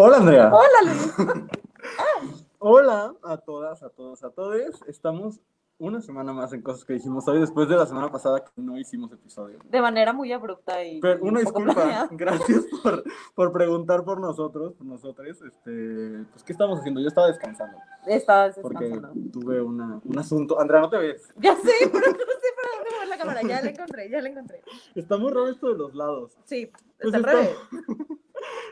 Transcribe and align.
Hola, 0.00 0.18
Andrea. 0.18 0.48
Hola, 0.52 0.92
Luis. 0.92 1.14
Hola 2.60 3.14
a 3.24 3.36
todas, 3.38 3.82
a 3.82 3.88
todos, 3.90 4.22
a 4.22 4.30
todos. 4.30 4.80
Estamos 4.86 5.40
una 5.80 6.00
semana 6.00 6.32
más 6.32 6.52
en 6.52 6.62
cosas 6.62 6.84
que 6.84 6.92
dijimos 6.92 7.26
hoy, 7.26 7.40
después 7.40 7.68
de 7.68 7.74
la 7.74 7.84
semana 7.84 8.08
pasada 8.08 8.44
que 8.44 8.50
no 8.62 8.78
hicimos 8.78 9.10
episodio. 9.10 9.58
De 9.64 9.80
manera 9.80 10.12
muy 10.12 10.32
abrupta 10.32 10.84
y. 10.84 11.00
Pero 11.00 11.20
una 11.22 11.40
un 11.40 11.44
disculpa, 11.44 11.74
planeada. 11.74 12.08
gracias 12.12 12.64
por, 12.80 13.02
por 13.34 13.52
preguntar 13.52 14.04
por 14.04 14.20
nosotros, 14.20 14.72
por 14.74 14.86
nosotros. 14.86 15.26
Este, 15.42 16.24
pues, 16.30 16.44
¿qué 16.44 16.52
estamos 16.52 16.78
haciendo? 16.78 17.00
Yo 17.00 17.08
estaba 17.08 17.26
descansando 17.26 17.76
Estabas 18.06 18.56
porque 18.62 18.84
descansando. 18.84 19.30
tuve 19.32 19.60
una, 19.60 20.00
un 20.04 20.16
asunto. 20.16 20.60
Andrea, 20.60 20.80
no 20.80 20.90
te 20.90 20.98
ves. 20.98 21.28
Ya 21.38 21.56
sé, 21.56 21.72
pero 21.92 22.06
no 22.06 22.12
sé 22.12 22.48
para 22.54 22.76
dónde 22.76 22.90
mover 22.94 23.08
la 23.08 23.18
cámara. 23.18 23.42
Ya 23.42 23.60
la 23.62 23.70
encontré, 23.70 24.08
ya 24.10 24.20
la 24.22 24.28
encontré. 24.28 24.62
Está 24.94 25.16
muy 25.16 25.30
raro 25.32 25.48
esto 25.48 25.72
de 25.72 25.76
los 25.78 25.92
lados. 25.96 26.38
Sí, 26.44 26.70
Pues 27.00 27.14
está 27.14 27.16
al 27.16 27.24
está- 27.24 27.32
revés. 27.32 27.56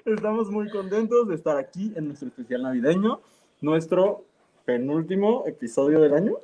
Estamos 0.05 0.51
muy 0.51 0.69
contentos 0.71 1.29
de 1.29 1.35
estar 1.35 1.57
aquí 1.57 1.93
en 1.97 2.07
nuestro 2.09 2.29
especial 2.29 2.63
navideño, 2.63 3.21
nuestro 3.61 4.25
penúltimo 4.65 5.45
episodio 5.47 6.01
del 6.01 6.15
año. 6.15 6.35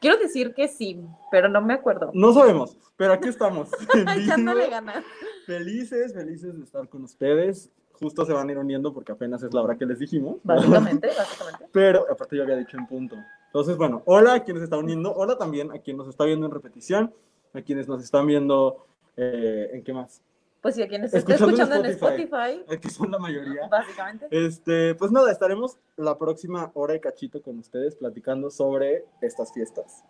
Quiero 0.00 0.18
decir 0.18 0.54
que 0.54 0.68
sí, 0.68 1.00
pero 1.30 1.48
no 1.48 1.60
me 1.62 1.74
acuerdo. 1.74 2.10
No 2.14 2.32
sabemos, 2.32 2.76
pero 2.96 3.12
aquí 3.14 3.28
estamos. 3.28 3.70
Echándole 4.16 4.68
ganas. 4.68 5.04
felices, 5.46 6.12
felices 6.12 6.56
de 6.56 6.64
estar 6.64 6.88
con 6.88 7.04
ustedes. 7.04 7.70
Justo 7.98 8.26
se 8.26 8.32
van 8.34 8.46
a 8.48 8.52
ir 8.52 8.58
uniendo 8.58 8.92
porque 8.92 9.12
apenas 9.12 9.42
es 9.42 9.54
la 9.54 9.62
hora 9.62 9.76
que 9.76 9.86
les 9.86 9.98
dijimos. 9.98 10.36
Básicamente, 10.44 11.08
básicamente. 11.16 11.66
Pero 11.72 12.04
aparte 12.10 12.36
yo 12.36 12.42
había 12.42 12.56
dicho 12.56 12.76
en 12.76 12.86
punto. 12.86 13.16
Entonces, 13.46 13.76
bueno, 13.78 14.02
hola 14.04 14.34
a 14.34 14.44
quienes 14.44 14.62
están 14.62 14.80
uniendo. 14.80 15.14
Hola 15.14 15.38
también 15.38 15.72
a 15.72 15.78
quien 15.78 15.96
nos 15.96 16.06
está 16.08 16.24
viendo 16.24 16.44
en 16.44 16.52
repetición. 16.52 17.12
A 17.54 17.62
quienes 17.62 17.88
nos 17.88 18.04
están 18.04 18.26
viendo. 18.26 18.86
eh, 19.16 19.70
¿En 19.72 19.82
qué 19.82 19.94
más? 19.94 20.20
Pues 20.62 20.74
sí, 20.74 20.82
a 20.82 20.88
quienes 20.88 21.14
esté 21.14 21.34
Escuchando 21.34 21.54
en 21.54 21.60
escuchando 21.60 21.84
en 21.86 21.92
Spotify. 21.92 22.24
Spotify, 22.62 22.74
Aquí 22.76 22.90
son 22.90 23.10
la 23.10 23.18
mayoría. 23.18 23.68
básicamente. 23.68 24.26
Este, 24.30 24.94
pues 24.96 25.12
nada, 25.12 25.30
estaremos 25.30 25.78
la 25.96 26.18
próxima 26.18 26.70
hora 26.74 26.94
y 26.94 27.00
cachito 27.00 27.40
con 27.42 27.58
ustedes 27.58 27.94
platicando 27.94 28.50
sobre 28.50 29.04
estas 29.20 29.52
fiestas. 29.52 30.02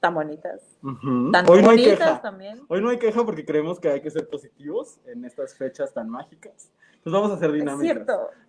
Tan 0.00 0.14
bonitas. 0.14 0.62
Ujú. 0.82 1.30
Tan 1.32 1.44
Hoy 1.50 1.60
no 1.62 1.70
hay 1.70 1.76
bonitas 1.78 1.98
queja. 1.98 2.22
también. 2.22 2.62
Hoy 2.68 2.80
no 2.80 2.88
hay 2.88 2.98
queja 2.98 3.24
porque 3.24 3.44
creemos 3.44 3.80
que 3.80 3.88
hay 3.90 4.00
que 4.00 4.10
ser 4.10 4.28
positivos 4.28 4.98
en 5.06 5.24
estas 5.24 5.54
fechas 5.56 5.92
tan 5.92 6.08
mágicas. 6.08 6.70
Pues 7.02 7.12
vamos 7.12 7.30
a 7.32 7.34
hacer 7.34 7.48
Es 7.50 7.54
dinámicas. 7.56 7.80
cierto. 7.96 8.30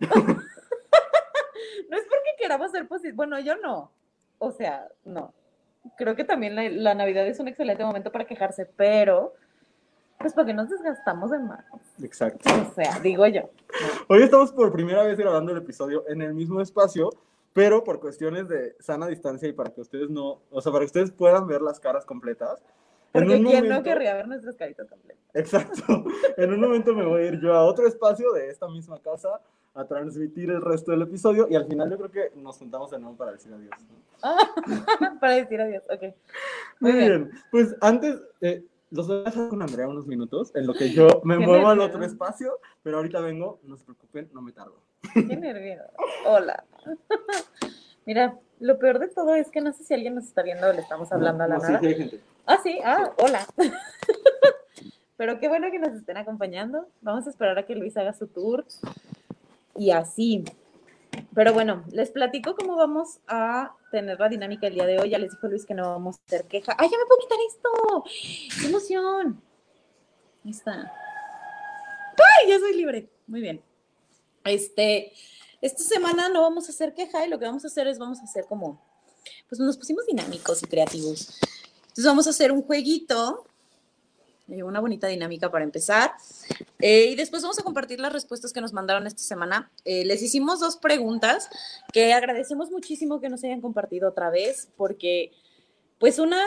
no 1.90 1.96
es 1.96 2.04
porque 2.04 2.30
queramos 2.38 2.70
ser 2.70 2.86
positivos. 2.88 3.16
Bueno, 3.16 3.38
yo 3.40 3.56
no. 3.56 3.90
O 4.38 4.50
sea, 4.52 4.88
no. 5.04 5.34
Creo 5.96 6.14
que 6.14 6.24
también 6.24 6.54
la, 6.54 6.68
la 6.68 6.94
Navidad 6.94 7.26
es 7.26 7.40
un 7.40 7.48
excelente 7.48 7.84
momento 7.84 8.12
para 8.12 8.26
quejarse, 8.26 8.64
pero 8.66 9.34
pues 10.20 10.34
porque 10.34 10.52
nos 10.52 10.68
desgastamos 10.68 11.30
de 11.30 11.38
más. 11.38 11.64
Exacto. 12.02 12.50
O 12.70 12.74
sea, 12.74 12.98
digo 13.00 13.26
yo. 13.26 13.48
Hoy 14.08 14.22
estamos 14.22 14.52
por 14.52 14.70
primera 14.70 15.02
vez 15.02 15.18
grabando 15.18 15.52
el 15.52 15.58
episodio 15.58 16.04
en 16.08 16.20
el 16.20 16.34
mismo 16.34 16.60
espacio, 16.60 17.08
pero 17.54 17.82
por 17.82 18.00
cuestiones 18.00 18.46
de 18.48 18.76
sana 18.80 19.06
distancia 19.06 19.48
y 19.48 19.52
para 19.54 19.70
que 19.70 19.80
ustedes 19.80 20.10
no, 20.10 20.40
o 20.50 20.60
sea, 20.60 20.72
para 20.72 20.80
que 20.82 20.86
ustedes 20.86 21.10
puedan 21.10 21.46
ver 21.46 21.62
las 21.62 21.80
caras 21.80 22.04
completas. 22.04 22.60
en 23.14 23.22
Porque 23.24 23.36
un 23.36 23.44
quién 23.44 23.62
no 23.64 23.68
momento- 23.70 23.82
querría 23.82 24.14
ver 24.14 24.28
nuestras 24.28 24.56
caritas 24.56 24.88
completas. 24.88 25.22
Exacto. 25.34 25.82
En 26.36 26.52
un 26.52 26.60
momento 26.60 26.94
me 26.94 27.04
voy 27.04 27.22
a 27.22 27.26
ir 27.26 27.40
yo 27.40 27.52
a 27.54 27.64
otro 27.64 27.86
espacio 27.86 28.30
de 28.32 28.48
esta 28.50 28.68
misma 28.68 28.98
casa 29.00 29.40
a 29.74 29.84
transmitir 29.84 30.50
el 30.50 30.60
resto 30.62 30.90
del 30.90 31.02
episodio 31.02 31.46
y 31.50 31.54
al 31.54 31.66
final 31.66 31.90
yo 31.90 31.96
creo 31.96 32.10
que 32.10 32.32
nos 32.36 32.58
juntamos 32.58 32.90
de 32.90 32.98
nuevo 32.98 33.16
para 33.16 33.32
decir 33.32 33.52
adiós. 33.52 33.70
¿no? 33.88 35.18
para 35.20 35.34
decir 35.34 35.60
adiós. 35.60 35.82
Ok. 35.88 36.02
Muy 36.80 36.92
Muy 36.92 37.00
bien. 37.00 37.08
bien. 37.24 37.30
Pues 37.50 37.74
antes, 37.80 38.16
eh, 38.40 38.64
los 38.90 39.06
voy 39.06 39.18
a 39.18 39.30
dejar 39.30 39.48
con 39.48 39.62
Andrea 39.62 39.88
unos 39.88 40.06
minutos 40.06 40.54
en 40.54 40.66
lo 40.66 40.74
que 40.74 40.90
yo 40.90 41.06
me 41.24 41.38
Qué 41.38 41.46
muevo 41.46 41.68
al 41.68 41.80
otro 41.80 42.04
espacio, 42.04 42.58
pero 42.82 42.98
ahorita 42.98 43.20
vengo, 43.20 43.60
no 43.64 43.76
se 43.76 43.84
preocupen, 43.84 44.30
no 44.32 44.42
me 44.42 44.52
tardo. 44.52 44.80
Qué 45.14 45.36
nervioso. 45.36 45.84
Hola. 46.26 46.64
Mira, 48.06 48.38
lo 48.58 48.78
peor 48.78 48.98
de 48.98 49.08
todo 49.08 49.34
es 49.34 49.50
que 49.50 49.60
no 49.60 49.72
sé 49.72 49.84
si 49.84 49.94
alguien 49.94 50.14
nos 50.14 50.24
está 50.24 50.42
viendo 50.42 50.68
o 50.68 50.72
le 50.72 50.80
estamos 50.80 51.10
hablando 51.12 51.44
a 51.44 51.48
la 51.48 51.56
No, 51.56 51.62
nada. 51.62 51.80
sí 51.80 51.86
hay 51.86 51.94
gente. 51.94 52.20
Ah, 52.46 52.58
sí, 52.62 52.78
ah, 52.84 53.12
hola. 53.18 53.46
Pero 55.16 55.38
qué 55.38 55.48
bueno 55.48 55.70
que 55.70 55.78
nos 55.78 55.92
estén 55.92 56.16
acompañando. 56.16 56.88
Vamos 57.02 57.26
a 57.26 57.30
esperar 57.30 57.58
a 57.58 57.66
que 57.66 57.76
Luis 57.76 57.96
haga 57.96 58.12
su 58.12 58.26
tour. 58.26 58.64
Y 59.76 59.90
así. 59.90 60.44
Pero 61.34 61.52
bueno, 61.52 61.84
les 61.92 62.10
platico 62.10 62.56
cómo 62.56 62.76
vamos 62.76 63.20
a 63.28 63.74
tener 63.90 64.18
la 64.18 64.28
dinámica 64.28 64.66
el 64.66 64.74
día 64.74 64.86
de 64.86 64.98
hoy. 64.98 65.10
Ya 65.10 65.18
les 65.18 65.32
dijo 65.32 65.48
Luis 65.48 65.66
que 65.66 65.74
no 65.74 65.90
vamos 65.90 66.16
a 66.16 66.20
hacer 66.26 66.46
queja. 66.46 66.74
¡Ay, 66.78 66.88
ya 66.90 66.98
me 66.98 67.06
puedo 67.06 67.20
quitar 67.20 67.38
esto! 67.48 68.60
¡Qué 68.60 68.66
emoción! 68.66 69.42
Ahí 70.44 70.50
está. 70.50 70.92
¡Ay, 72.42 72.48
ya 72.48 72.58
soy 72.58 72.76
libre! 72.76 73.10
Muy 73.26 73.40
bien. 73.40 73.62
Este, 74.44 75.12
esta 75.60 75.82
semana 75.82 76.28
no 76.28 76.42
vamos 76.42 76.68
a 76.68 76.72
hacer 76.72 76.94
queja 76.94 77.26
y 77.26 77.28
lo 77.28 77.38
que 77.38 77.44
vamos 77.44 77.64
a 77.64 77.68
hacer 77.68 77.86
es 77.86 77.98
vamos 77.98 78.20
a 78.20 78.24
hacer 78.24 78.46
como, 78.46 78.80
pues 79.48 79.60
nos 79.60 79.76
pusimos 79.76 80.06
dinámicos 80.06 80.62
y 80.62 80.66
creativos. 80.66 81.38
Entonces 81.82 82.04
vamos 82.04 82.26
a 82.26 82.30
hacer 82.30 82.50
un 82.50 82.62
jueguito, 82.62 83.44
una 84.62 84.80
bonita 84.80 85.06
dinámica 85.06 85.50
para 85.50 85.64
empezar. 85.64 86.12
Eh, 86.78 87.06
y 87.10 87.14
después 87.14 87.42
vamos 87.42 87.58
a 87.58 87.62
compartir 87.62 88.00
las 88.00 88.12
respuestas 88.12 88.52
que 88.52 88.60
nos 88.60 88.72
mandaron 88.72 89.06
esta 89.06 89.22
semana. 89.22 89.70
Eh, 89.84 90.04
les 90.04 90.22
hicimos 90.22 90.60
dos 90.60 90.76
preguntas 90.76 91.48
que 91.92 92.12
agradecemos 92.12 92.70
muchísimo 92.70 93.20
que 93.20 93.28
nos 93.28 93.42
hayan 93.44 93.60
compartido 93.60 94.08
otra 94.08 94.30
vez, 94.30 94.68
porque 94.76 95.32
pues 95.98 96.18
una, 96.18 96.42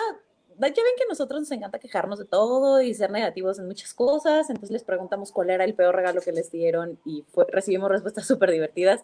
ya 0.59 0.67
ven 0.67 0.73
que 0.97 1.03
a 1.03 1.09
nosotros 1.09 1.41
nos 1.41 1.51
encanta 1.51 1.79
quejarnos 1.79 2.19
de 2.19 2.25
todo 2.25 2.81
y 2.81 2.93
ser 2.93 3.11
negativos 3.11 3.59
en 3.59 3.67
muchas 3.67 3.93
cosas, 3.93 4.49
entonces 4.49 4.71
les 4.71 4.83
preguntamos 4.83 5.31
cuál 5.31 5.49
era 5.49 5.63
el 5.63 5.73
peor 5.75 5.95
regalo 5.95 6.21
que 6.21 6.31
les 6.31 6.51
dieron 6.51 6.99
y 7.05 7.23
recibimos 7.49 7.89
respuestas 7.89 8.25
súper 8.27 8.51
divertidas. 8.51 9.01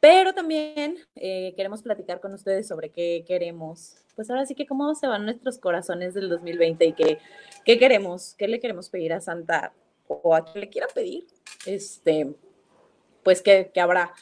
Pero 0.00 0.32
también 0.32 0.96
eh, 1.14 1.52
queremos 1.56 1.82
platicar 1.82 2.20
con 2.20 2.32
ustedes 2.32 2.66
sobre 2.66 2.90
qué 2.90 3.24
queremos. 3.26 3.96
Pues 4.16 4.30
ahora 4.30 4.46
sí 4.46 4.54
que 4.54 4.66
cómo 4.66 4.94
se 4.94 5.06
van 5.06 5.24
nuestros 5.24 5.58
corazones 5.58 6.14
del 6.14 6.28
2020 6.30 6.84
y 6.86 6.92
qué, 6.94 7.18
qué 7.64 7.78
queremos, 7.78 8.34
qué 8.38 8.48
le 8.48 8.60
queremos 8.60 8.88
pedir 8.88 9.12
a 9.12 9.20
Santa 9.20 9.74
o 10.08 10.34
a 10.34 10.44
quien 10.44 10.62
le 10.62 10.70
quiera 10.70 10.86
pedir. 10.94 11.26
Este, 11.66 12.34
pues 13.22 13.42
que, 13.42 13.70
que 13.72 13.80
habrá 13.80 14.12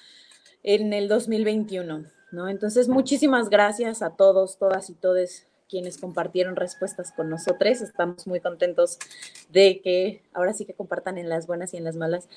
en 0.64 0.92
el 0.92 1.08
2021, 1.08 2.04
¿no? 2.32 2.48
Entonces, 2.48 2.88
muchísimas 2.88 3.48
gracias 3.48 4.02
a 4.02 4.16
todos, 4.16 4.58
todas 4.58 4.90
y 4.90 4.94
todes 4.94 5.47
quienes 5.68 5.98
compartieron 5.98 6.56
respuestas 6.56 7.12
con 7.12 7.28
nosotros. 7.28 7.80
Estamos 7.80 8.26
muy 8.26 8.40
contentos 8.40 8.98
de 9.50 9.80
que 9.80 10.22
ahora 10.32 10.52
sí 10.52 10.64
que 10.64 10.74
compartan 10.74 11.18
en 11.18 11.28
las 11.28 11.46
buenas 11.46 11.74
y 11.74 11.76
en 11.76 11.84
las 11.84 11.96
malas, 11.96 12.28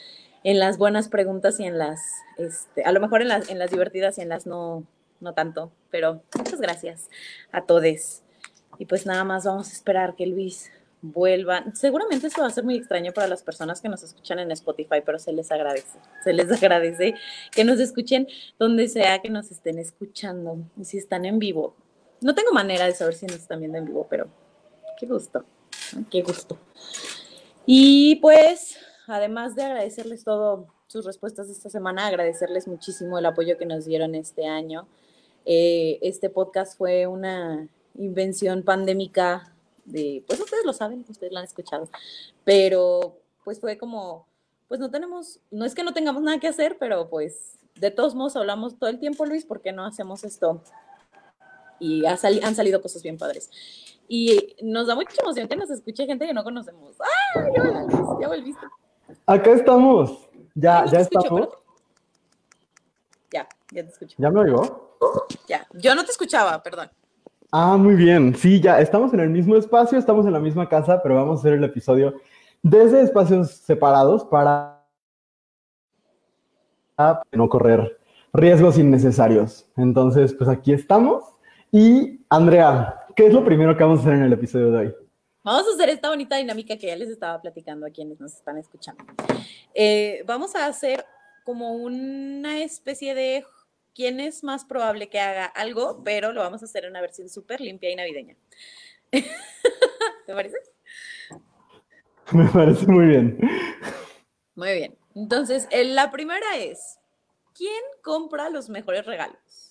en 0.43 0.59
las 0.59 0.77
buenas 0.77 1.07
preguntas 1.07 1.59
y 1.59 1.65
en 1.65 1.77
las, 1.77 2.01
este, 2.37 2.83
a 2.83 2.91
lo 2.91 2.99
mejor 2.99 3.21
en 3.21 3.29
las, 3.29 3.49
en 3.49 3.59
las 3.59 3.71
divertidas 3.71 4.17
y 4.17 4.21
en 4.21 4.29
las 4.29 4.45
no, 4.45 4.83
no 5.19 5.33
tanto, 5.33 5.71
pero 5.89 6.21
muchas 6.37 6.59
gracias 6.59 7.09
a 7.51 7.63
todos. 7.63 8.21
Y 8.77 8.85
pues 8.85 9.05
nada 9.05 9.23
más 9.23 9.45
vamos 9.45 9.69
a 9.69 9.73
esperar 9.73 10.15
que 10.15 10.25
Luis 10.25 10.71
vuelva. 11.01 11.65
Seguramente 11.73 12.27
esto 12.27 12.41
va 12.41 12.47
a 12.47 12.51
ser 12.51 12.63
muy 12.63 12.75
extraño 12.75 13.11
para 13.11 13.27
las 13.27 13.43
personas 13.43 13.81
que 13.81 13.89
nos 13.89 14.03
escuchan 14.03 14.39
en 14.39 14.51
Spotify, 14.51 15.01
pero 15.05 15.19
se 15.19 15.33
les 15.33 15.51
agradece. 15.51 15.99
Se 16.23 16.33
les 16.33 16.51
agradece 16.51 17.15
que 17.51 17.63
nos 17.63 17.79
escuchen 17.79 18.27
donde 18.59 18.87
sea 18.87 19.19
que 19.19 19.29
nos 19.29 19.51
estén 19.51 19.79
escuchando. 19.79 20.57
Y 20.77 20.85
si 20.85 20.97
están 20.97 21.25
en 21.25 21.39
vivo. 21.39 21.75
No 22.21 22.35
tengo 22.35 22.51
manera 22.53 22.85
de 22.85 22.93
saber 22.93 23.15
si 23.15 23.25
nos 23.25 23.37
están 23.37 23.59
viendo 23.59 23.77
en 23.77 23.85
vivo, 23.85 24.07
pero 24.09 24.27
qué 24.97 25.07
gusto. 25.07 25.43
Qué 26.09 26.21
gusto. 26.21 26.57
Y 27.65 28.17
pues, 28.17 28.77
además 29.07 29.55
de 29.55 29.63
agradecerles 29.63 30.23
todo 30.23 30.67
sus 30.87 31.05
respuestas 31.05 31.49
esta 31.49 31.69
semana, 31.69 32.07
agradecerles 32.07 32.67
muchísimo 32.67 33.17
el 33.17 33.25
apoyo 33.25 33.57
que 33.57 33.65
nos 33.65 33.85
dieron 33.85 34.13
este 34.13 34.45
año. 34.45 34.87
Eh, 35.45 35.99
este 36.01 36.29
podcast 36.29 36.77
fue 36.77 37.07
una 37.07 37.67
invención 37.95 38.63
pandémica 38.63 39.53
de, 39.85 40.23
pues 40.27 40.39
ustedes 40.39 40.65
lo 40.65 40.73
saben, 40.73 41.05
ustedes 41.07 41.31
lo 41.31 41.39
han 41.39 41.45
escuchado, 41.45 41.89
pero 42.43 43.17
pues 43.43 43.59
fue 43.59 43.77
como, 43.77 44.27
pues 44.67 44.79
no 44.79 44.91
tenemos, 44.91 45.39
no 45.49 45.65
es 45.65 45.73
que 45.73 45.83
no 45.83 45.93
tengamos 45.93 46.21
nada 46.21 46.39
que 46.39 46.47
hacer, 46.47 46.77
pero 46.77 47.09
pues 47.09 47.57
de 47.75 47.89
todos 47.89 48.13
modos 48.13 48.35
hablamos 48.35 48.77
todo 48.77 48.89
el 48.89 48.99
tiempo, 48.99 49.25
Luis, 49.25 49.45
¿por 49.45 49.61
qué 49.61 49.71
no 49.71 49.85
hacemos 49.85 50.23
esto? 50.23 50.61
Y 51.81 52.05
ha 52.05 52.15
sali- 52.15 52.39
han 52.43 52.53
salido 52.55 52.79
cosas 52.81 53.01
bien 53.01 53.17
padres. 53.17 53.49
Y 54.07 54.55
nos 54.61 54.85
da 54.87 54.93
mucha 54.95 55.21
emoción 55.21 55.47
que 55.47 55.55
nos 55.55 55.69
escuche 55.71 56.05
gente 56.05 56.27
que 56.27 56.33
no 56.33 56.43
conocemos. 56.43 56.95
¡Ah! 57.01 57.41
Ya, 57.55 57.63
volviste, 57.63 58.13
ya 58.21 58.27
volviste. 58.27 58.65
Acá 59.25 59.51
estamos. 59.51 60.29
Ya, 60.53 60.85
ya 60.85 60.99
escucho, 60.99 61.19
estamos. 61.23 61.49
Ya, 63.33 63.47
ya 63.71 63.83
te 63.83 63.89
escucho. 63.89 64.15
¿Ya 64.19 64.29
me 64.29 64.41
oigo? 64.41 64.97
Ya. 65.47 65.65
Yo 65.73 65.95
no 65.95 66.05
te 66.05 66.11
escuchaba, 66.11 66.61
perdón. 66.61 66.89
Ah, 67.51 67.77
muy 67.77 67.95
bien. 67.95 68.35
Sí, 68.35 68.61
ya 68.61 68.79
estamos 68.79 69.11
en 69.13 69.21
el 69.21 69.29
mismo 69.29 69.55
espacio, 69.55 69.97
estamos 69.97 70.25
en 70.25 70.33
la 70.33 70.39
misma 70.39 70.69
casa, 70.69 71.01
pero 71.01 71.15
vamos 71.15 71.37
a 71.37 71.39
hacer 71.41 71.53
el 71.53 71.63
episodio 71.63 72.13
desde 72.61 73.01
espacios 73.01 73.49
separados 73.51 74.23
para 74.25 74.85
no 77.31 77.49
correr 77.49 77.99
riesgos 78.33 78.77
innecesarios. 78.77 79.65
Entonces, 79.75 80.33
pues 80.33 80.47
aquí 80.49 80.73
estamos. 80.73 81.23
Y 81.71 82.25
Andrea, 82.29 83.05
¿qué 83.15 83.27
es 83.27 83.33
lo 83.33 83.45
primero 83.45 83.77
que 83.77 83.83
vamos 83.83 83.99
a 83.99 84.01
hacer 84.01 84.13
en 84.15 84.23
el 84.23 84.33
episodio 84.33 84.71
de 84.71 84.77
hoy? 84.77 84.95
Vamos 85.41 85.65
a 85.69 85.73
hacer 85.73 85.87
esta 85.87 86.09
bonita 86.09 86.35
dinámica 86.35 86.75
que 86.77 86.87
ya 86.87 86.97
les 86.97 87.07
estaba 87.07 87.41
platicando 87.41 87.85
a 87.85 87.89
quienes 87.89 88.19
nos 88.19 88.33
están 88.33 88.57
escuchando. 88.57 89.01
Eh, 89.73 90.21
vamos 90.25 90.53
a 90.55 90.65
hacer 90.65 91.05
como 91.45 91.73
una 91.73 92.61
especie 92.61 93.15
de 93.15 93.45
quién 93.95 94.19
es 94.19 94.43
más 94.43 94.65
probable 94.65 95.07
que 95.07 95.21
haga 95.21 95.45
algo, 95.45 96.03
pero 96.03 96.33
lo 96.33 96.41
vamos 96.41 96.61
a 96.61 96.65
hacer 96.65 96.83
en 96.83 96.91
una 96.91 96.99
versión 96.99 97.29
súper 97.29 97.61
limpia 97.61 97.89
y 97.89 97.95
navideña. 97.95 98.35
¿Te 99.11 100.33
parece? 100.33 100.57
Me 102.33 102.49
parece 102.49 102.85
muy 102.85 103.05
bien. 103.05 103.39
Muy 104.55 104.73
bien. 104.73 104.97
Entonces, 105.15 105.69
la 105.71 106.11
primera 106.11 106.57
es, 106.57 106.99
¿quién 107.55 107.81
compra 108.01 108.49
los 108.49 108.69
mejores 108.69 109.05
regalos? 109.05 109.70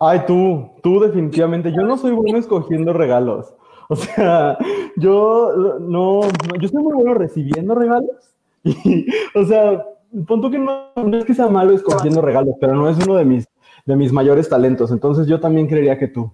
Ay, 0.00 0.22
tú, 0.26 0.70
tú 0.82 0.98
definitivamente. 0.98 1.70
Yo 1.72 1.82
no 1.82 1.98
soy 1.98 2.12
bueno 2.12 2.38
escogiendo 2.38 2.92
regalos. 2.92 3.54
O 3.90 3.96
sea, 3.96 4.56
yo 4.96 5.78
no, 5.80 6.20
yo 6.60 6.68
soy 6.68 6.82
muy 6.82 6.94
bueno 6.94 7.14
recibiendo 7.14 7.74
regalos. 7.74 8.34
Y, 8.62 9.06
o 9.34 9.44
sea, 9.44 9.84
punto 10.26 10.50
que 10.50 10.58
no, 10.58 10.92
no, 10.94 11.18
es 11.18 11.24
que 11.24 11.34
sea 11.34 11.48
malo 11.48 11.72
escogiendo 11.72 12.22
regalos, 12.22 12.54
pero 12.60 12.74
no 12.74 12.88
es 12.88 12.96
uno 13.04 13.16
de 13.16 13.24
mis, 13.24 13.48
de 13.84 13.96
mis 13.96 14.12
mayores 14.12 14.48
talentos. 14.48 14.90
Entonces 14.92 15.26
yo 15.26 15.40
también 15.40 15.66
creería 15.66 15.98
que 15.98 16.08
tú. 16.08 16.32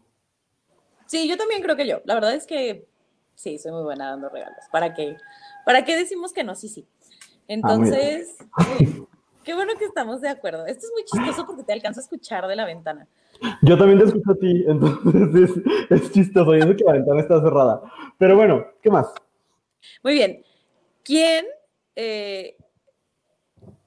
Sí, 1.07 1.27
yo 1.29 1.37
también 1.37 1.63
creo 1.63 1.77
que 1.77 1.87
yo. 1.87 2.03
La 2.05 2.15
verdad 2.15 2.35
es 2.35 2.47
que 2.47 2.87
sí, 3.35 3.59
soy 3.59 3.73
muy 3.73 3.85
buena 3.85 4.11
dando 4.11 4.29
regalos. 4.29 4.65
¿Para 4.71 4.93
qué? 4.93 5.17
¿Para 5.65 5.85
qué 5.85 5.97
decimos 5.97 6.33
que 6.33 6.45
no? 6.45 6.55
Sí, 6.55 6.69
sí. 6.69 6.87
Ah, 7.25 7.43
Entonces, 7.49 8.37
qué 9.45 9.55
bueno 9.55 9.73
que 9.79 9.87
estamos 9.87 10.21
de 10.21 10.29
acuerdo. 10.29 10.67
Esto 10.67 10.87
es 10.87 10.93
muy 10.93 11.05
chistoso 11.05 11.47
porque 11.47 11.63
te 11.63 11.73
alcanzo 11.73 12.01
a 12.01 12.03
escuchar 12.03 12.47
de 12.47 12.57
la 12.57 12.67
ventana. 12.67 13.07
Yo 13.63 13.77
también 13.77 13.99
te 13.99 14.07
escucho 14.07 14.33
a 14.33 14.35
ti, 14.37 14.65
entonces 14.69 15.51
es, 15.91 16.03
es 16.03 16.13
chistoso. 16.13 16.53
Sé 16.53 16.77
que 16.77 16.85
la 16.85 16.93
ventana 16.93 17.21
está 17.21 17.41
cerrada. 17.41 17.83
Pero 18.19 18.37
bueno, 18.37 18.67
¿qué 18.83 18.91
más? 18.91 19.13
Muy 20.03 20.15
bien. 20.15 20.43
¿Quién 21.03 21.47
eh, 21.95 22.57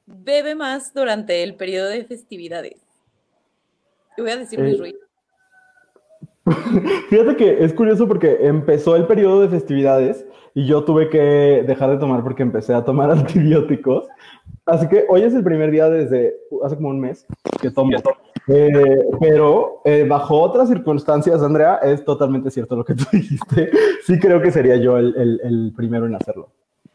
bebe 0.05 0.55
más 0.55 0.93
durante 0.93 1.43
el 1.43 1.55
periodo 1.55 1.89
de 1.89 2.05
festividades? 2.05 2.77
Te 4.15 4.21
voy 4.21 4.31
a 4.31 4.37
decir 4.37 4.59
Luis 4.59 4.75
eh, 4.75 4.77
Ruiz. 4.77 4.95
Fíjate 7.09 7.35
que 7.35 7.63
es 7.63 7.73
curioso 7.73 8.07
porque 8.07 8.37
empezó 8.41 8.95
el 8.95 9.05
periodo 9.05 9.41
de 9.41 9.49
festividades 9.49 10.25
y 10.55 10.65
yo 10.65 10.83
tuve 10.83 11.09
que 11.09 11.63
dejar 11.67 11.91
de 11.91 11.97
tomar 11.97 12.23
porque 12.23 12.43
empecé 12.43 12.73
a 12.73 12.83
tomar 12.83 13.11
antibióticos. 13.11 14.07
Así 14.69 14.87
que 14.87 15.05
hoy 15.09 15.23
es 15.23 15.33
el 15.33 15.43
primer 15.43 15.71
día 15.71 15.89
desde 15.89 16.35
hace 16.63 16.75
como 16.75 16.89
un 16.89 16.99
mes 16.99 17.25
que 17.61 17.71
tomo. 17.71 17.91
Eh, 18.47 19.05
pero 19.19 19.81
eh, 19.85 20.05
bajo 20.07 20.41
otras 20.41 20.69
circunstancias, 20.69 21.41
Andrea, 21.41 21.75
es 21.77 22.03
totalmente 22.03 22.49
cierto 22.51 22.75
lo 22.75 22.85
que 22.85 22.95
tú 22.95 23.05
dijiste. 23.11 23.71
Sí 24.05 24.19
creo 24.19 24.41
que 24.41 24.51
sería 24.51 24.77
yo 24.77 24.97
el, 24.97 25.15
el, 25.15 25.41
el 25.43 25.73
primero 25.75 26.05
en 26.05 26.15
hacerlo. 26.15 26.51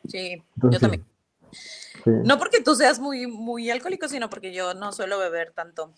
Sí, 0.07 0.43
yo 0.57 0.79
también. 0.79 1.05
Sí. 1.51 2.11
No 2.25 2.39
porque 2.39 2.61
tú 2.61 2.75
seas 2.75 3.01
muy, 3.01 3.27
muy 3.27 3.71
alcohólico, 3.71 4.09
sino 4.09 4.29
porque 4.29 4.53
yo 4.53 4.75
no 4.75 4.93
suelo 4.93 5.19
beber 5.19 5.53
tanto. 5.53 5.91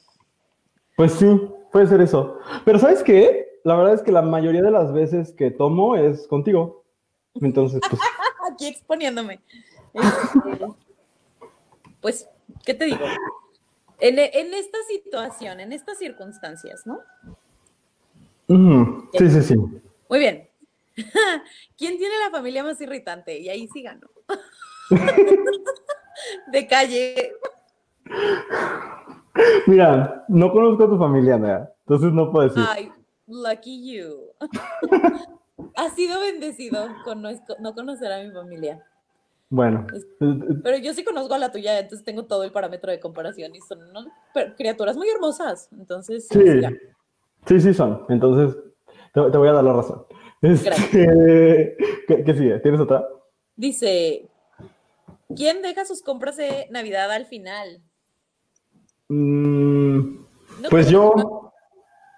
Pues 0.97 1.13
sí, 1.13 1.27
puede 1.73 1.87
ser 1.87 2.01
eso. 2.01 2.39
Pero 2.65 2.79
¿sabes 2.79 3.03
qué? 3.03 3.61
La 3.65 3.77
verdad 3.77 3.95
es 3.95 4.03
que 4.03 4.13
la 4.13 4.23
mayoría 4.23 4.63
de 4.63 4.71
las 4.71 4.93
veces 4.93 5.33
que 5.33 5.51
tomo 5.51 5.97
es 5.97 6.27
contigo. 6.29 6.85
Entonces, 7.35 7.81
pues... 7.91 8.01
Aquí 8.53 8.69
exponiéndome. 8.69 9.41
Pues, 12.07 12.31
¿qué 12.65 12.73
te 12.73 12.85
digo? 12.85 13.05
En, 13.99 14.17
en, 14.21 14.55
esta 14.55 14.79
situación, 14.89 15.59
en 15.59 15.73
estas 15.73 15.99
circunstancias, 15.99 16.87
¿no? 16.87 17.01
Sí, 19.19 19.29
sí, 19.29 19.43
sí. 19.43 19.57
Muy 20.09 20.21
bien. 20.21 20.49
¿Quién 21.77 21.99
tiene 21.99 22.15
la 22.25 22.31
familia 22.31 22.63
más 22.63 22.81
irritante? 22.81 23.37
Y 23.41 23.49
ahí 23.49 23.67
sí 23.75 23.83
ganó. 23.83 24.07
De 26.53 26.69
calle. 26.69 27.33
Mira, 29.67 30.25
no 30.29 30.53
conozco 30.53 30.85
a 30.85 30.89
tu 30.89 30.99
familia, 30.99 31.35
Andrea, 31.35 31.73
entonces 31.81 32.13
no 32.13 32.31
puedo 32.31 32.49
decir. 32.49 32.63
Ay, 32.69 32.93
lucky 33.27 33.97
you. 33.97 34.29
Has 35.75 35.97
sido 35.97 36.21
bendecido 36.21 36.87
con 37.05 37.21
no, 37.21 37.31
no, 37.59 37.75
conocer 37.75 38.13
a 38.13 38.23
mi 38.23 38.31
familia. 38.31 38.87
Bueno. 39.49 39.87
Pero 40.63 40.79
yo 40.79 40.93
sí 40.93 41.05
conozco 41.05 41.35
a 41.35 41.39
la 41.39 41.53
tuya, 41.53 41.79
entonces 41.79 42.05
tengo 42.05 42.25
todo 42.25 42.43
el 42.43 42.53
parámetro 42.53 42.91
de 42.91 42.99
comparación 42.99 43.55
y 43.55 43.61
son 43.61 43.93
¿no? 43.93 44.07
criaturas 44.57 44.97
muy 44.97 45.09
hermosas. 45.09 45.69
Entonces, 45.73 46.27
sí, 46.29 46.41
sí, 47.47 47.61
sí 47.61 47.75
son. 47.75 48.05
Entonces, 48.09 48.57
te, 49.15 49.21
te, 49.31 49.39
voy 49.39 49.49
a 49.49 49.53
dar 49.53 49.65
la 49.65 49.73
razón. 49.73 50.05
Este, 50.43 51.77
¿qué, 52.07 52.25
¿Qué 52.25 52.35
sigue? 52.35 52.59
¿Tienes 52.61 52.81
otra? 52.81 53.07
Dice, 53.55 54.29
¿quién 55.35 55.63
deja 55.63 55.85
sus 55.85 56.03
compras 56.03 56.37
de 56.37 56.67
Navidad 56.71 57.11
al 57.11 57.27
final? 57.27 57.81
Mm, 59.09 60.17
no, 60.61 60.69
pues 60.69 60.91
yo, 60.91 61.53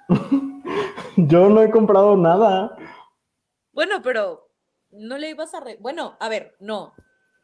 yo 1.16 1.48
no 1.48 1.62
he 1.62 1.70
comprado 1.70 2.16
nada. 2.16 2.76
Bueno, 3.72 4.00
pero 4.02 4.48
no 4.90 5.18
le 5.18 5.30
ibas 5.30 5.54
a... 5.54 5.60
Re... 5.60 5.76
Bueno, 5.80 6.16
a 6.18 6.28
ver, 6.28 6.56
no, 6.58 6.94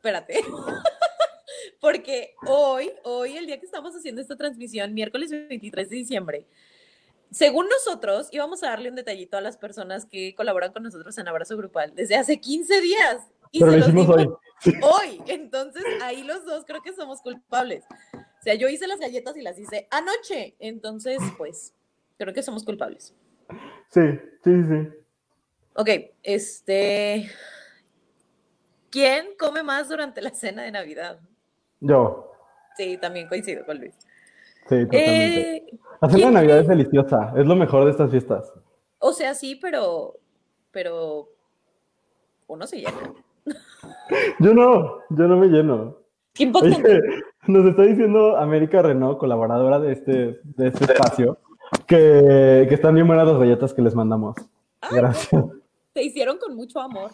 espérate. 0.05 0.41
Porque 1.81 2.35
hoy, 2.47 2.91
hoy, 3.05 3.37
el 3.37 3.47
día 3.47 3.59
que 3.59 3.67
estamos 3.67 3.95
haciendo 3.95 4.21
esta 4.21 4.37
transmisión, 4.37 4.93
miércoles 4.93 5.31
23 5.31 5.89
de 5.89 5.97
diciembre, 5.97 6.47
según 7.31 7.69
nosotros, 7.69 8.29
íbamos 8.31 8.63
a 8.63 8.69
darle 8.69 8.91
un 8.91 8.97
detallito 8.97 9.37
a 9.37 9.41
las 9.41 9.57
personas 9.57 10.07
que 10.07 10.35
colaboran 10.35 10.73
con 10.73 10.83
nosotros 10.83 11.17
en 11.19 11.27
Abrazo 11.27 11.57
Grupal 11.57 11.95
desde 11.95 12.17
hace 12.17 12.39
15 12.39 12.81
días. 12.81 13.23
Y 13.51 13.61
Pero 13.61 13.73
se 13.73 13.79
lo 13.79 13.85
hicimos 13.85 14.09
hoy. 14.09 14.29
Hoy. 14.83 15.23
Entonces, 15.27 15.85
ahí 16.03 16.23
los 16.23 16.45
dos 16.45 16.65
creo 16.67 16.83
que 16.83 16.93
somos 16.93 17.21
culpables. 17.21 17.85
O 18.15 18.43
sea, 18.43 18.55
yo 18.55 18.69
hice 18.69 18.87
las 18.87 18.99
galletas 18.99 19.37
y 19.37 19.43
las 19.43 19.59
hice 19.59 19.89
anoche. 19.91 20.55
Entonces, 20.59 21.19
pues, 21.37 21.75
creo 22.19 22.33
que 22.33 22.43
somos 22.43 22.65
culpables. 22.65 23.15
Sí, 23.91 24.01
sí, 24.43 24.63
sí. 24.65 24.89
Ok, 25.75 25.89
este. 26.23 27.31
¿Quién 28.95 29.31
come 29.37 29.65
más 29.65 29.89
durante 29.89 30.23
la 30.23 30.31
cena 30.31 30.63
de 30.63 30.71
Navidad? 30.71 31.19
Yo. 31.81 32.31
Sí, 32.77 32.97
también 32.97 33.27
coincido 33.27 33.67
con 33.67 33.81
Luis. 33.81 33.93
Sí, 34.69 34.85
totalmente. 34.85 35.57
Eh, 35.57 35.79
la 36.01 36.09
cena 36.09 36.27
de 36.27 36.33
Navidad 36.33 36.59
es 36.61 36.69
deliciosa, 36.69 37.33
es 37.37 37.45
lo 37.45 37.57
mejor 37.57 37.87
de 37.87 37.91
estas 37.91 38.09
fiestas. 38.13 38.53
O 39.01 39.13
sea, 39.13 39.35
sí, 39.35 39.57
pero. 39.57 40.15
Pero. 40.71 41.29
Uno 42.47 42.69
se 42.69 42.77
llena. 42.77 43.13
Yo 44.39 44.55
no, 44.55 45.01
yo 45.11 45.27
no 45.27 45.39
me 45.39 45.49
lleno. 45.49 45.99
¿Qué 46.33 46.53
Oye, 46.55 47.01
nos 47.49 47.67
está 47.67 47.83
diciendo 47.83 48.37
América 48.37 48.81
Renault, 48.81 49.19
colaboradora 49.19 49.81
de 49.81 49.91
este, 49.91 50.41
de 50.45 50.69
este 50.69 50.85
espacio, 50.85 51.39
que, 51.89 52.67
que, 52.69 52.75
están 52.75 52.95
bien 52.95 53.09
buenas 53.09 53.27
las 53.27 53.39
galletas 53.39 53.75
que 53.75 53.83
les 53.83 53.97
mandamos. 53.97 54.37
Ay, 54.81 54.99
Gracias. 54.99 55.45
Se 55.95 56.03
hicieron 56.03 56.39
con 56.39 56.55
mucho 56.55 56.81
amor. 56.81 57.11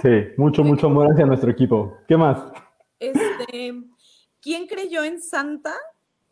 Sí, 0.00 0.10
mucho, 0.36 0.62
mucho 0.64 0.86
amor 0.88 1.08
hacia 1.12 1.24
nuestro 1.26 1.50
equipo. 1.50 1.96
¿Qué 2.08 2.16
más? 2.16 2.38
Este, 2.98 3.74
¿quién 4.40 4.66
creyó 4.66 5.04
en 5.04 5.20
Santa 5.20 5.74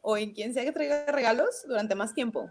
o 0.00 0.16
en 0.16 0.32
quién 0.32 0.52
sea 0.52 0.64
que 0.64 0.72
traiga 0.72 1.06
regalos 1.06 1.64
durante 1.66 1.94
más 1.94 2.12
tiempo? 2.14 2.50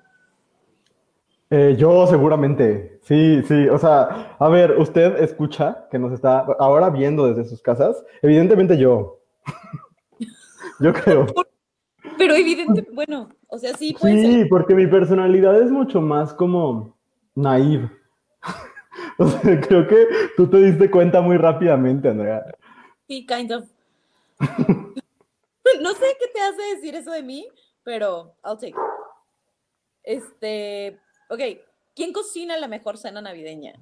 Eh, 1.50 1.76
yo 1.78 2.08
seguramente, 2.08 3.00
sí, 3.04 3.44
sí, 3.46 3.68
o 3.68 3.78
sea, 3.78 4.38
a 4.40 4.48
ver, 4.48 4.78
usted 4.80 5.22
escucha 5.22 5.86
que 5.92 6.00
nos 6.00 6.14
está 6.14 6.40
ahora 6.60 6.90
viendo 6.90 7.28
desde 7.28 7.44
sus 7.44 7.62
casas, 7.62 8.02
evidentemente 8.22 8.78
yo, 8.78 9.20
yo 10.80 10.94
creo. 10.94 11.26
Pero 12.18 12.36
evidente, 12.36 12.88
bueno, 12.94 13.30
o 13.48 13.58
sea, 13.58 13.76
sí 13.76 13.94
puede 14.00 14.22
Sí, 14.22 14.32
ser. 14.40 14.50
porque 14.50 14.74
mi 14.76 14.88
personalidad 14.88 15.62
es 15.62 15.70
mucho 15.72 16.00
más 16.00 16.34
como 16.34 16.98
naive. 17.36 17.90
o 19.22 19.28
sea, 19.28 19.62
creo 19.68 19.88
que 19.88 20.08
tú 20.36 20.50
te 20.50 20.58
diste 20.58 20.90
cuenta 20.90 21.22
muy 21.22 21.38
rápidamente, 21.38 22.10
Andrea. 22.10 22.44
Sí, 23.08 23.26
kind 23.26 23.52
of. 23.52 23.66
no 24.40 25.92
sé 25.94 26.18
qué 26.20 26.28
te 26.34 26.42
hace 26.42 26.76
decir 26.76 26.96
eso 26.96 27.12
de 27.12 27.24
mí, 27.24 27.48
pero 27.84 28.36
I'll 28.44 28.58
take 28.58 28.70
it. 28.70 28.76
Este, 30.04 31.00
Ok, 31.32 31.40
¿quién 31.96 32.12
cocina 32.12 32.58
la 32.58 32.68
mejor 32.68 32.98
cena 32.98 33.22
navideña? 33.22 33.74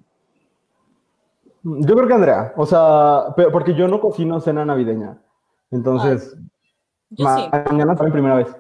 Yo 1.64 1.96
creo 1.96 2.08
que 2.08 2.14
Andrea, 2.14 2.54
o 2.56 2.64
sea, 2.64 3.34
porque 3.52 3.74
yo 3.74 3.88
no 3.88 4.00
cocino 4.00 4.40
cena 4.40 4.64
navideña. 4.66 5.20
Entonces, 5.72 6.36
Ay, 6.38 6.44
yo 7.10 7.26
ma 7.26 7.38
sí. 7.38 7.50
mañana 7.72 7.96
también 7.96 8.14
primera 8.14 8.36
vez. 8.36 8.56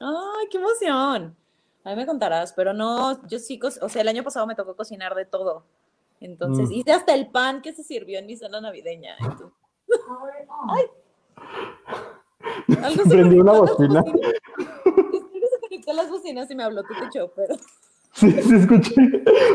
Ay, 0.00 0.48
qué 0.50 0.56
emoción. 0.56 1.36
A 1.86 1.90
mí 1.90 1.94
me 1.94 2.04
contarás, 2.04 2.52
pero 2.52 2.74
no, 2.74 3.24
yo 3.28 3.38
sí, 3.38 3.60
o 3.62 3.88
sea, 3.88 4.02
el 4.02 4.08
año 4.08 4.24
pasado 4.24 4.44
me 4.44 4.56
tocó 4.56 4.74
cocinar 4.74 5.14
de 5.14 5.24
todo. 5.24 5.62
Entonces, 6.18 6.68
mm. 6.68 6.72
hice 6.72 6.90
hasta 6.90 7.14
el 7.14 7.28
pan 7.28 7.62
que 7.62 7.72
se 7.72 7.84
sirvió 7.84 8.18
en 8.18 8.26
mi 8.26 8.36
cena 8.36 8.60
navideña. 8.60 9.14
Entonces... 9.20 9.56
Ay. 10.68 10.84
Algo 12.82 13.04
Prendí 13.04 13.38
una 13.38 13.52
bocina. 13.52 14.02
conectó 15.60 15.92
las 15.92 16.10
bocinas 16.10 16.50
y 16.50 16.56
me 16.56 16.64
habló 16.64 16.82
tu 16.82 16.92
techo, 16.94 17.32
pero. 17.36 17.54
Sí, 18.14 18.32
sí, 18.32 18.54
escuché. 18.56 18.94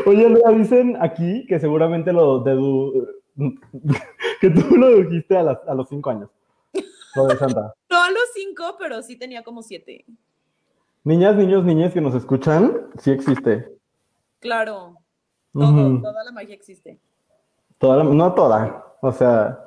Oye, 0.06 0.30
Lea, 0.30 0.52
dicen 0.52 0.96
aquí 1.00 1.44
que 1.48 1.58
seguramente 1.58 2.12
lo 2.12 2.38
dedu... 2.38 3.08
que 4.40 4.50
tú 4.50 4.76
lo 4.76 5.02
dijiste 5.02 5.36
a, 5.36 5.42
las, 5.42 5.58
a 5.66 5.74
los 5.74 5.88
cinco 5.88 6.10
años. 6.10 6.30
lo 7.16 7.26
de 7.26 7.36
Santa. 7.36 7.74
No 7.90 8.02
a 8.02 8.10
los 8.10 8.30
cinco, 8.32 8.76
pero 8.78 9.02
sí 9.02 9.16
tenía 9.16 9.42
como 9.42 9.62
siete. 9.62 10.06
Niñas, 11.04 11.34
niños, 11.34 11.64
niñas 11.64 11.92
que 11.92 12.00
nos 12.00 12.14
escuchan, 12.14 12.88
sí 12.98 13.10
existe. 13.10 13.76
Claro. 14.38 14.96
Todo, 15.52 16.00
Toda 16.00 16.24
la 16.24 16.32
magia 16.32 16.54
existe. 16.54 17.00
Toda 17.78 18.04
no 18.04 18.34
toda. 18.34 18.96
O 19.00 19.10
sea, 19.12 19.58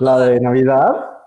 la 0.00 0.18
de 0.18 0.40
Navidad 0.40 1.18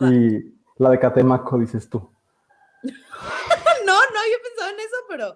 y 0.00 0.54
la 0.78 0.90
de 0.90 0.98
Catemaco, 0.98 1.56
dices 1.58 1.88
tú. 1.88 1.98
no, 2.82 3.92
no, 3.92 4.20
yo 4.30 4.38
pensaba 4.42 4.70
en 4.70 4.80
eso, 4.80 4.96
pero. 5.08 5.28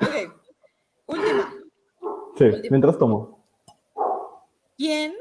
Ok. 0.00 0.40
Última. 1.06 1.52
Sí, 2.36 2.68
mientras 2.70 2.96
tomo. 2.98 3.44
¿Quién 4.76 5.14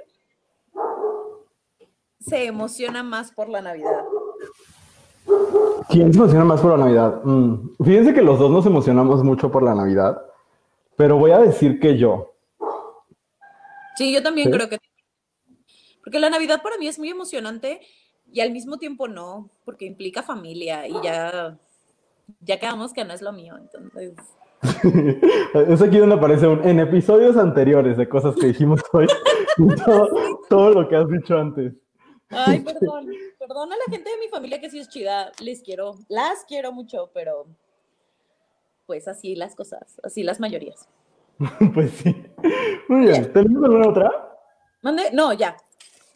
se 2.20 2.46
emociona 2.46 3.02
más 3.02 3.32
por 3.32 3.50
la 3.50 3.62
Navidad? 3.62 4.06
¿Quién 5.90 6.12
se 6.12 6.20
emociona 6.20 6.46
más 6.46 6.62
por 6.62 6.78
la 6.78 6.86
Navidad? 6.86 7.22
Mm, 7.24 7.84
fíjense 7.84 8.14
que 8.14 8.22
los 8.22 8.40
dos 8.40 8.52
nos 8.52 8.66
emocionamos 8.66 9.24
mucho 9.24 9.52
por 9.52 9.64
la 9.64 9.74
Navidad, 9.74 10.22
pero 10.96 11.18
voy 11.18 11.32
a 11.32 11.40
decir 11.40 11.80
que 11.80 11.98
yo. 11.98 12.34
Sí, 13.96 14.14
yo 14.14 14.22
también 14.22 14.52
creo 14.52 14.70
que. 14.70 14.78
Porque 16.04 16.20
la 16.20 16.30
Navidad 16.30 16.62
para 16.62 16.78
mí 16.78 16.88
es 16.88 17.00
muy 17.00 17.10
emocionante 17.10 17.82
y 18.32 18.42
al 18.42 18.52
mismo 18.52 18.78
tiempo 18.78 19.08
no, 19.08 19.50
porque 19.66 19.86
implica 19.86 20.24
familia 20.24 20.88
y 20.88 20.94
ya, 21.04 21.58
ya 22.42 22.60
quedamos 22.60 22.94
que 22.94 23.06
no 23.06 23.14
es 23.14 23.22
lo 23.22 23.32
mío, 23.34 23.56
entonces. 23.58 24.14
es 25.68 25.82
aquí 25.82 25.98
donde 25.98 26.16
aparece 26.16 26.46
en 26.46 26.80
episodios 26.80 27.38
anteriores 27.38 27.98
de 27.98 28.10
cosas 28.10 28.36
que 28.36 28.48
dijimos 28.48 28.82
hoy, 28.92 29.08
todo, 30.50 30.72
lo 30.72 30.88
que 30.88 30.96
has 30.96 31.10
dicho 31.10 31.38
antes. 31.38 31.74
Ay, 32.30 32.60
perdón, 32.60 33.08
perdón 33.48 33.72
a 33.72 33.76
la 33.76 33.86
gente 33.90 34.10
de 34.10 34.18
mi 34.18 34.28
familia 34.28 34.60
que 34.60 34.70
sí 34.70 34.80
es 34.80 34.90
chida, 34.90 35.32
les 35.40 35.62
quiero, 35.62 35.96
las 36.10 36.44
quiero 36.48 36.72
mucho, 36.72 37.10
pero 37.14 37.46
pues 38.86 39.08
así 39.08 39.36
las 39.36 39.56
cosas, 39.56 40.00
así 40.04 40.24
las 40.24 40.40
mayorías. 40.40 40.88
pues 41.74 41.92
sí. 41.92 42.26
Muy 42.88 43.02
bien, 43.08 43.32
¿tenemos 43.32 43.64
alguna 43.64 43.90
otra? 43.90 44.12
¿Mande? 44.82 45.12
No, 45.12 45.34
ya. 45.34 45.56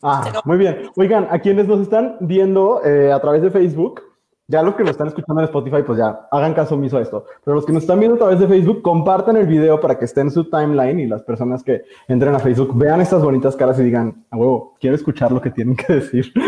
Ah, 0.04 0.42
muy 0.46 0.58
bien. 0.58 0.90
Oigan, 0.96 1.28
a 1.30 1.40
quienes 1.40 1.68
nos 1.68 1.80
están 1.80 2.18
viendo 2.22 2.84
eh, 2.84 3.12
a 3.12 3.20
través 3.20 3.42
de 3.44 3.52
Facebook, 3.52 4.02
ya 4.48 4.62
los 4.62 4.76
que 4.76 4.84
nos 4.84 4.92
están 4.92 5.08
escuchando 5.08 5.42
en 5.42 5.46
Spotify, 5.46 5.84
pues 5.86 5.98
ya 5.98 6.28
hagan 6.32 6.54
caso 6.54 6.76
omiso 6.76 6.98
a 6.98 7.02
esto. 7.02 7.26
Pero 7.44 7.56
los 7.56 7.66
que 7.66 7.72
nos 7.72 7.84
están 7.84 8.00
viendo 8.00 8.16
a 8.16 8.20
través 8.20 8.40
de 8.40 8.48
Facebook, 8.48 8.82
compartan 8.82 9.38
el 9.38 9.48
video 9.48 9.80
para 9.80 9.98
que 9.98 10.06
esté 10.06 10.22
en 10.22 10.32
su 10.32 10.50
timeline 10.50 11.00
y 11.00 11.08
las 11.08 11.24
personas 11.24 11.64
que 11.64 11.84
entren 12.08 12.36
a 12.36 12.40
Facebook 12.40 12.78
vean 12.78 13.02
estas 13.02 13.24
bonitas 13.24 13.56
caras 13.56 13.80
y 13.80 13.84
digan, 13.84 14.26
a 14.30 14.38
huevo, 14.38 14.76
quiero 14.80 14.96
escuchar 14.96 15.32
lo 15.32 15.42
que 15.42 15.52
tienen 15.52 15.76
que 15.76 15.94
decir. 15.94 16.32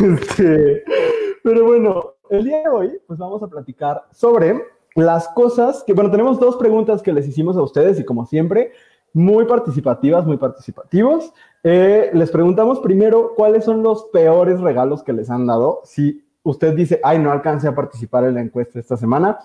Este, 0.00 0.82
pero 1.42 1.64
bueno, 1.64 2.14
el 2.28 2.44
día 2.44 2.62
de 2.62 2.68
hoy, 2.68 2.98
pues 3.06 3.18
vamos 3.18 3.42
a 3.42 3.48
platicar 3.48 4.02
sobre 4.12 4.62
las 4.94 5.28
cosas 5.28 5.84
que, 5.84 5.92
bueno, 5.92 6.10
tenemos 6.10 6.38
dos 6.40 6.56
preguntas 6.56 7.02
que 7.02 7.12
les 7.12 7.26
hicimos 7.26 7.56
a 7.56 7.62
ustedes 7.62 7.98
y 8.00 8.04
como 8.04 8.26
siempre, 8.26 8.72
muy 9.12 9.44
participativas, 9.44 10.26
muy 10.26 10.36
participativos. 10.36 11.32
Eh, 11.62 12.10
les 12.12 12.30
preguntamos 12.30 12.80
primero 12.80 13.34
cuáles 13.36 13.64
son 13.64 13.82
los 13.82 14.04
peores 14.12 14.60
regalos 14.60 15.02
que 15.02 15.12
les 15.12 15.30
han 15.30 15.46
dado. 15.46 15.80
Si 15.84 16.24
usted 16.42 16.74
dice, 16.74 17.00
ay, 17.02 17.18
no 17.18 17.30
alcance 17.30 17.68
a 17.68 17.74
participar 17.74 18.24
en 18.24 18.34
la 18.34 18.40
encuesta 18.40 18.78
esta 18.78 18.96
semana, 18.96 19.38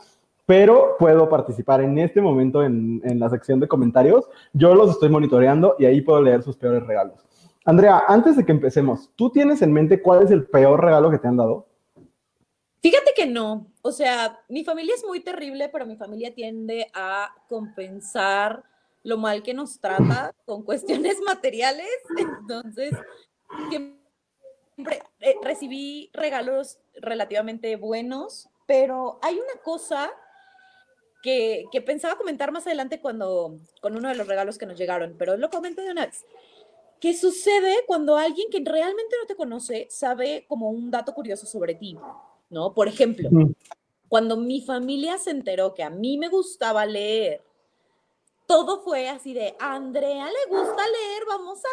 pero 0.45 0.95
puedo 0.99 1.27
participar 1.27 1.81
en 1.81 1.97
este 1.97 2.21
momento 2.21 2.63
en, 2.63 3.01
en 3.03 3.19
la 3.19 3.29
sección 3.29 3.59
de 3.59 3.67
comentarios. 3.67 4.29
Yo 4.53 4.75
los 4.75 4.91
estoy 4.91 5.09
monitoreando 5.09 5.75
y 5.79 5.85
ahí 5.85 6.01
puedo 6.01 6.21
leer 6.21 6.43
sus 6.43 6.55
peores 6.55 6.85
regalos. 6.85 7.25
Andrea, 7.65 8.03
antes 8.07 8.37
de 8.37 8.45
que 8.45 8.51
empecemos, 8.51 9.09
¿tú 9.15 9.31
tienes 9.31 9.63
en 9.63 9.73
mente 9.73 10.01
cuál 10.01 10.23
es 10.23 10.29
el 10.29 10.45
peor 10.45 10.83
regalo 10.83 11.09
que 11.09 11.17
te 11.17 11.27
han 11.27 11.37
dado? 11.37 11.67
Fíjate 12.85 13.13
que 13.15 13.25
no. 13.25 13.71
O 13.81 13.91
sea, 13.91 14.39
mi 14.47 14.63
familia 14.63 14.93
es 14.93 15.03
muy 15.03 15.19
terrible, 15.19 15.69
pero 15.69 15.87
mi 15.87 15.95
familia 15.95 16.35
tiende 16.35 16.85
a 16.93 17.33
compensar 17.49 18.63
lo 19.01 19.17
mal 19.17 19.41
que 19.41 19.55
nos 19.55 19.79
trata 19.79 20.35
con 20.45 20.61
cuestiones 20.61 21.17
materiales. 21.25 21.87
Entonces, 22.15 22.91
siempre 24.75 25.01
eh, 25.21 25.35
recibí 25.41 26.09
regalos 26.13 26.79
relativamente 26.95 27.75
buenos, 27.75 28.49
pero 28.65 29.19
hay 29.21 29.35
una 29.35 29.61
cosa 29.63 30.11
que, 31.23 31.65
que, 31.71 31.81
pensaba 31.81 32.17
comentar 32.17 32.51
más 32.51 32.67
adelante 32.67 32.99
cuando, 32.99 33.57
con 33.81 33.95
uno 33.95 34.09
de 34.09 34.15
los 34.15 34.27
regalos 34.27 34.57
que 34.57 34.65
nos 34.65 34.77
llegaron, 34.77 35.15
pero 35.17 35.37
lo 35.37 35.49
comento 35.49 35.81
de 35.81 35.91
una 35.91 36.05
vez. 36.05 36.23
¿Qué 36.99 37.15
sucede 37.15 37.83
cuando 37.87 38.15
alguien 38.15 38.49
que 38.49 38.61
realmente 38.63 39.15
no 39.19 39.25
te 39.25 39.35
conoce 39.35 39.87
sabe 39.89 40.45
como 40.47 40.69
un 40.69 40.91
dato 40.91 41.13
curioso 41.13 41.45
sobre 41.45 41.75
ti? 41.75 41.97
¿No? 42.49 42.73
Por 42.73 42.87
ejemplo, 42.87 43.29
cuando 44.07 44.37
mi 44.37 44.61
familia 44.61 45.17
se 45.17 45.31
enteró 45.31 45.73
que 45.73 45.83
a 45.83 45.89
mí 45.89 46.17
me 46.17 46.29
gustaba 46.29 46.85
leer 46.85 47.41
todo 48.47 48.81
fue 48.81 49.09
así 49.09 49.33
de, 49.33 49.55
Andrea 49.59 50.27
le 50.27 50.55
gusta 50.55 50.83
leer, 50.87 51.23
vamos 51.27 51.59
a 51.65 51.69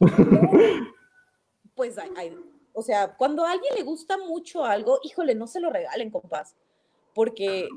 libros. 0.00 0.94
pues 1.74 1.96
hay, 1.98 2.36
o 2.72 2.82
sea, 2.82 3.14
cuando 3.16 3.44
a 3.44 3.52
alguien 3.52 3.74
le 3.76 3.82
gusta 3.82 4.18
mucho 4.18 4.64
algo, 4.64 4.98
híjole, 5.02 5.34
no 5.34 5.46
se 5.46 5.60
lo 5.60 5.70
regalen, 5.70 6.10
compás, 6.10 6.54
porque, 7.14 7.68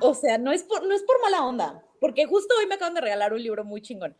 o 0.00 0.14
sea, 0.14 0.38
no 0.38 0.52
es 0.52 0.62
por, 0.62 0.86
no 0.86 0.94
es 0.94 1.02
por 1.02 1.20
mala 1.20 1.44
onda, 1.44 1.84
porque 2.00 2.26
justo 2.26 2.54
hoy 2.58 2.66
me 2.66 2.76
acaban 2.76 2.94
de 2.94 3.02
regalar 3.02 3.32
un 3.32 3.42
libro 3.42 3.64
muy 3.64 3.82
chingón, 3.82 4.16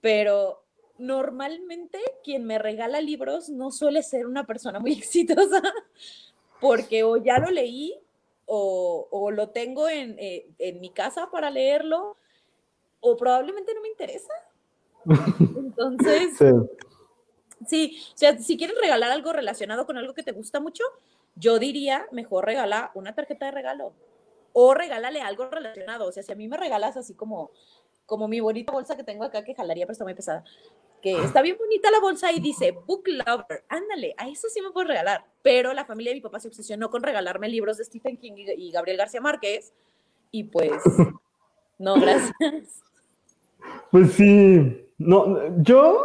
pero 0.00 0.62
normalmente 0.98 1.98
quien 2.24 2.44
me 2.44 2.58
regala 2.58 3.00
libros 3.00 3.48
no 3.48 3.70
suele 3.70 4.02
ser 4.02 4.26
una 4.26 4.44
persona 4.44 4.80
muy 4.80 4.92
exitosa, 4.98 5.62
porque 6.60 7.04
o 7.04 7.16
ya 7.16 7.38
lo 7.38 7.50
leí 7.50 7.98
o, 8.46 9.30
lo 9.32 9.48
tengo 9.48 9.88
eh, 9.88 10.46
en, 10.58 10.80
mi 10.80 10.90
casa 10.90 11.30
para 11.30 11.50
leerlo, 11.50 12.16
o 13.00 13.16
probablemente 13.16 13.74
no 13.74 13.80
me 13.80 13.88
interesa. 13.88 14.32
Entonces, 15.40 16.36
sí. 16.38 16.44
O 17.60 18.16
sea, 18.16 18.38
si 18.38 18.56
quieres 18.56 18.76
regalar 18.80 19.10
algo 19.10 19.32
relacionado 19.32 19.86
con 19.86 19.96
algo 19.96 20.14
que 20.14 20.22
te 20.22 20.32
gusta 20.32 20.60
mucho, 20.60 20.84
yo 21.34 21.58
diría, 21.58 22.06
mejor 22.12 22.44
regala 22.44 22.90
una 22.94 23.14
tarjeta 23.14 23.46
de 23.46 23.52
regalo 23.52 23.92
o 24.52 24.74
regálale 24.74 25.20
algo 25.20 25.48
relacionado. 25.50 26.06
O 26.06 26.12
sea, 26.12 26.22
si 26.22 26.32
a 26.32 26.36
mí 26.36 26.48
me 26.48 26.56
regalas 26.56 26.96
así 26.96 27.14
como, 27.14 27.50
como 28.06 28.26
mi 28.26 28.40
bonita 28.40 28.72
bolsa 28.72 28.96
que 28.96 29.04
tengo 29.04 29.24
acá 29.24 29.44
que 29.44 29.54
jalaría, 29.54 29.84
pero 29.84 29.92
está 29.92 30.04
muy 30.04 30.14
pesada, 30.14 30.44
que 31.02 31.12
está 31.22 31.42
bien 31.42 31.58
bonita 31.58 31.90
la 31.90 32.00
bolsa 32.00 32.32
y 32.32 32.40
dice 32.40 32.72
Book 32.72 33.04
Lover, 33.06 33.64
ándale, 33.68 34.14
a 34.16 34.28
eso 34.28 34.48
sí 34.48 34.62
me 34.62 34.70
puedo 34.70 34.88
regalar. 34.88 35.26
Pero 35.42 35.74
la 35.74 35.84
familia 35.84 36.10
de 36.10 36.16
mi 36.16 36.20
papá 36.22 36.40
se 36.40 36.48
obsesionó 36.48 36.90
con 36.90 37.02
regalarme 37.02 37.48
libros 37.48 37.76
de 37.76 37.84
Stephen 37.84 38.16
King 38.16 38.32
y 38.56 38.70
Gabriel 38.70 38.96
García 38.96 39.20
Márquez 39.20 39.74
y 40.30 40.44
pues, 40.44 40.72
no, 41.78 42.00
gracias. 42.00 42.32
Pues 43.90 44.12
sí, 44.12 44.88
no, 44.98 45.62
yo, 45.62 46.02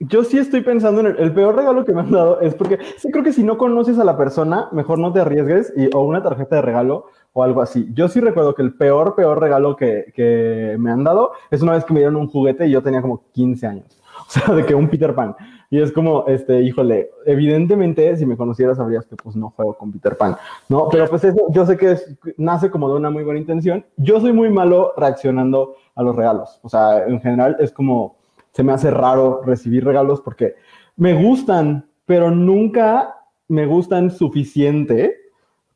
yo 0.00 0.24
sí 0.24 0.38
estoy 0.38 0.62
pensando 0.62 1.00
en 1.00 1.16
el, 1.18 1.32
peor 1.32 1.56
regalo 1.56 1.84
que 1.84 1.92
me 1.92 2.00
han 2.00 2.10
dado 2.10 2.40
es 2.40 2.54
porque 2.54 2.78
sí 2.96 3.10
creo 3.10 3.24
que 3.24 3.32
si 3.32 3.42
no 3.42 3.58
conoces 3.58 3.98
a 3.98 4.04
la 4.04 4.16
persona, 4.16 4.68
mejor 4.72 4.98
no 4.98 5.12
te 5.12 5.20
arriesgues 5.20 5.72
y, 5.76 5.94
o 5.94 6.02
una 6.02 6.22
tarjeta 6.22 6.56
de 6.56 6.62
regalo 6.62 7.06
o 7.32 7.42
algo 7.42 7.62
así. 7.62 7.88
Yo 7.94 8.08
sí 8.08 8.20
recuerdo 8.20 8.54
que 8.54 8.62
el 8.62 8.74
peor, 8.74 9.14
peor 9.14 9.40
regalo 9.40 9.76
que, 9.76 10.12
que 10.14 10.76
me 10.78 10.90
han 10.90 11.04
dado 11.04 11.32
es 11.50 11.62
una 11.62 11.72
vez 11.72 11.84
que 11.84 11.94
me 11.94 12.00
dieron 12.00 12.16
un 12.16 12.28
juguete 12.28 12.66
y 12.66 12.70
yo 12.70 12.82
tenía 12.82 13.02
como 13.02 13.24
15 13.32 13.66
años. 13.66 13.98
O 14.28 14.30
sea, 14.30 14.54
de 14.54 14.64
que 14.64 14.74
un 14.74 14.88
Peter 14.88 15.14
Pan. 15.14 15.34
Y 15.68 15.80
es 15.80 15.90
como, 15.90 16.26
este, 16.26 16.60
híjole, 16.60 17.10
evidentemente, 17.24 18.14
si 18.16 18.26
me 18.26 18.36
conocieras, 18.36 18.76
sabrías 18.76 19.06
que 19.06 19.16
pues 19.16 19.36
no 19.36 19.50
juego 19.50 19.74
con 19.74 19.90
Peter 19.90 20.16
Pan, 20.16 20.36
¿no? 20.68 20.88
Pero 20.90 21.08
pues 21.08 21.24
eso, 21.24 21.46
yo 21.48 21.64
sé 21.64 21.76
que 21.78 21.96
nace 22.36 22.70
como 22.70 22.90
de 22.90 22.96
una 22.96 23.08
muy 23.08 23.24
buena 23.24 23.40
intención. 23.40 23.84
Yo 23.96 24.20
soy 24.20 24.34
muy 24.34 24.50
malo 24.50 24.92
reaccionando 24.96 25.76
a 25.94 26.02
los 26.02 26.14
regalos. 26.14 26.60
O 26.62 26.68
sea, 26.68 27.06
en 27.06 27.20
general 27.20 27.56
es 27.58 27.72
como, 27.72 28.16
se 28.52 28.62
me 28.62 28.72
hace 28.72 28.90
raro 28.90 29.42
recibir 29.44 29.84
regalos 29.84 30.20
porque 30.20 30.54
me 30.96 31.14
gustan, 31.14 31.88
pero 32.04 32.30
nunca 32.30 33.16
me 33.48 33.66
gustan 33.66 34.10
suficiente 34.10 35.22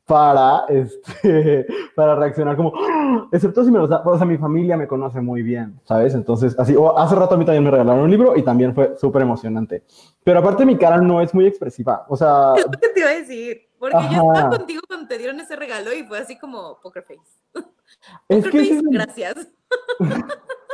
para, 0.06 0.64
este, 0.68 1.66
para 1.96 2.14
reaccionar 2.14 2.56
como, 2.56 2.72
¡Ah! 2.76 3.28
excepto 3.32 3.64
si 3.64 3.70
me 3.70 3.78
los 3.78 3.88
da, 3.88 4.02
o 4.04 4.16
sea, 4.16 4.26
mi 4.26 4.38
familia 4.38 4.76
me 4.76 4.86
conoce 4.86 5.20
muy 5.20 5.42
bien, 5.42 5.80
¿sabes? 5.84 6.14
Entonces, 6.14 6.56
así, 6.58 6.74
o 6.76 6.96
hace 6.96 7.16
rato 7.16 7.34
a 7.34 7.38
mí 7.38 7.44
también 7.44 7.64
me 7.64 7.70
regalaron 7.70 8.04
un 8.04 8.10
libro 8.10 8.36
y 8.36 8.42
también 8.42 8.74
fue 8.74 8.96
súper 8.96 9.22
emocionante. 9.22 9.84
Pero 10.22 10.38
aparte 10.38 10.64
mi 10.64 10.76
cara 10.76 10.98
no 10.98 11.20
es 11.20 11.34
muy 11.34 11.46
expresiva, 11.46 12.06
o 12.08 12.16
sea... 12.16 12.54
Es 12.56 12.64
lo 12.64 12.70
que 12.70 12.88
te 12.88 13.00
iba 13.00 13.10
a 13.10 13.14
decir, 13.14 13.68
porque 13.78 13.98
yo 14.12 14.32
estaba 14.32 14.56
contigo 14.56 14.82
cuando 14.86 15.08
te 15.08 15.18
dieron 15.18 15.40
ese 15.40 15.56
regalo 15.56 15.92
y 15.92 16.04
fue 16.04 16.18
así 16.18 16.38
como 16.38 16.80
poker 16.80 17.02
face. 17.02 17.66
Es 18.28 18.46
que 18.48 18.80
gracias. 18.90 19.48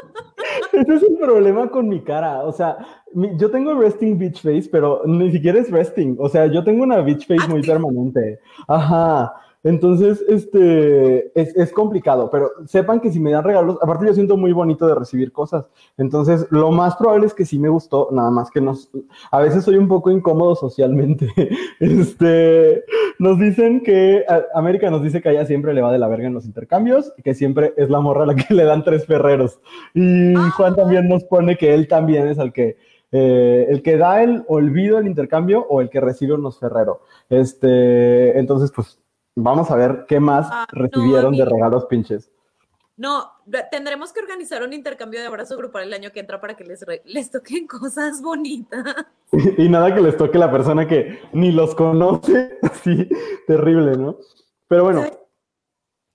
Ese 0.72 0.94
es 0.94 1.02
el 1.02 1.16
problema 1.18 1.68
con 1.68 1.88
mi 1.88 2.00
cara. 2.00 2.42
O 2.42 2.52
sea, 2.52 2.76
yo 3.38 3.50
tengo 3.50 3.74
resting 3.74 4.18
beach 4.18 4.42
face, 4.42 4.68
pero 4.70 5.02
ni 5.06 5.30
siquiera 5.30 5.60
es 5.60 5.70
resting. 5.70 6.16
O 6.18 6.28
sea, 6.28 6.46
yo 6.46 6.64
tengo 6.64 6.82
una 6.82 7.00
beach 7.00 7.26
face 7.26 7.48
muy 7.48 7.62
permanente. 7.62 8.38
Ajá. 8.68 9.32
Entonces, 9.64 10.24
este, 10.28 11.38
es, 11.40 11.54
es, 11.56 11.72
complicado, 11.72 12.30
pero 12.30 12.50
sepan 12.66 13.00
que 13.00 13.12
si 13.12 13.20
me 13.20 13.30
dan 13.30 13.44
regalos, 13.44 13.78
aparte 13.80 14.06
yo 14.06 14.14
siento 14.14 14.36
muy 14.36 14.52
bonito 14.52 14.86
de 14.86 14.94
recibir 14.94 15.30
cosas. 15.30 15.66
Entonces, 15.96 16.46
lo 16.50 16.72
más 16.72 16.96
probable 16.96 17.26
es 17.26 17.34
que 17.34 17.44
sí 17.44 17.58
me 17.58 17.68
gustó, 17.68 18.08
nada 18.10 18.30
más 18.30 18.50
que 18.50 18.60
nos, 18.60 18.90
a 19.30 19.40
veces 19.40 19.64
soy 19.64 19.76
un 19.76 19.88
poco 19.88 20.10
incómodo 20.10 20.54
socialmente. 20.54 21.28
Este, 21.80 22.84
nos 23.18 23.38
dicen 23.38 23.82
que, 23.82 24.24
América 24.54 24.90
nos 24.90 25.02
dice 25.02 25.20
que 25.20 25.28
a 25.28 25.32
ella 25.32 25.46
siempre 25.46 25.74
le 25.74 25.82
va 25.82 25.92
de 25.92 25.98
la 25.98 26.08
verga 26.08 26.28
en 26.28 26.34
los 26.34 26.44
intercambios 26.44 27.12
que 27.22 27.34
siempre 27.34 27.72
es 27.76 27.90
la 27.90 28.00
morra 28.00 28.24
a 28.24 28.26
la 28.26 28.34
que 28.34 28.54
le 28.54 28.64
dan 28.64 28.84
tres 28.84 29.06
ferreros. 29.06 29.60
Y 29.94 30.34
Juan 30.56 30.74
también 30.74 31.08
nos 31.08 31.24
pone 31.24 31.56
que 31.56 31.74
él 31.74 31.88
también 31.88 32.28
es 32.28 32.38
el 32.38 32.52
que, 32.52 32.76
eh, 33.12 33.66
el 33.68 33.82
que 33.82 33.96
da 33.96 34.22
el 34.22 34.44
olvido 34.48 34.98
el 34.98 35.06
intercambio 35.06 35.66
o 35.68 35.80
el 35.80 35.90
que 35.90 36.00
recibe 36.00 36.34
unos 36.34 36.58
ferrero. 36.58 37.02
Este, 37.28 38.38
entonces, 38.38 38.72
pues 38.74 39.01
Vamos 39.34 39.70
a 39.70 39.76
ver 39.76 40.04
qué 40.08 40.20
más 40.20 40.48
ah, 40.50 40.66
recibieron 40.70 41.34
de 41.36 41.44
regalos 41.44 41.86
pinches. 41.86 42.30
No, 42.96 43.32
tendremos 43.70 44.12
que 44.12 44.20
organizar 44.20 44.62
un 44.62 44.72
intercambio 44.72 45.20
de 45.20 45.26
abrazo 45.26 45.56
grupal 45.56 45.84
el 45.84 45.94
año 45.94 46.12
que 46.12 46.20
entra 46.20 46.40
para 46.40 46.54
que 46.54 46.64
les, 46.64 46.84
les 47.04 47.30
toquen 47.30 47.66
cosas 47.66 48.22
bonitas. 48.22 48.84
Y, 49.56 49.66
nada 49.70 49.94
que 49.94 50.02
les 50.02 50.14
toque 50.18 50.36
la 50.36 50.52
persona 50.52 50.86
que 50.86 51.18
ni 51.32 51.52
los 51.52 51.74
conoce, 51.74 52.58
así 52.62 53.08
terrible, 53.46 53.96
¿no? 53.96 54.18
Pero 54.68 54.84
bueno, 54.84 55.06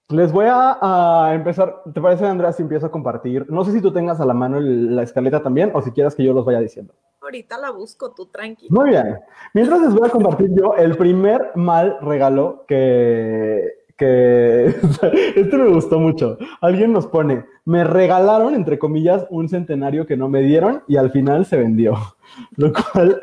les 0.10 0.32
voy 0.32 0.46
a, 0.50 1.32
empezar. 1.34 1.82
¿Te 1.94 2.00
parece, 2.00 2.26
Andrea, 2.26 2.54
si 2.54 2.64
empiezo 2.64 2.86
a 2.86 2.92
compartir? 2.92 3.46
No 3.50 3.66
sé 3.66 3.72
si 3.74 3.82
tú 3.82 3.92
tengas 3.92 4.22
a 4.22 4.26
la 4.26 4.34
mano 4.34 4.60
la 4.60 5.04
escaleta 5.04 5.42
también 5.42 5.72
o 5.74 5.82
si 5.82 5.92
quieras 5.92 6.16
que 6.16 6.24
yo 6.24 6.34
los 6.34 6.46
vaya 6.46 6.60
diciendo. 6.60 6.94
Ahorita 7.22 7.58
la 7.58 7.72
busco, 7.72 8.14
tú 8.14 8.28
tranquilo. 8.28 8.70
Muy 8.72 8.92
bien. 8.92 9.20
Mientras 9.54 9.82
les 9.82 9.94
voy 9.94 10.08
a 10.08 10.12
compartir 10.12 10.50
yo 10.56 10.76
el 10.76 10.96
primer 10.96 11.52
mal 11.56 11.98
regalo 12.02 12.64
que, 12.68 13.64
que 13.98 14.68
este 15.36 15.58
me 15.58 15.74
gustó 15.74 16.00
mucho. 16.00 16.38
Alguien 16.62 16.94
nos 16.94 17.08
pone, 17.08 17.46
me 17.66 17.84
regalaron, 17.84 18.56
entre 18.56 18.80
comillas, 18.80 19.28
un 19.30 19.50
centenario 19.50 20.06
que 20.06 20.16
no 20.16 20.30
me 20.30 20.42
dieron 20.42 20.84
y 20.88 20.96
al 20.96 21.12
final 21.12 21.46
se 21.46 21.58
vendió. 21.58 21.96
Lo 22.56 22.72
cual 22.72 23.22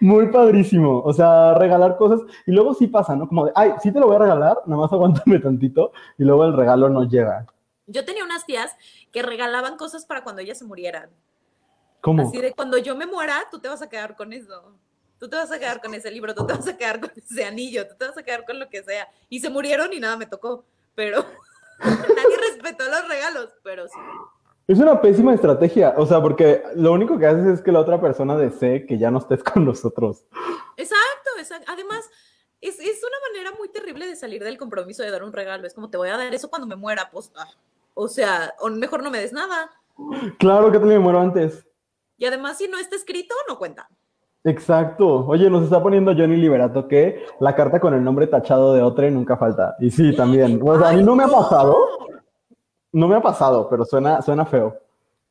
muy 0.00 0.28
padrísimo. 0.28 1.00
O 1.00 1.12
sea, 1.12 1.54
regalar 1.54 1.96
cosas 1.96 2.20
y 2.46 2.52
luego 2.52 2.74
sí 2.74 2.86
pasa, 2.86 3.16
¿no? 3.16 3.28
Como 3.28 3.46
de, 3.46 3.52
ay, 3.54 3.72
sí 3.82 3.92
te 3.92 4.00
lo 4.00 4.06
voy 4.06 4.16
a 4.16 4.20
regalar, 4.20 4.58
nada 4.66 4.82
más 4.82 4.92
aguántame 4.92 5.38
tantito 5.38 5.92
y 6.18 6.24
luego 6.24 6.44
el 6.44 6.56
regalo 6.56 6.88
no 6.88 7.04
llega. 7.04 7.46
Yo 7.86 8.04
tenía 8.04 8.24
unas 8.24 8.46
tías 8.46 8.74
que 9.10 9.22
regalaban 9.22 9.76
cosas 9.76 10.06
para 10.06 10.22
cuando 10.22 10.42
ellas 10.42 10.58
se 10.58 10.64
murieran. 10.64 11.10
¿Cómo? 12.00 12.22
Así 12.22 12.40
de 12.40 12.52
cuando 12.52 12.78
yo 12.78 12.96
me 12.96 13.06
muera, 13.06 13.44
tú 13.50 13.60
te 13.60 13.68
vas 13.68 13.82
a 13.82 13.88
quedar 13.88 14.16
con 14.16 14.32
eso. 14.32 14.74
Tú 15.18 15.28
te 15.28 15.36
vas 15.36 15.52
a 15.52 15.58
quedar 15.58 15.80
con 15.80 15.94
ese 15.94 16.10
libro, 16.10 16.34
tú 16.34 16.44
te 16.44 16.52
vas 16.52 16.66
a 16.66 16.76
quedar 16.76 16.98
con 16.98 17.12
ese 17.14 17.44
anillo, 17.44 17.86
tú 17.86 17.94
te 17.96 18.08
vas 18.08 18.18
a 18.18 18.24
quedar 18.24 18.44
con 18.44 18.58
lo 18.58 18.68
que 18.68 18.82
sea. 18.82 19.08
Y 19.28 19.38
se 19.38 19.50
murieron 19.50 19.92
y 19.92 20.00
nada 20.00 20.16
me 20.16 20.26
tocó. 20.26 20.64
Pero 20.96 21.24
nadie 21.78 22.36
respetó 22.50 22.84
los 22.88 23.08
regalos, 23.08 23.50
pero 23.62 23.86
sí. 23.86 23.98
Es 24.66 24.78
una 24.78 25.00
pésima 25.00 25.34
estrategia, 25.34 25.94
o 25.96 26.06
sea, 26.06 26.22
porque 26.22 26.62
lo 26.76 26.92
único 26.92 27.18
que 27.18 27.26
haces 27.26 27.46
es 27.46 27.62
que 27.62 27.72
la 27.72 27.80
otra 27.80 28.00
persona 28.00 28.36
desee 28.36 28.86
que 28.86 28.96
ya 28.96 29.10
no 29.10 29.18
estés 29.18 29.42
con 29.42 29.64
nosotros. 29.64 30.24
Exacto, 30.76 31.30
exacto. 31.38 31.70
Además, 31.72 32.08
es, 32.60 32.78
una 32.78 33.16
manera 33.32 33.56
muy 33.58 33.68
terrible 33.68 34.06
de 34.06 34.16
salir 34.16 34.42
del 34.42 34.58
compromiso 34.58 35.02
de 35.02 35.10
dar 35.10 35.24
un 35.24 35.32
regalo. 35.32 35.66
Es 35.66 35.74
como 35.74 35.90
te 35.90 35.96
voy 35.96 36.08
a 36.08 36.16
dar 36.16 36.32
eso 36.32 36.48
cuando 36.48 36.66
me 36.66 36.76
muera, 36.76 37.10
pues, 37.10 37.32
ah. 37.36 37.48
o 37.94 38.08
sea, 38.08 38.54
o 38.60 38.70
mejor 38.70 39.02
no 39.02 39.10
me 39.10 39.18
des 39.18 39.32
nada. 39.32 39.70
Claro 40.38 40.70
que 40.70 40.78
te 40.78 40.84
me 40.84 40.98
muero 40.98 41.20
antes. 41.20 41.66
Y 42.16 42.24
además, 42.24 42.58
si 42.58 42.68
no 42.68 42.78
está 42.78 42.94
escrito, 42.94 43.34
no 43.48 43.58
cuenta. 43.58 43.88
Exacto. 44.44 45.26
Oye, 45.26 45.50
nos 45.50 45.64
está 45.64 45.82
poniendo 45.82 46.12
Johnny 46.12 46.36
Liberato 46.36 46.88
que 46.88 47.24
la 47.40 47.54
carta 47.54 47.80
con 47.80 47.94
el 47.94 48.02
nombre 48.02 48.26
tachado 48.26 48.74
de 48.74 48.82
otra 48.82 49.10
nunca 49.10 49.36
falta. 49.36 49.76
Y 49.80 49.90
sí, 49.90 50.14
también. 50.14 50.60
O 50.62 50.78
sea, 50.78 50.90
a 50.90 50.92
mí 50.92 51.02
no 51.02 51.16
me 51.16 51.24
ha 51.24 51.28
pasado. 51.28 51.76
No 52.92 53.08
me 53.08 53.16
ha 53.16 53.22
pasado, 53.22 53.68
pero 53.68 53.84
suena, 53.84 54.20
suena 54.22 54.44
feo. 54.44 54.78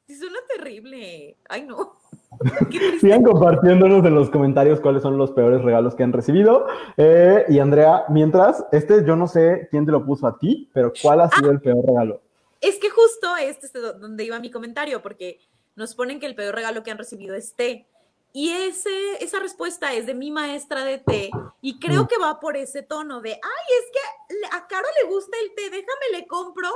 Sí, 0.07 0.15
suena 0.15 0.39
terrible. 0.47 1.37
Ay, 1.47 1.63
no. 1.63 1.97
Sigan 2.99 3.23
compartiéndonos 3.23 4.03
en 4.05 4.15
los 4.15 4.29
comentarios 4.29 4.79
cuáles 4.79 5.03
son 5.03 5.17
los 5.17 5.31
peores 5.31 5.61
regalos 5.61 5.95
que 5.95 6.03
han 6.03 6.13
recibido. 6.13 6.65
Eh, 6.97 7.45
y 7.49 7.59
Andrea, 7.59 8.05
mientras, 8.09 8.65
este 8.71 9.05
yo 9.05 9.15
no 9.15 9.27
sé 9.27 9.67
quién 9.69 9.85
te 9.85 9.91
lo 9.91 10.05
puso 10.05 10.27
a 10.27 10.37
ti, 10.37 10.69
pero 10.73 10.91
¿cuál 11.01 11.21
ha 11.21 11.29
sido 11.29 11.49
ah. 11.49 11.53
el 11.53 11.61
peor 11.61 11.85
regalo? 11.85 12.21
Es 12.61 12.77
que 12.79 12.89
justo 12.89 13.35
este 13.37 13.67
es 13.67 13.73
donde 13.73 14.23
iba 14.23 14.39
mi 14.39 14.51
comentario, 14.51 15.01
porque 15.01 15.39
nos 15.75 15.95
ponen 15.95 16.19
que 16.19 16.25
el 16.25 16.35
peor 16.35 16.55
regalo 16.55 16.83
que 16.83 16.91
han 16.91 16.97
recibido 16.97 17.35
es 17.35 17.53
té. 17.55 17.87
Y 18.33 18.49
ese, 18.49 18.89
esa 19.19 19.39
respuesta 19.39 19.93
es 19.93 20.05
de 20.05 20.13
mi 20.13 20.31
maestra 20.31 20.85
de 20.85 20.99
té 20.99 21.31
y 21.61 21.79
creo 21.79 22.03
mm. 22.03 22.07
que 22.07 22.17
va 22.17 22.39
por 22.39 22.55
ese 22.55 22.81
tono 22.81 23.19
de, 23.19 23.31
ay, 23.31 23.39
es 23.79 23.91
que 23.91 24.55
a 24.55 24.67
Caro 24.67 24.87
le 25.01 25.09
gusta 25.09 25.35
el 25.43 25.53
té, 25.53 25.63
déjame 25.63 26.05
le 26.13 26.27
compro. 26.27 26.69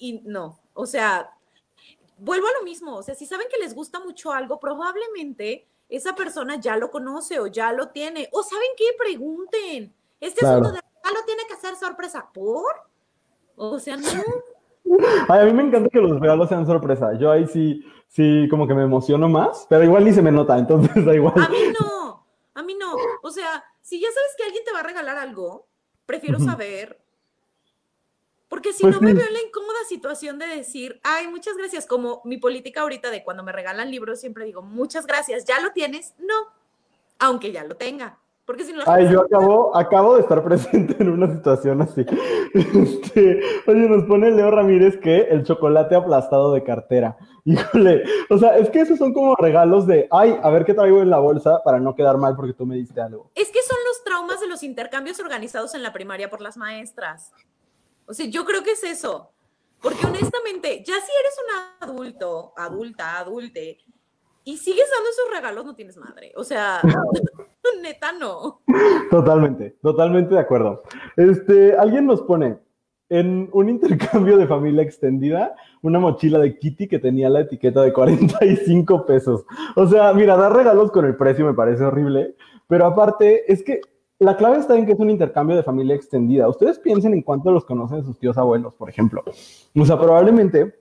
Y 0.00 0.22
no, 0.24 0.58
o 0.74 0.86
sea, 0.86 1.30
vuelvo 2.18 2.48
a 2.48 2.58
lo 2.58 2.64
mismo, 2.64 2.96
o 2.96 3.02
sea, 3.02 3.14
si 3.14 3.26
saben 3.26 3.46
que 3.48 3.58
les 3.62 3.74
gusta 3.74 4.00
mucho 4.00 4.32
algo, 4.32 4.58
probablemente 4.58 5.68
esa 5.90 6.14
persona 6.14 6.58
ya 6.58 6.76
lo 6.76 6.90
conoce 6.90 7.38
o 7.38 7.46
ya 7.46 7.72
lo 7.72 7.88
tiene. 7.88 8.28
O 8.32 8.42
saben 8.42 8.68
qué, 8.76 8.86
pregunten. 8.96 9.92
Este 10.20 10.46
asunto 10.46 10.72
de 10.72 10.80
regalo 10.80 11.24
tiene 11.26 11.42
que 11.48 11.56
ser 11.56 11.76
sorpresa. 11.76 12.30
¿Por? 12.32 12.72
O 13.56 13.78
sea, 13.78 13.96
no. 13.96 14.08
Ay, 15.28 15.40
a 15.40 15.44
mí 15.44 15.52
me 15.52 15.64
encanta 15.64 15.90
que 15.90 16.00
los 16.00 16.18
regalos 16.20 16.48
sean 16.48 16.66
sorpresa. 16.66 17.12
Yo 17.18 17.30
ahí 17.30 17.46
sí, 17.46 17.84
sí, 18.08 18.46
como 18.48 18.66
que 18.66 18.74
me 18.74 18.84
emociono 18.84 19.28
más, 19.28 19.66
pero 19.68 19.84
igual 19.84 20.04
ni 20.04 20.12
se 20.12 20.22
me 20.22 20.32
nota, 20.32 20.58
entonces 20.58 21.04
da 21.04 21.14
igual. 21.14 21.34
A 21.36 21.48
mí 21.48 21.58
no, 21.78 22.24
a 22.54 22.62
mí 22.62 22.74
no. 22.74 22.94
O 23.22 23.30
sea, 23.30 23.64
si 23.82 24.00
ya 24.00 24.08
sabes 24.08 24.34
que 24.36 24.44
alguien 24.44 24.64
te 24.64 24.72
va 24.72 24.80
a 24.80 24.84
regalar 24.84 25.18
algo, 25.18 25.66
prefiero 26.06 26.38
saber. 26.38 27.00
Porque 28.50 28.72
si 28.72 28.82
pues 28.82 28.96
no 28.96 29.00
me 29.00 29.14
veo 29.14 29.24
en 29.24 29.32
la 29.32 29.42
incómoda 29.46 29.78
situación 29.88 30.40
de 30.40 30.46
decir, 30.48 31.00
ay, 31.04 31.28
muchas 31.28 31.56
gracias, 31.56 31.86
como 31.86 32.20
mi 32.24 32.36
política 32.36 32.80
ahorita 32.80 33.08
de 33.08 33.22
cuando 33.22 33.44
me 33.44 33.52
regalan 33.52 33.92
libros, 33.92 34.18
siempre 34.20 34.44
digo, 34.44 34.60
muchas 34.60 35.06
gracias, 35.06 35.44
¿ya 35.44 35.60
lo 35.60 35.70
tienes? 35.70 36.14
No, 36.18 36.34
aunque 37.20 37.52
ya 37.52 37.62
lo 37.62 37.76
tenga. 37.76 38.18
Porque 38.44 38.64
si 38.64 38.72
no 38.72 38.82
Ay, 38.86 39.08
yo 39.08 39.20
acabo, 39.20 39.76
acabo 39.76 40.16
de 40.16 40.22
estar 40.22 40.42
presente 40.44 40.96
en 40.98 41.10
una 41.10 41.32
situación 41.32 41.80
así. 41.80 42.04
Este, 42.52 43.40
oye, 43.68 43.88
nos 43.88 44.02
pone 44.06 44.32
Leo 44.32 44.50
Ramírez 44.50 44.98
que 44.98 45.20
el 45.30 45.44
chocolate 45.44 45.94
aplastado 45.94 46.52
de 46.52 46.64
cartera. 46.64 47.16
Híjole, 47.44 48.02
o 48.28 48.36
sea, 48.36 48.56
es 48.58 48.68
que 48.70 48.80
esos 48.80 48.98
son 48.98 49.14
como 49.14 49.36
regalos 49.36 49.86
de, 49.86 50.08
ay, 50.10 50.36
a 50.42 50.50
ver 50.50 50.64
qué 50.64 50.74
traigo 50.74 51.00
en 51.02 51.10
la 51.10 51.20
bolsa 51.20 51.62
para 51.64 51.78
no 51.78 51.94
quedar 51.94 52.18
mal 52.18 52.34
porque 52.34 52.54
tú 52.54 52.66
me 52.66 52.74
diste 52.74 53.00
algo. 53.00 53.30
Es 53.36 53.50
que 53.50 53.62
son 53.62 53.78
los 53.86 54.02
traumas 54.02 54.40
de 54.40 54.48
los 54.48 54.64
intercambios 54.64 55.20
organizados 55.20 55.76
en 55.76 55.84
la 55.84 55.92
primaria 55.92 56.28
por 56.28 56.40
las 56.40 56.56
maestras. 56.56 57.32
O 58.10 58.14
sea, 58.14 58.26
yo 58.26 58.44
creo 58.44 58.64
que 58.64 58.72
es 58.72 58.82
eso. 58.82 59.30
Porque 59.80 60.04
honestamente, 60.04 60.82
ya 60.84 60.94
si 60.94 61.12
eres 61.20 61.36
un 61.38 61.88
adulto, 61.88 62.52
adulta, 62.56 63.18
adulte, 63.18 63.78
y 64.44 64.56
sigues 64.56 64.90
dando 64.92 65.10
esos 65.10 65.30
regalos, 65.32 65.64
no 65.64 65.74
tienes 65.74 65.96
madre. 65.96 66.32
O 66.36 66.42
sea, 66.42 66.80
neta 67.82 68.12
no. 68.12 68.62
Totalmente, 69.10 69.76
totalmente 69.80 70.34
de 70.34 70.40
acuerdo. 70.40 70.82
Este, 71.16 71.76
alguien 71.76 72.06
nos 72.06 72.22
pone 72.22 72.58
en 73.08 73.48
un 73.52 73.68
intercambio 73.68 74.36
de 74.36 74.46
familia 74.46 74.82
extendida 74.82 75.54
una 75.82 75.98
mochila 75.98 76.38
de 76.38 76.58
Kitty 76.58 76.88
que 76.88 76.98
tenía 76.98 77.28
la 77.28 77.40
etiqueta 77.40 77.82
de 77.82 77.92
45 77.92 79.06
pesos. 79.06 79.44
O 79.76 79.86
sea, 79.86 80.12
mira, 80.12 80.36
dar 80.36 80.54
regalos 80.54 80.90
con 80.90 81.04
el 81.04 81.16
precio 81.16 81.46
me 81.46 81.54
parece 81.54 81.84
horrible, 81.84 82.34
pero 82.66 82.86
aparte 82.86 83.50
es 83.52 83.62
que 83.62 83.80
la 84.20 84.36
clave 84.36 84.58
está 84.58 84.76
en 84.76 84.84
que 84.84 84.92
es 84.92 84.98
un 85.00 85.08
intercambio 85.08 85.56
de 85.56 85.62
familia 85.62 85.94
extendida. 85.94 86.46
Ustedes 86.46 86.78
piensen 86.78 87.14
en 87.14 87.22
cuánto 87.22 87.50
los 87.50 87.64
conocen 87.64 88.04
sus 88.04 88.18
tíos 88.18 88.36
abuelos, 88.36 88.74
por 88.74 88.90
ejemplo. 88.90 89.24
O 89.74 89.86
sea, 89.86 89.98
probablemente 89.98 90.78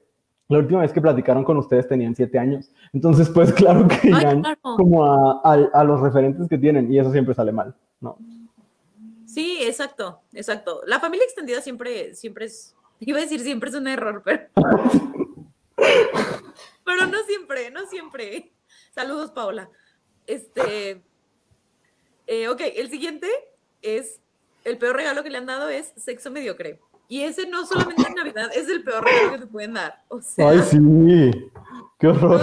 la 0.49 0.58
última 0.58 0.82
vez 0.82 0.91
que 0.91 0.99
platicaron 0.99 1.45
con 1.45 1.58
ustedes 1.58 1.88
tenían 1.88 2.13
siete 2.13 2.38
años. 2.38 2.69
Entonces, 2.91 3.30
pues 3.30 3.54
claro 3.56 3.88
que 3.88 4.10
irán 4.10 4.43
como 4.62 5.06
a, 5.06 5.84
los 5.86 6.02
referentes 6.02 6.49
que 6.49 6.58
tienen 6.58 6.91
y 6.91 6.99
eso 6.99 7.13
siempre 7.13 7.34
sale 7.34 7.54
mal, 7.54 7.73
¿no? 8.02 8.17
Sí, 9.25 9.60
exacto, 9.62 10.19
exacto. 10.34 10.82
La 10.86 10.99
familia 10.99 11.23
extendida 11.23 11.62
siempre, 11.62 12.13
siempre 12.15 12.45
es, 12.45 12.75
iba 12.99 13.19
a 13.19 13.21
decir 13.21 13.39
siempre 13.39 13.69
es 13.69 13.75
un 13.75 13.88
error, 13.88 14.21
pero... 14.25 14.47
pero 16.84 17.08
no 17.08 17.23
siempre, 17.25 17.71
no 17.71 17.86
siempre. 17.86 18.52
Saludos, 18.91 19.32
Paola. 19.32 19.69
Este, 20.28 21.02
eh, 22.30 22.48
ok, 22.48 22.62
el 22.76 22.92
siguiente 22.92 23.28
es, 23.82 24.22
el 24.63 24.78
peor 24.78 24.96
regalo 24.96 25.24
que 25.24 25.32
le 25.32 25.39
han 25.39 25.48
dado 25.48 25.68
es 25.68 25.94
sexo 25.98 26.30
mediocre. 26.30 26.80
Y 27.08 27.24
ese 27.24 27.48
no 27.48 27.65
solamente 27.65 28.04
en 28.08 28.13
Navidad, 28.13 28.52
es 28.56 28.70
el 28.70 28.84
peor 28.84 29.04
regalo 29.04 29.32
que 29.32 29.38
te 29.39 29.48
pueden 29.48 29.74
dar. 29.74 30.04
O 30.10 30.22
sea, 30.22 30.50
Ay, 30.50 30.60
sí. 30.60 31.32
Qué 31.98 32.08
horror. 32.08 32.39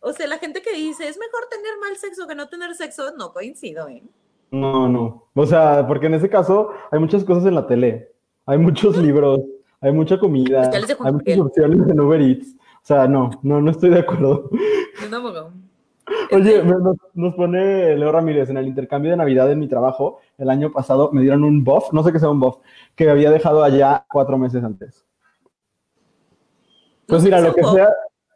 o 0.00 0.12
sea, 0.14 0.26
la 0.26 0.38
gente 0.38 0.62
que 0.62 0.72
dice, 0.72 1.06
es 1.06 1.18
mejor 1.18 1.46
tener 1.50 1.72
mal 1.78 1.94
sexo 1.98 2.26
que 2.26 2.34
no 2.34 2.48
tener 2.48 2.74
sexo, 2.74 3.14
no 3.18 3.34
coincido, 3.34 3.86
¿eh? 3.86 4.02
No, 4.50 4.88
no. 4.88 5.28
O 5.34 5.44
sea, 5.44 5.86
porque 5.86 6.06
en 6.06 6.14
ese 6.14 6.30
caso 6.30 6.72
hay 6.90 6.98
muchas 6.98 7.22
cosas 7.22 7.44
en 7.44 7.54
la 7.54 7.66
tele. 7.66 8.10
Hay 8.46 8.56
muchos 8.56 8.96
libros, 8.96 9.40
hay 9.82 9.92
mucha 9.92 10.18
comida, 10.18 10.70
hay 10.72 11.12
muchas 11.12 11.38
opciones 11.38 11.86
en 11.86 12.00
Uber 12.00 12.22
Eats. 12.22 12.54
O 12.54 12.86
sea, 12.86 13.06
no, 13.06 13.28
no, 13.42 13.60
no 13.60 13.70
estoy 13.70 13.90
de 13.90 13.98
acuerdo. 13.98 14.48
No, 15.10 15.52
Oye, 16.30 16.62
nos, 16.62 16.96
nos, 17.14 17.34
pone 17.34 17.96
Leo 17.96 18.12
Ramírez, 18.12 18.48
en 18.48 18.56
el 18.56 18.68
intercambio 18.68 19.10
de 19.10 19.16
Navidad 19.16 19.50
en 19.50 19.58
mi 19.58 19.68
trabajo, 19.68 20.20
el 20.38 20.50
año 20.50 20.70
pasado 20.70 21.10
me 21.12 21.22
dieron 21.22 21.42
un 21.42 21.64
buff, 21.64 21.92
no 21.92 22.04
sé 22.04 22.12
qué 22.12 22.20
sea 22.20 22.30
un 22.30 22.38
buff, 22.38 22.58
que 22.94 23.10
había 23.10 23.30
dejado 23.30 23.64
allá 23.64 24.06
cuatro 24.10 24.38
meses 24.38 24.62
antes. 24.62 25.04
Pues 27.06 27.22
mira, 27.22 27.40
lo 27.40 27.54
que 27.54 27.64
sea, 27.64 27.90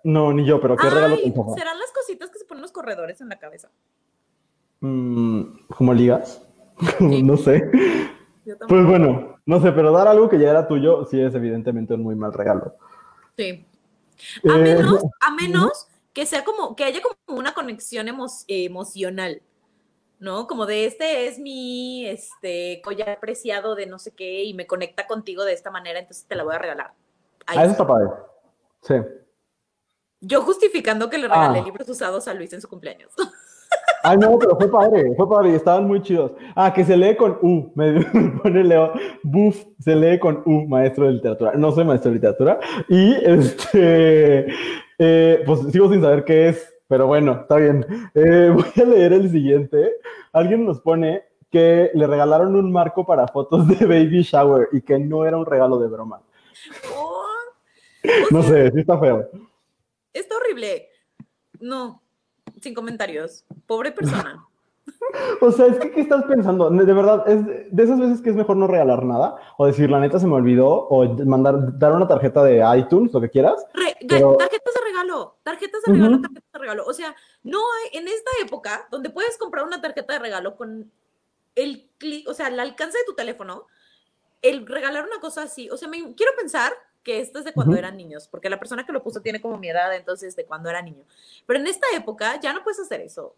no, 0.04 0.32
ni 0.32 0.44
yo, 0.44 0.60
pero 0.60 0.76
qué 0.76 0.90
regalo 0.90 1.16
te 1.16 1.22
¿Serán 1.22 1.78
las 1.78 1.92
cositas 1.92 2.30
que 2.30 2.38
se 2.38 2.44
ponen 2.44 2.62
los 2.62 2.72
corredores 2.72 3.20
en 3.20 3.28
la 3.28 3.38
cabeza? 3.38 3.70
Mm, 4.80 5.42
¿Como 5.76 5.94
ligas? 5.94 6.42
no 7.00 7.36
sé. 7.36 7.70
Pues 8.68 8.86
bueno, 8.86 9.38
no 9.46 9.60
sé, 9.60 9.72
pero 9.72 9.92
dar 9.92 10.08
algo 10.08 10.28
que 10.28 10.38
ya 10.38 10.50
era 10.50 10.66
tuyo 10.66 11.04
sí 11.04 11.20
es 11.20 11.34
evidentemente 11.34 11.94
un 11.94 12.02
muy 12.02 12.14
mal 12.14 12.32
regalo. 12.32 12.74
Sí. 13.36 13.66
A 14.48 14.56
eh, 14.56 14.58
menos, 14.58 15.04
a 15.20 15.34
menos 15.34 15.89
que 16.12 16.26
sea 16.26 16.44
como, 16.44 16.76
que 16.76 16.84
haya 16.84 17.00
como 17.00 17.38
una 17.38 17.54
conexión 17.54 18.06
emocional, 18.48 19.42
¿no? 20.18 20.46
Como 20.46 20.66
de 20.66 20.86
este 20.86 21.26
es 21.26 21.38
mi 21.38 22.06
este 22.06 22.80
collar 22.82 23.18
preciado 23.20 23.74
de 23.74 23.86
no 23.86 23.98
sé 23.98 24.12
qué 24.12 24.44
y 24.44 24.54
me 24.54 24.66
conecta 24.66 25.06
contigo 25.06 25.44
de 25.44 25.52
esta 25.52 25.70
manera, 25.70 25.98
entonces 25.98 26.26
te 26.26 26.34
la 26.34 26.44
voy 26.44 26.54
a 26.54 26.58
regalar. 26.58 26.92
Ahí 27.46 27.58
ah, 27.58 27.62
eso 27.62 27.72
está 27.72 27.86
padre. 27.86 28.10
Sí. 28.82 28.94
Yo 30.20 30.42
justificando 30.42 31.08
que 31.08 31.18
le 31.18 31.28
regalé 31.28 31.60
ah. 31.60 31.64
libros 31.64 31.88
usados 31.88 32.28
a 32.28 32.34
Luis 32.34 32.52
en 32.52 32.60
su 32.60 32.68
cumpleaños. 32.68 33.12
Ay, 34.02 34.16
no, 34.16 34.38
pero 34.38 34.56
fue 34.56 34.70
padre, 34.70 35.14
fue 35.14 35.28
padre 35.28 35.50
y 35.50 35.54
estaban 35.54 35.86
muy 35.86 36.02
chidos. 36.02 36.32
Ah, 36.54 36.72
que 36.72 36.84
se 36.84 36.96
lee 36.96 37.16
con 37.16 37.38
U, 37.42 37.70
me 37.74 38.02
pone 38.42 38.64
Leo, 38.64 38.92
Buf, 39.22 39.62
se 39.78 39.94
lee 39.94 40.18
con 40.18 40.42
U, 40.46 40.66
maestro 40.66 41.06
de 41.06 41.12
literatura. 41.12 41.52
No 41.54 41.70
soy 41.70 41.84
maestro 41.84 42.10
de 42.10 42.14
literatura. 42.14 42.58
Y 42.88 43.14
este, 43.22 44.46
eh, 45.02 45.42
pues 45.46 45.60
sigo 45.72 45.90
sin 45.90 46.02
saber 46.02 46.24
qué 46.24 46.50
es, 46.50 46.74
pero 46.86 47.06
bueno, 47.06 47.40
está 47.40 47.56
bien. 47.56 47.86
Eh, 48.14 48.50
voy 48.54 48.82
a 48.82 48.84
leer 48.84 49.14
el 49.14 49.30
siguiente. 49.30 49.94
Alguien 50.30 50.66
nos 50.66 50.80
pone 50.80 51.24
que 51.50 51.90
le 51.94 52.06
regalaron 52.06 52.54
un 52.54 52.70
marco 52.70 53.06
para 53.06 53.26
fotos 53.26 53.66
de 53.66 53.86
baby 53.86 54.22
shower 54.22 54.68
y 54.72 54.82
que 54.82 54.98
no 54.98 55.24
era 55.24 55.38
un 55.38 55.46
regalo 55.46 55.78
de 55.78 55.88
broma. 55.88 56.20
Oh, 56.94 57.24
no 58.30 58.42
sé, 58.42 58.70
sí 58.72 58.80
está 58.80 58.98
feo. 59.00 59.26
Está 60.12 60.36
horrible. 60.36 60.90
No, 61.60 62.02
sin 62.60 62.74
comentarios. 62.74 63.46
Pobre 63.66 63.92
persona. 63.92 64.46
O 65.40 65.50
sea, 65.50 65.66
es 65.66 65.78
que, 65.78 65.90
¿qué 65.90 66.00
estás 66.00 66.24
pensando? 66.24 66.70
De 66.70 66.92
verdad, 66.92 67.28
es 67.28 67.44
de 67.46 67.82
esas 67.82 67.98
veces 67.98 68.20
que 68.20 68.30
es 68.30 68.36
mejor 68.36 68.56
no 68.56 68.66
regalar 68.66 69.04
nada, 69.04 69.36
o 69.56 69.66
decir, 69.66 69.90
la 69.90 70.00
neta 70.00 70.18
se 70.18 70.26
me 70.26 70.34
olvidó, 70.34 70.68
o 70.68 71.04
mandar, 71.24 71.78
dar 71.78 71.92
una 71.92 72.06
tarjeta 72.06 72.42
de 72.44 72.62
iTunes, 72.78 73.12
lo 73.12 73.20
que 73.20 73.30
quieras. 73.30 73.64
Tarjetas 73.72 74.74
de 74.74 74.80
regalo, 74.84 75.38
tarjetas 75.42 75.82
de 75.82 75.92
regalo, 75.92 76.20
tarjetas 76.20 76.52
de 76.52 76.58
regalo. 76.58 76.84
O 76.86 76.92
sea, 76.92 77.14
no 77.42 77.58
hay, 77.58 77.98
en 77.98 78.08
esta 78.08 78.30
época, 78.42 78.86
donde 78.90 79.10
puedes 79.10 79.36
comprar 79.38 79.64
una 79.64 79.80
tarjeta 79.80 80.12
de 80.12 80.18
regalo 80.18 80.56
con 80.56 80.90
el 81.54 81.88
clic, 81.98 82.28
o 82.28 82.34
sea, 82.34 82.48
el 82.48 82.60
alcance 82.60 82.98
de 82.98 83.04
tu 83.04 83.14
teléfono, 83.14 83.66
el 84.42 84.66
regalar 84.66 85.04
una 85.04 85.20
cosa 85.20 85.42
así, 85.42 85.68
o 85.70 85.76
sea, 85.76 85.88
me, 85.88 86.14
quiero 86.14 86.32
pensar 86.36 86.72
que 87.02 87.20
esto 87.20 87.38
es 87.38 87.44
de 87.44 87.52
cuando 87.52 87.76
eran 87.76 87.96
niños, 87.96 88.28
porque 88.28 88.50
la 88.50 88.58
persona 88.58 88.84
que 88.84 88.92
lo 88.92 89.02
puso 89.02 89.22
tiene 89.22 89.40
como 89.40 89.56
mi 89.56 89.70
edad, 89.70 89.94
entonces 89.94 90.36
de 90.36 90.44
cuando 90.44 90.68
era 90.68 90.82
niño. 90.82 91.04
Pero 91.46 91.58
en 91.58 91.66
esta 91.66 91.86
época 91.94 92.38
ya 92.40 92.52
no 92.52 92.62
puedes 92.62 92.78
hacer 92.78 93.00
eso. 93.00 93.34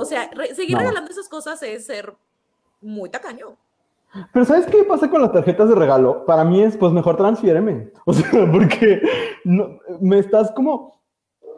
O 0.00 0.04
sea, 0.04 0.30
seguir 0.54 0.76
regalando 0.76 1.10
esas 1.10 1.28
cosas 1.28 1.62
es 1.62 1.86
ser 1.86 2.14
muy 2.80 3.10
tacaño. 3.10 3.56
Pero 4.32 4.44
¿sabes 4.44 4.66
qué 4.66 4.82
pasa 4.84 5.08
con 5.08 5.22
las 5.22 5.32
tarjetas 5.32 5.68
de 5.68 5.74
regalo? 5.74 6.24
Para 6.24 6.42
mí 6.42 6.62
es, 6.62 6.76
pues 6.76 6.92
mejor 6.92 7.16
transfiéreme. 7.16 7.92
O 8.06 8.12
sea, 8.12 8.30
porque 8.50 9.02
no, 9.44 9.78
me 10.00 10.18
estás 10.18 10.50
como 10.52 11.00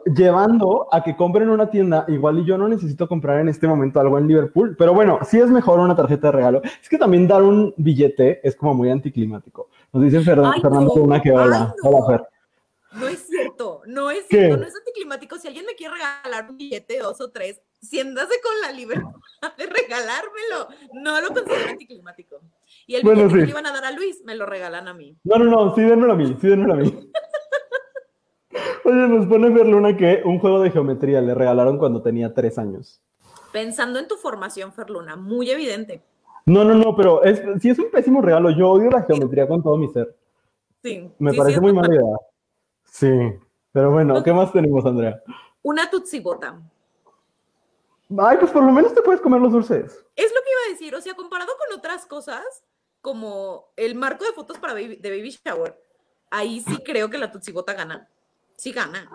llevando 0.05 0.87
a 0.91 1.03
que 1.03 1.15
compren 1.15 1.49
una 1.49 1.69
tienda, 1.69 2.05
igual 2.09 2.39
y 2.39 2.45
yo 2.45 2.57
no 2.57 2.67
necesito 2.67 3.07
comprar 3.07 3.39
en 3.39 3.47
este 3.47 3.67
momento 3.67 3.99
algo 3.99 4.17
en 4.17 4.27
Liverpool, 4.27 4.75
pero 4.77 4.93
bueno, 4.93 5.19
sí 5.23 5.39
es 5.39 5.49
mejor 5.49 5.79
una 5.79 5.95
tarjeta 5.95 6.27
de 6.27 6.33
regalo. 6.33 6.61
Es 6.81 6.89
que 6.89 6.97
también 6.97 7.27
dar 7.27 7.41
un 7.41 7.73
billete 7.77 8.45
es 8.45 8.55
como 8.55 8.73
muy 8.73 8.89
anticlimático. 8.89 9.69
Nos 9.93 10.03
dice 10.03 10.21
Fernando 10.21 10.93
una 10.95 11.21
que 11.21 11.31
hola. 11.31 11.73
Hola, 11.81 12.05
Fer. 12.05 12.27
No 12.99 13.07
es 13.07 13.25
cierto, 13.25 13.81
no 13.87 14.11
es 14.11 14.27
cierto, 14.27 14.57
no 14.57 14.67
es 14.67 14.75
anticlimático. 14.75 15.37
Si 15.39 15.47
alguien 15.47 15.65
me 15.65 15.73
quiere 15.73 15.95
regalar 15.95 16.51
un 16.51 16.57
billete, 16.57 16.99
dos 16.99 17.19
o 17.21 17.31
tres, 17.31 17.59
siéndase 17.83 18.33
con 18.41 18.61
la 18.61 18.71
libertad 18.71 19.11
de 19.57 19.65
regalármelo. 19.65 20.67
No 20.93 21.21
lo 21.21 21.27
considero 21.29 21.69
anticlimático. 21.69 22.39
Y 22.87 22.95
el 22.95 23.03
billete 23.03 23.27
que 23.27 23.41
le 23.41 23.49
iban 23.49 23.65
a 23.65 23.73
dar 23.73 23.85
a 23.85 23.91
Luis, 23.91 24.23
me 24.25 24.35
lo 24.35 24.45
regalan 24.45 24.87
a 24.87 24.93
mí. 24.93 25.15
No, 25.23 25.37
no, 25.37 25.45
no, 25.45 25.75
sí 25.75 25.81
denmelo 25.81 26.13
a 26.13 26.15
mí, 26.15 26.35
sí 26.39 26.47
denmelo 26.47 26.73
a 26.73 26.77
mí. 26.77 27.11
Oye, 28.85 29.07
nos 29.07 29.25
pone 29.27 29.49
ver 29.49 29.67
Luna 29.67 29.95
que 29.95 30.21
un 30.25 30.39
juego 30.39 30.61
de 30.61 30.71
geometría 30.71 31.21
le 31.21 31.33
regalaron 31.33 31.77
cuando 31.77 32.01
tenía 32.01 32.33
tres 32.33 32.57
años. 32.57 33.01
Pensando 33.51 33.99
en 33.99 34.07
tu 34.07 34.15
formación, 34.15 34.73
Ferluna, 34.73 35.15
muy 35.15 35.49
evidente. 35.49 36.01
No, 36.45 36.63
no, 36.63 36.73
no, 36.73 36.95
pero 36.95 37.23
es, 37.23 37.41
sí 37.61 37.69
es 37.69 37.79
un 37.79 37.89
pésimo 37.89 38.21
regalo. 38.21 38.49
Yo 38.49 38.69
odio 38.71 38.89
la 38.89 39.03
geometría 39.03 39.47
con 39.47 39.63
todo 39.63 39.77
mi 39.77 39.87
ser. 39.89 40.15
Sí. 40.83 41.09
Me 41.19 41.33
parece 41.33 41.61
muy 41.61 41.71
mala 41.71 41.93
idea. 41.93 42.17
Sí, 42.83 43.09
pero 43.71 43.91
bueno, 43.91 44.21
¿qué 44.21 44.33
más 44.33 44.51
tenemos, 44.51 44.85
Andrea? 44.85 45.21
Una 45.61 45.89
tutsibota. 45.89 46.59
Ay, 48.17 48.37
pues 48.39 48.51
por 48.51 48.63
lo 48.63 48.71
menos 48.71 48.93
te 48.93 49.01
puedes 49.01 49.21
comer 49.21 49.41
los 49.41 49.51
dulces. 49.51 50.05
Es 50.15 50.31
lo 50.31 50.41
que 50.41 50.51
iba 50.51 50.59
a 50.67 50.71
decir, 50.71 50.95
o 50.95 51.01
sea, 51.01 51.13
comparado 51.15 51.51
con 51.57 51.77
otras 51.77 52.05
cosas, 52.05 52.43
como 53.01 53.71
el 53.75 53.95
marco 53.95 54.25
de 54.25 54.31
fotos 54.31 54.57
para 54.59 54.73
de 54.73 54.97
Baby 55.01 55.37
Shower, 55.43 55.79
ahí 56.31 56.61
sí 56.61 56.77
creo 56.85 57.09
que 57.09 57.17
la 57.17 57.31
tutsibota 57.31 57.73
gana 57.73 58.07
sí 58.55 58.71
gana. 58.71 59.09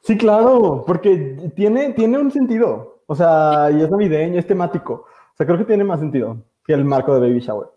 Sí, 0.00 0.16
claro, 0.16 0.84
porque 0.86 1.50
tiene, 1.54 1.92
tiene 1.92 2.18
un 2.18 2.30
sentido. 2.30 3.02
O 3.06 3.14
sea, 3.14 3.70
y 3.72 3.82
es 3.82 3.90
navideño, 3.90 4.38
es 4.38 4.46
temático. 4.46 5.06
O 5.32 5.36
sea, 5.36 5.46
creo 5.46 5.58
que 5.58 5.64
tiene 5.64 5.84
más 5.84 6.00
sentido 6.00 6.36
que 6.64 6.72
el 6.72 6.84
marco 6.84 7.14
de 7.14 7.20
Baby 7.20 7.40
Shower. 7.40 7.68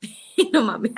no 0.52 0.62
mames. 0.62 0.92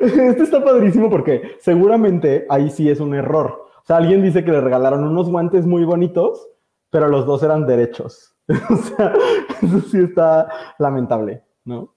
Este 0.00 0.42
está 0.42 0.62
padrísimo 0.62 1.08
porque 1.08 1.56
seguramente 1.60 2.46
ahí 2.48 2.70
sí 2.70 2.90
es 2.90 3.00
un 3.00 3.14
error. 3.14 3.66
O 3.82 3.86
sea, 3.86 3.98
alguien 3.98 4.22
dice 4.22 4.44
que 4.44 4.50
le 4.50 4.60
regalaron 4.60 5.04
unos 5.04 5.30
guantes 5.30 5.64
muy 5.64 5.84
bonitos, 5.84 6.48
pero 6.96 7.08
los 7.08 7.26
dos 7.26 7.42
eran 7.42 7.66
derechos. 7.66 8.34
o 8.48 8.76
sea, 8.76 9.12
eso 9.60 9.80
sí 9.82 9.98
está 9.98 10.48
lamentable, 10.78 11.44
¿no? 11.62 11.92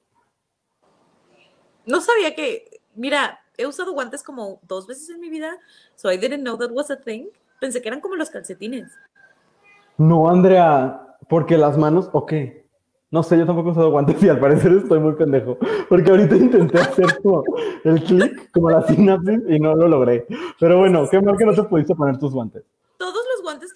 No 1.86 2.02
sabía 2.02 2.36
que, 2.36 2.82
mira, 2.96 3.40
he 3.56 3.66
usado 3.66 3.94
guantes 3.94 4.24
como 4.24 4.60
dos 4.64 4.88
veces 4.88 5.10
en 5.10 5.22
mi 5.22 5.30
vida, 5.30 5.58
so 5.96 6.12
I 6.12 6.18
didn't 6.18 6.42
know 6.42 6.58
that 6.58 6.72
was 6.72 6.92
a 6.92 6.98
thing. 6.98 7.28
Pensé 7.62 7.82
que 7.82 7.88
eran 7.88 8.02
como 8.02 8.18
los 8.18 8.30
calcetines. 8.30 8.92
No, 9.98 10.30
Andrea, 10.30 11.16
porque 11.30 11.58
las 11.58 11.78
manos, 11.78 12.10
ok. 12.12 12.34
No 13.10 13.24
sé, 13.24 13.38
yo 13.38 13.46
tampoco 13.46 13.70
he 13.70 13.72
usado 13.72 13.92
guantes 13.92 14.22
y 14.22 14.28
al 14.28 14.42
parecer 14.42 14.74
estoy 14.74 15.00
muy 15.00 15.14
pendejo. 15.14 15.58
Porque 15.88 16.12
ahorita 16.12 16.36
intenté 16.36 16.78
hacer 16.78 17.22
como 17.24 17.46
el 17.86 18.04
clic, 18.04 18.52
como 18.52 18.70
la 18.70 18.86
sinapsis, 18.86 19.44
y 19.48 19.62
no 19.62 19.76
lo 19.76 19.88
logré. 19.88 20.28
Pero 20.60 20.80
bueno, 20.80 21.08
qué 21.10 21.22
mal 21.22 21.38
que 21.38 21.46
no 21.46 21.54
te 21.54 21.64
pudiste 21.64 21.96
poner 21.96 22.18
tus 22.18 22.34
guantes. 22.34 22.66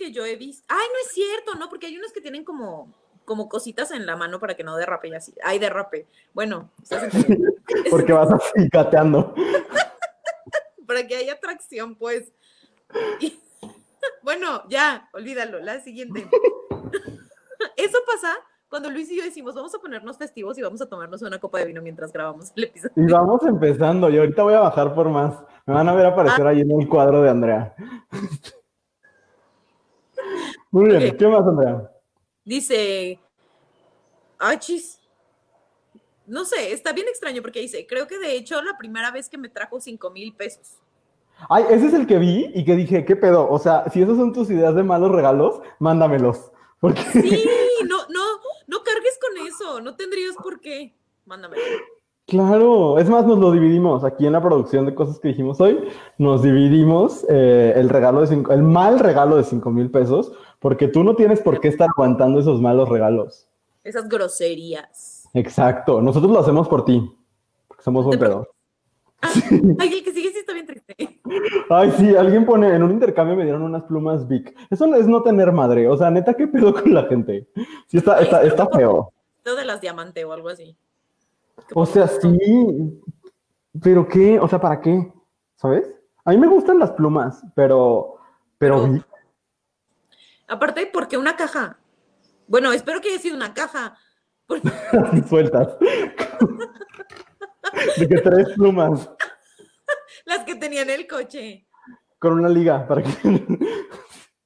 Que 0.03 0.11
yo 0.11 0.25
he 0.25 0.35
visto. 0.35 0.65
Ay, 0.67 0.85
no 0.87 0.99
es 1.05 1.13
cierto, 1.13 1.55
¿no? 1.55 1.69
Porque 1.69 1.87
hay 1.87 1.97
unos 1.97 2.11
que 2.11 2.19
tienen 2.19 2.43
como 2.43 2.93
como 3.25 3.47
cositas 3.47 3.91
en 3.91 4.05
la 4.05 4.17
mano 4.17 4.37
para 4.37 4.53
que 4.55 4.65
no 4.65 4.75
derrape 4.75 5.07
y 5.07 5.13
así. 5.13 5.33
Ay, 5.45 5.57
derrape. 5.57 6.07
Bueno, 6.33 6.71
porque 7.89 8.11
vas 8.11 8.29
así 8.31 8.69
cateando. 8.69 9.33
para 10.87 11.07
que 11.07 11.15
haya 11.15 11.39
tracción, 11.39 11.95
pues. 11.95 12.33
bueno, 14.21 14.63
ya, 14.67 15.09
olvídalo. 15.13 15.59
La 15.59 15.79
siguiente. 15.79 16.27
Eso 17.77 17.97
pasa 18.05 18.35
cuando 18.67 18.89
Luis 18.89 19.09
y 19.09 19.17
yo 19.17 19.23
decimos, 19.23 19.55
vamos 19.55 19.73
a 19.73 19.79
ponernos 19.79 20.17
festivos 20.17 20.57
y 20.57 20.61
vamos 20.61 20.81
a 20.81 20.89
tomarnos 20.89 21.21
una 21.21 21.39
copa 21.39 21.59
de 21.59 21.65
vino 21.65 21.81
mientras 21.81 22.11
grabamos 22.11 22.51
el 22.57 22.65
episodio. 22.65 22.93
Y 22.97 23.09
vamos 23.09 23.41
empezando, 23.43 24.09
y 24.09 24.17
ahorita 24.17 24.43
voy 24.43 24.55
a 24.55 24.59
bajar 24.59 24.93
por 24.93 25.07
más. 25.09 25.35
Me 25.65 25.75
van 25.75 25.87
a 25.87 25.93
ver 25.93 26.07
aparecer 26.07 26.45
ah. 26.45 26.49
ahí 26.49 26.61
en 26.61 26.81
el 26.81 26.89
cuadro 26.89 27.21
de 27.21 27.29
Andrea. 27.29 27.73
Muy 30.71 30.89
bien, 30.89 31.17
¿qué 31.17 31.27
más, 31.27 31.47
Andrea? 31.47 31.89
Dice, 32.45 33.19
achis, 34.39 34.99
no 36.25 36.45
sé, 36.45 36.71
está 36.71 36.93
bien 36.93 37.07
extraño 37.07 37.41
porque 37.41 37.59
dice, 37.59 37.85
creo 37.87 38.07
que 38.07 38.19
de 38.19 38.35
hecho 38.35 38.61
la 38.61 38.77
primera 38.77 39.11
vez 39.11 39.29
que 39.29 39.37
me 39.37 39.49
trajo 39.49 39.79
cinco 39.79 40.09
mil 40.11 40.33
pesos. 40.33 40.77
Ay, 41.49 41.65
ese 41.69 41.87
es 41.87 41.93
el 41.93 42.07
que 42.07 42.17
vi 42.17 42.51
y 42.53 42.63
que 42.63 42.75
dije, 42.75 43.05
¿qué 43.05 43.15
pedo? 43.15 43.49
O 43.49 43.59
sea, 43.59 43.89
si 43.91 44.01
esas 44.01 44.17
son 44.17 44.33
tus 44.33 44.49
ideas 44.49 44.75
de 44.75 44.83
malos 44.83 45.11
regalos, 45.11 45.61
mándamelos. 45.79 46.51
Porque... 46.79 47.01
Sí, 47.01 47.45
no, 47.87 47.97
no, 48.09 48.25
no 48.67 48.83
cargues 48.83 49.19
con 49.19 49.47
eso, 49.47 49.81
no 49.81 49.95
tendrías 49.95 50.35
por 50.35 50.59
qué. 50.59 50.95
Mándamelo. 51.25 51.63
Claro, 52.25 52.99
es 52.99 53.09
más, 53.09 53.25
nos 53.25 53.37
lo 53.37 53.51
dividimos 53.51 54.05
aquí 54.05 54.25
en 54.25 54.31
la 54.31 54.41
producción 54.41 54.85
de 54.85 54.95
cosas 54.95 55.19
que 55.19 55.27
dijimos 55.29 55.59
hoy. 55.59 55.89
Nos 56.17 56.41
dividimos 56.41 57.25
eh, 57.29 57.73
el 57.75 57.89
regalo 57.89 58.21
de 58.21 58.27
cinco, 58.27 58.53
el 58.53 58.63
mal 58.63 58.99
regalo 58.99 59.35
de 59.35 59.43
cinco 59.43 59.71
mil 59.71 59.91
pesos, 59.91 60.31
porque 60.59 60.87
tú 60.87 61.03
no 61.03 61.15
tienes 61.15 61.41
por 61.41 61.59
qué 61.59 61.67
estar 61.67 61.89
aguantando 61.89 62.39
esos 62.39 62.61
malos 62.61 62.87
regalos. 62.87 63.49
Esas 63.83 64.07
groserías. 64.07 65.27
Exacto, 65.33 66.01
nosotros 66.01 66.31
lo 66.31 66.39
hacemos 66.39 66.69
por 66.69 66.85
ti, 66.85 67.13
porque 67.67 67.83
somos 67.83 68.05
buen 68.05 68.17
pedo. 68.17 68.47
Ah, 69.21 69.29
ay, 69.79 69.93
el 69.93 70.03
que 70.03 70.13
sigue 70.13 70.31
sí 70.31 70.39
está 70.39 70.53
bien 70.53 70.65
triste. 70.65 70.95
Ay, 71.69 71.91
sí, 71.97 72.15
alguien 72.15 72.45
pone, 72.45 72.73
en 72.73 72.83
un 72.83 72.91
intercambio 72.91 73.35
me 73.35 73.43
dieron 73.43 73.63
unas 73.63 73.83
plumas 73.83 74.27
Vic. 74.27 74.55
Eso 74.69 74.93
es 74.95 75.07
no 75.07 75.23
tener 75.23 75.51
madre. 75.51 75.89
O 75.89 75.97
sea, 75.97 76.09
neta, 76.11 76.33
¿qué 76.33 76.47
pedo 76.47 76.73
con 76.73 76.93
la 76.93 77.03
gente? 77.03 77.47
Sí, 77.87 77.97
está, 77.97 78.19
está, 78.19 78.43
está 78.43 78.67
feo. 78.67 79.11
Esto 79.37 79.55
de 79.55 79.65
las 79.65 79.81
diamante 79.81 80.23
o 80.23 80.31
algo 80.31 80.49
así. 80.49 80.77
O 81.73 81.85
sea, 81.85 82.07
sí. 82.07 82.37
Pero 83.81 84.07
qué, 84.07 84.39
o 84.39 84.47
sea, 84.47 84.59
¿para 84.59 84.79
qué? 84.81 85.11
¿Sabes? 85.55 85.89
A 86.25 86.31
mí 86.31 86.37
me 86.37 86.47
gustan 86.47 86.79
las 86.79 86.91
plumas, 86.91 87.43
pero, 87.55 88.15
pero, 88.57 88.87
Aparte, 90.47 90.85
¿por 90.87 91.07
qué 91.07 91.17
una 91.17 91.35
caja? 91.35 91.79
Bueno, 92.47 92.71
espero 92.71 93.01
que 93.01 93.09
haya 93.09 93.19
sido 93.19 93.35
una 93.35 93.53
caja. 93.53 93.97
Porque- 94.45 94.69
sueltas. 95.29 95.77
De 97.97 98.07
que 98.07 98.17
tres 98.21 98.49
plumas 98.55 99.09
las 100.25 100.39
que 100.45 100.55
tenía 100.55 100.83
en 100.83 100.89
el 100.89 101.07
coche. 101.07 101.67
con 102.19 102.33
una 102.33 102.49
liga 102.49 102.87
para 102.87 103.01
que. 103.01 103.09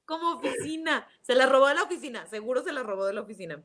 Como 0.06 0.36
oficina. 0.38 1.06
Se 1.20 1.34
la 1.34 1.46
robó 1.46 1.66
de 1.68 1.74
la 1.74 1.82
oficina. 1.82 2.26
Seguro 2.26 2.62
se 2.62 2.72
la 2.72 2.82
robó 2.82 3.04
de 3.06 3.12
la 3.12 3.20
oficina. 3.20 3.62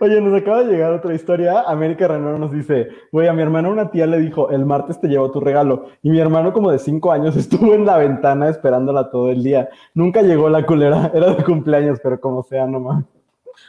Oye, 0.00 0.20
nos 0.20 0.40
acaba 0.40 0.62
de 0.62 0.72
llegar 0.72 0.92
otra 0.92 1.14
historia. 1.14 1.62
América 1.62 2.08
Renoro 2.08 2.38
nos 2.38 2.52
dice, 2.52 2.88
güey, 3.12 3.28
a 3.28 3.32
mi 3.32 3.42
hermana 3.42 3.68
una 3.68 3.90
tía 3.90 4.06
le 4.06 4.18
dijo, 4.18 4.50
el 4.50 4.66
martes 4.66 5.00
te 5.00 5.08
llevo 5.08 5.30
tu 5.30 5.40
regalo. 5.40 5.86
Y 6.02 6.10
mi 6.10 6.18
hermano 6.18 6.52
como 6.52 6.70
de 6.70 6.78
cinco 6.78 7.12
años 7.12 7.36
estuvo 7.36 7.74
en 7.74 7.86
la 7.86 7.98
ventana 7.98 8.48
esperándola 8.48 9.10
todo 9.10 9.30
el 9.30 9.42
día. 9.42 9.68
Nunca 9.94 10.22
llegó 10.22 10.48
la 10.48 10.64
culera, 10.64 11.10
era 11.14 11.34
de 11.34 11.44
cumpleaños, 11.44 11.98
pero 12.02 12.20
como 12.20 12.42
sea, 12.42 12.66
nomás. 12.66 13.04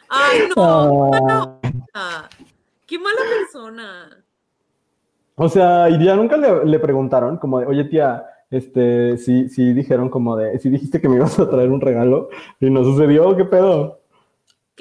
Ay, 0.10 0.50
no. 0.56 1.12
Ah. 1.30 1.58
Ah, 1.94 2.30
qué 2.86 2.98
mala 2.98 3.22
persona. 3.38 4.24
O 5.36 5.50
sea, 5.50 5.90
y 5.90 6.04
ya 6.04 6.16
nunca 6.16 6.38
le, 6.38 6.66
le 6.66 6.80
preguntaron, 6.80 7.38
como 7.38 7.60
de, 7.60 7.66
oye 7.66 7.86
tía, 7.86 8.26
este, 8.52 9.18
si, 9.18 9.48
si 9.50 9.74
dijeron 9.74 10.10
como 10.10 10.36
de, 10.36 10.60
si 10.60 10.70
dijiste 10.70 11.00
que 11.00 11.08
me 11.08 11.16
ibas 11.16 11.40
a 11.40 11.50
traer 11.50 11.70
un 11.70 11.82
regalo 11.82 12.30
y 12.60 12.70
no 12.70 12.84
sucedió, 12.84 13.36
¿qué 13.38 13.46
pedo? 13.46 14.01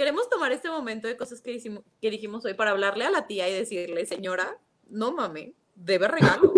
Queremos 0.00 0.30
tomar 0.30 0.50
este 0.50 0.70
momento 0.70 1.08
de 1.08 1.16
cosas 1.18 1.42
que, 1.42 1.52
hicimos- 1.52 1.84
que 2.00 2.10
dijimos 2.10 2.42
hoy 2.46 2.54
para 2.54 2.70
hablarle 2.70 3.04
a 3.04 3.10
la 3.10 3.26
tía 3.26 3.50
y 3.50 3.52
decirle, 3.52 4.06
señora, 4.06 4.56
no 4.88 5.12
mame, 5.12 5.52
debe 5.74 6.08
regalo. 6.08 6.54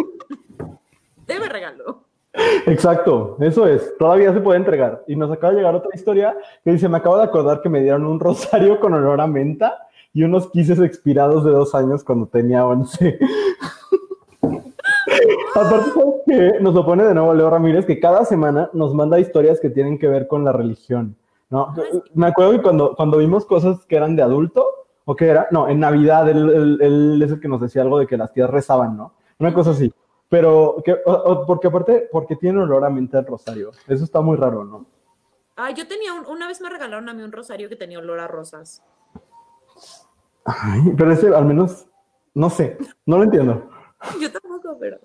debe 1.26 1.48
regalo. 1.48 2.04
Exacto, 2.68 3.36
eso 3.40 3.66
es, 3.66 3.98
todavía 3.98 4.32
se 4.32 4.40
puede 4.40 4.58
entregar. 4.60 5.02
Y 5.08 5.16
nos 5.16 5.28
acaba 5.32 5.54
de 5.54 5.58
llegar 5.58 5.74
otra 5.74 5.90
historia 5.92 6.36
que 6.62 6.70
dice, 6.70 6.88
me 6.88 6.98
acabo 6.98 7.16
de 7.16 7.24
acordar 7.24 7.62
que 7.62 7.68
me 7.68 7.80
dieron 7.82 8.06
un 8.06 8.20
rosario 8.20 8.78
con 8.78 8.94
olor 8.94 9.20
a 9.20 9.26
menta 9.26 9.88
y 10.12 10.22
unos 10.22 10.48
quises 10.52 10.78
expirados 10.78 11.44
de 11.44 11.50
dos 11.50 11.74
años 11.74 12.04
cuando 12.04 12.28
tenía 12.28 12.64
11. 12.64 13.18
Aparte, 15.56 15.90
¿sabes 15.90 16.14
qué? 16.28 16.60
Nos 16.60 16.74
lo 16.74 16.86
pone 16.86 17.02
de 17.02 17.12
nuevo 17.12 17.34
Leo 17.34 17.50
Ramírez, 17.50 17.86
que 17.86 17.98
cada 17.98 18.24
semana 18.24 18.70
nos 18.72 18.94
manda 18.94 19.18
historias 19.18 19.58
que 19.58 19.68
tienen 19.68 19.98
que 19.98 20.06
ver 20.06 20.28
con 20.28 20.44
la 20.44 20.52
religión, 20.52 21.16
¿no? 21.52 21.74
Me 22.14 22.26
acuerdo 22.28 22.52
que 22.52 22.62
cuando, 22.62 22.94
cuando 22.96 23.18
vimos 23.18 23.44
cosas 23.44 23.84
que 23.84 23.96
eran 23.96 24.16
de 24.16 24.22
adulto, 24.22 24.66
¿o 25.04 25.14
qué 25.14 25.26
era? 25.28 25.48
No, 25.50 25.68
en 25.68 25.78
Navidad, 25.80 26.28
él, 26.30 26.48
él- 26.50 26.78
él 26.80 27.22
es 27.22 27.30
el 27.32 27.40
que 27.40 27.46
nos 27.48 27.60
decía 27.60 27.82
algo 27.82 27.98
de 27.98 28.06
que 28.06 28.16
las 28.16 28.32
tías 28.32 28.48
rezaban, 28.48 28.96
¿no? 28.96 29.12
Una 29.38 29.52
cosa 29.52 29.70
así. 29.72 29.92
Pero, 30.30 30.76
que, 30.82 30.94
o- 31.04 31.12
o- 31.12 31.46
porque 31.46 31.68
aparte, 31.68 32.08
porque 32.10 32.36
tiene 32.36 32.58
olor 32.60 32.82
a 32.86 32.88
menta 32.90 33.18
el 33.18 33.26
rosario. 33.26 33.70
Eso 33.86 34.02
está 34.02 34.22
muy 34.22 34.36
raro, 34.38 34.64
¿no? 34.64 34.86
Ay, 35.54 35.74
yo 35.74 35.86
tenía 35.86 36.14
un- 36.14 36.24
una 36.26 36.46
vez 36.48 36.62
me 36.62 36.70
regalaron 36.70 37.06
a 37.10 37.12
mí 37.12 37.22
un 37.22 37.32
rosario 37.32 37.68
que 37.68 37.76
tenía 37.76 37.98
olor 37.98 38.18
a 38.20 38.28
rosas. 38.28 38.82
Ay, 40.46 40.80
pero 40.96 41.12
ese 41.12 41.34
al 41.34 41.44
menos, 41.44 41.86
no 42.34 42.48
sé, 42.48 42.78
no 43.04 43.18
lo 43.18 43.24
entiendo. 43.24 43.68
Yo 44.20 44.32
tampoco, 44.32 44.76
pero. 44.80 44.98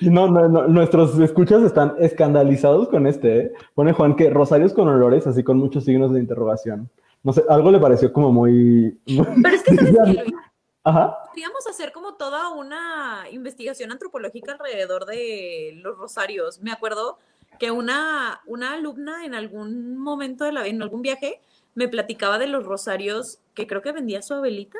No, 0.00 0.28
no, 0.28 0.48
no, 0.48 0.68
nuestros 0.68 1.18
escuchas 1.18 1.62
están 1.62 1.94
escandalizados 1.98 2.88
con 2.88 3.06
este, 3.06 3.38
¿eh? 3.38 3.52
Pone 3.74 3.92
Juan 3.92 4.16
que 4.16 4.30
rosarios 4.30 4.72
con 4.72 4.88
olores, 4.88 5.26
así 5.26 5.42
con 5.42 5.58
muchos 5.58 5.84
signos 5.84 6.12
de 6.12 6.20
interrogación. 6.20 6.90
No 7.22 7.32
sé, 7.32 7.42
algo 7.48 7.70
le 7.70 7.78
pareció 7.78 8.12
como 8.12 8.30
muy... 8.30 8.98
Pero 9.06 9.54
es 9.54 9.62
que, 9.62 9.76
¿sabes? 9.76 10.18
Ajá. 10.84 11.16
Podríamos 11.28 11.66
hacer 11.66 11.92
como 11.92 12.14
toda 12.14 12.50
una 12.50 13.24
investigación 13.32 13.90
antropológica 13.90 14.52
alrededor 14.52 15.06
de 15.06 15.80
los 15.82 15.96
rosarios. 15.96 16.60
Me 16.60 16.70
acuerdo 16.70 17.18
que 17.58 17.70
una, 17.70 18.42
una 18.44 18.74
alumna 18.74 19.24
en 19.24 19.34
algún 19.34 19.96
momento 19.96 20.44
de 20.44 20.52
la 20.52 20.66
en 20.66 20.82
algún 20.82 21.00
viaje 21.00 21.40
me 21.74 21.88
platicaba 21.88 22.38
de 22.38 22.48
los 22.48 22.66
rosarios 22.66 23.38
que 23.54 23.66
creo 23.66 23.80
que 23.80 23.92
vendía 23.92 24.20
su 24.20 24.34
abuelita 24.34 24.78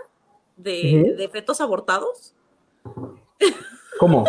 de, 0.58 1.14
de 1.16 1.28
fetos 1.30 1.62
abortados. 1.62 2.34
¿Cómo? 3.98 4.24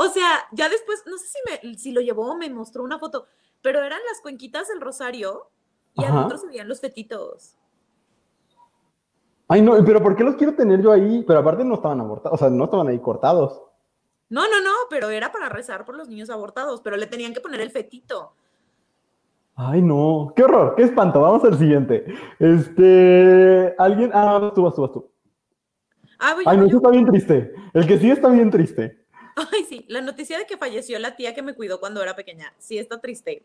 O 0.00 0.08
sea, 0.10 0.46
ya 0.52 0.68
después, 0.68 1.02
no 1.06 1.18
sé 1.18 1.26
si, 1.26 1.38
me, 1.44 1.76
si 1.76 1.90
lo 1.90 2.00
llevó 2.00 2.30
o 2.30 2.36
me 2.36 2.48
mostró 2.48 2.84
una 2.84 3.00
foto, 3.00 3.26
pero 3.60 3.82
eran 3.82 3.98
las 4.08 4.20
cuenquitas 4.20 4.68
del 4.68 4.80
rosario 4.80 5.50
y 5.94 6.04
Ajá. 6.04 6.18
adentro 6.18 6.38
se 6.38 6.46
veían 6.46 6.68
los 6.68 6.80
fetitos. 6.80 7.56
Ay, 9.48 9.60
no, 9.60 9.84
pero 9.84 10.00
¿por 10.00 10.14
qué 10.14 10.22
los 10.22 10.36
quiero 10.36 10.54
tener 10.54 10.80
yo 10.80 10.92
ahí? 10.92 11.24
Pero 11.26 11.40
aparte 11.40 11.64
no 11.64 11.74
estaban 11.74 12.00
abortados, 12.00 12.32
o 12.32 12.38
sea, 12.38 12.48
no 12.48 12.66
estaban 12.66 12.86
ahí 12.86 13.00
cortados. 13.00 13.60
No, 14.28 14.42
no, 14.42 14.60
no, 14.62 14.70
pero 14.88 15.10
era 15.10 15.32
para 15.32 15.48
rezar 15.48 15.84
por 15.84 15.96
los 15.96 16.08
niños 16.08 16.30
abortados, 16.30 16.80
pero 16.80 16.96
le 16.96 17.06
tenían 17.08 17.34
que 17.34 17.40
poner 17.40 17.60
el 17.60 17.72
fetito. 17.72 18.34
Ay, 19.56 19.82
no, 19.82 20.32
qué 20.36 20.44
horror, 20.44 20.74
qué 20.76 20.84
espanto. 20.84 21.22
Vamos 21.22 21.42
al 21.42 21.58
siguiente. 21.58 22.04
Este, 22.38 23.74
alguien, 23.78 24.12
ah, 24.14 24.38
vas 24.38 24.54
tú, 24.54 24.62
vas 24.62 24.74
tú, 24.76 24.82
vas 24.82 24.92
tú. 24.92 25.10
Ah, 26.20 26.34
voy 26.34 26.44
Ay, 26.46 26.56
yo, 26.56 26.60
no, 26.60 26.66
eso 26.68 26.72
yo. 26.74 26.78
está 26.78 26.90
bien 26.90 27.06
triste. 27.06 27.52
El 27.74 27.84
que 27.84 27.98
sí 27.98 28.10
está 28.12 28.28
bien 28.28 28.50
triste. 28.52 29.07
Ay, 29.52 29.64
sí, 29.68 29.84
la 29.88 30.00
noticia 30.00 30.38
de 30.38 30.46
que 30.46 30.56
falleció 30.56 30.98
la 30.98 31.16
tía 31.16 31.34
que 31.34 31.42
me 31.42 31.54
cuidó 31.54 31.80
cuando 31.80 32.02
era 32.02 32.16
pequeña. 32.16 32.52
Sí, 32.58 32.78
está 32.78 33.00
triste. 33.00 33.42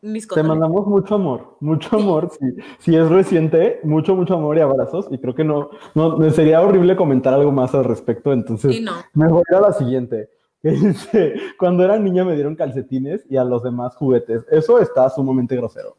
Mis 0.00 0.28
Te 0.28 0.42
mandamos 0.42 0.86
mucho 0.86 1.14
amor, 1.14 1.56
mucho 1.60 1.96
amor. 1.96 2.30
Si, 2.30 2.46
si 2.78 2.96
es 2.96 3.08
reciente, 3.08 3.80
mucho, 3.84 4.14
mucho 4.14 4.34
amor 4.34 4.58
y 4.58 4.60
abrazos. 4.60 5.06
Y 5.10 5.18
creo 5.18 5.34
que 5.34 5.44
no, 5.44 5.70
no, 5.94 6.30
sería 6.30 6.60
horrible 6.60 6.94
comentar 6.94 7.32
algo 7.32 7.50
más 7.52 7.74
al 7.74 7.84
respecto. 7.84 8.32
Entonces, 8.32 8.76
Sí, 8.76 8.80
no. 8.82 8.92
me 9.14 9.28
voy 9.28 9.42
a 9.54 9.60
la 9.60 9.72
siguiente. 9.72 10.28
Dice, 10.62 11.34
cuando 11.58 11.84
era 11.84 11.98
niña 11.98 12.24
me 12.24 12.34
dieron 12.34 12.54
calcetines 12.54 13.24
y 13.30 13.36
a 13.38 13.44
los 13.44 13.62
demás 13.62 13.96
juguetes. 13.96 14.44
Eso 14.50 14.78
está 14.78 15.08
sumamente 15.08 15.56
grosero. 15.56 15.96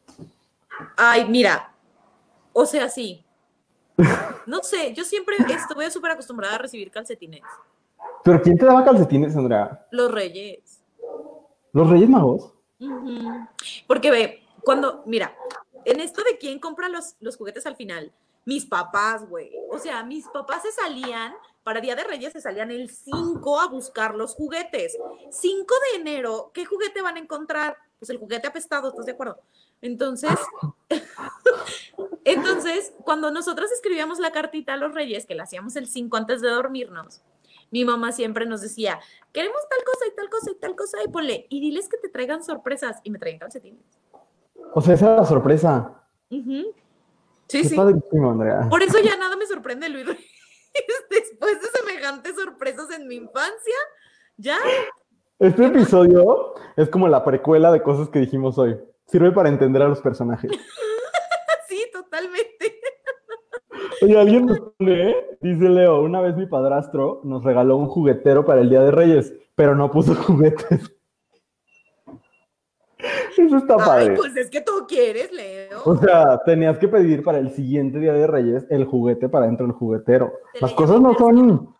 Ay, 0.97 1.25
mira. 1.27 1.71
O 2.53 2.65
sea, 2.65 2.89
sí. 2.89 3.23
No 4.45 4.61
sé, 4.61 4.93
yo 4.93 5.03
siempre 5.03 5.35
estuve 5.49 5.89
súper 5.89 6.11
acostumbrada 6.11 6.53
a 6.53 6.59
recibir 6.59 6.91
calcetines. 6.91 7.41
¿Pero 8.25 8.41
quién 8.41 8.57
te 8.57 8.65
daba 8.65 8.83
calcetines, 8.83 9.35
Andrea? 9.35 9.85
Los 9.91 10.11
reyes. 10.11 10.81
¿Los 11.73 11.87
Reyes 11.87 12.09
Magos? 12.09 12.53
Porque 13.85 14.09
ve, 14.09 14.41
cuando, 14.63 15.03
mira, 15.05 15.35
en 15.83 15.99
esto 15.99 16.23
de 16.23 16.39
quién 16.39 16.57
compra 16.57 16.89
los, 16.89 17.17
los 17.19 17.37
juguetes 17.37 17.67
al 17.67 17.75
final, 17.75 18.11
mis 18.43 18.65
papás, 18.65 19.29
güey. 19.29 19.51
O 19.69 19.77
sea, 19.77 20.03
mis 20.03 20.27
papás 20.29 20.63
se 20.63 20.71
salían, 20.71 21.35
para 21.61 21.81
Día 21.81 21.95
de 21.95 22.03
Reyes 22.03 22.33
se 22.33 22.41
salían 22.41 22.71
el 22.71 22.89
5 22.89 23.59
a 23.59 23.67
buscar 23.67 24.15
los 24.15 24.33
juguetes. 24.33 24.97
5 25.29 25.75
de 25.91 26.01
enero, 26.01 26.49
¿qué 26.51 26.65
juguete 26.65 27.03
van 27.03 27.17
a 27.17 27.19
encontrar? 27.19 27.77
Pues 27.99 28.09
el 28.09 28.17
juguete 28.17 28.47
apestado, 28.47 28.89
¿estás 28.89 29.05
de 29.05 29.11
acuerdo? 29.11 29.37
Entonces, 29.83 30.31
entonces, 32.23 32.91
cuando 33.03 33.29
nosotros 33.29 33.71
escribíamos 33.71 34.17
la 34.17 34.31
cartita 34.31 34.73
a 34.73 34.77
los 34.77 34.95
Reyes, 34.95 35.27
que 35.27 35.35
la 35.35 35.43
hacíamos 35.43 35.75
el 35.75 35.85
5 35.85 36.17
antes 36.17 36.41
de 36.41 36.49
dormirnos, 36.49 37.21
mi 37.71 37.85
mamá 37.85 38.11
siempre 38.11 38.45
nos 38.45 38.61
decía, 38.61 38.99
queremos 39.33 39.61
tal 39.69 39.83
cosa 39.83 40.07
y 40.07 40.15
tal 40.15 40.29
cosa 40.29 40.51
y 40.51 40.55
tal 40.55 40.75
cosa, 40.75 40.97
y 41.03 41.07
ponle, 41.09 41.47
y 41.49 41.59
diles 41.61 41.89
que 41.89 41.97
te 41.97 42.09
traigan 42.09 42.43
sorpresas, 42.43 42.99
y 43.03 43.11
me 43.11 43.19
traían 43.19 43.39
calcetines. 43.39 43.83
O 44.73 44.81
sea, 44.81 44.93
esa 44.93 45.05
era 45.07 45.15
la 45.17 45.25
sorpresa. 45.25 46.03
Sí, 46.29 46.73
Qué 47.47 47.63
sí. 47.63 47.75
padrísimo, 47.75 48.31
Andrea. 48.31 48.67
Por 48.69 48.81
eso 48.81 48.99
ya 48.99 49.15
nada 49.17 49.35
me 49.35 49.45
sorprende, 49.45 49.89
Luis. 49.89 50.05
Después 51.09 51.61
de 51.61 51.67
semejantes 51.67 52.35
sorpresas 52.35 52.89
en 52.91 53.07
mi 53.07 53.15
infancia, 53.15 53.75
ya. 54.37 54.57
Este 55.39 55.65
episodio 55.65 56.55
es 56.75 56.89
como 56.89 57.07
la 57.07 57.23
precuela 57.23 57.71
de 57.71 57.81
cosas 57.83 58.09
que 58.09 58.19
dijimos 58.19 58.57
hoy. 58.57 58.77
Sirve 59.05 59.31
para 59.31 59.49
entender 59.49 59.81
a 59.81 59.87
los 59.87 60.01
personajes. 60.01 60.51
Sí, 61.67 61.83
totalmente. 61.91 62.54
Oye, 64.01 64.19
alguien 64.19 64.45
nos 64.45 64.59
pone, 64.59 65.09
¿eh? 65.09 65.37
dice 65.41 65.69
Leo, 65.69 66.01
una 66.01 66.21
vez 66.21 66.35
mi 66.35 66.45
padrastro 66.45 67.21
nos 67.23 67.43
regaló 67.43 67.77
un 67.77 67.87
juguetero 67.87 68.45
para 68.45 68.61
el 68.61 68.69
Día 68.69 68.81
de 68.81 68.91
Reyes, 68.91 69.33
pero 69.55 69.75
no 69.75 69.91
puso 69.91 70.15
juguetes. 70.15 70.91
Eso 73.37 73.57
está 73.57 73.75
Ay, 73.75 73.85
padre. 73.85 74.15
pues 74.15 74.35
es 74.37 74.49
que 74.49 74.61
tú 74.61 74.85
quieres, 74.87 75.31
Leo. 75.31 75.81
O 75.85 75.95
sea, 75.97 76.39
tenías 76.45 76.77
que 76.77 76.87
pedir 76.87 77.23
para 77.23 77.37
el 77.37 77.51
siguiente 77.51 77.99
Día 77.99 78.13
de 78.13 78.27
Reyes 78.27 78.65
el 78.69 78.85
juguete 78.85 79.27
para 79.29 79.45
dentro 79.45 79.67
del 79.67 79.75
juguetero. 79.75 80.33
Te 80.53 80.61
Las 80.61 80.73
cosas 80.73 81.01
no 81.01 81.13
son, 81.15 81.75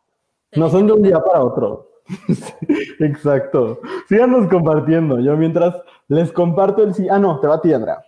no 0.56 0.69
son 0.69 0.88
de 0.88 0.93
un 0.93 1.01
día 1.01 1.19
para 1.21 1.43
otro. 1.43 1.89
Exacto. 2.99 3.80
Síganos 4.08 4.47
compartiendo. 4.47 5.19
Yo 5.19 5.36
mientras 5.38 5.75
les 6.08 6.32
comparto 6.32 6.84
el 6.84 6.93
sí. 6.93 7.08
Ah, 7.10 7.17
no, 7.19 7.39
te 7.39 7.47
va 7.47 7.56
a 7.56 7.62
ti, 7.62 7.73
Andrea. 7.73 8.04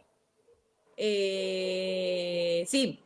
Eh, 0.97 2.63
sí. 2.67 2.99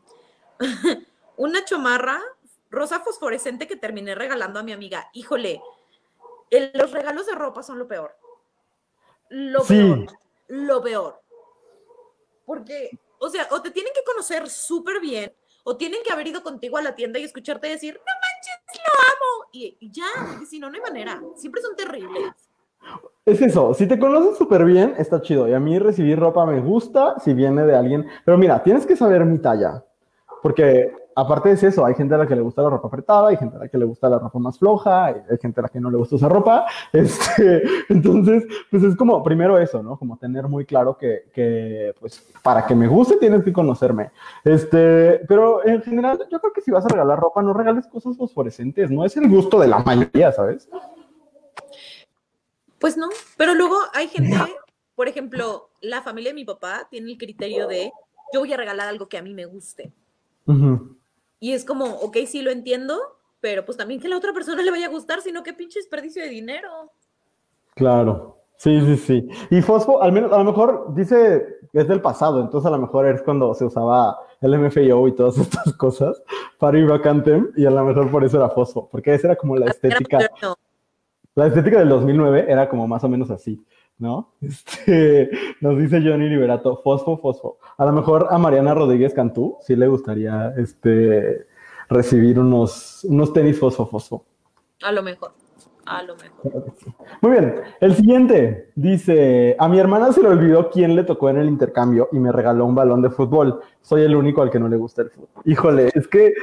Una 1.37 1.63
chomarra 1.65 2.21
rosa 2.69 2.99
fosforescente 3.01 3.67
que 3.67 3.75
terminé 3.75 4.15
regalando 4.15 4.59
a 4.59 4.63
mi 4.63 4.71
amiga. 4.71 5.09
Híjole, 5.13 5.61
el- 6.49 6.71
los 6.73 6.91
regalos 6.91 7.25
de 7.25 7.35
ropa 7.35 7.63
son 7.63 7.79
lo 7.79 7.87
peor. 7.87 8.15
lo 9.29 9.63
peor. 9.63 10.05
Lo 10.49 10.81
peor. 10.81 11.21
Porque, 12.45 12.89
o 13.19 13.29
sea, 13.29 13.47
o 13.51 13.61
te 13.61 13.71
tienen 13.71 13.93
que 13.93 14.03
conocer 14.03 14.49
súper 14.49 14.99
bien, 14.99 15.33
o 15.63 15.77
tienen 15.77 16.01
que 16.03 16.11
haber 16.11 16.27
ido 16.27 16.43
contigo 16.43 16.77
a 16.77 16.81
la 16.81 16.95
tienda 16.95 17.17
y 17.19 17.23
escucharte 17.23 17.67
decir, 17.67 17.93
no 17.93 18.01
manches, 18.03 18.81
lo 18.83 18.93
amo. 18.99 19.49
Y, 19.53 19.77
y 19.79 19.91
ya, 19.91 20.05
si 20.49 20.59
no, 20.59 20.69
no 20.69 20.75
hay 20.75 20.81
manera. 20.81 21.21
Siempre 21.35 21.61
son 21.61 21.75
terribles. 21.75 22.33
Es 23.25 23.41
eso, 23.41 23.73
si 23.75 23.87
te 23.87 23.99
conoces 23.99 24.37
súper 24.37 24.65
bien, 24.65 24.95
está 24.97 25.21
chido. 25.21 25.47
Y 25.47 25.53
a 25.53 25.59
mí 25.59 25.77
recibir 25.79 26.19
ropa 26.19 26.45
me 26.45 26.59
gusta 26.59 27.19
si 27.19 27.33
viene 27.33 27.63
de 27.65 27.75
alguien. 27.75 28.09
Pero 28.25 28.37
mira, 28.37 28.61
tienes 28.63 28.85
que 28.85 28.95
saber 28.97 29.23
mi 29.23 29.37
talla. 29.39 29.85
Porque 30.41 30.91
aparte 31.15 31.49
de 31.53 31.67
eso, 31.67 31.85
hay 31.85 31.93
gente 31.93 32.15
a 32.15 32.17
la 32.17 32.27
que 32.27 32.35
le 32.35 32.41
gusta 32.41 32.61
la 32.61 32.69
ropa 32.69 32.87
apretada, 32.87 33.29
hay 33.29 33.37
gente 33.37 33.55
a 33.55 33.59
la 33.59 33.67
que 33.67 33.77
le 33.77 33.85
gusta 33.85 34.09
la 34.09 34.19
ropa 34.19 34.39
más 34.39 34.57
floja, 34.57 35.05
hay, 35.05 35.15
gente 35.41 35.59
a 35.59 35.63
la 35.63 35.69
que 35.69 35.79
no 35.79 35.89
le 35.89 35.97
gusta 35.97 36.15
usar 36.15 36.31
ropa. 36.31 36.65
Este, 36.93 37.63
entonces, 37.89 38.43
pues 38.69 38.83
es 38.83 38.95
como, 38.95 39.23
primero 39.23 39.57
eso, 39.57 39.81
¿no? 39.81 39.97
Como 39.97 40.17
tener 40.17 40.47
muy 40.47 40.65
claro 40.65 40.97
que, 40.97 41.29
que, 41.33 41.93
pues, 41.99 42.23
para 42.43 42.65
que 42.65 42.75
me 42.75 42.87
guste 42.87 43.17
tienes 43.17 43.43
que 43.43 43.53
conocerme. 43.53 44.11
Este, 44.43 45.21
pero 45.27 45.65
en 45.65 45.81
general, 45.81 46.19
yo 46.31 46.39
creo 46.39 46.53
que 46.53 46.61
si 46.61 46.71
vas 46.71 46.85
a 46.85 46.89
regalar 46.89 47.19
ropa, 47.19 47.41
no 47.41 47.53
regales 47.53 47.87
cosas 47.87 48.17
fosforescentes, 48.17 48.89
no 48.89 49.05
es 49.05 49.15
el 49.17 49.29
gusto 49.29 49.59
de 49.59 49.67
la 49.67 49.79
mayoría, 49.79 50.31
¿sabes? 50.31 50.69
Pues 52.79 52.97
no, 52.97 53.09
pero 53.37 53.53
luego 53.53 53.77
hay 53.93 54.07
gente, 54.07 54.35
por 54.95 55.07
ejemplo, 55.07 55.69
la 55.81 56.01
familia 56.01 56.31
de 56.31 56.35
mi 56.35 56.45
papá 56.45 56.87
tiene 56.89 57.11
el 57.11 57.17
criterio 57.17 57.67
de 57.67 57.91
yo 58.33 58.39
voy 58.39 58.51
a 58.53 58.57
regalar 58.57 58.87
algo 58.87 59.07
que 59.07 59.17
a 59.17 59.21
mí 59.21 59.33
me 59.33 59.45
guste. 59.45 59.91
Y 61.39 61.53
es 61.53 61.65
como, 61.65 61.85
ok, 61.85 62.17
sí 62.27 62.41
lo 62.41 62.51
entiendo, 62.51 62.99
pero 63.39 63.65
pues 63.65 63.77
también 63.77 63.99
que 63.99 64.07
a 64.07 64.09
la 64.09 64.17
otra 64.17 64.33
persona 64.33 64.61
le 64.61 64.71
vaya 64.71 64.87
a 64.87 64.91
gustar, 64.91 65.21
sino 65.21 65.43
que 65.43 65.53
pinche 65.53 65.79
desperdicio 65.79 66.21
de 66.21 66.29
dinero. 66.29 66.91
Claro, 67.73 68.37
sí, 68.57 68.79
sí, 68.81 68.97
sí. 68.97 69.29
Y 69.49 69.61
Fosfo, 69.61 70.01
al 70.01 70.11
menos, 70.11 70.31
a 70.31 70.37
lo 70.37 70.43
mejor 70.43 70.93
dice, 70.93 71.59
es 71.73 71.87
del 71.87 72.01
pasado, 72.01 72.41
entonces 72.41 72.67
a 72.67 72.75
lo 72.75 72.77
mejor 72.77 73.07
es 73.07 73.21
cuando 73.23 73.53
se 73.53 73.65
usaba 73.65 74.19
el 74.41 74.57
MFIO 74.57 75.07
y 75.07 75.15
todas 75.15 75.37
estas 75.39 75.73
cosas 75.73 76.21
para 76.59 76.77
ir 76.77 76.91
a 76.91 77.01
Cantem, 77.01 77.51
y 77.55 77.65
a 77.65 77.71
lo 77.71 77.83
mejor 77.83 78.11
por 78.11 78.23
eso 78.23 78.37
era 78.37 78.49
Fosfo, 78.49 78.87
porque 78.89 79.13
esa 79.13 79.29
era 79.29 79.35
como 79.35 79.57
la 79.57 79.67
estética. 79.67 80.19
La 81.33 81.47
estética 81.47 81.79
del 81.79 81.87
2009 81.87 82.45
era 82.49 82.67
como 82.67 82.87
más 82.87 83.03
o 83.05 83.09
menos 83.09 83.31
así, 83.31 83.63
¿no? 84.01 84.33
Este, 84.41 85.29
nos 85.61 85.77
dice 85.77 86.01
Johnny 86.01 86.27
Liberato, 86.27 86.81
fosfo, 86.83 87.17
fosfo. 87.17 87.57
A 87.77 87.85
lo 87.85 87.93
mejor 87.93 88.27
a 88.29 88.37
Mariana 88.37 88.73
Rodríguez 88.73 89.13
Cantú 89.13 89.57
sí 89.61 89.75
le 89.75 89.87
gustaría 89.87 90.53
este, 90.57 91.47
recibir 91.87 92.39
unos, 92.39 93.05
unos 93.05 93.31
tenis 93.31 93.59
fosfo, 93.59 93.85
fosfo. 93.85 94.25
A 94.83 94.91
lo 94.91 95.03
mejor. 95.03 95.33
A 95.85 96.03
lo 96.03 96.15
mejor. 96.15 96.73
Muy 97.21 97.31
bien. 97.31 97.55
El 97.79 97.95
siguiente 97.95 98.71
dice: 98.75 99.55
A 99.59 99.67
mi 99.67 99.79
hermana 99.79 100.11
se 100.11 100.21
le 100.21 100.29
olvidó 100.29 100.69
quién 100.69 100.95
le 100.95 101.03
tocó 101.03 101.29
en 101.29 101.37
el 101.37 101.47
intercambio 101.47 102.07
y 102.11 102.19
me 102.19 102.31
regaló 102.31 102.65
un 102.65 102.75
balón 102.75 103.01
de 103.01 103.09
fútbol. 103.09 103.61
Soy 103.81 104.03
el 104.03 104.15
único 104.15 104.41
al 104.41 104.51
que 104.51 104.59
no 104.59 104.67
le 104.67 104.77
gusta 104.77 105.01
el 105.01 105.09
fútbol. 105.09 105.29
Híjole, 105.43 105.91
es 105.93 106.07
que 106.07 106.33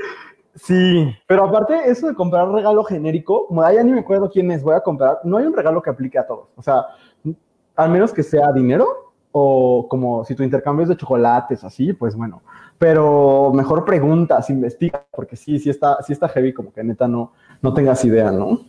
Sí, 0.63 1.15
pero 1.27 1.45
aparte, 1.45 1.89
eso 1.89 2.09
de 2.09 2.15
comprar 2.15 2.51
regalo 2.51 2.83
genérico, 2.83 3.47
ya 3.73 3.83
ni 3.83 3.93
me 3.93 4.01
acuerdo 4.01 4.31
quién 4.31 4.51
es, 4.51 4.63
voy 4.63 4.75
a 4.75 4.81
comprar, 4.81 5.21
no 5.23 5.37
hay 5.37 5.47
un 5.47 5.55
regalo 5.55 5.81
que 5.81 5.91
aplique 5.91 6.19
a 6.19 6.27
todos. 6.27 6.49
O 6.57 6.63
sea, 6.63 6.87
al 7.79 7.91
menos 7.91 8.13
que 8.13 8.25
sea 8.25 8.51
dinero 8.53 9.15
o 9.31 9.87
como 9.89 10.25
si 10.25 10.35
tu 10.35 10.43
intercambio 10.43 10.83
es 10.83 10.89
de 10.89 10.97
chocolates, 10.97 11.63
así, 11.63 11.93
pues 11.93 12.17
bueno. 12.17 12.43
Pero 12.77 13.53
mejor 13.55 13.85
preguntas, 13.85 14.51
investiga, 14.51 15.07
porque 15.13 15.37
sí, 15.37 15.61
sí 15.61 15.71
está, 15.71 16.03
sí 16.03 16.13
está 16.13 16.29
heavy, 16.29 16.53
como 16.53 16.73
que 16.73 16.83
neta 16.83 17.07
no, 17.07 17.33
no 17.63 17.73
tengas 17.73 18.05
idea, 18.05 18.33
¿no? 18.33 18.61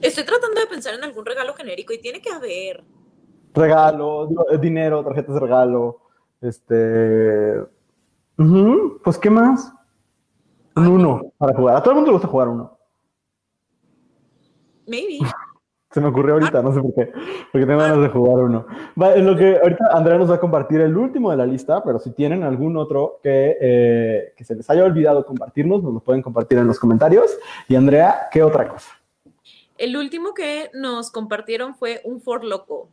Estoy 0.00 0.24
tratando 0.24 0.58
de 0.58 0.66
pensar 0.66 0.94
en 0.94 1.04
algún 1.04 1.26
regalo 1.26 1.52
genérico 1.52 1.92
y 1.92 1.98
tiene 1.98 2.22
que 2.22 2.30
haber. 2.30 2.82
Regalo, 3.52 4.28
dinero, 4.58 5.04
tarjetas 5.04 5.34
de 5.34 5.40
regalo, 5.40 6.00
este... 6.40 7.62
pues, 9.04 9.18
¿qué 9.18 9.28
más? 9.28 9.70
Un 10.76 10.86
uno 10.86 11.32
para 11.36 11.54
jugar. 11.54 11.76
A 11.76 11.82
todo 11.82 11.90
el 11.90 11.96
mundo 11.96 12.10
le 12.10 12.14
gusta 12.14 12.28
jugar 12.28 12.48
uno. 12.48 12.78
Maybe. 14.86 15.18
Se 15.90 16.00
me 16.00 16.08
ocurrió 16.08 16.34
ahorita, 16.34 16.60
no 16.62 16.72
sé 16.72 16.80
por 16.82 16.94
qué, 16.94 17.12
porque 17.50 17.66
tengo 17.66 17.80
ganas 17.80 18.00
de 18.00 18.08
jugar 18.08 18.44
uno. 18.44 18.66
en 18.96 19.26
lo 19.26 19.36
que 19.36 19.58
ahorita 19.58 19.88
Andrea 19.92 20.18
nos 20.18 20.30
va 20.30 20.34
a 20.34 20.40
compartir 20.40 20.82
el 20.82 20.96
último 20.96 21.30
de 21.30 21.38
la 21.38 21.46
lista, 21.46 21.82
pero 21.82 21.98
si 21.98 22.12
tienen 22.12 22.42
algún 22.42 22.76
otro 22.76 23.20
que, 23.22 23.56
eh, 23.58 24.34
que 24.36 24.44
se 24.44 24.54
les 24.54 24.68
haya 24.68 24.84
olvidado 24.84 25.24
compartirnos, 25.24 25.82
nos 25.82 25.94
lo 25.94 26.00
pueden 26.00 26.20
compartir 26.20 26.58
en 26.58 26.66
los 26.66 26.78
comentarios. 26.78 27.38
Y 27.68 27.74
Andrea, 27.74 28.28
¿qué 28.30 28.42
otra 28.42 28.68
cosa? 28.68 28.90
El 29.78 29.96
último 29.96 30.34
que 30.34 30.70
nos 30.74 31.10
compartieron 31.10 31.74
fue 31.74 32.02
un 32.04 32.20
Ford 32.20 32.42
Loco. 32.42 32.90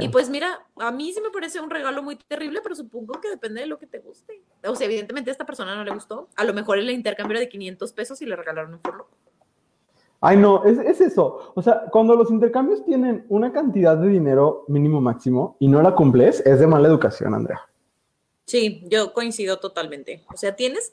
Y 0.00 0.08
pues 0.10 0.28
mira, 0.28 0.66
a 0.76 0.90
mí 0.92 1.12
sí 1.12 1.20
me 1.20 1.30
parece 1.30 1.60
un 1.60 1.70
regalo 1.70 2.02
muy 2.02 2.16
terrible, 2.16 2.60
pero 2.62 2.74
supongo 2.74 3.20
que 3.20 3.30
depende 3.30 3.62
de 3.62 3.66
lo 3.66 3.78
que 3.78 3.86
te 3.86 4.00
guste. 4.00 4.42
O 4.66 4.76
sea, 4.76 4.86
evidentemente 4.86 5.30
a 5.30 5.32
esta 5.32 5.46
persona 5.46 5.74
no 5.74 5.82
le 5.82 5.92
gustó. 5.92 6.28
A 6.36 6.44
lo 6.44 6.52
mejor 6.52 6.78
el 6.78 6.90
intercambio 6.90 7.38
de 7.38 7.48
500 7.48 7.92
pesos 7.92 8.20
y 8.20 8.26
le 8.26 8.36
regalaron 8.36 8.74
un 8.74 8.80
forlo. 8.80 9.08
Ay, 10.20 10.36
no, 10.36 10.64
es, 10.64 10.78
es, 10.78 11.00
eso. 11.00 11.52
O 11.54 11.62
sea, 11.62 11.84
cuando 11.90 12.14
los 12.14 12.30
intercambios 12.30 12.84
tienen 12.84 13.26
una 13.28 13.52
cantidad 13.52 13.96
de 13.96 14.08
dinero 14.08 14.64
mínimo 14.68 15.00
máximo 15.00 15.56
y 15.58 15.68
no 15.68 15.82
la 15.82 15.94
cumples, 15.94 16.40
es 16.46 16.58
de 16.58 16.66
mala 16.66 16.88
educación, 16.88 17.34
Andrea. 17.34 17.60
Sí, 18.46 18.84
yo 18.88 19.12
coincido 19.12 19.58
totalmente. 19.58 20.24
O 20.32 20.36
sea, 20.36 20.54
tienes, 20.54 20.92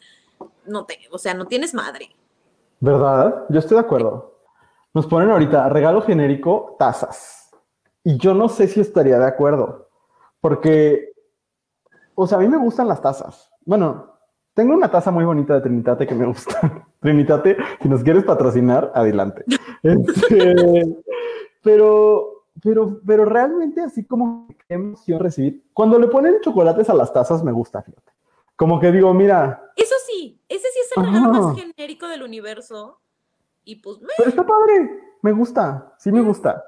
no 0.66 0.86
te, 0.86 1.00
o 1.12 1.18
sea, 1.18 1.34
no 1.34 1.46
tienes 1.46 1.74
madre. 1.74 2.10
¿Verdad? 2.80 3.46
Yo 3.50 3.60
estoy 3.60 3.76
de 3.76 3.82
acuerdo. 3.82 4.40
Nos 4.94 5.08
ponen 5.08 5.30
ahorita 5.30 5.70
regalo 5.70 6.02
genérico, 6.02 6.76
tazas. 6.78 7.50
Y 8.04 8.18
yo 8.18 8.34
no 8.34 8.50
sé 8.50 8.68
si 8.68 8.82
estaría 8.82 9.18
de 9.18 9.26
acuerdo, 9.26 9.90
porque, 10.42 11.14
o 12.16 12.28
sea, 12.28 12.38
a 12.38 12.42
mí 12.42 12.50
me 12.50 12.58
gustan 12.58 12.90
las 12.90 13.02
tazas. 13.02 13.50
Bueno, 13.64 14.18
tengo 14.54 14.74
una 14.74 14.92
taza 14.92 15.10
muy 15.10 15.24
bonita 15.24 15.54
de 15.54 15.62
Trinitate 15.62 16.06
que 16.06 16.14
me 16.14 16.26
gusta. 16.26 16.88
Trinitate, 17.04 17.58
si 17.82 17.90
nos 17.90 18.02
quieres 18.02 18.24
patrocinar, 18.24 18.92
adelante. 18.96 19.44
Este, 19.84 20.96
pero, 21.62 22.46
pero, 22.64 23.02
pero 23.06 23.26
realmente 23.26 23.82
así 23.82 24.06
como 24.06 24.48
qué 24.48 24.76
emoción 24.76 25.20
recibir. 25.20 25.64
Cuando 25.74 26.00
le 26.00 26.08
ponen 26.08 26.42
chocolates 26.42 26.90
a 26.90 26.94
las 26.94 27.12
tazas 27.12 27.44
me 27.44 27.52
gusta, 27.52 27.82
fíjate. 27.84 28.12
Como 28.56 28.80
que 28.80 28.92
digo, 28.92 29.14
mira. 29.14 29.72
Eso 29.76 29.96
sí, 30.08 30.40
ese 30.48 30.68
sí 30.72 30.80
es 30.80 30.98
el 30.98 31.06
regalo 31.06 31.30
más 31.30 31.60
genérico 31.60 32.08
del 32.08 32.24
universo. 32.24 33.00
Y 33.66 33.76
pues. 33.76 33.98
Pero 34.18 34.30
está 34.30 34.46
padre, 34.46 35.02
me 35.22 35.34
gusta, 35.34 35.94
sí 35.98 36.12
me 36.12 36.22
gusta. 36.22 36.64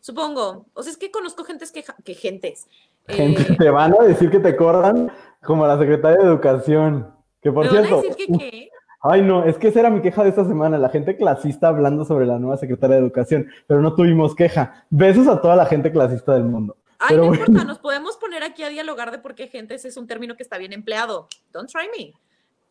Supongo. 0.00 0.66
O 0.74 0.82
sea, 0.82 0.92
es 0.92 0.98
que 0.98 1.10
conozco 1.10 1.44
gentes 1.44 1.70
que, 1.70 1.84
que 2.04 2.14
gentes. 2.14 2.66
Gente, 3.08 3.42
eh, 3.42 3.56
te 3.58 3.70
van 3.70 3.94
a 3.98 4.04
decir 4.04 4.30
que 4.30 4.38
te 4.38 4.56
corran 4.56 5.12
como 5.42 5.66
la 5.66 5.78
secretaria 5.78 6.18
de 6.18 6.24
Educación. 6.24 7.14
Que 7.40 7.52
por 7.52 7.68
cierto. 7.68 7.96
Van 7.96 8.06
a 8.06 8.08
decir 8.08 8.26
que 8.26 8.38
qué? 8.38 8.71
Ay, 9.02 9.22
no, 9.22 9.44
es 9.44 9.58
que 9.58 9.68
esa 9.68 9.80
era 9.80 9.90
mi 9.90 10.00
queja 10.00 10.22
de 10.22 10.28
esta 10.28 10.44
semana, 10.44 10.78
la 10.78 10.88
gente 10.88 11.16
clasista 11.16 11.68
hablando 11.68 12.04
sobre 12.04 12.24
la 12.24 12.38
nueva 12.38 12.56
secretaria 12.56 12.96
de 12.96 13.02
Educación, 13.02 13.48
pero 13.66 13.80
no 13.80 13.94
tuvimos 13.94 14.34
queja. 14.34 14.84
Besos 14.90 15.26
a 15.26 15.40
toda 15.40 15.56
la 15.56 15.66
gente 15.66 15.90
clasista 15.90 16.34
del 16.34 16.44
mundo. 16.44 16.76
Ay, 17.00 17.16
no 17.16 17.34
importa, 17.34 17.64
nos 17.64 17.80
podemos 17.80 18.16
poner 18.16 18.44
aquí 18.44 18.62
a 18.62 18.68
dialogar 18.68 19.10
de 19.10 19.18
por 19.18 19.34
qué 19.34 19.48
gentes 19.48 19.84
es 19.84 19.96
un 19.96 20.06
término 20.06 20.36
que 20.36 20.44
está 20.44 20.56
bien 20.56 20.72
empleado. 20.72 21.26
Don't 21.52 21.68
try 21.68 21.88
me 21.96 22.14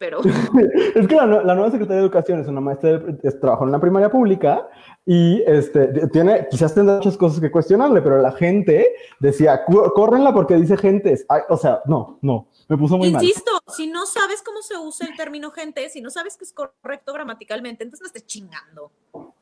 pero... 0.01 0.19
es 0.95 1.07
que 1.07 1.15
la, 1.15 1.27
nueva 1.27 1.69
secretaria 1.69 1.97
de 1.97 2.07
Educación 2.07 2.39
es 2.39 2.47
una 2.47 2.59
maestra, 2.59 2.97
de, 2.97 3.31
trabajó 3.33 3.65
en 3.65 3.71
la 3.71 3.79
primaria 3.79 4.09
pública 4.09 4.67
y 5.05 5.43
este, 5.45 6.07
tiene, 6.07 6.47
quizás 6.49 6.73
tendrá 6.73 6.95
muchas 6.95 7.15
cosas 7.17 7.39
que 7.39 7.51
cuestionarle, 7.51 8.01
pero 8.01 8.19
la 8.19 8.31
gente 8.31 8.95
decía, 9.19 9.61
córrenla 9.93 10.33
porque 10.33 10.55
dice 10.55 10.75
gentes. 10.75 11.23
o 11.49 11.55
sea, 11.55 11.81
no, 11.85 12.17
no, 12.23 12.47
me 12.67 12.77
puso 12.77 12.97
muy 12.97 13.11
mal. 13.11 13.23
Insisto, 13.23 13.51
si 13.67 13.85
no 13.85 14.07
sabes 14.07 14.41
cómo 14.41 14.63
se 14.63 14.75
usa 14.75 15.07
el 15.07 15.15
término 15.15 15.51
gente, 15.51 15.87
si 15.89 16.01
no 16.01 16.09
sabes 16.09 16.35
que 16.35 16.45
es 16.45 16.53
correcto 16.53 17.13
gramaticalmente, 17.13 17.83
entonces 17.83 18.01
no 18.01 18.07
estés 18.07 18.25
chingando. 18.25 18.91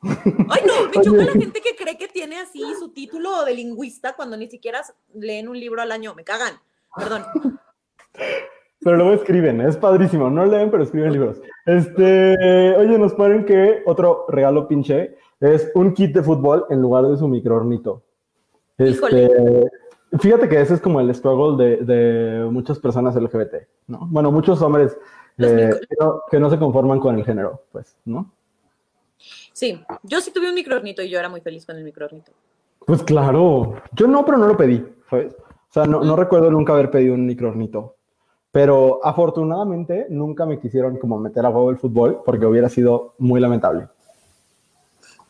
Ay, 0.01 0.61
no, 0.67 0.89
me 0.93 1.01
choca 1.05 1.23
la 1.23 1.39
gente 1.39 1.61
que 1.61 1.73
cree 1.77 1.97
que 1.97 2.09
tiene 2.09 2.37
así 2.37 2.61
su 2.77 2.89
título 2.89 3.45
de 3.45 3.53
lingüista 3.53 4.13
cuando 4.13 4.35
ni 4.35 4.49
siquiera 4.49 4.81
leen 5.13 5.47
un 5.47 5.57
libro 5.57 5.81
al 5.81 5.93
año. 5.93 6.13
Me 6.15 6.25
cagan, 6.25 6.59
perdón. 6.97 7.23
Pero 8.81 8.95
luego 8.95 9.13
escriben, 9.13 9.61
es 9.61 9.75
padrísimo. 9.77 10.29
No 10.29 10.45
leen, 10.45 10.71
pero 10.71 10.83
escriben 10.83 11.11
libros. 11.11 11.41
Este, 11.65 12.75
oye, 12.77 12.97
nos 12.97 13.13
ponen 13.13 13.45
que 13.45 13.81
otro 13.85 14.25
regalo 14.29 14.67
pinche 14.67 15.17
es 15.39 15.71
un 15.75 15.93
kit 15.93 16.13
de 16.13 16.23
fútbol 16.23 16.65
en 16.69 16.81
lugar 16.81 17.05
de 17.05 17.17
su 17.17 17.27
microornito. 17.27 18.03
Este, 18.77 19.69
fíjate 20.17 20.47
que 20.47 20.61
ese 20.61 20.75
es 20.75 20.81
como 20.81 21.01
el 21.01 21.13
struggle 21.13 21.83
de, 21.83 22.47
muchas 22.49 22.79
personas 22.79 23.15
LGBT, 23.15 23.55
¿no? 23.87 24.07
Bueno, 24.09 24.31
muchos 24.31 24.61
hombres 24.61 24.97
eh, 25.37 25.71
que, 26.29 26.39
no, 26.39 26.49
se 26.49 26.57
conforman 26.57 26.99
con 26.99 27.17
el 27.17 27.25
género, 27.25 27.63
pues, 27.73 27.97
¿no? 28.05 28.31
Sí, 29.51 29.83
yo 30.03 30.21
sí 30.21 30.31
tuve 30.31 30.47
un 30.47 30.55
microornito 30.55 31.01
y 31.01 31.09
yo 31.09 31.19
era 31.19 31.27
muy 31.27 31.41
feliz 31.41 31.65
con 31.65 31.75
el 31.75 31.83
microornito. 31.83 32.31
Pues 32.85 33.03
claro, 33.03 33.75
yo 33.91 34.07
no, 34.07 34.23
pero 34.23 34.37
no 34.37 34.47
lo 34.47 34.55
pedí, 34.55 34.85
¿sabes? 35.09 35.35
O 35.35 35.73
sea, 35.73 35.85
no, 35.85 36.01
no 36.01 36.15
recuerdo 36.15 36.49
nunca 36.49 36.73
haber 36.73 36.89
pedido 36.89 37.13
un 37.13 37.25
microornito. 37.25 37.97
Pero 38.51 38.99
afortunadamente 39.05 40.07
nunca 40.09 40.45
me 40.45 40.59
quisieron 40.59 40.97
como 40.97 41.19
meter 41.19 41.45
a 41.45 41.51
juego 41.51 41.69
el 41.69 41.77
fútbol 41.77 42.21
porque 42.25 42.45
hubiera 42.45 42.69
sido 42.69 43.13
muy 43.19 43.39
lamentable. 43.39 43.87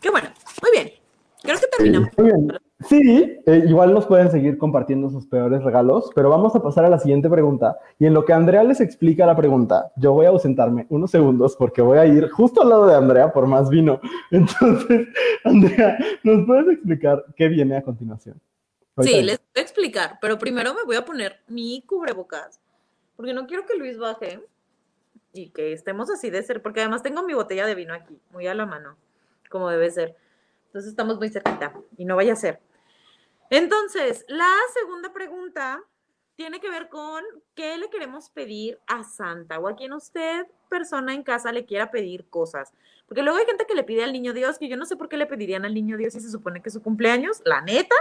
Qué 0.02 0.10
bueno, 0.10 0.30
muy 0.62 0.72
bien. 0.72 0.94
Creo 1.42 1.58
que 1.58 1.68
terminamos. 1.68 2.10
Muy 2.18 2.28
bien. 2.28 2.54
Sí, 2.88 3.42
eh, 3.46 3.64
igual 3.68 3.94
nos 3.94 4.06
pueden 4.06 4.32
seguir 4.32 4.58
compartiendo 4.58 5.10
sus 5.10 5.28
peores 5.28 5.62
regalos, 5.64 6.10
pero 6.16 6.30
vamos 6.30 6.56
a 6.56 6.64
pasar 6.64 6.86
a 6.86 6.90
la 6.90 6.98
siguiente 6.98 7.30
pregunta. 7.30 7.78
Y 8.00 8.06
en 8.06 8.14
lo 8.14 8.24
que 8.24 8.32
Andrea 8.32 8.64
les 8.64 8.80
explica 8.80 9.26
la 9.26 9.36
pregunta, 9.36 9.92
yo 9.98 10.14
voy 10.14 10.28
a 10.28 10.30
ausentarme 10.30 10.86
unos 10.90 11.12
segundos 11.12 11.58
porque 11.58 11.82
voy 11.82 11.98
a 11.98 12.06
ir 12.06 12.30
justo 12.30 12.62
al 12.62 12.70
lado 12.70 12.88
de 12.88 12.96
Andrea 12.96 13.34
por 13.34 13.48
más 13.48 13.70
vino. 13.70 14.00
Entonces, 14.32 15.08
Andrea, 15.44 15.98
¿nos 16.24 16.46
puedes 16.46 16.70
explicar 16.70 17.26
qué 17.36 17.50
viene 17.50 17.76
a 17.76 17.82
continuación? 17.82 18.40
Sí, 19.02 19.24
les 19.24 19.38
voy 19.38 19.58
a 19.58 19.62
explicar, 19.62 20.18
pero 20.22 20.38
primero 20.38 20.74
me 20.74 20.84
voy 20.86 20.96
a 20.96 21.04
poner 21.04 21.38
mi 21.48 21.82
cubrebocas, 21.86 22.62
porque 23.20 23.34
no 23.34 23.48
quiero 23.48 23.66
que 23.66 23.76
Luis 23.76 23.98
baje 23.98 24.42
y 25.34 25.50
que 25.50 25.74
estemos 25.74 26.10
así 26.10 26.30
de 26.30 26.42
ser, 26.42 26.62
porque 26.62 26.80
además 26.80 27.04
tengo 27.04 27.22
mi 27.22 27.34
botella 27.34 27.66
de 27.66 27.76
vino 27.76 27.94
aquí, 27.94 28.18
muy 28.32 28.48
a 28.48 28.54
la 28.54 28.66
mano, 28.66 28.96
como 29.50 29.70
debe 29.70 29.92
ser. 29.92 30.16
Entonces 30.68 30.92
estamos 30.92 31.18
muy 31.18 31.28
cerquita 31.28 31.74
y 31.98 32.06
no 32.06 32.16
vaya 32.16 32.32
a 32.32 32.38
ser. 32.38 32.62
Entonces, 33.50 34.24
la 34.30 34.50
segunda 34.74 35.12
pregunta 35.12 35.84
tiene 36.38 36.62
que 36.62 36.70
ver 36.70 36.88
con 36.88 37.22
qué 37.56 37.78
le 37.78 37.90
queremos 37.90 38.30
pedir 38.30 38.80
a 38.88 39.04
Santa 39.04 39.60
o 39.60 39.68
a 39.68 39.76
quien 39.76 39.92
usted, 39.92 40.48
persona 40.70 41.14
en 41.14 41.24
casa, 41.24 41.52
le 41.52 41.66
quiera 41.66 41.92
pedir 41.92 42.30
cosas. 42.30 42.72
Porque 43.06 43.22
luego 43.22 43.38
hay 43.38 43.46
gente 43.46 43.66
que 43.66 43.76
le 43.76 43.84
pide 43.84 44.06
al 44.06 44.14
niño 44.14 44.32
Dios, 44.32 44.58
que 44.58 44.70
yo 44.70 44.78
no 44.78 44.86
sé 44.86 44.96
por 44.96 45.10
qué 45.10 45.18
le 45.18 45.26
pedirían 45.26 45.66
al 45.66 45.74
niño 45.74 45.98
Dios 45.98 46.14
si 46.14 46.22
se 46.22 46.32
supone 46.32 46.62
que 46.62 46.70
es 46.70 46.74
su 46.74 46.82
cumpleaños, 46.82 47.42
la 47.44 47.60
neta. 47.60 47.96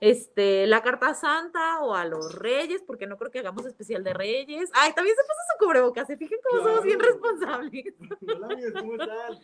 Este, 0.00 0.66
la 0.66 0.82
carta 0.82 1.14
Santa 1.14 1.80
o 1.80 1.94
a 1.94 2.04
los 2.04 2.34
reyes, 2.34 2.82
porque 2.86 3.06
no 3.06 3.16
creo 3.16 3.30
que 3.30 3.40
hagamos 3.40 3.66
especial 3.66 4.04
de 4.04 4.14
reyes. 4.14 4.70
Ay, 4.74 4.92
también 4.92 5.16
se 5.16 5.22
puso 5.22 5.40
su 5.52 5.64
cubrebocas, 5.64 6.06
se 6.06 6.16
fijen 6.16 6.38
cómo 6.48 6.62
somos 6.62 6.84
bien 6.84 7.00
responsables. 7.00 7.94
Hola, 8.22 8.48
¿cómo 8.78 8.94
estás? 8.94 9.40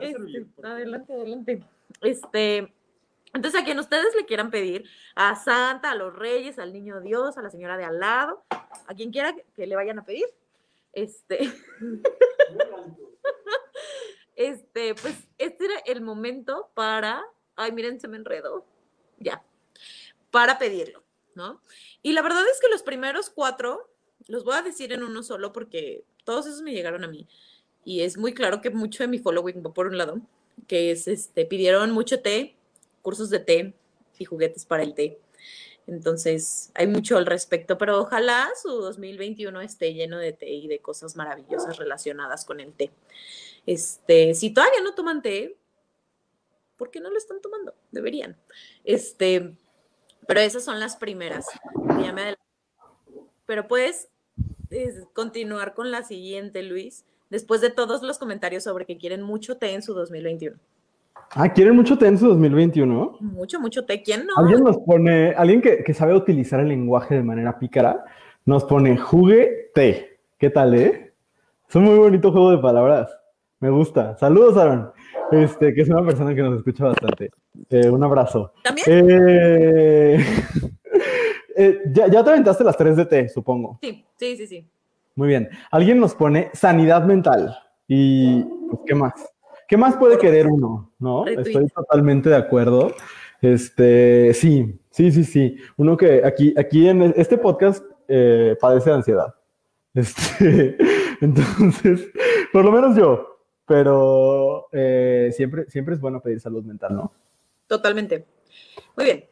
Este, 0.00 0.46
adelante, 0.62 1.12
adelante. 1.12 1.64
Este, 2.00 2.72
entonces, 3.34 3.60
a 3.60 3.64
quien 3.64 3.80
ustedes 3.80 4.14
le 4.14 4.26
quieran 4.26 4.52
pedir, 4.52 4.88
a 5.16 5.34
Santa, 5.34 5.90
a 5.90 5.96
los 5.96 6.14
Reyes, 6.14 6.60
al 6.60 6.72
Niño 6.72 7.00
Dios, 7.00 7.36
a 7.36 7.42
la 7.42 7.50
señora 7.50 7.76
de 7.76 7.84
al 7.84 7.98
lado, 7.98 8.44
a 8.50 8.94
quien 8.94 9.10
quiera 9.10 9.34
que 9.56 9.66
le 9.66 9.74
vayan 9.74 9.98
a 9.98 10.04
pedir, 10.04 10.24
este, 10.92 11.40
este, 14.36 14.94
pues 14.94 15.28
este 15.38 15.64
era 15.64 15.74
el 15.86 16.00
momento 16.00 16.70
para, 16.74 17.24
ay, 17.56 17.72
miren, 17.72 17.98
se 17.98 18.06
me 18.06 18.16
enredó, 18.16 18.64
ya, 19.24 19.42
para 20.30 20.58
pedirlo, 20.58 21.02
¿no? 21.34 21.60
Y 22.02 22.12
la 22.12 22.22
verdad 22.22 22.44
es 22.48 22.60
que 22.60 22.68
los 22.68 22.82
primeros 22.82 23.30
cuatro, 23.30 23.90
los 24.28 24.44
voy 24.44 24.54
a 24.54 24.62
decir 24.62 24.92
en 24.92 25.02
uno 25.02 25.22
solo 25.22 25.52
porque 25.52 26.04
todos 26.24 26.46
esos 26.46 26.62
me 26.62 26.72
llegaron 26.72 27.04
a 27.04 27.08
mí 27.08 27.26
y 27.84 28.02
es 28.02 28.16
muy 28.16 28.32
claro 28.32 28.60
que 28.60 28.70
mucho 28.70 29.02
de 29.02 29.08
mi 29.08 29.18
following 29.18 29.62
por 29.62 29.86
un 29.86 29.98
lado, 29.98 30.20
que 30.66 30.90
es, 30.90 31.06
este, 31.06 31.44
pidieron 31.44 31.90
mucho 31.90 32.20
té, 32.20 32.56
cursos 33.02 33.30
de 33.30 33.40
té 33.40 33.74
y 34.18 34.24
juguetes 34.24 34.64
para 34.64 34.82
el 34.82 34.94
té. 34.94 35.18
Entonces, 35.86 36.70
hay 36.74 36.86
mucho 36.86 37.18
al 37.18 37.26
respecto, 37.26 37.76
pero 37.76 38.00
ojalá 38.00 38.48
su 38.60 38.70
2021 38.70 39.60
esté 39.60 39.92
lleno 39.92 40.18
de 40.18 40.32
té 40.32 40.48
y 40.48 40.66
de 40.66 40.78
cosas 40.78 41.14
maravillosas 41.14 41.76
relacionadas 41.76 42.46
con 42.46 42.60
el 42.60 42.72
té. 42.72 42.90
Este, 43.66 44.34
si 44.34 44.50
todavía 44.50 44.80
no 44.82 44.94
toman 44.94 45.20
té, 45.20 45.58
¿por 46.76 46.90
qué 46.90 47.00
no 47.00 47.10
lo 47.10 47.18
están 47.18 47.40
tomando? 47.40 47.74
Deberían. 47.90 48.36
Este, 48.84 49.56
pero 50.26 50.40
esas 50.40 50.64
son 50.64 50.80
las 50.80 50.96
primeras. 50.96 51.46
Pero 53.46 53.68
puedes 53.68 54.08
continuar 55.12 55.74
con 55.74 55.90
la 55.90 56.02
siguiente, 56.02 56.62
Luis, 56.62 57.04
después 57.30 57.60
de 57.60 57.70
todos 57.70 58.02
los 58.02 58.18
comentarios 58.18 58.64
sobre 58.64 58.86
que 58.86 58.98
quieren 58.98 59.22
mucho 59.22 59.56
té 59.56 59.74
en 59.74 59.82
su 59.82 59.94
2021. 59.94 60.56
Ah, 61.30 61.52
¿quieren 61.52 61.74
mucho 61.76 61.96
té 61.98 62.06
en 62.06 62.18
su 62.18 62.28
2021? 62.28 63.18
Mucho, 63.20 63.60
mucho 63.60 63.84
té. 63.84 64.02
¿Quién 64.02 64.26
no? 64.26 64.34
Alguien 64.36 64.62
nos 64.62 64.78
pone, 64.78 65.34
alguien 65.34 65.60
que, 65.60 65.94
sabe 65.94 66.14
utilizar 66.14 66.60
el 66.60 66.68
lenguaje 66.68 67.16
de 67.16 67.22
manera 67.22 67.58
pícara, 67.58 68.04
nos 68.44 68.64
pone 68.64 68.96
juguete. 68.96 70.20
¿Qué 70.38 70.50
tal, 70.50 70.74
eh? 70.74 71.12
Es 71.68 71.74
un 71.74 71.84
muy 71.84 71.98
bonito 71.98 72.30
juego 72.30 72.50
de 72.50 72.58
palabras. 72.58 73.16
Me 73.64 73.70
gusta. 73.70 74.14
Saludos, 74.18 74.58
Aaron. 74.58 74.92
Este, 75.32 75.72
que 75.72 75.80
es 75.80 75.88
una 75.88 76.04
persona 76.04 76.34
que 76.34 76.42
nos 76.42 76.58
escucha 76.58 76.84
bastante. 76.84 77.30
Eh, 77.70 77.88
un 77.88 78.04
abrazo. 78.04 78.52
¿También? 78.62 78.86
Eh, 78.90 80.26
eh, 81.56 81.80
ya, 81.86 82.08
ya 82.08 82.22
te 82.22 82.28
aventaste 82.28 82.62
las 82.62 82.76
tres 82.76 82.94
de 82.94 83.06
té, 83.06 83.26
supongo. 83.30 83.78
Sí, 83.80 84.04
sí, 84.18 84.36
sí, 84.36 84.46
sí. 84.46 84.68
Muy 85.14 85.28
bien. 85.28 85.48
Alguien 85.70 85.98
nos 85.98 86.14
pone 86.14 86.50
sanidad 86.52 87.04
mental. 87.04 87.56
¿Y 87.88 88.42
pues, 88.42 88.80
qué 88.84 88.94
más? 88.94 89.14
¿Qué 89.66 89.78
más 89.78 89.96
puede 89.96 90.18
querer 90.18 90.46
uno? 90.46 90.92
¿No? 90.98 91.26
Estoy 91.26 91.66
totalmente 91.68 92.28
de 92.28 92.36
acuerdo. 92.36 92.92
Este, 93.40 94.34
sí, 94.34 94.78
sí, 94.90 95.10
sí, 95.10 95.24
sí. 95.24 95.56
Uno 95.78 95.96
que 95.96 96.20
aquí, 96.22 96.52
aquí 96.58 96.86
en 96.86 97.14
este 97.16 97.38
podcast 97.38 97.82
eh, 98.08 98.58
padece 98.60 98.90
de 98.90 98.96
ansiedad. 98.96 99.34
Este, 99.94 100.76
entonces, 101.22 102.10
por 102.52 102.62
lo 102.62 102.70
menos 102.70 102.94
yo, 102.94 103.33
pero 103.66 104.68
eh, 104.72 105.30
siempre, 105.32 105.64
siempre 105.68 105.94
es 105.94 106.00
bueno 106.00 106.20
pedir 106.20 106.40
salud 106.40 106.64
mental, 106.64 106.94
¿no? 106.96 107.12
Totalmente. 107.66 108.26
Muy 108.96 109.04
bien. 109.04 109.24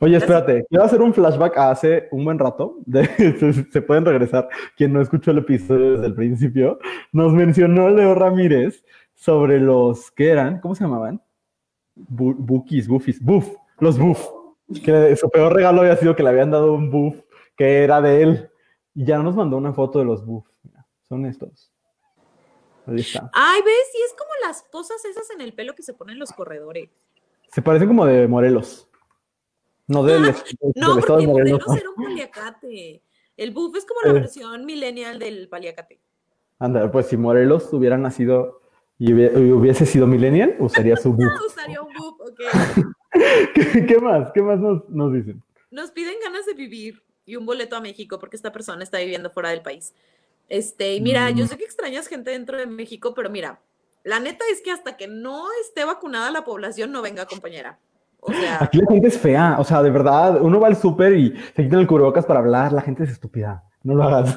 Oye, 0.00 0.16
espérate, 0.16 0.66
quiero 0.68 0.84
hacer 0.84 1.00
un 1.00 1.14
flashback 1.14 1.56
a 1.56 1.70
hace 1.70 2.08
un 2.10 2.24
buen 2.24 2.38
rato. 2.38 2.78
se, 3.72 3.82
pueden 3.82 4.04
regresar. 4.04 4.48
Quien 4.76 4.92
no 4.92 5.00
escuchó 5.00 5.30
el 5.30 5.38
episodio 5.38 5.92
desde 5.92 6.06
el 6.06 6.14
principio, 6.14 6.78
nos 7.12 7.32
mencionó 7.32 7.88
Leo 7.88 8.14
Ramírez 8.14 8.84
sobre 9.14 9.58
los, 9.58 10.10
¿qué 10.10 10.30
eran? 10.30 10.60
¿Cómo 10.60 10.74
se 10.74 10.84
llamaban? 10.84 11.22
bookies, 11.96 12.86
buffies, 12.86 13.22
buff, 13.22 13.48
los 13.78 13.98
buff. 13.98 14.22
Que 14.84 15.16
su 15.16 15.30
peor 15.30 15.54
regalo 15.54 15.80
había 15.80 15.96
sido 15.96 16.14
que 16.14 16.22
le 16.22 16.28
habían 16.28 16.50
dado 16.50 16.74
un 16.74 16.90
buff 16.90 17.16
que 17.56 17.82
era 17.82 18.02
de 18.02 18.22
él. 18.22 18.50
Y 18.94 19.04
ya 19.04 19.18
nos 19.18 19.34
mandó 19.34 19.56
una 19.56 19.72
foto 19.72 19.98
de 19.98 20.04
los 20.04 20.26
buff. 20.26 20.46
son 21.08 21.24
estos. 21.24 21.72
Ahí 22.86 23.00
está. 23.00 23.30
Ay, 23.32 23.60
ves, 23.62 23.90
y 23.94 24.02
es 24.04 24.12
como 24.12 24.30
las 24.46 24.62
cosas 24.62 25.04
esas 25.04 25.30
en 25.30 25.40
el 25.40 25.52
pelo 25.52 25.74
que 25.74 25.82
se 25.82 25.94
ponen 25.94 26.18
los 26.18 26.32
corredores. 26.32 26.90
Se 27.52 27.62
parecen 27.62 27.88
como 27.88 28.06
de 28.06 28.28
Morelos. 28.28 28.88
No, 29.86 30.02
de, 30.02 30.18
no, 30.74 31.00
porque 31.00 31.26
Morelos. 31.26 31.62
era 31.76 31.90
un 31.90 32.04
paliacate. 32.04 33.02
El 33.36 33.50
buff 33.52 33.76
es 33.76 33.84
como 33.84 34.00
la 34.04 34.10
eh. 34.10 34.20
versión 34.20 34.64
millennial 34.64 35.18
del 35.18 35.48
paliacate. 35.48 36.00
Anda, 36.58 36.90
pues 36.90 37.06
si 37.06 37.16
Morelos 37.16 37.72
hubiera 37.72 37.98
nacido 37.98 38.62
y 38.98 39.12
hubiese 39.12 39.84
sido 39.84 40.06
millennial, 40.06 40.56
usaría 40.58 40.96
su 40.96 41.12
boop. 41.12 41.30
usaría 41.46 41.82
un 41.82 41.92
boop, 41.92 42.20
ok. 42.20 42.40
¿Qué, 43.88 43.98
más? 44.00 44.30
¿Qué 44.32 44.42
más 44.42 44.58
nos, 44.58 45.12
dicen? 45.12 45.42
Nos 45.70 45.90
piden 45.90 46.14
ganas 46.22 46.46
de 46.46 46.54
vivir 46.54 47.02
y 47.24 47.36
un 47.36 47.44
boleto 47.44 47.76
a 47.76 47.80
México 47.80 48.18
porque 48.18 48.36
esta 48.36 48.52
persona 48.52 48.82
está 48.82 48.98
viviendo 48.98 49.30
fuera 49.30 49.50
del 49.50 49.62
país. 49.62 49.94
Este, 50.48 51.00
mira, 51.00 51.30
yo 51.30 51.44
mm. 51.44 51.48
sé 51.48 51.58
que 51.58 51.64
extrañas 51.64 52.06
gente 52.06 52.30
dentro 52.30 52.56
de 52.56 52.66
México, 52.66 53.14
pero 53.14 53.30
mira, 53.30 53.60
la 54.04 54.20
neta 54.20 54.44
es 54.52 54.62
que 54.62 54.70
hasta 54.70 54.96
que 54.96 55.08
no 55.08 55.46
esté 55.62 55.84
vacunada 55.84 56.30
la 56.30 56.44
población, 56.44 56.92
no 56.92 57.02
venga 57.02 57.26
compañera. 57.26 57.78
O 58.20 58.32
sea, 58.32 58.58
Aquí 58.62 58.78
la 58.78 58.86
gente 58.88 59.08
es 59.08 59.18
fea, 59.18 59.56
o 59.58 59.64
sea, 59.64 59.82
de 59.82 59.90
verdad, 59.90 60.40
uno 60.40 60.60
va 60.60 60.68
al 60.68 60.76
súper 60.76 61.14
y 61.14 61.34
se 61.54 61.62
quitan 61.64 61.80
el 61.80 61.86
cubrebocas 61.86 62.26
para 62.26 62.40
hablar, 62.40 62.72
la 62.72 62.82
gente 62.82 63.04
es 63.04 63.10
estúpida, 63.10 63.64
no 63.82 63.94
lo 63.94 64.04
hagas. 64.04 64.36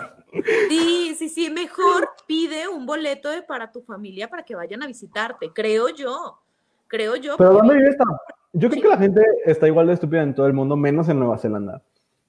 Sí, 0.69 1.15
sí, 1.17 1.29
sí, 1.29 1.49
mejor 1.49 2.09
pide 2.27 2.67
un 2.67 2.85
boleto 2.85 3.29
para 3.47 3.71
tu 3.71 3.81
familia 3.81 4.27
para 4.27 4.43
que 4.43 4.55
vayan 4.55 4.83
a 4.83 4.87
visitarte, 4.87 5.51
creo 5.53 5.89
yo, 5.89 6.39
creo 6.87 7.15
yo. 7.15 7.35
Pero 7.37 7.53
¿dónde 7.53 7.75
vive 7.75 7.89
esta? 7.89 8.05
Yo 8.53 8.69
creo 8.69 8.83
que 8.83 8.89
la 8.89 8.97
gente 8.97 9.21
está 9.45 9.67
igual 9.67 9.87
de 9.87 9.93
estúpida 9.93 10.21
en 10.21 10.35
todo 10.35 10.45
el 10.45 10.53
mundo, 10.53 10.75
menos 10.75 11.09
en 11.09 11.19
Nueva 11.19 11.37
Zelanda, 11.37 11.81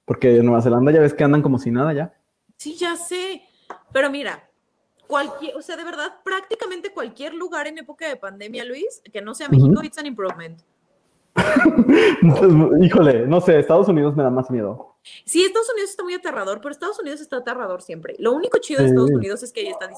porque 0.05 0.37
en 0.37 0.45
Nueva 0.45 0.61
Zelanda 0.61 0.91
ya 0.91 0.99
ves 0.99 1.13
que 1.13 1.23
andan 1.23 1.41
como 1.41 1.59
si 1.59 1.69
nada 1.69 1.93
ya. 1.93 2.13
Sí, 2.57 2.75
ya 2.75 2.95
sé, 2.95 3.41
pero 3.91 4.09
mira, 4.09 4.49
cualquier, 5.07 5.55
o 5.55 5.61
sea, 5.61 5.75
de 5.75 5.83
verdad, 5.83 6.13
prácticamente 6.23 6.93
cualquier 6.93 7.33
lugar 7.33 7.67
en 7.67 7.77
época 7.77 8.07
de 8.07 8.15
pandemia, 8.15 8.63
Luis, 8.65 9.01
que 9.11 9.21
no 9.21 9.33
sea 9.33 9.49
México, 9.49 9.83
it's 9.83 9.97
an 9.97 10.05
improvement. 10.05 10.61
Híjole, 12.81 13.27
no 13.27 13.41
sé, 13.41 13.59
Estados 13.59 13.87
Unidos 13.87 14.15
me 14.15 14.23
da 14.23 14.29
más 14.29 14.49
miedo. 14.51 14.95
Sí, 15.25 15.43
Estados 15.43 15.69
Unidos 15.71 15.91
está 15.91 16.03
muy 16.03 16.13
aterrador, 16.13 16.59
pero 16.61 16.71
Estados 16.71 16.99
Unidos 16.99 17.21
está 17.21 17.37
aterrador 17.37 17.81
siempre. 17.81 18.15
Lo 18.19 18.33
único 18.33 18.57
chido 18.59 18.81
de 18.81 18.87
Estados 18.87 19.11
Unidos 19.11 19.43
es 19.43 19.51
que 19.51 19.61
ahí 19.61 19.67
está 19.67 19.89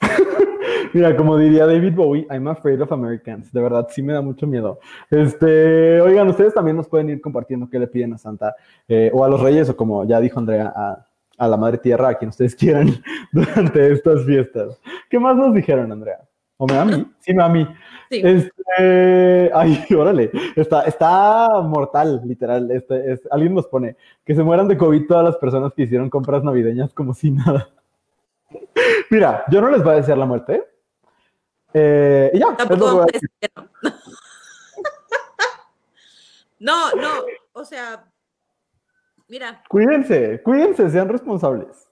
Mira, 0.92 1.16
como 1.16 1.38
diría 1.38 1.66
David 1.66 1.94
Bowie, 1.94 2.26
I'm 2.30 2.48
afraid 2.48 2.80
of 2.82 2.92
Americans. 2.92 3.52
De 3.52 3.60
verdad, 3.60 3.88
sí 3.90 4.02
me 4.02 4.12
da 4.12 4.20
mucho 4.20 4.46
miedo. 4.46 4.80
Este, 5.10 6.00
oigan, 6.00 6.28
ustedes 6.28 6.54
también 6.54 6.76
nos 6.76 6.88
pueden 6.88 7.08
ir 7.10 7.20
compartiendo 7.20 7.68
qué 7.70 7.78
le 7.78 7.86
piden 7.86 8.14
a 8.14 8.18
Santa 8.18 8.54
eh, 8.88 9.10
o 9.12 9.24
a 9.24 9.28
los 9.28 9.40
Reyes, 9.40 9.68
o 9.70 9.76
como 9.76 10.04
ya 10.04 10.20
dijo 10.20 10.38
Andrea, 10.38 10.72
a, 10.74 11.06
a 11.38 11.48
la 11.48 11.56
Madre 11.56 11.78
Tierra, 11.78 12.10
a 12.10 12.14
quien 12.14 12.30
ustedes 12.30 12.54
quieran 12.56 13.02
durante 13.32 13.92
estas 13.92 14.24
fiestas. 14.24 14.80
¿Qué 15.08 15.18
más 15.18 15.36
nos 15.36 15.54
dijeron, 15.54 15.90
Andrea? 15.92 16.20
¿O 16.56 16.66
me 16.66 16.78
a 16.78 16.84
mí? 16.84 17.04
Sí, 17.18 17.34
a 17.40 17.48
mí. 17.48 17.66
Este, 18.08 19.50
ay, 19.52 19.84
órale, 19.98 20.30
está, 20.54 20.82
está 20.82 21.60
mortal, 21.60 22.20
literal. 22.24 22.70
Este, 22.70 23.18
alguien 23.30 23.54
nos 23.54 23.66
pone 23.66 23.96
que 24.24 24.34
se 24.34 24.42
mueran 24.42 24.68
de 24.68 24.76
COVID 24.76 25.06
todas 25.08 25.24
las 25.24 25.36
personas 25.38 25.72
que 25.72 25.82
hicieron 25.82 26.08
compras 26.08 26.44
navideñas 26.44 26.92
como 26.94 27.14
si 27.14 27.32
nada. 27.32 27.68
Mira, 29.10 29.44
yo 29.50 29.60
no 29.60 29.70
les 29.70 29.82
voy 29.82 29.94
a 29.94 29.96
desear 29.96 30.18
la 30.18 30.26
muerte. 30.26 30.64
Eh, 31.74 32.30
y 32.34 32.38
ya. 32.38 32.56
No, 36.60 36.92
no, 36.92 37.08
o 37.54 37.64
sea, 37.64 38.04
mira. 39.32 39.62
Cuídense, 39.66 40.42
cuídense, 40.42 40.90
sean 40.90 41.08
responsables. 41.08 41.90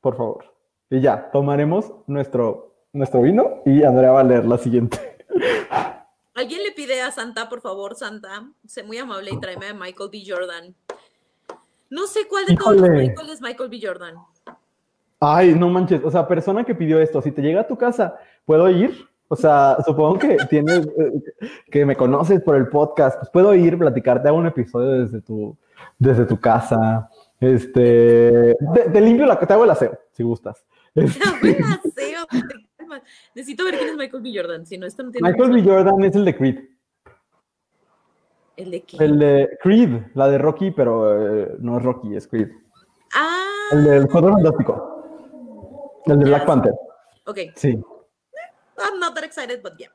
Por 0.00 0.16
favor. 0.16 0.44
Y 0.88 1.00
ya, 1.00 1.28
tomaremos 1.32 1.92
nuestro, 2.06 2.76
nuestro 2.92 3.22
vino 3.22 3.62
y 3.66 3.82
Andrea 3.82 4.12
va 4.12 4.20
a 4.20 4.24
leer 4.24 4.44
la 4.44 4.58
siguiente. 4.58 5.18
¿Alguien 6.34 6.62
le 6.62 6.70
pide 6.70 7.02
a 7.02 7.10
Santa, 7.10 7.48
por 7.48 7.62
favor, 7.62 7.96
Santa? 7.96 8.48
Sé 8.64 8.84
muy 8.84 8.98
amable 8.98 9.32
y 9.32 9.40
tráeme 9.40 9.68
a 9.68 9.74
Michael 9.74 10.10
B. 10.12 10.22
Jordan. 10.24 10.74
No 11.90 12.06
sé 12.06 12.28
cuál 12.28 12.46
de 12.46 12.56
todos 12.56 12.76
los 12.76 12.90
Michael 12.90 13.30
es 13.30 13.42
Michael 13.42 13.68
B. 13.68 13.80
Jordan. 13.82 14.14
Ay, 15.18 15.54
no 15.56 15.68
manches. 15.68 16.00
O 16.04 16.10
sea, 16.12 16.28
persona 16.28 16.64
que 16.64 16.76
pidió 16.76 17.00
esto, 17.00 17.20
si 17.20 17.32
te 17.32 17.42
llega 17.42 17.62
a 17.62 17.66
tu 17.66 17.76
casa, 17.76 18.16
¿puedo 18.44 18.70
ir? 18.70 19.08
O 19.26 19.34
sea, 19.34 19.78
supongo 19.84 20.18
que 20.18 20.36
tienes, 20.50 20.86
eh, 20.86 21.22
que 21.70 21.84
me 21.84 21.96
conoces 21.96 22.40
por 22.40 22.54
el 22.54 22.68
podcast, 22.68 23.18
pues 23.18 23.30
puedo 23.30 23.52
ir, 23.52 23.76
platicarte, 23.76 24.28
hago 24.28 24.38
un 24.38 24.46
episodio 24.46 25.04
desde 25.04 25.20
tu, 25.20 25.56
desde 26.02 26.26
tu 26.26 26.38
casa. 26.38 27.08
Este, 27.40 28.56
te, 28.92 29.00
limpio 29.00 29.26
la, 29.26 29.38
te 29.38 29.52
hago 29.52 29.64
el 29.64 29.70
aseo, 29.70 29.98
si 30.12 30.22
gustas. 30.22 30.64
Este, 30.94 31.56
el 31.56 31.64
aseo, 31.64 32.26
Necesito 33.34 33.64
ver 33.64 33.78
quién 33.78 33.88
es 33.90 33.96
Michael 33.96 34.22
B. 34.22 34.32
Jordan, 34.34 34.66
si 34.66 34.76
no, 34.76 34.86
esto 34.86 35.02
no 35.02 35.10
tiene 35.10 35.30
Michael 35.30 35.52
B. 35.52 35.62
Jordan 35.62 36.04
es 36.04 36.14
el 36.14 36.26
de 36.26 36.36
Creed. 36.36 36.58
¿El 38.56 38.70
de 38.70 38.82
qué? 38.82 38.96
El 39.02 39.18
de 39.18 39.58
Creed, 39.62 40.02
la 40.14 40.28
de 40.28 40.36
Rocky, 40.36 40.70
pero 40.70 41.44
eh, 41.44 41.56
no 41.60 41.78
es 41.78 41.82
Rocky, 41.82 42.14
es 42.14 42.28
Creed. 42.28 42.48
Ah. 43.14 43.70
El 43.72 43.84
del 43.84 44.08
Cuadro 44.08 44.34
Fantástico. 44.34 46.02
El 46.04 46.18
de 46.18 46.24
Black 46.26 46.44
Panther. 46.44 46.74
Ok. 47.24 47.38
Sí. 47.56 47.70
I'm 47.70 49.00
not 49.00 49.14
that 49.14 49.24
excited, 49.24 49.62
but 49.62 49.72
yeah. 49.78 49.90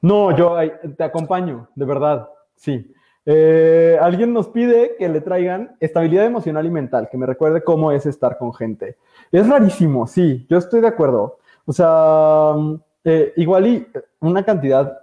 No, 0.00 0.36
yo 0.36 0.56
te 0.96 1.02
acompaño, 1.02 1.68
de 1.74 1.84
verdad, 1.84 2.28
sí. 2.54 2.94
Eh, 3.28 3.98
alguien 4.00 4.32
nos 4.32 4.48
pide 4.48 4.94
que 4.96 5.08
le 5.08 5.20
traigan 5.20 5.76
estabilidad 5.80 6.24
emocional 6.24 6.64
y 6.64 6.70
mental, 6.70 7.08
que 7.10 7.18
me 7.18 7.26
recuerde 7.26 7.62
cómo 7.62 7.90
es 7.90 8.06
estar 8.06 8.38
con 8.38 8.54
gente. 8.54 8.96
Es 9.32 9.48
rarísimo, 9.48 10.06
sí, 10.06 10.46
yo 10.48 10.58
estoy 10.58 10.80
de 10.80 10.86
acuerdo. 10.86 11.38
O 11.64 11.72
sea, 11.72 12.54
eh, 13.04 13.32
igual 13.36 13.66
y 13.66 13.86
una 14.20 14.44
cantidad 14.44 15.00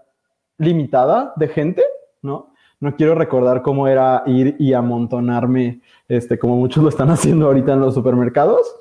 limitada 0.58 1.34
de 1.36 1.50
gente, 1.50 1.84
¿no? 2.22 2.54
No 2.80 2.96
quiero 2.96 3.16
recordar 3.16 3.62
cómo 3.62 3.88
era 3.88 4.24
ir 4.26 4.56
y 4.60 4.74
amontonarme, 4.74 5.82
este, 6.08 6.40
como 6.40 6.56
muchos 6.56 6.82
lo 6.84 6.90
están 6.90 7.10
haciendo 7.10 7.48
ahorita 7.48 7.74
en 7.74 7.82
los 7.82 7.94
supermercados. 7.94 8.74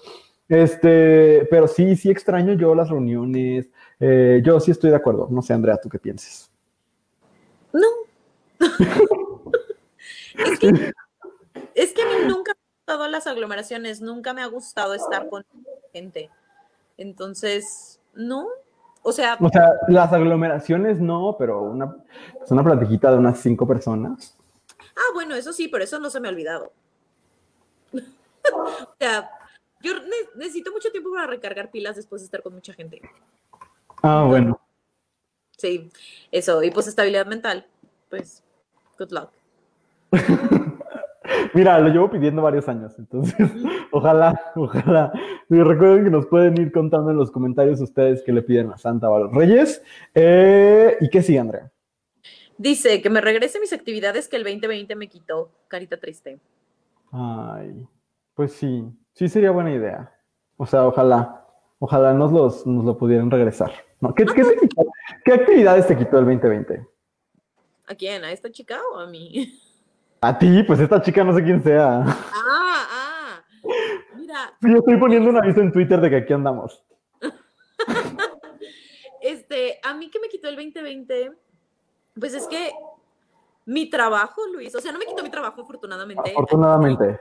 Este, 0.49 1.47
pero 1.51 1.67
sí, 1.67 1.97
sí 1.97 2.11
extraño 2.11 2.53
yo 2.55 2.75
las 2.75 2.91
reuniones. 2.91 3.71
Eh, 3.99 4.43
yo 4.45 4.61
sí 4.61 4.71
estoy 4.71 4.91
de 4.91 4.97
acuerdo. 4.97 5.29
No 5.31 5.41
sé, 5.43 5.55
Andrea, 5.55 5.79
¿tú 5.81 5.89
qué 5.89 5.99
piensas? 5.99 6.51
No. 7.73 7.89
es, 10.39 10.59
que, 10.59 10.93
es 11.75 11.93
que 11.93 12.03
a 12.03 12.07
mí 12.07 12.13
nunca 12.27 12.53
me 12.53 12.61
han 12.61 12.77
gustado 12.79 13.09
las 13.09 13.27
aglomeraciones, 13.27 14.01
nunca 14.01 14.33
me 14.35 14.43
ha 14.43 14.47
gustado 14.47 14.95
estar 14.95 15.29
con 15.29 15.45
gente. 15.93 16.31
Entonces, 16.97 18.01
no. 18.15 18.49
O 19.03 19.13
sea, 19.13 19.37
o 19.41 19.49
sea, 19.49 19.73
las 19.89 20.13
aglomeraciones 20.13 21.01
no, 21.01 21.35
pero 21.37 21.63
una, 21.63 21.97
pues 22.39 22.51
una 22.51 22.63
platiquita 22.63 23.11
de 23.11 23.19
unas 23.19 23.41
cinco 23.41 23.67
personas. 23.67 24.37
Ah, 24.95 25.13
bueno, 25.15 25.35
eso 25.35 25.53
sí, 25.53 25.69
pero 25.69 25.83
eso 25.83 25.99
no 25.99 26.09
se 26.09 26.21
me 26.21 26.29
ha 26.29 26.31
olvidado. 26.31 26.73
o 27.93 28.95
sea, 28.99 29.29
yo 29.81 29.95
necesito 30.37 30.71
mucho 30.71 30.91
tiempo 30.91 31.11
para 31.13 31.27
recargar 31.27 31.71
pilas 31.71 31.97
después 31.97 32.23
de 32.23 32.27
estar 32.27 32.43
con 32.43 32.55
mucha 32.55 32.73
gente. 32.75 33.03
Ah, 34.03 34.25
bueno. 34.27 34.61
Sí, 35.57 35.91
eso. 36.31 36.63
Y 36.63 36.71
pues 36.71 36.87
estabilidad 36.87 37.27
mental, 37.27 37.67
pues, 38.09 38.43
good 38.99 39.11
luck. 39.11 39.31
Mira, 41.55 41.79
lo 41.79 41.89
llevo 41.89 42.11
pidiendo 42.11 42.43
varios 42.43 42.69
años, 42.69 42.95
entonces 42.99 43.37
ojalá, 43.91 44.41
ojalá. 44.55 45.13
Y 45.49 45.61
recuerden 45.63 46.05
que 46.05 46.11
nos 46.11 46.27
pueden 46.27 46.61
ir 46.61 46.73
contando 46.73 47.11
en 47.11 47.17
los 47.17 47.31
comentarios 47.31 47.81
ustedes 47.81 48.23
que 48.23 48.33
le 48.33 48.43
piden 48.43 48.71
a 48.71 48.79
Santa 48.79 49.11
o 49.11 49.17
a 49.17 49.21
los 49.21 49.33
Reyes. 49.33 49.83
Eh, 50.15 50.97
¿Y 51.01 51.09
qué 51.09 51.23
sigue, 51.23 51.39
Andrea? 51.39 51.71
Dice 52.59 53.03
que 53.03 53.11
me 53.11 53.21
regrese 53.21 53.61
mis 53.61 53.73
actividades 53.73 54.29
que 54.29 54.37
el 54.37 54.45
2020 54.45 54.95
me 54.97 55.09
quitó. 55.09 55.51
Carita 55.69 55.99
triste. 55.99 56.39
Ay, 57.11 57.87
pues 58.35 58.53
sí, 58.53 58.85
sí 59.13 59.29
sería 59.29 59.51
buena 59.51 59.73
idea. 59.73 60.13
O 60.57 60.67
sea, 60.67 60.87
ojalá, 60.87 61.47
ojalá 61.79 62.15
nos, 62.15 62.33
los, 62.33 62.67
nos 62.67 62.85
lo 62.85 62.97
pudieran 62.97 63.31
regresar. 63.31 63.73
¿Qué, 64.17 64.27
¿Qué 65.25 65.33
actividades 65.33 65.87
te 65.87 65.97
quitó 65.97 66.19
el 66.19 66.25
2020? 66.25 66.87
¿A 67.87 67.95
quién? 67.95 68.25
¿A 68.25 68.33
esta 68.33 68.51
chica 68.51 68.81
o 68.95 68.99
a 68.99 69.07
mí? 69.07 69.59
A 70.25 70.39
ti, 70.39 70.63
pues 70.63 70.79
esta 70.79 71.03
chica 71.03 71.25
no 71.25 71.35
sé 71.35 71.43
quién 71.43 71.61
sea. 71.65 72.05
Ah, 72.07 72.87
ah. 72.91 73.45
Mira. 74.15 74.57
Yo 74.61 74.79
estoy 74.79 74.97
poniendo 74.97 75.29
un 75.29 75.37
aviso 75.37 75.61
en 75.61 75.73
Twitter 75.73 76.01
de 76.01 76.11
que 76.11 76.17
aquí 76.17 76.33
andamos. 76.33 76.81
este, 79.21 79.81
a 79.83 79.95
mí 79.95 80.09
que 80.11 80.21
me 80.21 80.29
quitó 80.29 80.49
el 80.49 80.55
2020, 80.55 81.33
pues 82.21 82.35
es 82.35 82.47
que 82.47 82.71
mi 83.67 83.91
trabajo, 83.91 84.47
Luis, 84.47 84.73
o 84.77 84.81
sea, 84.81 84.93
no 84.93 85.01
me 85.01 85.07
quitó 85.07 85.25
mi 85.25 85.31
trabajo 85.31 85.63
afortunadamente. 85.63 86.31
Afortunadamente. 86.31 87.21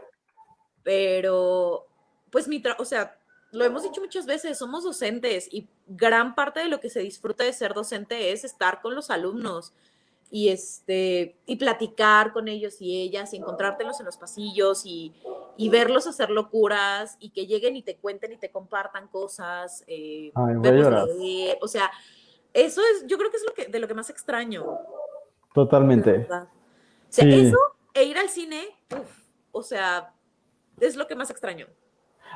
Pero, 0.84 1.88
pues 2.30 2.48
mi 2.48 2.62
trabajo, 2.62 2.84
o 2.84 2.86
sea, 2.86 3.18
lo 3.52 3.66
hemos 3.66 3.82
dicho 3.82 4.00
muchas 4.00 4.28
veces, 4.28 4.60
somos 4.60 4.84
docentes 4.84 5.52
y 5.52 5.68
gran 5.88 6.36
parte 6.36 6.60
de 6.60 6.70
lo 6.70 6.80
que 6.80 6.92
se 6.92 7.00
disfruta 7.00 7.44
de 7.44 7.54
ser 7.54 7.74
docente 7.74 8.32
es 8.32 8.44
estar 8.44 8.80
con 8.80 8.94
los 8.94 9.10
alumnos 9.10 9.74
y, 10.32 10.48
este, 10.48 11.36
y 11.46 11.58
platicar 11.58 12.32
con 12.32 12.48
ellos 12.48 12.82
y 12.82 13.02
ellas 13.02 13.34
y 13.34 13.38
encontrártelos 13.38 14.00
en 14.00 14.06
los 14.06 14.16
pasillos 14.16 14.86
y, 14.86 15.14
y 15.58 15.70
verlos 15.70 16.08
hacer 16.08 16.30
locuras 16.30 17.18
y 17.20 17.32
que 17.32 17.46
lleguen 17.46 17.76
y 17.76 17.84
te 17.84 17.98
cuenten 17.98 18.32
y 18.32 18.38
te 18.38 18.50
compartan 18.50 19.10
cosas, 19.10 19.84
eh, 19.88 20.32
o 21.62 21.68
sea, 21.68 21.92
eso 22.54 22.82
es, 22.82 23.06
yo 23.08 23.18
creo 23.18 23.30
que 23.30 23.38
es 23.38 23.46
lo 23.46 23.54
que, 23.54 23.66
de 23.68 23.80
lo 23.80 23.88
que 23.88 23.94
más 23.94 24.10
extraño. 24.10 24.66
Totalmente. 25.54 26.28
O 26.30 26.48
sea, 27.10 27.26
eso 27.28 27.58
e 27.94 28.06
ir 28.06 28.18
al 28.18 28.30
cine, 28.30 28.70
o 29.52 29.62
sea, 29.62 30.14
es 30.80 30.96
lo 30.96 31.08
que 31.08 31.16
más 31.16 31.30
extraño. 31.30 31.68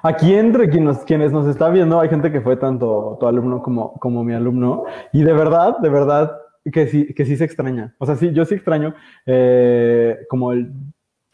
Aquí 0.04 0.34
entre 0.34 0.70
quienes, 0.70 0.98
quienes 1.06 1.32
nos 1.32 1.48
está 1.48 1.70
viendo 1.70 2.00
hay 2.02 2.10
gente 2.10 2.30
que 2.30 2.42
fue 2.42 2.58
tanto 2.58 3.16
tu 3.20 3.26
alumno 3.26 3.64
como, 3.64 3.94
como 3.94 4.26
mi 4.26 4.34
alumno 4.34 4.84
y 5.14 5.24
de 5.24 5.32
verdad, 5.32 5.78
de 5.78 5.90
verdad, 5.90 6.45
que 6.72 6.88
sí, 6.88 7.14
que 7.14 7.26
sí 7.26 7.38
se 7.38 7.46
extraña. 7.46 7.96
O 8.00 8.06
sea, 8.06 8.16
sí, 8.16 8.32
yo 8.32 8.46
sí 8.46 8.56
extraño 8.56 8.96
eh, 9.26 10.18
como 10.30 10.52
el 10.52 10.72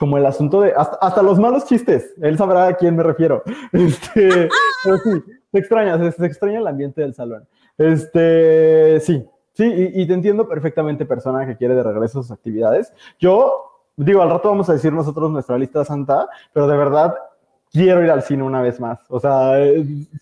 como 0.01 0.17
el 0.17 0.25
asunto 0.25 0.61
de 0.61 0.73
hasta, 0.75 1.21
los 1.21 1.37
malos 1.37 1.65
chistes. 1.65 2.15
Él 2.23 2.35
sabrá 2.35 2.65
a 2.65 2.73
quién 2.73 2.95
me 2.95 3.03
refiero. 3.03 3.43
Este, 3.71 4.49
pero 4.83 4.97
sí, 4.97 5.23
se 5.51 5.59
extraña, 5.59 6.11
se, 6.11 6.25
extraña 6.25 6.57
el 6.57 6.65
ambiente 6.65 7.01
del 7.01 7.13
salón. 7.13 7.47
Este, 7.77 8.99
sí, 8.99 9.23
sí, 9.53 9.91
y, 9.93 10.07
te 10.07 10.13
entiendo 10.15 10.47
perfectamente, 10.47 11.05
persona 11.05 11.45
que 11.45 11.55
quiere 11.55 11.75
de 11.75 11.83
regreso 11.83 12.19
a 12.19 12.23
sus 12.23 12.31
actividades. 12.31 12.91
Yo 13.19 13.85
digo, 13.95 14.23
al 14.23 14.31
rato 14.31 14.49
vamos 14.49 14.67
a 14.71 14.73
decir 14.73 14.91
nosotros 14.91 15.29
nuestra 15.29 15.55
lista 15.59 15.85
santa, 15.85 16.27
pero 16.51 16.65
de 16.65 16.77
verdad 16.77 17.13
quiero 17.71 18.03
ir 18.03 18.09
al 18.09 18.23
cine 18.23 18.41
una 18.41 18.63
vez 18.63 18.79
más. 18.79 18.99
O 19.07 19.19
sea, 19.19 19.53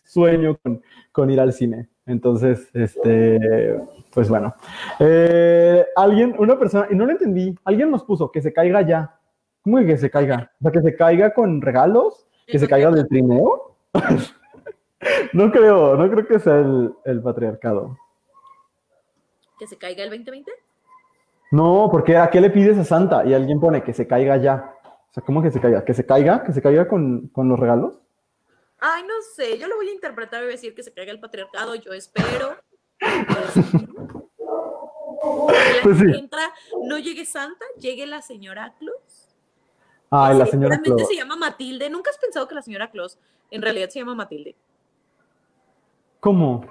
sueño 0.03 0.57
con, 0.61 0.81
con 1.13 1.31
ir 1.31 1.39
al 1.39 1.53
cine. 1.53 1.87
Entonces, 2.09 2.67
este, 2.73 3.79
pues 4.11 4.29
bueno. 4.29 4.55
Eh, 4.99 5.85
alguien, 5.95 6.35
una 6.39 6.57
persona, 6.57 6.87
y 6.89 6.95
no 6.95 7.05
lo 7.05 7.11
entendí, 7.11 7.55
alguien 7.63 7.91
nos 7.91 8.03
puso 8.03 8.31
que 8.31 8.41
se 8.41 8.51
caiga 8.51 8.81
ya. 8.81 9.15
¿Cómo 9.61 9.77
que 9.77 9.95
se 9.95 10.09
caiga? 10.09 10.51
O 10.59 10.63
sea, 10.63 10.71
que 10.71 10.81
se 10.81 10.95
caiga 10.95 11.33
con 11.35 11.61
regalos, 11.61 12.25
que 12.47 12.57
se 12.57 12.67
caiga 12.67 12.89
del 12.89 13.07
trineo. 13.07 13.75
no 15.33 15.51
creo, 15.51 15.95
no 15.95 16.09
creo 16.09 16.25
que 16.25 16.39
sea 16.39 16.65
el, 17.05 17.21
patriarcado. 17.21 17.95
¿Que 19.59 19.67
se 19.67 19.77
caiga 19.77 20.03
el 20.03 20.09
2020? 20.09 20.51
No, 21.51 21.89
porque 21.91 22.17
¿a 22.17 22.31
qué 22.31 22.41
le 22.41 22.49
pides 22.49 22.77
a 22.79 22.85
Santa? 22.85 23.23
Y 23.23 23.35
alguien 23.35 23.59
pone 23.59 23.83
que 23.83 23.93
se 23.93 24.07
caiga 24.07 24.37
ya. 24.37 24.73
O 24.83 25.13
sea, 25.13 25.23
¿cómo 25.23 25.43
que 25.43 25.51
se 25.51 25.61
caiga? 25.61 25.85
¿Que 25.85 25.93
se 25.93 26.07
caiga? 26.07 26.43
¿Que 26.43 26.53
se 26.53 26.61
caiga 26.61 26.87
con, 26.87 27.27
con 27.27 27.49
los 27.49 27.59
regalos? 27.59 27.99
Ay, 28.81 29.03
no 29.03 29.13
sé, 29.35 29.57
yo 29.57 29.67
lo 29.67 29.75
voy 29.75 29.89
a 29.89 29.93
interpretar 29.93 30.43
y 30.43 30.47
decir 30.47 30.73
que 30.73 30.83
se 30.83 30.93
caiga 30.93 31.11
el 31.11 31.19
patriarcado, 31.19 31.75
yo 31.75 31.93
espero. 31.93 32.55
Pues, 35.83 35.97
sí. 35.97 36.29
no 36.83 36.97
llegue 36.97 37.25
Santa, 37.25 37.65
llegue 37.77 38.05
la 38.05 38.21
señora 38.21 38.75
Claus. 38.79 39.35
Ay, 40.09 40.37
la 40.37 40.45
señora 40.45 40.79
Claus. 40.81 41.07
se 41.07 41.15
llama 41.15 41.35
Matilde. 41.35 41.89
¿Nunca 41.89 42.09
has 42.09 42.17
pensado 42.17 42.47
que 42.47 42.55
la 42.55 42.61
señora 42.61 42.89
Claus 42.89 43.19
en 43.51 43.61
realidad 43.61 43.89
se 43.89 43.99
llama 43.99 44.15
Matilde? 44.15 44.55
¿Cómo? 46.19 46.65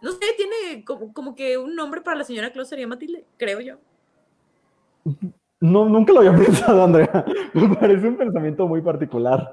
No 0.00 0.12
sé, 0.12 0.34
tiene 0.36 0.84
como, 0.84 1.12
como 1.12 1.34
que 1.34 1.58
un 1.58 1.74
nombre 1.74 2.00
para 2.00 2.18
la 2.18 2.24
señora 2.24 2.52
Claus 2.52 2.68
sería 2.68 2.86
Matilde, 2.86 3.26
creo 3.36 3.60
yo. 3.60 3.78
No, 5.60 5.88
nunca 5.88 6.12
lo 6.12 6.20
había 6.20 6.34
pensado, 6.44 6.82
Andrea. 6.84 7.24
Me 7.52 7.74
parece 7.76 8.08
un 8.08 8.16
pensamiento 8.16 8.66
muy 8.66 8.80
particular. 8.80 9.50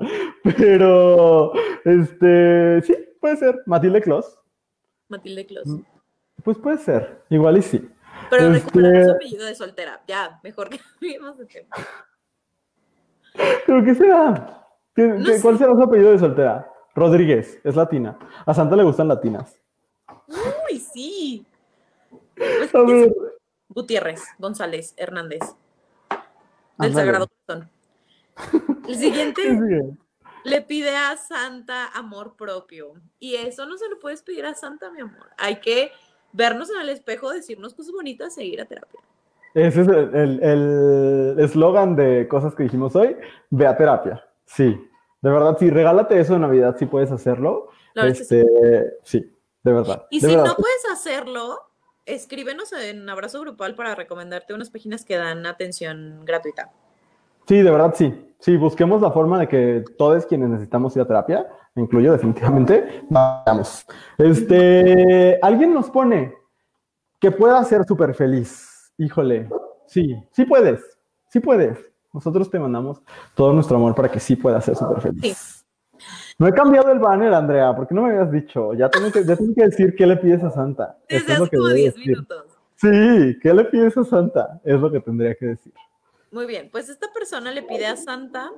Pero, 0.58 1.52
este, 1.84 2.82
sí, 2.84 2.96
puede 3.20 3.36
ser. 3.38 3.62
Matilde 3.66 4.02
Claus. 4.02 4.40
Matilde 5.10 5.46
Claus. 5.46 5.68
Mm, 5.68 5.82
pues 6.44 6.58
puede 6.58 6.78
ser, 6.78 7.22
igual 7.30 7.58
y 7.58 7.62
sí. 7.62 7.90
Pero 8.30 8.54
Este- 8.54 9.06
su 9.06 9.12
apellido 9.12 9.46
de 9.46 9.56
soltera. 9.56 10.02
Ya, 10.08 10.40
mejor 10.44 10.70
que 10.70 10.80
cambiemos 11.00 11.38
de 11.38 11.46
tema. 11.46 11.76
¿Pero 13.66 13.84
qué 13.84 13.96
será? 13.96 14.66
¿Qué- 14.96 15.08
No 15.08 15.26
qué- 15.26 15.36
sé. 15.36 15.42
¿Cuál 15.42 15.58
será 15.58 15.74
su 15.76 15.84
apellido 15.84 16.12
de 16.12 16.20
soltera? 16.20 16.72
Rodríguez, 16.96 17.60
es 17.64 17.76
latina. 17.76 18.18
A 18.46 18.54
Santa 18.54 18.76
le 18.76 18.84
gustan 18.84 19.08
latinas. 19.08 19.60
Uy, 20.28 20.80
sí. 20.80 21.46
Pues, 22.36 23.12
Gutiérrez, 23.70 24.24
González, 24.40 24.94
Hernández. 24.98 25.42
Del 26.78 26.90
Ándale. 26.90 27.06
Sagrado 27.06 27.28
Corazón. 27.46 27.70
El 28.68 28.82
¿qué 28.86 28.96
siguiente 28.96 29.42
sigue? 29.50 29.98
le 30.44 30.62
pide 30.62 30.96
a 30.96 31.18
Santa 31.18 31.88
amor 31.94 32.36
propio. 32.38 32.94
Y 33.20 33.36
eso 33.36 33.66
no 33.66 33.78
se 33.78 33.90
lo 33.90 34.00
puedes 34.00 34.22
pedir 34.22 34.46
a 34.46 34.54
Santa, 34.54 34.90
mi 34.92 35.02
amor. 35.02 35.30
Hay 35.38 35.60
que 35.60 35.92
vernos 36.32 36.70
en 36.70 36.80
el 36.82 36.90
espejo, 36.90 37.32
decirnos 37.32 37.74
cosas 37.74 37.92
bonitas 37.92 38.38
e 38.38 38.46
ir 38.46 38.62
a 38.62 38.66
terapia. 38.66 39.00
Ese 39.54 39.82
es 39.82 39.88
el- 39.88 41.36
eslogan 41.40 41.96
de 41.96 42.28
cosas 42.28 42.54
que 42.56 42.64
dijimos 42.64 42.96
hoy. 42.96 43.18
Ve 43.50 43.66
a 43.66 43.76
terapia. 43.76 44.24
Sí, 44.46 44.66
de 45.22 45.30
verdad, 45.32 45.58
sí, 45.60 45.70
regálate 45.70 46.20
eso 46.20 46.34
de 46.34 46.40
Navidad 46.40 46.76
si 46.78 46.86
puedes 46.86 47.12
hacerlo. 47.12 47.70
Este, 47.96 48.46
sí, 49.04 49.34
de 49.64 49.74
verdad. 49.74 50.06
Y 50.12 50.20
de 50.20 50.28
si 50.30 50.36
verdad. 50.36 50.52
no 50.52 50.56
puedes 50.56 50.86
hacerlo, 50.92 51.58
escríbenos 52.08 52.74
en 52.74 53.08
Abrazo 53.10 53.42
Grupal 53.42 53.76
para 53.76 53.94
recomendarte 53.94 54.54
unas 54.54 54.72
páginas 54.72 55.06
que 55.06 55.18
dan 55.18 55.46
atención 55.46 56.26
gratuita. 56.26 56.72
Sí, 57.48 57.62
de 57.62 57.70
verdad, 57.70 57.94
sí. 57.96 58.24
Sí, 58.40 58.56
busquemos 58.56 59.02
la 59.02 59.12
forma 59.12 59.40
de 59.40 59.48
que 59.48 59.84
todos 59.98 60.26
quienes 60.26 60.50
necesitamos 60.50 60.96
ir 60.96 61.02
a 61.02 61.08
terapia, 61.08 61.48
me 61.74 61.84
incluyo 61.84 62.12
definitivamente, 62.12 63.04
vamos. 63.10 63.86
Este, 64.18 65.40
alguien 65.42 65.74
nos 65.74 65.90
pone 65.90 66.36
que 67.20 67.32
pueda 67.32 67.64
ser 67.64 67.84
súper 67.86 68.14
feliz. 68.14 68.92
Híjole, 68.98 69.50
sí, 69.88 70.16
sí 70.32 70.46
puedes, 70.46 70.82
sí 71.30 71.40
puedes. 71.40 71.80
Nosotros 72.14 72.50
te 72.50 72.60
mandamos 72.60 73.02
todo 73.36 73.54
nuestro 73.54 73.78
amor 73.78 73.96
para 73.96 74.10
que 74.10 74.20
sí 74.20 74.36
puedas 74.36 74.66
ser 74.66 74.76
súper 74.76 75.02
feliz. 75.02 75.57
No 76.40 76.48
he 76.48 76.54
cambiado 76.54 76.92
el 76.92 77.00
banner, 77.00 77.34
Andrea, 77.34 77.76
porque 77.76 77.96
no 77.96 78.04
me 78.04 78.12
habías 78.12 78.32
dicho. 78.32 78.74
Ya 78.76 78.90
tengo 78.90 79.12
que, 79.12 79.26
ya 79.26 79.36
tengo 79.36 79.56
que 79.56 79.64
decir 79.64 79.96
qué 79.96 80.06
le 80.06 80.18
pides 80.18 80.44
a 80.44 80.52
Santa. 80.52 80.96
Eso 81.08 81.22
Desde 81.22 81.34
es 81.34 81.40
lo 81.40 81.46
que 81.48 81.58
como 81.58 81.70
debo 81.70 81.78
10 81.78 81.96
decir. 81.96 82.12
minutos. 82.12 82.46
Sí, 82.76 83.40
¿qué 83.42 83.54
le 83.56 83.66
pides 83.66 83.98
a 83.98 84.04
Santa? 84.04 84.62
Es 84.64 84.80
lo 84.80 84.92
que 84.92 85.00
tendría 85.00 85.34
que 85.34 85.48
decir. 85.48 85.74
Muy 86.30 86.46
bien, 86.46 86.70
pues 86.72 86.90
esta 86.90 87.08
persona 87.12 87.50
le 87.52 87.64
pide 87.64 87.88
a 87.88 87.96
Santa. 87.96 88.52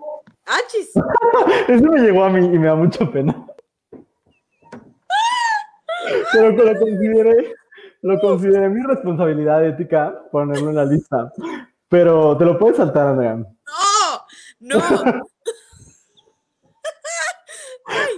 ¡Achis! 0.46 0.92
Ese 1.70 1.88
me 1.88 2.02
llegó 2.02 2.26
a 2.26 2.30
mí 2.30 2.46
y 2.46 2.60
me 2.60 2.68
da 2.68 2.76
mucha 2.76 3.10
pena. 3.10 3.48
Pero 6.34 6.56
que 6.56 6.64
lo 6.64 6.80
consideré, 6.80 7.54
lo 8.02 8.20
consideré 8.20 8.68
mi 8.70 8.82
responsabilidad 8.82 9.64
ética 9.66 10.22
ponerlo 10.32 10.72
en 10.72 10.76
la 10.76 10.86
lista. 10.86 11.32
Pero 11.88 12.36
te 12.36 12.44
lo 12.44 12.60
puedes 12.60 12.76
saltar, 12.76 13.08
Andrea. 13.08 13.36
¡No! 13.36 13.46
¡No! 14.60 14.80
Ay, 17.92 18.14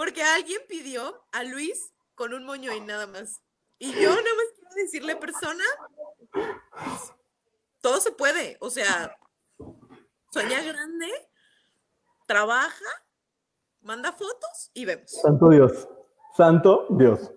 porque 0.00 0.22
alguien 0.22 0.62
pidió 0.66 1.26
a 1.30 1.44
Luis 1.44 1.92
con 2.14 2.32
un 2.32 2.46
moño 2.46 2.72
y 2.72 2.80
nada 2.80 3.06
más. 3.06 3.42
Y 3.78 3.92
yo 3.92 4.08
nada 4.08 4.22
más 4.22 4.46
quiero 4.56 4.74
decirle, 4.76 5.16
persona, 5.16 5.64
todo 7.82 8.00
se 8.00 8.10
puede. 8.10 8.56
O 8.60 8.70
sea, 8.70 9.14
sueña 10.32 10.62
grande, 10.62 11.06
trabaja, 12.24 12.86
manda 13.82 14.12
fotos 14.12 14.70
y 14.72 14.86
vemos. 14.86 15.10
Santo 15.10 15.50
Dios. 15.50 15.86
Santo 16.34 16.86
Dios. 16.92 17.32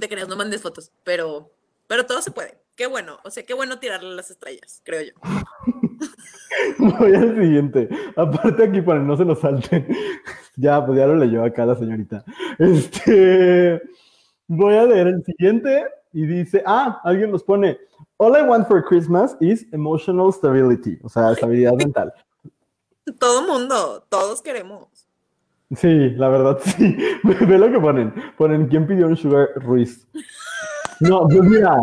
Te 0.00 0.08
creas, 0.08 0.26
no 0.26 0.34
mandes 0.34 0.60
fotos, 0.60 0.90
pero, 1.04 1.52
pero 1.86 2.04
todo 2.04 2.20
se 2.20 2.32
puede. 2.32 2.60
Qué 2.74 2.86
bueno, 2.86 3.20
o 3.22 3.30
sea, 3.30 3.46
qué 3.46 3.54
bueno 3.54 3.78
tirarle 3.78 4.12
las 4.16 4.28
estrellas, 4.32 4.82
creo 4.84 5.02
yo. 5.02 5.12
Voy 6.78 7.14
al 7.14 7.36
siguiente. 7.36 7.88
Aparte 8.16 8.64
aquí 8.64 8.82
para 8.82 8.98
que 8.98 9.06
no 9.06 9.16
se 9.16 9.24
lo 9.24 9.36
salten. 9.36 9.86
Ya, 10.56 10.84
pues 10.84 10.98
ya 10.98 11.06
lo 11.06 11.16
leyó 11.16 11.44
acá 11.44 11.64
la 11.64 11.74
señorita. 11.74 12.24
Este, 12.58 13.80
voy 14.46 14.74
a 14.74 14.84
leer 14.84 15.08
el 15.08 15.24
siguiente 15.24 15.84
y 16.12 16.26
dice, 16.26 16.62
ah, 16.66 17.00
alguien 17.04 17.30
nos 17.30 17.42
pone, 17.42 17.78
all 18.18 18.36
I 18.36 18.42
want 18.42 18.68
for 18.68 18.84
Christmas 18.84 19.36
is 19.40 19.66
emotional 19.72 20.32
stability, 20.32 20.98
o 21.02 21.08
sea, 21.08 21.32
estabilidad 21.32 21.72
mental. 21.74 22.12
Todo 23.18 23.42
mundo, 23.42 24.04
todos 24.08 24.42
queremos. 24.42 25.08
Sí, 25.76 26.10
la 26.10 26.28
verdad, 26.28 26.58
sí. 26.64 26.96
Ve 27.24 27.58
lo 27.58 27.70
que 27.70 27.80
ponen. 27.80 28.12
Ponen, 28.36 28.68
¿quién 28.68 28.86
pidió 28.86 29.06
un 29.06 29.16
sugar 29.16 29.48
Ruiz? 29.56 30.06
No, 31.00 31.26
pues 31.26 31.42
mira, 31.42 31.76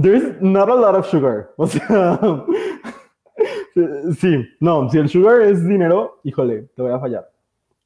there 0.00 0.16
is 0.16 0.40
not 0.40 0.68
a 0.68 0.74
lot 0.74 0.94
of 0.94 1.06
sugar. 1.06 1.52
O 1.58 1.66
sea, 1.66 2.18
sí, 4.20 4.46
no, 4.60 4.88
si 4.88 4.98
el 4.98 5.08
sugar 5.08 5.42
es 5.42 5.66
dinero, 5.66 6.20
híjole, 6.22 6.68
te 6.76 6.82
voy 6.82 6.92
a 6.92 7.00
fallar. 7.00 7.28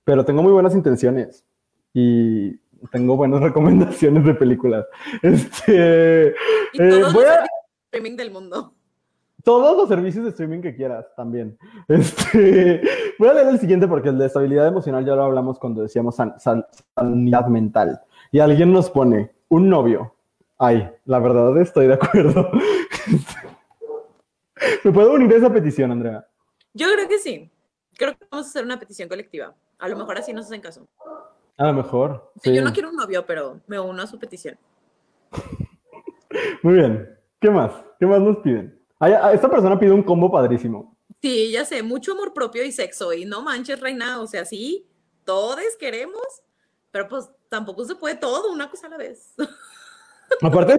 Pero 0.09 0.24
tengo 0.24 0.42
muy 0.42 0.52
buenas 0.52 0.74
intenciones 0.74 1.44
y 1.92 2.56
tengo 2.90 3.14
buenas 3.14 3.40
recomendaciones 3.42 4.24
de 4.24 4.32
películas. 4.32 4.86
Este, 5.20 6.34
Y 6.72 6.82
Eh, 6.82 6.88
todos 6.88 7.12
voy 7.12 7.24
los 7.24 7.32
a- 7.34 7.44
streaming 7.92 8.16
del 8.16 8.30
mundo. 8.30 8.72
todos 9.44 9.76
los 9.76 9.86
servicios 9.86 10.24
de 10.24 10.30
streaming 10.30 10.62
que 10.62 10.74
quieras 10.74 11.04
también. 11.14 11.59
Este, 11.88 12.80
voy 13.18 13.28
a 13.28 13.34
leer 13.34 13.48
el 13.48 13.59
siguiente 13.61 13.86
porque 13.86 14.09
el 14.09 14.16
de 14.16 14.24
estabilidad 14.26 14.66
emocional 14.66 15.04
ya 15.04 15.14
lo 15.14 15.24
hablamos 15.24 15.59
cuando 15.59 15.82
decíamos 15.82 16.16
san- 16.16 16.40
san- 16.40 16.64
sanidad 16.94 17.46
mental. 17.48 18.00
Y 18.32 18.38
alguien 18.38 18.72
nos 18.72 18.88
pone 18.88 19.32
un 19.50 19.68
novio. 19.68 20.14
Ay, 20.56 20.88
la 21.04 21.18
verdad 21.18 21.54
estoy 21.61 21.86
de 21.86 21.94
acuerdo. 21.94 22.50
¿Me 24.84 24.90
puedo 24.90 25.12
unir 25.12 25.30
a 25.34 25.36
esa 25.36 25.52
petición, 25.52 25.92
Andrea? 25.92 26.26
Yo 26.72 26.86
creo 26.94 27.06
que 27.09 27.18
sí. 27.18 27.50
Creo 27.98 28.16
que 28.16 28.24
vamos 28.30 28.46
a 28.46 28.48
hacer 28.48 28.64
una 28.64 28.78
petición 28.78 29.06
colectiva. 29.06 29.54
A 29.78 29.88
lo 29.88 29.96
mejor 29.96 30.18
así 30.18 30.32
nos 30.32 30.46
hacen 30.46 30.60
caso. 30.60 30.86
A 31.56 31.66
lo 31.66 31.72
mejor. 31.72 32.32
Sí. 32.42 32.54
Yo 32.54 32.62
no 32.62 32.72
quiero 32.72 32.90
un 32.90 32.96
novio, 32.96 33.24
pero 33.26 33.60
me 33.66 33.78
uno 33.80 34.02
a 34.02 34.06
su 34.06 34.18
petición. 34.18 34.58
Muy 36.62 36.74
bien. 36.74 37.08
¿Qué 37.40 37.50
más? 37.50 37.72
¿Qué 37.98 38.06
más 38.06 38.20
nos 38.20 38.38
piden? 38.38 38.78
Ay, 38.98 39.12
a- 39.12 39.32
esta 39.32 39.48
persona 39.48 39.78
pide 39.78 39.92
un 39.92 40.02
combo 40.02 40.30
padrísimo. 40.30 40.96
Sí, 41.22 41.50
ya 41.52 41.64
sé, 41.64 41.82
mucho 41.82 42.12
amor 42.12 42.32
propio 42.32 42.64
y 42.64 42.72
sexo. 42.72 43.12
Y 43.12 43.24
no 43.24 43.42
manches, 43.42 43.80
reina. 43.80 44.20
O 44.20 44.26
sea, 44.26 44.44
sí, 44.44 44.88
todos 45.24 45.58
queremos, 45.78 46.22
pero 46.90 47.08
pues 47.08 47.28
tampoco 47.48 47.84
se 47.84 47.94
puede 47.94 48.16
todo, 48.16 48.52
una 48.52 48.70
cosa 48.70 48.86
a 48.86 48.90
la 48.90 48.96
vez. 48.96 49.34
Aparte, 50.42 50.78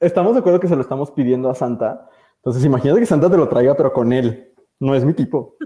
estamos 0.00 0.34
de 0.34 0.40
acuerdo 0.40 0.58
que 0.60 0.68
se 0.68 0.74
lo 0.74 0.82
estamos 0.82 1.10
pidiendo 1.12 1.48
a 1.48 1.54
Santa. 1.54 2.08
Entonces, 2.36 2.64
imagínate 2.64 3.00
que 3.00 3.06
Santa 3.06 3.30
te 3.30 3.36
lo 3.36 3.48
traiga, 3.48 3.74
pero 3.76 3.92
con 3.92 4.12
él. 4.12 4.52
No 4.80 4.94
es 4.94 5.04
mi 5.04 5.14
tipo. 5.14 5.56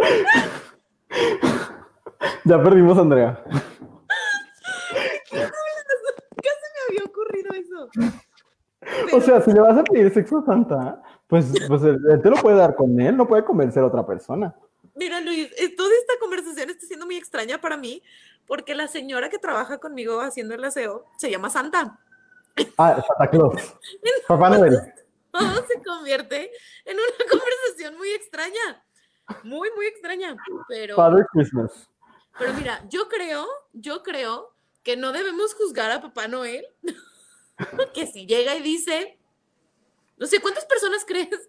ya 2.44 2.62
perdimos 2.62 2.98
a 2.98 3.00
Andrea. 3.00 3.42
¿Qué 5.30 5.38
se 5.38 5.46
me 5.46 5.50
había 6.88 7.04
ocurrido 7.04 7.54
eso? 7.54 7.88
O 9.16 9.20
sea, 9.20 9.40
si 9.40 9.52
le 9.52 9.60
vas 9.60 9.78
a 9.78 9.84
pedir 9.84 10.12
sexo 10.12 10.38
a 10.38 10.44
Santa, 10.44 11.02
pues, 11.26 11.52
pues 11.68 11.82
él, 11.82 11.98
él 12.10 12.22
te 12.22 12.30
lo 12.30 12.36
puede 12.36 12.56
dar 12.56 12.74
con 12.74 13.00
él, 13.00 13.16
no 13.16 13.26
puede 13.26 13.44
convencer 13.44 13.82
a 13.82 13.86
otra 13.86 14.06
persona. 14.06 14.54
Mira, 14.94 15.20
Luis, 15.20 15.50
eh, 15.56 15.74
toda 15.74 15.90
esta 15.98 16.14
conversación 16.20 16.70
está 16.70 16.86
siendo 16.86 17.06
muy 17.06 17.16
extraña 17.16 17.60
para 17.60 17.76
mí 17.76 18.02
porque 18.46 18.74
la 18.74 18.88
señora 18.88 19.30
que 19.30 19.38
trabaja 19.38 19.78
conmigo 19.78 20.20
haciendo 20.20 20.54
el 20.54 20.64
aseo 20.64 21.04
se 21.16 21.30
llama 21.30 21.50
Santa. 21.50 21.98
Ah, 22.76 23.02
Santa 23.06 23.30
Claus. 23.30 23.76
Papá 24.28 24.50
Noel. 24.50 24.78
Todo 25.30 25.66
se 25.66 25.82
convierte 25.82 26.50
en 26.84 26.96
una 26.96 27.30
conversación 27.30 27.96
muy 27.96 28.10
extraña. 28.10 28.84
Muy, 29.42 29.70
muy 29.76 29.86
extraña. 29.86 30.36
Pero, 30.68 30.96
Father 30.96 31.26
Christmas. 31.32 31.88
pero 32.38 32.54
mira, 32.54 32.84
yo 32.88 33.08
creo, 33.08 33.46
yo 33.72 34.02
creo 34.02 34.54
que 34.82 34.96
no 34.96 35.12
debemos 35.12 35.54
juzgar 35.54 35.90
a 35.90 36.00
Papá 36.00 36.28
Noel. 36.28 36.66
que 37.94 38.06
si 38.06 38.26
llega 38.26 38.56
y 38.56 38.62
dice, 38.62 39.18
no 40.16 40.26
sé, 40.26 40.40
¿cuántas 40.40 40.64
personas 40.64 41.04
crees? 41.06 41.48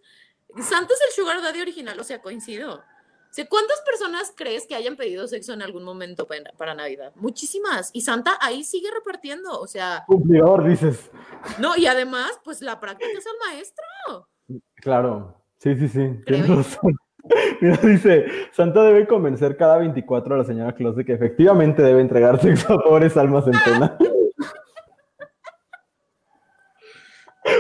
Santa 0.62 0.94
es 0.94 1.02
el 1.08 1.14
Sugar 1.16 1.42
Daddy 1.42 1.62
original, 1.62 2.00
o 2.00 2.04
sea, 2.04 2.22
coincido. 2.22 2.76
O 2.76 3.34
sea, 3.34 3.48
¿cuántas 3.48 3.80
personas 3.82 4.34
crees 4.36 4.68
que 4.68 4.76
hayan 4.76 4.98
pedido 4.98 5.26
sexo 5.26 5.54
en 5.54 5.62
algún 5.62 5.86
momento 5.86 6.28
para, 6.28 6.52
para 6.58 6.76
Navidad? 6.76 7.14
Muchísimas. 7.16 7.90
Y 7.94 8.02
Santa 8.02 8.38
ahí 8.42 8.66
sigue 8.66 8.92
repartiendo. 8.92 9.58
O 9.58 9.68
sea, 9.68 10.04
Cumplidor, 10.06 10.68
dices. 10.68 11.10
no, 11.58 11.78
y 11.78 11.88
además, 11.88 12.32
pues 12.44 12.62
la 12.62 12.82
práctica 12.82 13.10
es 13.18 13.26
el 13.26 13.54
maestro. 13.54 14.28
Claro. 14.76 15.42
Sí, 15.60 15.78
sí, 15.78 15.88
sí. 15.88 16.10
Tienes 16.26 16.50
razón. 16.50 16.98
Mira, 17.62 17.78
dice, 17.78 18.26
Santa 18.52 18.84
debe 18.84 19.08
convencer 19.08 19.56
cada 19.58 19.78
24 19.78 20.36
a 20.36 20.38
la 20.40 20.44
señora 20.44 20.74
Claus 20.74 20.96
de 20.96 21.06
que 21.06 21.14
efectivamente 21.14 21.82
debe 21.82 22.02
entregar 22.02 22.40
sexo 22.42 22.74
a 22.74 22.84
pobres 22.84 23.16
almas 23.18 23.46
en 23.48 23.54
pena. 23.64 23.98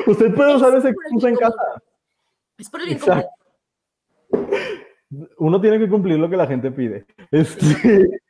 Usted 0.07 0.33
puede 0.33 0.55
usar 0.55 0.75
ese 0.75 0.89
excusa 0.89 1.29
en 1.29 1.35
casa. 1.35 1.81
Es 2.57 2.69
por 2.69 2.81
el 2.81 2.87
bien 2.87 2.99
común. 2.99 3.23
Uno 5.37 5.59
tiene 5.59 5.77
que 5.79 5.89
cumplir 5.89 6.17
lo 6.17 6.29
que 6.29 6.37
la 6.37 6.47
gente 6.47 6.71
pide. 6.71 7.05
Este, 7.31 8.21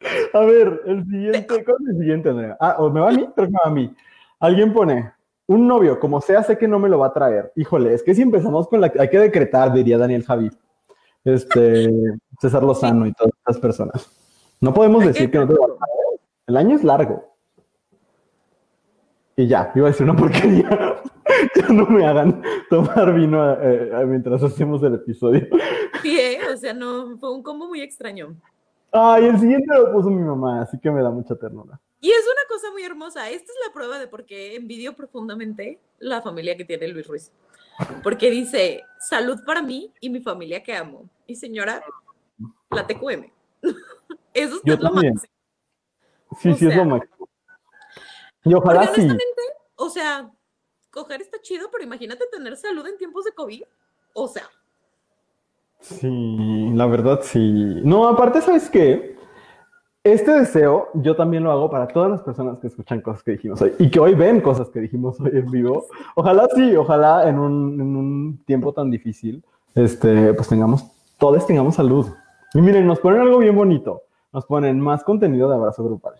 A 0.32 0.40
ver, 0.40 0.82
el 0.86 1.04
siguiente, 1.04 1.64
¿cuál 1.64 1.76
es 1.80 1.88
el 1.90 1.98
siguiente, 1.98 2.28
Andrea? 2.28 2.56
Ah, 2.60 2.76
¿o 2.78 2.90
me 2.90 3.00
va 3.00 3.08
a 3.08 3.12
mí? 3.12 3.28
Creo 3.34 3.46
que 3.46 3.52
me 3.52 3.58
va 3.64 3.70
a 3.70 3.74
mí. 3.74 3.94
Alguien 4.40 4.72
pone, 4.72 5.12
un 5.48 5.66
novio, 5.66 5.98
como 5.98 6.20
sea, 6.20 6.42
sé 6.42 6.58
que 6.58 6.68
no 6.68 6.78
me 6.78 6.90
lo 6.90 6.98
va 6.98 7.08
a 7.08 7.12
traer. 7.12 7.52
Híjole, 7.56 7.94
es 7.94 8.02
que 8.02 8.14
si 8.14 8.20
empezamos 8.20 8.68
con 8.68 8.82
la... 8.82 8.92
Hay 8.98 9.08
que 9.08 9.18
decretar, 9.18 9.72
diría 9.72 9.96
Daniel 9.96 10.22
Javi. 10.22 10.50
Este, 11.24 11.90
César 12.40 12.62
Lozano 12.62 13.06
y 13.06 13.12
todas 13.14 13.32
estas 13.38 13.58
personas. 13.58 14.10
No 14.60 14.74
podemos 14.74 15.04
decir 15.04 15.30
que 15.30 15.38
no 15.38 15.46
te 15.46 15.54
lo 15.54 15.60
va 15.60 15.66
a 15.66 15.76
traer. 15.78 16.20
El 16.46 16.56
año 16.58 16.76
es 16.76 16.84
largo. 16.84 17.34
Y 19.36 19.46
ya, 19.46 19.72
iba 19.74 19.86
a 19.86 19.90
decir 19.90 20.04
una 20.04 20.16
porquería. 20.16 20.68
ya 21.54 21.68
no 21.68 21.86
me 21.86 22.06
hagan 22.06 22.42
tomar 22.68 23.14
vino 23.14 23.52
eh, 23.54 23.90
eh, 23.90 24.06
mientras 24.06 24.42
hacemos 24.42 24.82
el 24.82 24.96
episodio. 24.96 25.46
Sí, 26.02 26.18
¿eh? 26.18 26.38
o 26.52 26.56
sea, 26.58 26.74
no, 26.74 27.16
fue 27.16 27.32
un 27.32 27.42
combo 27.42 27.68
muy 27.68 27.80
extraño. 27.80 28.36
Ay, 28.92 29.26
el 29.26 29.38
siguiente 29.38 29.74
lo 29.74 29.92
puso 29.92 30.10
mi 30.10 30.22
mamá, 30.22 30.60
así 30.60 30.78
que 30.78 30.90
me 30.90 31.02
da 31.02 31.10
mucha 31.10 31.34
ternura. 31.36 31.80
Y 32.00 32.10
es 32.10 32.22
una 32.22 32.48
cosa 32.48 32.70
muy 32.70 32.82
hermosa. 32.82 33.28
Esta 33.28 33.52
es 33.52 33.58
la 33.66 33.72
prueba 33.72 33.98
de 33.98 34.06
por 34.06 34.24
qué 34.24 34.54
envidio 34.54 34.94
profundamente 34.94 35.80
la 35.98 36.22
familia 36.22 36.56
que 36.56 36.64
tiene 36.64 36.88
Luis 36.88 37.06
Ruiz. 37.06 37.32
Porque 38.02 38.30
dice, 38.30 38.84
salud 39.00 39.40
para 39.44 39.62
mí 39.62 39.92
y 40.00 40.10
mi 40.10 40.20
familia 40.20 40.62
que 40.62 40.74
amo. 40.74 41.08
Y 41.26 41.36
señora, 41.36 41.82
la 42.70 42.86
TQM. 42.86 43.30
Eso 44.34 44.60
es 44.64 44.80
lo 44.80 44.90
máximo. 44.92 45.20
Sí, 46.40 46.54
sí, 46.54 46.66
es 46.66 46.76
lo 46.76 46.84
máximo. 46.84 47.28
Y 48.44 48.54
ojalá 48.54 48.94
sí. 48.94 49.08
O 49.76 49.90
sea, 49.90 50.30
coger 50.90 51.22
está 51.22 51.40
chido, 51.40 51.70
pero 51.70 51.84
imagínate 51.84 52.24
tener 52.30 52.56
salud 52.56 52.86
en 52.86 52.96
tiempos 52.96 53.24
de 53.24 53.32
COVID. 53.32 53.62
O 54.14 54.28
sea. 54.28 54.48
Sí, 55.80 56.70
la 56.74 56.86
verdad 56.86 57.20
sí. 57.22 57.80
No, 57.84 58.08
aparte, 58.08 58.40
¿sabes 58.40 58.68
qué? 58.70 59.17
Este 60.12 60.30
deseo 60.30 60.88
yo 60.94 61.14
también 61.14 61.44
lo 61.44 61.52
hago 61.52 61.70
para 61.70 61.86
todas 61.86 62.10
las 62.10 62.22
personas 62.22 62.58
que 62.60 62.68
escuchan 62.68 63.02
cosas 63.02 63.22
que 63.22 63.32
dijimos 63.32 63.60
hoy 63.60 63.74
y 63.78 63.90
que 63.90 64.00
hoy 64.00 64.14
ven 64.14 64.40
cosas 64.40 64.70
que 64.70 64.80
dijimos 64.80 65.20
hoy 65.20 65.32
en 65.34 65.50
vivo. 65.50 65.86
Ojalá 66.14 66.48
sí, 66.54 66.74
ojalá 66.76 67.28
en 67.28 67.38
un, 67.38 67.78
en 67.78 67.94
un 67.94 68.42
tiempo 68.46 68.72
tan 68.72 68.90
difícil, 68.90 69.44
este, 69.74 70.32
pues 70.32 70.48
tengamos, 70.48 70.90
todos 71.18 71.46
tengamos 71.46 71.74
salud. 71.74 72.06
Y 72.54 72.60
miren, 72.62 72.86
nos 72.86 73.00
ponen 73.00 73.20
algo 73.20 73.36
bien 73.36 73.54
bonito. 73.54 74.04
Nos 74.32 74.46
ponen 74.46 74.80
más 74.80 75.04
contenido 75.04 75.46
de 75.50 75.56
abrazo 75.56 75.84
grupal. 75.84 76.14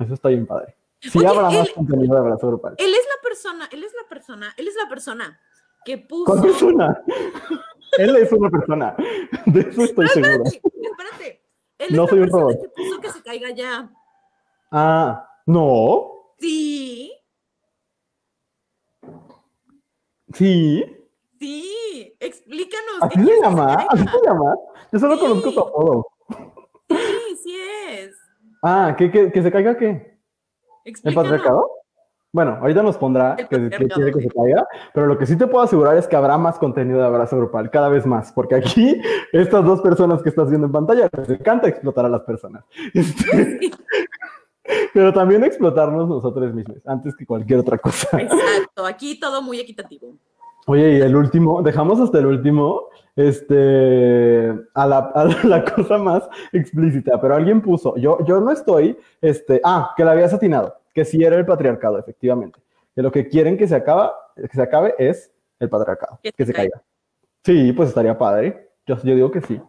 Eso 0.00 0.14
está 0.14 0.28
bien 0.28 0.44
padre. 0.44 0.74
Sí 0.98 1.24
habrá 1.24 1.48
más 1.48 1.70
contenido 1.70 2.12
de 2.12 2.20
abrazo 2.20 2.48
grupal. 2.48 2.74
Él 2.76 2.90
es 2.90 3.06
la 3.06 3.22
persona, 3.22 3.68
él 3.70 3.84
es 3.84 3.92
la 3.94 4.08
persona, 4.08 4.54
él 4.56 4.66
es 4.66 4.74
la 4.74 4.88
persona 4.88 5.40
que 5.84 5.98
puso. 5.98 6.24
¿Cuál 6.24 6.42
persona? 6.42 7.04
él 7.98 8.16
es 8.16 8.32
una 8.32 8.50
persona. 8.50 8.96
De 9.46 9.60
eso 9.60 9.82
estoy 9.84 10.08
seguro. 10.08 10.42
Espérate. 10.44 11.35
Él 11.78 11.94
no 11.94 12.04
es 12.04 12.10
soy 12.10 12.18
un 12.20 12.30
robot. 12.30 12.60
Que 12.60 12.68
puso 12.68 13.00
que 13.00 13.10
se 13.10 13.22
caiga 13.22 13.50
ya. 13.50 13.90
Ah, 14.70 15.28
no. 15.46 16.12
Sí. 16.38 17.12
Sí. 20.32 20.84
Sí, 21.38 22.16
explícanos. 22.18 23.02
¿Así 23.02 23.24
se 23.24 23.40
llama? 23.42 23.74
¿Así 23.90 24.04
se 24.04 24.18
llama? 24.26 24.54
Yo 24.92 24.98
solo 24.98 25.18
conozco 25.18 25.52
tu 25.52 25.60
apodo. 25.60 26.06
Sí, 26.88 27.36
sí 27.42 27.56
es. 27.90 28.16
Ah, 28.62 28.94
¿que, 28.96 29.10
que, 29.10 29.30
que 29.30 29.42
se 29.42 29.52
caiga 29.52 29.76
qué? 29.76 30.18
¿El 30.84 31.14
patriarcado? 31.14 31.70
Bueno, 32.36 32.58
ahorita 32.60 32.82
nos 32.82 32.98
pondrá 32.98 33.34
que, 33.34 33.46
quiere 33.48 34.12
que 34.12 34.20
se 34.20 34.28
caiga, 34.28 34.68
pero 34.92 35.06
lo 35.06 35.16
que 35.16 35.24
sí 35.24 35.38
te 35.38 35.46
puedo 35.46 35.64
asegurar 35.64 35.96
es 35.96 36.06
que 36.06 36.16
habrá 36.16 36.36
más 36.36 36.58
contenido 36.58 36.98
de 36.98 37.06
abrazo 37.06 37.38
grupal, 37.38 37.70
cada 37.70 37.88
vez 37.88 38.04
más, 38.04 38.30
porque 38.30 38.56
aquí 38.56 39.00
estas 39.32 39.64
dos 39.64 39.80
personas 39.80 40.22
que 40.22 40.28
estás 40.28 40.50
viendo 40.50 40.66
en 40.66 40.72
pantalla 40.72 41.08
les 41.16 41.30
encanta 41.30 41.66
explotar 41.66 42.04
a 42.04 42.10
las 42.10 42.20
personas. 42.24 42.62
Este, 42.92 43.70
pero 44.92 45.14
también 45.14 45.44
explotarnos 45.44 46.08
nosotros 46.08 46.52
mismos, 46.52 46.76
antes 46.84 47.16
que 47.16 47.24
cualquier 47.24 47.60
otra 47.60 47.78
cosa. 47.78 48.20
Exacto, 48.20 48.84
aquí 48.84 49.18
todo 49.18 49.40
muy 49.40 49.58
equitativo. 49.58 50.18
Oye, 50.66 50.98
y 50.98 51.00
el 51.00 51.16
último, 51.16 51.62
dejamos 51.62 52.00
hasta 52.00 52.18
el 52.18 52.26
último, 52.26 52.88
este, 53.14 54.52
a 54.74 54.86
la, 54.86 54.98
a 54.98 55.24
la, 55.24 55.64
cosa 55.64 55.96
más 55.96 56.28
explícita, 56.52 57.18
pero 57.18 57.34
alguien 57.34 57.62
puso, 57.62 57.96
yo, 57.96 58.18
yo 58.26 58.40
no 58.40 58.50
estoy, 58.50 58.98
este, 59.22 59.58
ah, 59.64 59.94
que 59.96 60.04
la 60.04 60.10
habías 60.10 60.34
atinado 60.34 60.74
que 60.96 61.04
sí 61.04 61.22
era 61.22 61.36
el 61.36 61.44
patriarcado, 61.44 61.98
efectivamente. 61.98 62.58
Que 62.94 63.02
lo 63.02 63.12
que 63.12 63.28
quieren 63.28 63.58
que 63.58 63.68
se, 63.68 63.74
acaba, 63.74 64.14
que 64.34 64.48
se 64.48 64.62
acabe 64.62 64.94
es 64.98 65.30
el 65.58 65.68
patriarcado, 65.68 66.18
que, 66.22 66.46
se 66.46 66.54
caiga. 66.54 66.82
Sí, 67.44 67.70
pues 67.74 67.90
estaría 67.90 68.16
padre. 68.16 68.70
Yo, 68.86 68.96
yo 69.02 69.14
digo 69.14 69.30
que 69.30 69.42
sí. 69.42 69.60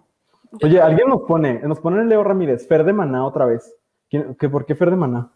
Oye, 0.63 0.79
alguien 0.79 1.09
nos 1.09 1.23
pone, 1.23 1.59
nos 1.63 1.81
pone 1.81 2.05
Leo 2.05 2.23
Ramírez, 2.23 2.65
Fer 2.65 2.85
de 2.85 2.93
Maná 2.93 3.25
otra 3.25 3.45
vez. 3.45 3.75
¿Qué, 4.07 4.21
¿Por 4.49 4.65
qué 4.65 4.73
Fer 4.73 4.89
de 4.89 4.95
Maná? 4.95 5.29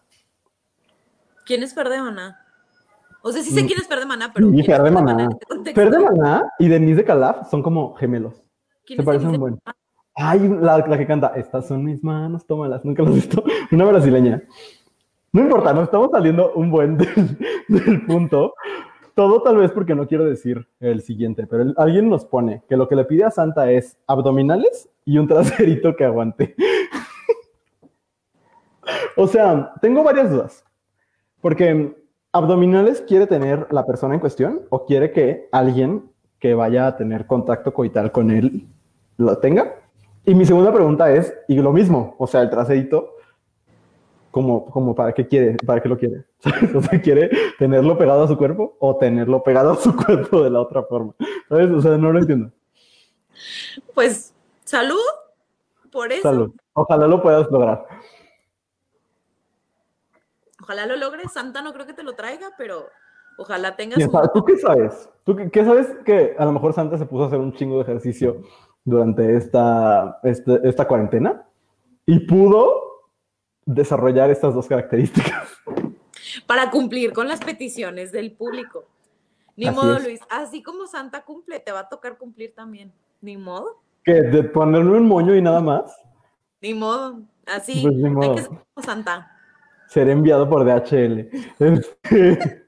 ¿Quién 1.45 1.61
es 1.61 1.75
Fer 1.75 1.89
de 1.89 2.01
Maná? 2.01 2.39
O 3.21 3.33
sea, 3.33 3.43
sí 3.43 3.51
sé 3.51 3.63
mm. 3.63 3.67
quién 3.67 3.79
es 3.81 3.87
Fer 3.89 3.99
de 3.99 4.05
Maná, 4.05 4.31
pero. 4.33 4.49
Fer 4.49 4.81
de 4.81 4.91
Maná. 4.91 5.29
Fer 5.75 5.89
de 5.91 5.99
Maná 5.99 6.49
y 6.57 6.69
Denise 6.69 7.01
de 7.01 7.03
Calaf 7.03 7.49
son 7.49 7.61
como 7.61 7.95
gemelos. 7.95 8.41
Se 8.87 9.03
parecen 9.03 9.37
muy. 9.37 9.57
Ay, 10.15 10.39
la, 10.47 10.77
la, 10.77 10.97
que 10.97 11.07
canta, 11.07 11.33
estas 11.35 11.67
son 11.67 11.83
mis 11.83 12.01
manos, 12.01 12.45
tómalas, 12.45 12.85
nunca 12.85 13.03
lo 13.03 13.11
he 13.11 13.15
visto. 13.15 13.43
Una 13.71 13.85
brasileña. 13.85 14.41
No 15.33 15.41
importa, 15.41 15.71
nos 15.73 15.83
estamos 15.85 16.11
saliendo 16.11 16.51
un 16.53 16.69
buen 16.69 16.97
del, 16.97 18.05
punto. 18.05 18.53
Todo 19.15 19.41
tal 19.41 19.57
vez 19.57 19.71
porque 19.71 19.95
no 19.95 20.07
quiero 20.07 20.25
decir 20.25 20.67
el 20.79 21.01
siguiente, 21.01 21.47
pero 21.47 21.73
alguien 21.77 22.09
nos 22.09 22.25
pone 22.25 22.63
que 22.67 22.75
lo 22.75 22.87
que 22.89 22.97
le 22.97 23.05
pide 23.05 23.23
a 23.23 23.31
Santa 23.31 23.71
es 23.71 23.97
abdominales 24.07 24.89
y 25.05 25.17
un 25.17 25.27
traserito 25.27 25.95
que 25.95 26.03
aguante. 26.03 26.55
o 29.15 29.25
sea, 29.27 29.73
tengo 29.81 30.03
varias 30.03 30.31
dudas. 30.31 30.65
Porque 31.39 31.95
abdominales 32.33 33.01
quiere 33.01 33.25
tener 33.25 33.67
la 33.71 33.85
persona 33.85 34.13
en 34.13 34.19
cuestión 34.19 34.61
o 34.69 34.85
quiere 34.85 35.11
que 35.11 35.47
alguien 35.51 36.11
que 36.39 36.53
vaya 36.55 36.87
a 36.87 36.97
tener 36.97 37.25
contacto 37.25 37.73
coital 37.73 38.11
con 38.11 38.31
él 38.31 38.67
lo 39.17 39.37
tenga. 39.37 39.75
Y 40.25 40.35
mi 40.35 40.45
segunda 40.45 40.73
pregunta 40.73 41.11
es, 41.11 41.33
y 41.47 41.55
lo 41.55 41.71
mismo, 41.71 42.15
o 42.17 42.27
sea, 42.27 42.41
el 42.41 42.49
traserito 42.49 43.15
como, 44.31 44.65
como 44.65 44.95
para 44.95 45.13
qué 45.13 45.27
quiere, 45.27 45.57
para 45.65 45.81
qué 45.81 45.89
lo 45.89 45.97
quiere. 45.97 46.25
O 46.75 46.81
sea, 46.81 47.01
quiere 47.01 47.29
tenerlo 47.59 47.97
pegado 47.97 48.23
a 48.23 48.27
su 48.27 48.37
cuerpo 48.37 48.77
o 48.79 48.97
tenerlo 48.97 49.43
pegado 49.43 49.73
a 49.73 49.75
su 49.75 49.95
cuerpo 50.05 50.43
de 50.43 50.49
la 50.49 50.61
otra 50.61 50.83
forma. 50.83 51.13
¿Sabes? 51.49 51.69
O 51.69 51.81
sea, 51.81 51.97
no 51.97 52.11
lo 52.11 52.19
entiendo. 52.19 52.51
Pues, 53.93 54.33
salud 54.63 54.97
por 55.91 56.11
eso. 56.11 56.23
Salud. 56.23 56.51
Ojalá 56.73 57.07
lo 57.07 57.21
puedas 57.21 57.49
lograr. 57.51 57.85
Ojalá 60.61 60.85
lo 60.85 60.95
logres. 60.95 61.31
Santa 61.31 61.61
no 61.61 61.73
creo 61.73 61.85
que 61.85 61.93
te 61.93 62.03
lo 62.03 62.13
traiga, 62.13 62.51
pero 62.57 62.87
ojalá 63.37 63.75
tengas. 63.75 63.99
¿Tú 64.33 64.45
qué 64.45 64.57
sabes? 64.57 65.09
¿Tú 65.25 65.35
qué, 65.35 65.65
sabes 65.65 65.87
que 66.05 66.35
a 66.37 66.45
lo 66.45 66.53
mejor 66.53 66.73
Santa 66.73 66.97
se 66.97 67.05
puso 67.05 67.25
a 67.25 67.27
hacer 67.27 67.39
un 67.39 67.53
chingo 67.53 67.75
de 67.77 67.83
ejercicio 67.83 68.41
durante 68.83 69.35
esta, 69.35 70.19
este, 70.23 70.59
esta 70.63 70.87
cuarentena 70.87 71.45
y 72.05 72.19
pudo 72.25 72.90
desarrollar 73.73 74.29
estas 74.29 74.53
dos 74.53 74.67
características. 74.67 75.49
Para 76.45 76.69
cumplir 76.69 77.13
con 77.13 77.27
las 77.27 77.39
peticiones 77.39 78.11
del 78.11 78.31
público. 78.31 78.85
Ni 79.55 79.69
modo, 79.69 79.99
Luis. 79.99 80.19
Así 80.29 80.63
como 80.63 80.87
Santa 80.87 81.23
cumple, 81.23 81.59
te 81.59 81.71
va 81.71 81.81
a 81.81 81.89
tocar 81.89 82.17
cumplir 82.17 82.53
también. 82.55 82.91
Ni 83.21 83.37
modo. 83.37 83.81
¿Qué? 84.03 84.13
¿De 84.13 84.43
ponerle 84.43 84.97
un 84.97 85.07
moño 85.07 85.35
y 85.35 85.41
nada 85.41 85.61
más? 85.61 85.95
Ni 86.61 86.73
modo. 86.73 87.21
Así. 87.45 87.81
Pues 87.83 88.29
Hay 88.29 88.35
que 88.35 88.41
ser 88.41 88.49
como 88.49 88.85
Santa. 88.85 89.31
Ser 89.87 90.09
enviado 90.09 90.49
por 90.49 90.63
DHL. 90.65 91.29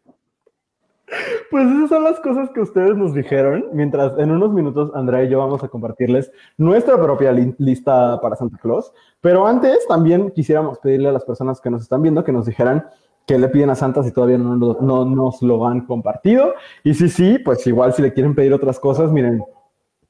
Pues 1.52 1.68
esas 1.68 1.90
son 1.90 2.04
las 2.04 2.20
cosas 2.20 2.50
que 2.50 2.62
ustedes 2.62 2.96
nos 2.96 3.14
dijeron, 3.14 3.66
mientras 3.74 4.18
en 4.18 4.32
unos 4.32 4.52
minutos 4.52 4.92
Andrea 4.96 5.24
y 5.24 5.30
yo 5.30 5.40
vamos 5.40 5.64
a 5.64 5.68
compartirles 5.68 6.32
nuestra 6.58 7.02
propia 7.02 7.32
lista 7.32 8.20
para 8.22 8.36
Santa 8.36 8.58
Claus. 8.58 8.94
Pero 9.22 9.46
antes 9.46 9.88
también 9.88 10.32
quisiéramos 10.32 10.80
pedirle 10.80 11.10
a 11.10 11.12
las 11.12 11.26
personas 11.26 11.62
que 11.62 11.70
nos 11.70 11.84
están 11.84 12.02
viendo 12.02 12.24
que 12.24 12.32
nos 12.32 12.46
dijeran 12.46 12.86
qué 13.26 13.38
le 13.38 13.48
piden 13.48 13.70
a 13.70 13.76
Santa 13.76 14.04
si 14.04 14.12
todavía 14.12 14.38
no, 14.38 14.56
no, 14.56 15.06
nos 15.06 15.42
lo 15.42 15.68
han 15.68 15.86
compartido. 15.86 16.54
Y 16.84 16.94
si 16.94 17.10
sí, 17.10 17.40
pues 17.40 17.66
igual 17.68 17.94
si 17.94 18.02
le 18.02 18.14
quieren 18.14 18.36
pedir 18.36 18.54
otras 18.54 18.80
cosas, 18.80 19.12
miren, 19.12 19.44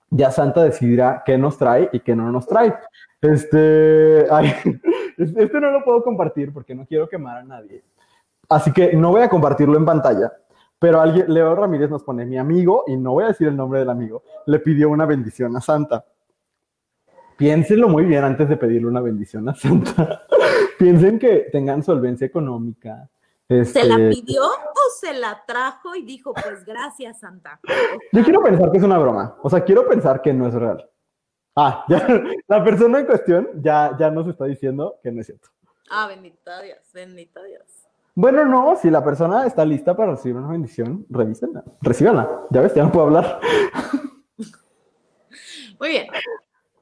ya 0.09 0.31
Santa 0.31 0.63
decidirá 0.63 1.23
qué 1.25 1.37
nos 1.37 1.57
trae 1.57 1.89
y 1.91 1.99
qué 1.99 2.15
no 2.15 2.31
nos 2.31 2.47
trae. 2.47 2.73
Este, 3.21 4.25
este 5.17 5.61
no 5.61 5.71
lo 5.71 5.83
puedo 5.83 6.03
compartir 6.03 6.51
porque 6.53 6.75
no 6.75 6.85
quiero 6.85 7.07
quemar 7.07 7.37
a 7.37 7.43
nadie. 7.43 7.83
Así 8.49 8.71
que 8.71 8.93
no 8.93 9.11
voy 9.11 9.21
a 9.21 9.29
compartirlo 9.29 9.77
en 9.77 9.85
pantalla, 9.85 10.31
pero 10.83 10.99
alguien, 10.99 11.33
Leo 11.33 11.55
Ramírez 11.55 11.89
nos 11.89 12.03
pone, 12.03 12.25
mi 12.25 12.37
amigo, 12.37 12.83
y 12.87 12.97
no 12.97 13.13
voy 13.13 13.23
a 13.23 13.27
decir 13.27 13.47
el 13.47 13.55
nombre 13.55 13.79
del 13.79 13.89
amigo, 13.89 14.21
le 14.47 14.59
pidió 14.59 14.89
una 14.89 15.05
bendición 15.05 15.55
a 15.55 15.61
Santa. 15.61 16.05
Piénsenlo 17.37 17.87
muy 17.87 18.03
bien 18.03 18.25
antes 18.25 18.49
de 18.49 18.57
pedirle 18.57 18.89
una 18.89 18.99
bendición 18.99 19.47
a 19.47 19.55
Santa. 19.55 20.25
Piensen 20.77 21.19
que 21.19 21.47
tengan 21.53 21.83
solvencia 21.83 22.27
económica. 22.27 23.09
¿Se 23.47 23.85
la 23.85 23.95
este, 23.95 24.09
pidió 24.09 24.43
o 24.43 24.99
se 24.99 25.13
la 25.13 25.41
trajo 25.47 25.95
y 25.95 26.03
dijo, 26.03 26.33
pues 26.33 26.65
gracias, 26.65 27.21
Santa? 27.21 27.61
Yo 28.11 28.21
quiero 28.21 28.43
pensar 28.43 28.69
que 28.69 28.77
es 28.77 28.83
una 28.83 28.97
broma. 28.97 29.37
O 29.41 29.49
sea, 29.49 29.63
quiero 29.63 29.87
pensar 29.87 30.21
que 30.21 30.33
no 30.33 30.49
es 30.49 30.53
real. 30.53 30.85
Ah, 31.55 31.85
ya, 31.87 32.05
la 32.45 32.61
persona 32.61 32.99
en 32.99 33.05
cuestión 33.05 33.47
ya, 33.55 33.95
ya 33.97 34.11
nos 34.11 34.27
está 34.27 34.43
diciendo 34.43 34.99
que 35.01 35.13
no 35.13 35.21
es 35.21 35.27
cierto. 35.27 35.47
Ah, 35.89 36.07
bendita 36.07 36.61
Dios, 36.61 36.79
bendita 36.93 37.41
Dios. 37.41 37.82
Bueno, 38.15 38.45
no, 38.45 38.75
si 38.75 38.91
la 38.91 39.03
persona 39.03 39.47
está 39.47 39.65
lista 39.65 39.95
para 39.95 40.11
recibir 40.11 40.37
una 40.37 40.49
bendición, 40.49 41.05
revísenla, 41.09 41.63
recíbanla. 41.81 42.43
Ya 42.51 42.61
ves, 42.61 42.73
ya 42.75 42.83
no 42.83 42.91
puedo 42.91 43.07
hablar. 43.07 43.39
Muy 45.79 45.89
bien. 45.89 46.07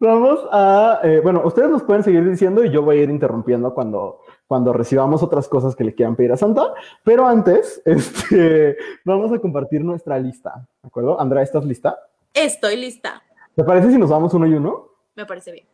Vamos 0.02 0.40
a, 0.52 1.00
eh, 1.04 1.22
bueno, 1.24 1.44
ustedes 1.46 1.70
nos 1.70 1.84
pueden 1.84 2.04
seguir 2.04 2.28
diciendo 2.30 2.66
y 2.66 2.72
yo 2.72 2.82
voy 2.82 3.00
a 3.00 3.04
ir 3.04 3.10
interrumpiendo 3.10 3.74
cuando, 3.74 4.22
cuando 4.48 4.74
recibamos 4.74 5.24
otras 5.24 5.48
cosas 5.48 5.76
que 5.76 5.84
le 5.84 5.94
quieran 5.94 6.16
pedir 6.16 6.32
a 6.32 6.38
Santa, 6.38 6.74
pero 7.04 7.26
antes, 7.28 7.82
este, 7.86 8.76
vamos 9.06 9.32
a 9.32 9.40
compartir 9.40 9.86
nuestra 9.86 10.20
lista, 10.20 10.68
¿de 10.82 10.88
acuerdo? 10.88 11.22
Andrea, 11.22 11.44
¿estás 11.44 11.64
lista? 11.64 11.98
Estoy 12.34 12.78
lista. 12.78 13.22
¿Te 13.56 13.64
parece 13.64 13.92
si 13.92 13.98
nos 13.98 14.10
vamos 14.10 14.34
uno 14.34 14.48
y 14.48 14.54
uno? 14.56 14.90
Me 15.16 15.26
parece 15.26 15.52
bien. 15.52 15.71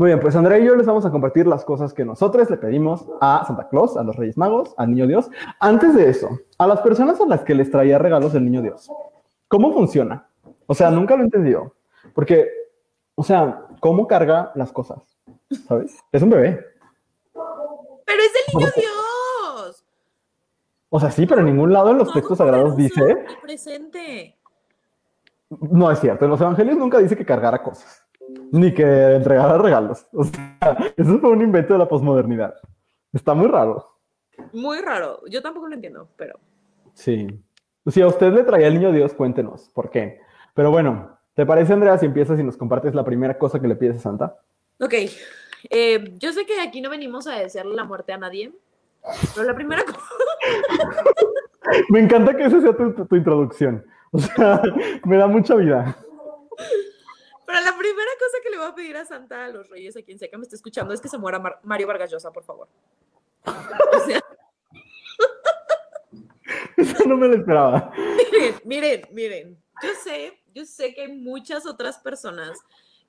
Muy 0.00 0.06
bien, 0.06 0.20
pues 0.20 0.34
Andrea 0.34 0.58
y 0.58 0.64
yo 0.64 0.74
les 0.76 0.86
vamos 0.86 1.04
a 1.04 1.10
compartir 1.10 1.46
las 1.46 1.62
cosas 1.62 1.92
que 1.92 2.06
nosotros 2.06 2.48
le 2.48 2.56
pedimos 2.56 3.04
a 3.20 3.44
Santa 3.46 3.68
Claus, 3.68 3.98
a 3.98 4.02
los 4.02 4.16
Reyes 4.16 4.38
Magos, 4.38 4.72
al 4.78 4.92
Niño 4.92 5.06
Dios. 5.06 5.28
Antes 5.58 5.94
de 5.94 6.08
eso, 6.08 6.40
a 6.56 6.66
las 6.66 6.80
personas 6.80 7.20
a 7.20 7.26
las 7.26 7.44
que 7.44 7.54
les 7.54 7.70
traía 7.70 7.98
regalos 7.98 8.34
el 8.34 8.46
Niño 8.46 8.62
Dios, 8.62 8.90
¿cómo 9.46 9.74
funciona? 9.74 10.26
O 10.64 10.74
sea, 10.74 10.90
nunca 10.90 11.16
lo 11.16 11.20
he 11.20 11.24
entendido. 11.26 11.74
Porque, 12.14 12.48
o 13.14 13.22
sea, 13.22 13.66
¿cómo 13.80 14.06
carga 14.06 14.52
las 14.54 14.72
cosas? 14.72 15.02
¿Sabes? 15.68 15.94
Es 16.10 16.22
un 16.22 16.30
bebé. 16.30 16.64
Pero 17.34 18.22
es 18.22 18.32
el 18.48 18.54
Niño 18.56 18.70
Dios. 18.74 19.84
O 20.88 20.98
sea, 20.98 21.10
sí, 21.10 21.26
pero 21.26 21.42
en 21.42 21.46
ningún 21.48 21.74
lado 21.74 21.90
en 21.90 21.98
los 21.98 22.10
textos 22.10 22.38
sagrados 22.38 22.74
dice. 22.74 23.22
Presente. 23.42 24.34
No 25.50 25.90
es 25.90 26.00
cierto. 26.00 26.24
En 26.24 26.30
los 26.30 26.40
evangelios 26.40 26.78
nunca 26.78 26.96
dice 26.96 27.14
que 27.14 27.26
cargara 27.26 27.62
cosas 27.62 28.06
ni 28.52 28.72
que 28.72 29.14
entregara 29.14 29.58
regalos. 29.58 30.06
O 30.12 30.24
sea, 30.24 30.92
eso 30.96 31.18
fue 31.18 31.30
un 31.30 31.42
invento 31.42 31.74
de 31.74 31.78
la 31.78 31.88
posmodernidad. 31.88 32.54
Está 33.12 33.34
muy 33.34 33.48
raro. 33.48 33.96
Muy 34.52 34.80
raro. 34.80 35.20
Yo 35.28 35.42
tampoco 35.42 35.68
lo 35.68 35.74
entiendo, 35.74 36.08
pero. 36.16 36.38
Sí. 36.94 37.28
Si 37.86 38.02
a 38.02 38.06
usted 38.06 38.32
le 38.32 38.44
traía 38.44 38.68
el 38.68 38.74
niño 38.74 38.92
Dios, 38.92 39.14
cuéntenos 39.14 39.70
por 39.70 39.90
qué. 39.90 40.20
Pero 40.54 40.70
bueno, 40.70 41.18
¿te 41.34 41.46
parece, 41.46 41.72
Andrea, 41.72 41.98
si 41.98 42.06
empiezas 42.06 42.38
y 42.38 42.44
nos 42.44 42.56
compartes 42.56 42.94
la 42.94 43.04
primera 43.04 43.38
cosa 43.38 43.60
que 43.60 43.68
le 43.68 43.76
pides 43.76 43.96
a 43.96 44.00
Santa? 44.00 44.36
Ok. 44.80 44.94
Eh, 45.68 46.14
yo 46.18 46.32
sé 46.32 46.46
que 46.46 46.60
aquí 46.60 46.80
no 46.80 46.90
venimos 46.90 47.26
a 47.26 47.38
desearle 47.38 47.74
la 47.74 47.84
muerte 47.84 48.12
a 48.12 48.18
nadie, 48.18 48.52
pero 49.34 49.46
la 49.46 49.54
primera 49.54 49.84
cosa. 49.84 49.98
Me 51.90 52.00
encanta 52.00 52.34
que 52.36 52.44
esa 52.44 52.60
sea 52.60 52.74
tu 52.74 53.16
introducción. 53.16 53.84
O 54.12 54.18
sea, 54.18 54.60
me 55.04 55.16
da 55.16 55.26
mucha 55.26 55.54
vida. 55.54 55.96
Pero 57.50 57.64
la 57.64 57.76
primera 57.76 58.10
cosa 58.16 58.38
que 58.44 58.50
le 58.50 58.58
voy 58.58 58.66
a 58.66 58.74
pedir 58.76 58.96
a 58.96 59.04
Santa, 59.04 59.46
a 59.46 59.48
los 59.48 59.68
Reyes, 59.68 59.96
a 59.96 60.02
quien 60.02 60.20
sea 60.20 60.30
que 60.30 60.36
me 60.36 60.44
esté 60.44 60.54
escuchando, 60.54 60.94
es 60.94 61.00
que 61.00 61.08
se 61.08 61.18
muera 61.18 61.42
Mario 61.64 61.88
Vargas 61.88 62.08
Llosa, 62.08 62.30
por 62.30 62.44
favor. 62.44 62.68
O 63.44 64.06
sea... 64.06 64.20
Eso 66.76 67.08
no 67.08 67.16
me 67.16 67.26
lo 67.26 67.34
esperaba. 67.34 67.92
Miren, 68.30 68.60
miren, 68.64 69.08
miren. 69.10 69.62
Yo 69.82 69.88
sé, 70.00 70.40
yo 70.54 70.64
sé 70.64 70.94
que 70.94 71.02
hay 71.02 71.12
muchas 71.12 71.66
otras 71.66 71.98
personas 71.98 72.56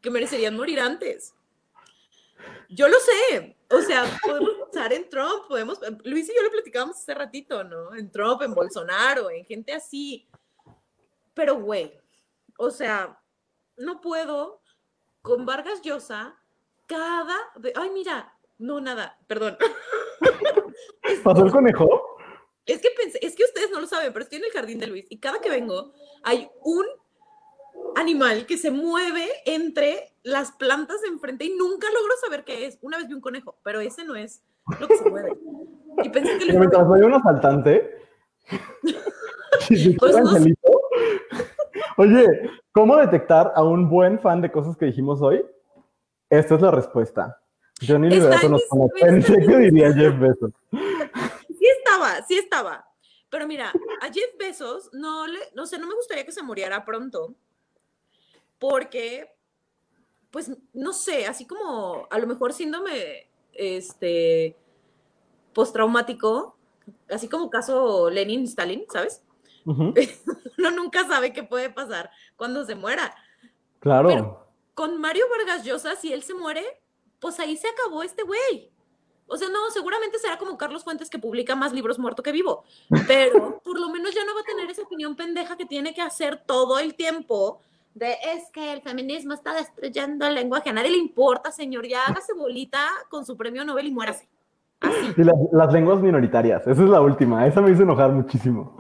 que 0.02 0.10
merecerían 0.10 0.58
morir 0.58 0.80
antes. 0.80 1.36
Yo 2.70 2.88
lo 2.88 2.98
sé. 3.00 3.56
O 3.70 3.82
sea, 3.82 4.06
podemos 4.24 4.54
pensar 4.64 4.92
en 4.92 5.08
Trump, 5.08 5.48
podemos. 5.48 5.80
Luis 6.04 6.28
y 6.30 6.36
yo 6.36 6.42
lo 6.42 6.50
platicábamos 6.50 6.98
hace 6.98 7.14
ratito, 7.14 7.64
¿no? 7.64 7.96
En 7.96 8.12
Trump, 8.12 8.42
en 8.42 8.56
Bolsonaro, 8.56 9.30
en 9.30 9.46
gente 9.46 9.72
así. 9.72 10.28
Pero, 11.36 11.62
güey, 11.62 11.94
o 12.58 12.72
sea, 12.72 13.21
no 13.78 14.02
puedo 14.02 14.62
con 15.22 15.46
Vargas 15.46 15.82
Llosa 15.82 16.36
cada... 16.88 17.36
Ay, 17.76 17.90
mira, 17.92 18.34
no, 18.60 18.80
nada, 18.82 19.18
perdón. 19.28 19.58
¿Pasó 21.24 21.46
el 21.46 21.52
conejo? 21.52 22.18
Es 22.66 22.82
que 22.82 22.90
pensé, 22.96 23.20
es 23.22 23.36
que 23.36 23.44
ustedes 23.44 23.72
no 23.72 23.82
lo 23.82 23.88
saben, 23.88 24.14
pero 24.14 24.24
estoy 24.24 24.40
en 24.40 24.46
el 24.46 24.52
jardín 24.52 24.80
de 24.80 24.88
Luis 24.88 25.06
y 25.10 25.20
cada 25.20 25.40
que 25.40 25.50
vengo 25.50 25.94
hay 26.24 26.50
un 26.64 26.86
animal 27.96 28.46
que 28.46 28.58
se 28.58 28.72
mueve 28.72 29.28
entre 29.46 30.14
las 30.24 30.52
plantas 30.52 31.02
de 31.02 31.08
enfrente 31.08 31.46
y 31.46 31.56
nunca 31.58 31.88
logro 31.88 32.14
saber 32.22 32.44
qué 32.44 32.68
es. 32.68 32.78
Una 32.82 32.98
vez 32.98 33.08
vi 33.08 33.14
un 33.14 33.22
conejo, 33.22 33.58
pero 33.64 33.80
ese 33.80 34.04
no 34.04 34.16
es 34.16 34.44
lo 34.80 34.88
que 34.88 34.98
se 34.98 35.10
mueve. 35.10 35.38
Y 36.04 36.10
pensé 36.10 36.38
que... 36.38 36.54
Mientras 36.54 36.88
vaya 36.88 37.06
un 37.06 37.14
asaltante... 37.14 37.98
pues 40.00 40.18
no, 40.18 40.38
Oye, 41.98 42.50
¿cómo 42.72 42.96
detectar 42.98 43.52
a 43.56 43.64
un 43.64 43.90
buen 43.90 44.20
fan 44.20 44.42
de 44.42 44.52
cosas 44.52 44.78
que 44.78 44.86
dijimos 44.86 45.22
hoy? 45.22 45.46
Esta 46.30 46.56
es 46.56 46.62
la 46.62 46.72
respuesta. 46.72 47.42
Johnny 47.86 48.10
Liberato 48.10 48.48
nos 48.48 48.64
pone, 48.70 48.88
pensé 49.00 49.34
que 49.46 49.58
diría 49.58 49.92
Jeff 49.94 50.18
Bezos. 50.20 50.52
Sí 51.50 51.68
estaba, 51.78 52.22
sí 52.28 52.38
estaba. 52.38 52.86
Pero 53.30 53.48
mira, 53.48 53.72
a 54.02 54.06
Jeff 54.06 54.38
Bezos 54.38 54.90
no 54.94 55.26
le, 55.26 55.40
no 55.56 55.66
sé, 55.66 55.80
no 55.80 55.88
me 55.88 55.96
gustaría 55.96 56.26
que 56.26 56.32
se 56.32 56.44
muriera 56.44 56.86
pronto, 56.86 57.34
porque, 58.60 59.34
pues, 60.30 60.52
no 60.74 60.94
sé, 60.94 61.26
así 61.26 61.48
como 61.48 62.08
a 62.10 62.20
lo 62.20 62.28
mejor 62.28 62.54
síndrome, 62.54 63.28
este, 63.54 64.56
postraumático, 65.54 66.56
así 67.10 67.28
como 67.28 67.50
caso 67.50 68.10
Lenin-Stalin, 68.10 68.86
¿sabes? 68.92 69.24
Uno 70.58 70.72
nunca 70.72 71.08
sabe 71.08 71.34
qué 71.34 71.44
puede 71.44 71.70
pasar 71.70 72.12
cuando 72.36 72.66
se 72.66 72.76
muera. 72.76 73.16
Claro. 73.80 74.48
con 74.76 75.02
Mario 75.02 75.26
Vargas 75.30 75.66
Llosa, 75.66 75.96
si 75.96 76.14
él 76.14 76.22
se 76.22 76.36
muere, 76.36 76.64
pues 77.20 77.40
ahí 77.40 77.58
se 77.58 77.68
acabó 77.68 78.04
este 78.04 78.24
güey. 78.24 78.72
O 79.28 79.38
sea, 79.38 79.48
no, 79.48 79.72
seguramente 79.72 80.20
será 80.20 80.38
como 80.38 80.58
Carlos 80.58 80.84
Fuentes 80.84 81.10
que 81.10 81.18
publica 81.18 81.56
más 81.56 81.72
libros 81.72 81.98
muerto 81.98 82.22
que 82.22 82.32
vivo, 82.34 82.66
pero 83.08 83.62
por 83.64 83.80
lo 83.80 83.90
menos 83.90 84.14
ya 84.14 84.26
no 84.26 84.36
va 84.36 84.42
a 84.42 84.44
tener 84.44 84.70
esa 84.70 84.82
opinión 84.82 85.16
pendeja 85.16 85.56
que 85.56 85.66
tiene 85.66 85.94
que 85.94 86.02
hacer 86.02 86.44
todo 86.46 86.80
el 86.80 86.96
tiempo 86.96 87.62
de 87.94 88.18
es 88.24 88.50
que 88.52 88.74
el 88.74 88.82
feminismo 88.82 89.34
está 89.34 89.54
destruyendo 89.54 90.26
el 90.28 90.36
lenguaje. 90.36 90.70
A 90.70 90.74
nadie 90.74 90.92
le 90.92 90.98
importa, 90.98 91.52
señor, 91.52 91.88
ya 91.88 92.06
hágase 92.06 92.34
bolita 92.34 92.88
con 93.10 93.26
su 93.26 93.38
premio 93.38 93.64
Nobel 93.64 93.88
y 93.88 93.92
muérase. 93.92 94.28
Y 95.18 95.24
las, 95.24 95.74
lenguas 95.74 96.00
minoritarias, 96.02 96.62
esa 96.62 96.84
es 96.84 96.90
la 96.90 97.02
última, 97.02 97.46
esa 97.46 97.62
me 97.62 97.72
hizo 97.72 97.84
enojar 97.84 98.12
muchísimo. 98.12 98.76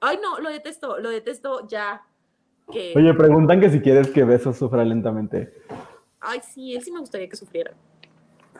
ay, 0.00 0.18
no, 0.22 0.38
lo 0.38 0.50
detesto, 0.50 0.98
lo 0.98 1.10
detesto 1.10 1.66
ya. 1.66 2.02
Que... 2.72 2.94
Oye, 2.96 3.12
preguntan 3.12 3.60
que 3.60 3.68
si 3.70 3.80
quieres 3.80 4.08
que 4.08 4.24
Besos 4.24 4.56
sufra 4.56 4.84
lentamente. 4.84 5.52
Ay, 6.20 6.40
sí, 6.40 6.74
él 6.74 6.82
sí 6.82 6.90
me 6.90 7.00
gustaría 7.00 7.28
que 7.28 7.36
sufriera. 7.36 7.74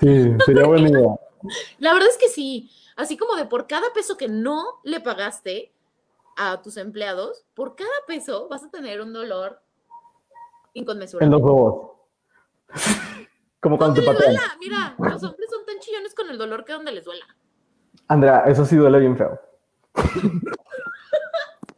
Sí, 0.00 0.34
sería 0.44 0.66
buena 0.66 0.88
idea. 0.88 1.08
La 1.78 1.92
verdad 1.94 2.08
es 2.08 2.18
que 2.18 2.28
sí, 2.28 2.70
así 2.96 3.16
como 3.16 3.36
de 3.36 3.46
por 3.46 3.66
cada 3.66 3.92
peso 3.94 4.16
que 4.16 4.28
no 4.28 4.80
le 4.82 5.00
pagaste 5.00 5.72
a 6.36 6.60
tus 6.62 6.76
empleados, 6.76 7.44
por 7.54 7.76
cada 7.76 7.90
peso 8.06 8.48
vas 8.48 8.64
a 8.64 8.70
tener 8.70 9.00
un 9.00 9.12
dolor 9.12 9.60
inconmensurable. 10.74 11.26
En 11.26 11.32
los 11.32 11.40
huevos. 11.40 11.90
Como 13.64 13.78
cuando 13.78 13.98
te 13.98 14.06
patean. 14.06 14.36
Mira, 14.60 14.94
los 14.98 15.22
hombres 15.24 15.48
son 15.50 15.64
tan 15.64 15.78
chillones 15.78 16.14
con 16.14 16.28
el 16.28 16.36
dolor 16.36 16.66
que 16.66 16.74
donde 16.74 16.92
les 16.92 17.02
duela. 17.06 17.24
Andrea, 18.08 18.40
eso 18.40 18.66
sí 18.66 18.76
duele 18.76 18.98
bien 18.98 19.16
feo. 19.16 19.40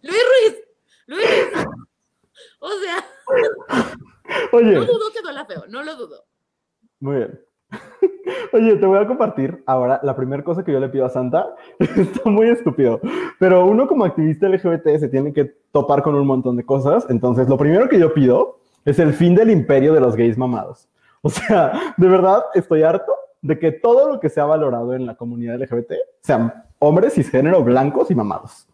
Luis 0.02 0.24
Ruiz, 0.32 0.64
Luis. 1.06 1.28
O 2.58 2.70
sea, 2.80 3.04
Oye. 4.50 4.72
no 4.72 4.84
dudo 4.84 5.12
que 5.14 5.22
duela 5.22 5.44
feo, 5.44 5.62
no 5.68 5.84
lo 5.84 5.94
dudo. 5.94 6.24
Muy 6.98 7.18
bien. 7.18 7.40
Oye, 8.52 8.76
te 8.78 8.86
voy 8.86 8.98
a 8.98 9.06
compartir 9.06 9.62
ahora 9.64 10.00
la 10.02 10.16
primera 10.16 10.42
cosa 10.42 10.64
que 10.64 10.72
yo 10.72 10.80
le 10.80 10.88
pido 10.88 11.06
a 11.06 11.10
Santa. 11.10 11.54
Está 11.78 12.28
muy 12.28 12.48
estúpido, 12.48 13.00
pero 13.38 13.64
uno 13.64 13.86
como 13.86 14.04
activista 14.04 14.48
LGBT 14.48 14.98
se 14.98 15.08
tiene 15.08 15.32
que 15.32 15.44
topar 15.70 16.02
con 16.02 16.16
un 16.16 16.26
montón 16.26 16.56
de 16.56 16.66
cosas. 16.66 17.06
Entonces, 17.10 17.48
lo 17.48 17.56
primero 17.56 17.88
que 17.88 18.00
yo 18.00 18.12
pido 18.12 18.58
es 18.84 18.98
el 18.98 19.12
fin 19.12 19.36
del 19.36 19.50
imperio 19.50 19.94
de 19.94 20.00
los 20.00 20.16
gays 20.16 20.36
mamados. 20.36 20.88
O 21.26 21.28
sea, 21.28 21.94
de 21.96 22.08
verdad 22.08 22.44
estoy 22.54 22.84
harto 22.84 23.12
de 23.42 23.58
que 23.58 23.72
todo 23.72 24.12
lo 24.12 24.20
que 24.20 24.28
se 24.28 24.40
ha 24.40 24.44
valorado 24.44 24.94
en 24.94 25.06
la 25.06 25.16
comunidad 25.16 25.60
LGBT 25.60 25.92
sean 26.20 26.64
hombres 26.78 27.14
cisgénero, 27.14 27.64
blancos 27.64 28.12
y 28.12 28.14
mamados. 28.14 28.68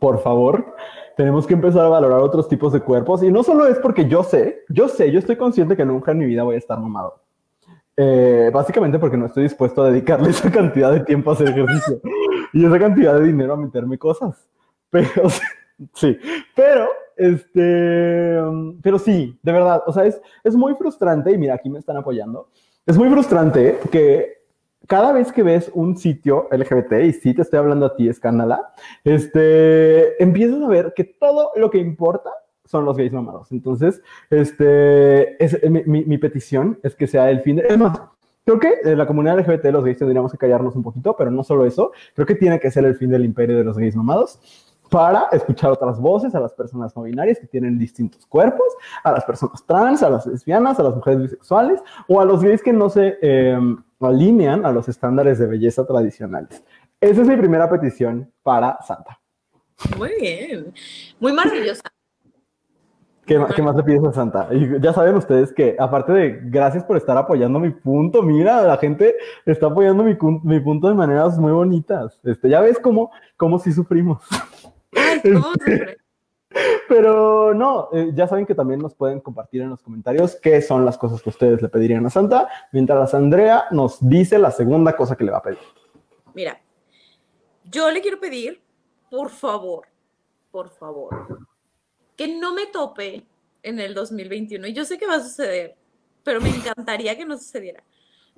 Por 0.00 0.22
favor, 0.22 0.76
tenemos 1.16 1.44
que 1.44 1.54
empezar 1.54 1.84
a 1.84 1.88
valorar 1.88 2.20
otros 2.20 2.48
tipos 2.48 2.72
de 2.72 2.78
cuerpos. 2.78 3.24
Y 3.24 3.32
no 3.32 3.42
solo 3.42 3.66
es 3.66 3.76
porque 3.80 4.06
yo 4.06 4.22
sé, 4.22 4.60
yo 4.68 4.86
sé, 4.86 5.10
yo 5.10 5.18
estoy 5.18 5.34
consciente 5.34 5.76
que 5.76 5.84
nunca 5.84 6.12
en 6.12 6.18
mi 6.18 6.26
vida 6.26 6.44
voy 6.44 6.54
a 6.54 6.58
estar 6.58 6.78
mamado. 6.78 7.20
Eh, 7.96 8.48
básicamente 8.54 9.00
porque 9.00 9.16
no 9.16 9.26
estoy 9.26 9.42
dispuesto 9.42 9.82
a 9.82 9.90
dedicarle 9.90 10.30
esa 10.30 10.48
cantidad 10.48 10.92
de 10.92 11.00
tiempo 11.00 11.30
a 11.30 11.34
hacer 11.34 11.48
ejercicio 11.48 12.00
y 12.52 12.64
esa 12.64 12.78
cantidad 12.78 13.18
de 13.18 13.26
dinero 13.26 13.54
a 13.54 13.56
meterme 13.56 13.98
cosas. 13.98 14.48
Pero 14.90 15.28
sí, 15.94 16.16
pero 16.54 16.86
este, 17.22 18.36
pero 18.82 18.98
sí, 18.98 19.38
de 19.42 19.52
verdad, 19.52 19.82
o 19.86 19.92
sea, 19.92 20.04
es, 20.04 20.20
es 20.42 20.56
muy 20.56 20.74
frustrante, 20.74 21.30
y 21.30 21.38
mira, 21.38 21.54
aquí 21.54 21.70
me 21.70 21.78
están 21.78 21.96
apoyando, 21.96 22.48
es 22.84 22.98
muy 22.98 23.08
frustrante 23.10 23.78
que 23.90 24.42
cada 24.88 25.12
vez 25.12 25.32
que 25.32 25.42
ves 25.42 25.70
un 25.74 25.96
sitio 25.96 26.48
LGBT, 26.50 26.92
y 27.04 27.12
sí 27.12 27.34
te 27.34 27.42
estoy 27.42 27.58
hablando 27.58 27.86
a 27.86 27.96
ti, 27.96 28.08
escándala, 28.08 28.72
este, 29.04 30.22
empiezas 30.22 30.60
a 30.62 30.68
ver 30.68 30.92
que 30.94 31.04
todo 31.04 31.52
lo 31.56 31.70
que 31.70 31.78
importa 31.78 32.30
son 32.64 32.84
los 32.84 32.96
gays 32.96 33.12
mamados. 33.12 33.52
Entonces, 33.52 34.02
este, 34.30 35.42
es, 35.42 35.58
mi, 35.70 36.04
mi, 36.04 36.18
petición 36.18 36.78
es 36.82 36.94
que 36.94 37.06
sea 37.06 37.30
el 37.30 37.40
fin 37.40 37.56
de... 37.56 37.66
Es 37.68 37.78
más, 37.78 38.00
creo 38.44 38.58
que 38.58 38.74
en 38.84 38.98
la 38.98 39.06
comunidad 39.06 39.38
LGBT 39.38 39.66
los 39.66 39.84
gays 39.84 39.98
tendríamos 39.98 40.32
que 40.32 40.38
callarnos 40.38 40.74
un 40.74 40.82
poquito, 40.82 41.14
pero 41.16 41.30
no 41.30 41.44
solo 41.44 41.66
eso, 41.66 41.92
creo 42.14 42.26
que 42.26 42.34
tiene 42.34 42.58
que 42.58 42.70
ser 42.70 42.84
el 42.84 42.96
fin 42.96 43.10
del 43.10 43.24
imperio 43.24 43.56
de 43.56 43.64
los 43.64 43.78
gays 43.78 43.94
mamados 43.94 44.71
para 44.92 45.28
escuchar 45.32 45.70
otras 45.70 45.98
voces 45.98 46.34
a 46.34 46.40
las 46.40 46.52
personas 46.52 46.94
no 46.94 47.04
binarias 47.04 47.38
que 47.40 47.46
tienen 47.46 47.78
distintos 47.78 48.26
cuerpos, 48.26 48.66
a 49.02 49.10
las 49.10 49.24
personas 49.24 49.64
trans, 49.64 50.02
a 50.02 50.10
las 50.10 50.26
lesbianas, 50.26 50.78
a 50.78 50.82
las 50.82 50.94
mujeres 50.94 51.22
bisexuales 51.22 51.80
o 52.08 52.20
a 52.20 52.26
los 52.26 52.42
gays 52.42 52.62
que 52.62 52.74
no 52.74 52.90
se 52.90 53.16
em, 53.22 53.82
alinean 54.00 54.66
a 54.66 54.70
los 54.70 54.90
estándares 54.90 55.38
de 55.38 55.46
belleza 55.46 55.86
tradicionales. 55.86 56.62
Esa 57.00 57.22
es 57.22 57.26
mi 57.26 57.36
primera 57.38 57.70
petición 57.70 58.30
para 58.42 58.76
Santa. 58.82 59.18
Muy 59.96 60.10
bien, 60.20 60.74
muy 61.18 61.32
maravillosa. 61.32 61.82
¿Qué, 63.24 63.38
más 63.38 63.76
le 63.76 63.82
pides 63.84 64.04
a 64.04 64.12
Santa? 64.12 64.48
Y 64.52 64.78
ya 64.78 64.92
saben 64.92 65.14
ustedes 65.14 65.54
que, 65.54 65.74
aparte 65.78 66.12
de 66.12 66.40
gracias 66.50 66.84
por 66.84 66.98
estar 66.98 67.16
apoyando 67.16 67.58
mi 67.58 67.70
punto, 67.70 68.22
mira, 68.22 68.60
la 68.62 68.76
gente 68.76 69.16
está 69.46 69.68
apoyando 69.68 70.04
mi, 70.04 70.18
mi 70.42 70.60
punto 70.60 70.88
de 70.88 70.94
maneras 70.94 71.38
muy 71.38 71.52
bonitas. 71.52 72.20
Este, 72.24 72.50
ya 72.50 72.60
ves 72.60 72.78
cómo, 72.78 73.10
cómo 73.38 73.58
sí 73.58 73.72
sufrimos. 73.72 74.22
Pero 76.88 77.54
no, 77.54 77.88
eh, 77.92 78.10
ya 78.14 78.26
saben 78.28 78.44
que 78.44 78.54
también 78.54 78.80
nos 78.80 78.94
pueden 78.94 79.20
compartir 79.20 79.62
en 79.62 79.70
los 79.70 79.80
comentarios 79.80 80.36
qué 80.36 80.60
son 80.60 80.84
las 80.84 80.98
cosas 80.98 81.22
que 81.22 81.30
ustedes 81.30 81.62
le 81.62 81.68
pedirían 81.68 82.04
a 82.04 82.10
Santa, 82.10 82.48
mientras 82.72 83.14
Andrea 83.14 83.64
nos 83.70 84.06
dice 84.06 84.38
la 84.38 84.50
segunda 84.50 84.94
cosa 84.94 85.16
que 85.16 85.24
le 85.24 85.32
va 85.32 85.38
a 85.38 85.42
pedir. 85.42 85.58
Mira, 86.34 86.60
yo 87.64 87.90
le 87.90 88.02
quiero 88.02 88.20
pedir, 88.20 88.62
por 89.10 89.30
favor, 89.30 89.86
por 90.50 90.68
favor, 90.70 91.46
que 92.16 92.28
no 92.28 92.52
me 92.54 92.66
tope 92.66 93.24
en 93.62 93.80
el 93.80 93.94
2021. 93.94 94.66
Y 94.66 94.74
yo 94.74 94.84
sé 94.84 94.98
que 94.98 95.06
va 95.06 95.14
a 95.14 95.22
suceder, 95.22 95.76
pero 96.22 96.40
me 96.40 96.50
encantaría 96.50 97.16
que 97.16 97.24
no 97.24 97.38
sucediera. 97.38 97.82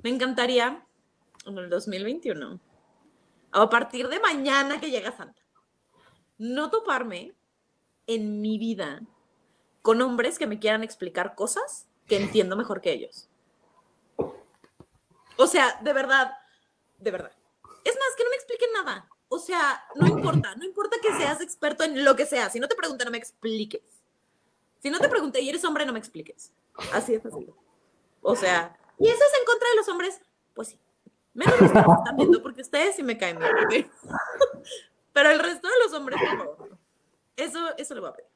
Me 0.02 0.10
encantaría 0.10 0.86
en 1.46 1.58
el 1.58 1.68
2021, 1.68 2.60
a 3.50 3.68
partir 3.68 4.08
de 4.08 4.20
mañana 4.20 4.78
que 4.80 4.90
llega 4.90 5.10
Santa 5.10 5.43
no 6.38 6.70
toparme 6.70 7.34
en 8.06 8.40
mi 8.40 8.58
vida 8.58 9.02
con 9.82 10.00
hombres 10.02 10.38
que 10.38 10.46
me 10.46 10.58
quieran 10.58 10.82
explicar 10.82 11.34
cosas 11.34 11.86
que 12.06 12.16
entiendo 12.16 12.56
mejor 12.56 12.80
que 12.80 12.92
ellos. 12.92 13.28
O 15.36 15.46
sea, 15.46 15.78
de 15.82 15.92
verdad, 15.92 16.32
de 16.98 17.10
verdad. 17.10 17.32
Es 17.84 17.94
más, 17.94 18.16
que 18.16 18.24
no 18.24 18.30
me 18.30 18.36
expliquen 18.36 18.72
nada. 18.72 19.08
O 19.28 19.38
sea, 19.38 19.84
no 19.96 20.06
importa, 20.06 20.54
no 20.54 20.64
importa 20.64 20.96
que 21.02 21.12
seas 21.14 21.40
experto 21.40 21.84
en 21.84 22.04
lo 22.04 22.14
que 22.14 22.24
sea. 22.24 22.50
Si 22.50 22.60
no 22.60 22.68
te 22.68 22.76
pregunto, 22.76 23.04
no 23.04 23.10
me 23.10 23.18
expliques. 23.18 23.82
Si 24.80 24.90
no 24.90 25.00
te 25.00 25.08
pregunté 25.08 25.40
y 25.40 25.48
eres 25.48 25.64
hombre, 25.64 25.86
no 25.86 25.92
me 25.92 25.98
expliques. 25.98 26.52
Así 26.92 27.12
de 27.12 27.20
fácil. 27.20 27.52
O 28.22 28.36
sea, 28.36 28.76
¿y 28.98 29.08
eso 29.08 29.24
es 29.24 29.40
en 29.40 29.46
contra 29.46 29.68
de 29.70 29.76
los 29.76 29.88
hombres? 29.88 30.20
Pues 30.54 30.68
sí. 30.68 30.78
Menos 31.32 31.60
los 31.60 31.72
que 31.72 31.78
están 31.78 32.16
viendo, 32.16 32.42
porque 32.42 32.62
ustedes 32.62 32.94
sí 32.96 33.02
me 33.02 33.18
caen 33.18 33.38
bien. 33.68 33.90
Pero 35.14 35.30
el 35.30 35.38
resto 35.38 35.66
de 35.68 35.74
los 35.84 35.94
hombres, 35.94 36.20
favor. 36.20 36.76
Eso, 37.36 37.58
eso 37.78 37.94
lo 37.94 38.02
va 38.02 38.08
a 38.10 38.12
pedir. 38.12 38.28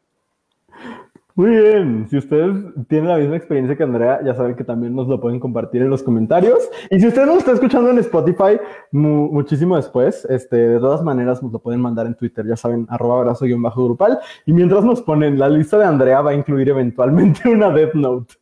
Muy 1.38 1.50
bien, 1.50 2.08
si 2.10 2.16
ustedes 2.16 2.52
tienen 2.88 3.08
la 3.08 3.16
misma 3.16 3.36
experiencia 3.36 3.76
que 3.76 3.84
Andrea, 3.84 4.20
ya 4.24 4.34
saben 4.34 4.56
que 4.56 4.64
también 4.64 4.92
nos 4.96 5.06
lo 5.06 5.20
pueden 5.20 5.38
compartir 5.38 5.82
en 5.82 5.88
los 5.88 6.02
comentarios. 6.02 6.58
Y 6.90 6.98
si 6.98 7.06
usted 7.06 7.26
nos 7.26 7.38
está 7.38 7.52
escuchando 7.52 7.90
en 7.90 7.98
Spotify 7.98 8.58
muchísimo 8.90 9.76
después, 9.76 10.24
este, 10.24 10.56
de 10.56 10.80
todas 10.80 11.02
maneras 11.04 11.40
nos 11.40 11.52
lo 11.52 11.60
pueden 11.60 11.80
mandar 11.80 12.06
en 12.06 12.16
Twitter, 12.16 12.44
ya 12.44 12.56
saben, 12.56 12.88
arroba 12.90 13.20
abrazo-bajo 13.20 13.84
grupal. 13.84 14.18
Y 14.46 14.52
mientras 14.52 14.82
nos 14.82 15.00
ponen, 15.00 15.38
la 15.38 15.48
lista 15.48 15.78
de 15.78 15.84
Andrea 15.84 16.22
va 16.22 16.30
a 16.30 16.34
incluir 16.34 16.70
eventualmente 16.70 17.48
una 17.48 17.70
Death 17.70 17.94
Note. 17.94 18.34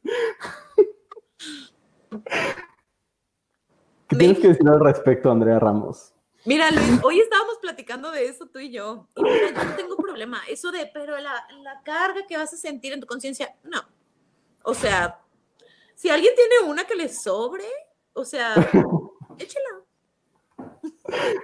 ¿Qué 4.09 4.17
tienes 4.17 4.39
que 4.39 4.49
decir 4.49 4.67
al 4.69 4.81
respecto, 4.81 5.31
Andrea 5.31 5.59
Ramos? 5.59 6.16
Mira, 6.47 6.71
Luis, 6.71 7.01
hoy 7.03 7.19
estábamos 7.19 7.59
platicando 7.61 8.13
de 8.13 8.27
eso 8.27 8.47
tú 8.47 8.61
y 8.61 8.71
yo. 8.71 9.09
Y 9.17 9.23
mira, 9.23 9.49
yo 9.53 9.65
no 9.65 9.75
tengo 9.75 9.97
problema. 9.97 10.39
Eso 10.49 10.71
de, 10.71 10.89
pero 10.95 11.19
la, 11.19 11.45
la 11.63 11.83
carga 11.83 12.25
que 12.29 12.37
vas 12.37 12.55
a 12.55 12.57
sentir 12.57 12.93
en 12.93 13.01
tu 13.01 13.07
conciencia, 13.07 13.55
no. 13.65 13.81
O 14.63 14.73
sea, 14.73 15.19
si 15.97 16.09
alguien 16.09 16.33
tiene 16.37 16.71
una 16.71 16.85
que 16.85 16.95
le 16.95 17.09
sobre, 17.09 17.65
o 18.13 18.25
sea, 18.25 18.55
échela. 19.39 19.71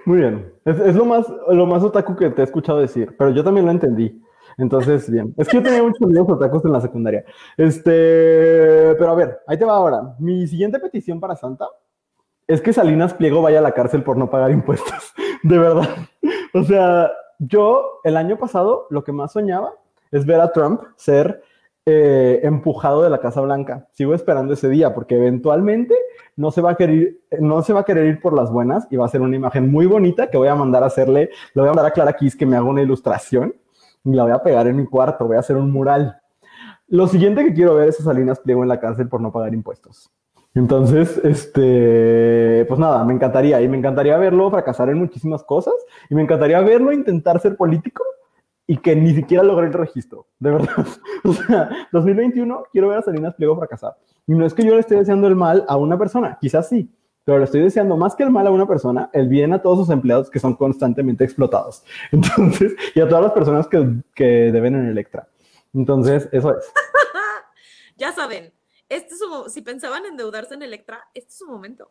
Muy 0.05 0.19
bien. 0.19 0.53
Es, 0.63 0.79
es, 0.79 0.95
lo, 0.95 1.03
más, 1.03 1.27
lo 1.49 1.65
más 1.65 1.83
otaku 1.83 2.15
que 2.15 2.29
te 2.29 2.41
he 2.41 2.45
escuchado 2.45 2.79
decir, 2.79 3.13
pero 3.17 3.31
yo 3.31 3.43
también 3.43 3.65
lo 3.65 3.73
entendí. 3.73 4.21
Entonces, 4.57 5.09
bien. 5.11 5.33
Es 5.37 5.49
que 5.49 5.57
yo 5.57 5.63
tenía 5.63 5.83
muchos 5.83 6.01
amigos 6.01 6.29
otakus 6.29 6.63
en 6.63 6.71
la 6.71 6.79
secundaria. 6.79 7.25
Este, 7.57 8.95
pero 8.97 9.11
a 9.11 9.15
ver, 9.15 9.39
ahí 9.47 9.57
te 9.57 9.65
va 9.65 9.75
ahora. 9.75 10.15
Mi 10.19 10.47
siguiente 10.47 10.79
petición 10.79 11.19
para 11.19 11.35
Santa 11.35 11.67
es 12.47 12.61
que 12.61 12.73
Salinas 12.73 13.13
Pliego 13.13 13.41
vaya 13.41 13.59
a 13.59 13.63
la 13.63 13.71
cárcel 13.71 14.03
por 14.03 14.17
no 14.17 14.29
pagar 14.29 14.51
impuestos. 14.51 15.13
De 15.43 15.57
verdad. 15.57 15.89
O 16.53 16.63
sea, 16.63 17.11
yo 17.39 17.99
el 18.03 18.17
año 18.17 18.37
pasado 18.37 18.87
lo 18.89 19.03
que 19.03 19.11
más 19.11 19.33
soñaba 19.33 19.73
es 20.11 20.25
ver 20.25 20.39
a 20.39 20.51
Trump 20.51 20.81
ser 20.95 21.43
eh, 21.85 22.39
empujado 22.43 23.03
de 23.03 23.09
la 23.09 23.19
Casa 23.19 23.41
Blanca. 23.41 23.87
Sigo 23.91 24.13
esperando 24.13 24.53
ese 24.53 24.69
día 24.69 24.93
porque 24.93 25.17
eventualmente 25.17 25.95
no 26.37 26.51
se 26.51 26.61
va 26.61 26.71
a 26.71 26.75
querer, 26.75 27.17
no 27.39 27.61
se 27.61 27.73
va 27.73 27.81
a 27.81 27.85
querer 27.85 28.05
ir 28.05 28.21
por 28.21 28.33
las 28.33 28.51
buenas 28.51 28.87
y 28.89 28.95
va 28.95 29.05
a 29.05 29.09
ser 29.09 29.21
una 29.21 29.35
imagen 29.35 29.69
muy 29.69 29.85
bonita 29.85 30.29
que 30.29 30.37
voy 30.37 30.47
a 30.47 30.55
mandar 30.55 30.83
a 30.83 30.87
hacerle, 30.87 31.29
le 31.53 31.61
voy 31.61 31.65
a 31.67 31.73
mandar 31.73 31.87
a 31.87 31.91
Clara 31.91 32.13
Kiss 32.13 32.35
que 32.35 32.45
me 32.45 32.55
haga 32.55 32.65
una 32.65 32.81
ilustración 32.81 33.53
y 34.05 34.13
la 34.13 34.23
voy 34.23 34.31
a 34.31 34.41
pegar 34.41 34.67
en 34.67 34.77
mi 34.77 34.85
cuarto, 34.85 35.27
voy 35.27 35.35
a 35.35 35.39
hacer 35.39 35.57
un 35.57 35.71
mural. 35.71 36.21
Lo 36.87 37.07
siguiente 37.07 37.43
que 37.43 37.53
quiero 37.53 37.75
ver 37.75 37.89
es 37.89 37.99
a 37.99 38.03
Salinas 38.03 38.39
Pliego 38.39 38.63
en 38.63 38.69
la 38.69 38.79
cárcel 38.79 39.09
por 39.09 39.19
no 39.19 39.31
pagar 39.31 39.53
impuestos. 39.53 40.09
Entonces, 40.55 41.19
este, 41.23 42.65
pues 42.67 42.79
nada, 42.79 43.03
me 43.03 43.13
encantaría 43.13 43.59
y 43.61 43.67
me 43.67 43.77
encantaría 43.77 44.17
verlo 44.17 44.51
fracasar 44.51 44.89
en 44.89 44.99
muchísimas 44.99 45.43
cosas 45.43 45.73
y 46.09 46.15
me 46.15 46.21
encantaría 46.21 46.61
verlo 46.61 46.91
intentar 46.91 47.39
ser 47.39 47.57
político 47.57 48.03
y 48.67 48.77
que 48.77 48.95
ni 48.95 49.13
siquiera 49.13 49.43
logre 49.43 49.67
el 49.67 49.73
registro, 49.73 50.27
de 50.39 50.51
verdad. 50.51 50.85
O 51.25 51.33
sea, 51.33 51.69
2021 51.91 52.65
quiero 52.71 52.89
ver 52.89 52.99
a 52.99 53.01
Salinas 53.01 53.33
Pliego 53.35 53.55
fracasar. 53.55 53.95
Y 54.27 54.33
no 54.33 54.45
es 54.45 54.53
que 54.53 54.63
yo 54.63 54.73
le 54.73 54.81
esté 54.81 54.95
deseando 54.95 55.27
el 55.27 55.35
mal 55.35 55.65
a 55.67 55.77
una 55.77 55.97
persona, 55.97 56.37
quizás 56.39 56.69
sí, 56.69 56.89
pero 57.25 57.39
le 57.39 57.45
estoy 57.45 57.61
deseando 57.61 57.97
más 57.97 58.15
que 58.15 58.23
el 58.23 58.29
mal 58.29 58.45
a 58.45 58.51
una 58.51 58.67
persona, 58.67 59.09
el 59.13 59.29
bien 59.29 59.53
a 59.53 59.61
todos 59.61 59.79
sus 59.79 59.89
empleados 59.89 60.29
que 60.29 60.39
son 60.39 60.55
constantemente 60.55 61.23
explotados. 61.23 61.83
Entonces, 62.11 62.75
y 62.93 62.99
a 62.99 63.07
todas 63.07 63.23
las 63.23 63.33
personas 63.33 63.67
que, 63.67 64.01
que 64.13 64.51
deben 64.51 64.75
en 64.75 64.87
Electra. 64.87 65.27
Entonces, 65.73 66.29
eso 66.31 66.55
es. 66.57 66.71
ya 67.97 68.11
saben, 68.11 68.51
este 68.89 69.15
si 69.47 69.61
pensaban 69.61 70.05
endeudarse 70.05 70.53
en 70.53 70.63
Electra, 70.63 71.03
este 71.13 71.29
es 71.29 71.37
su 71.37 71.47
momento. 71.47 71.89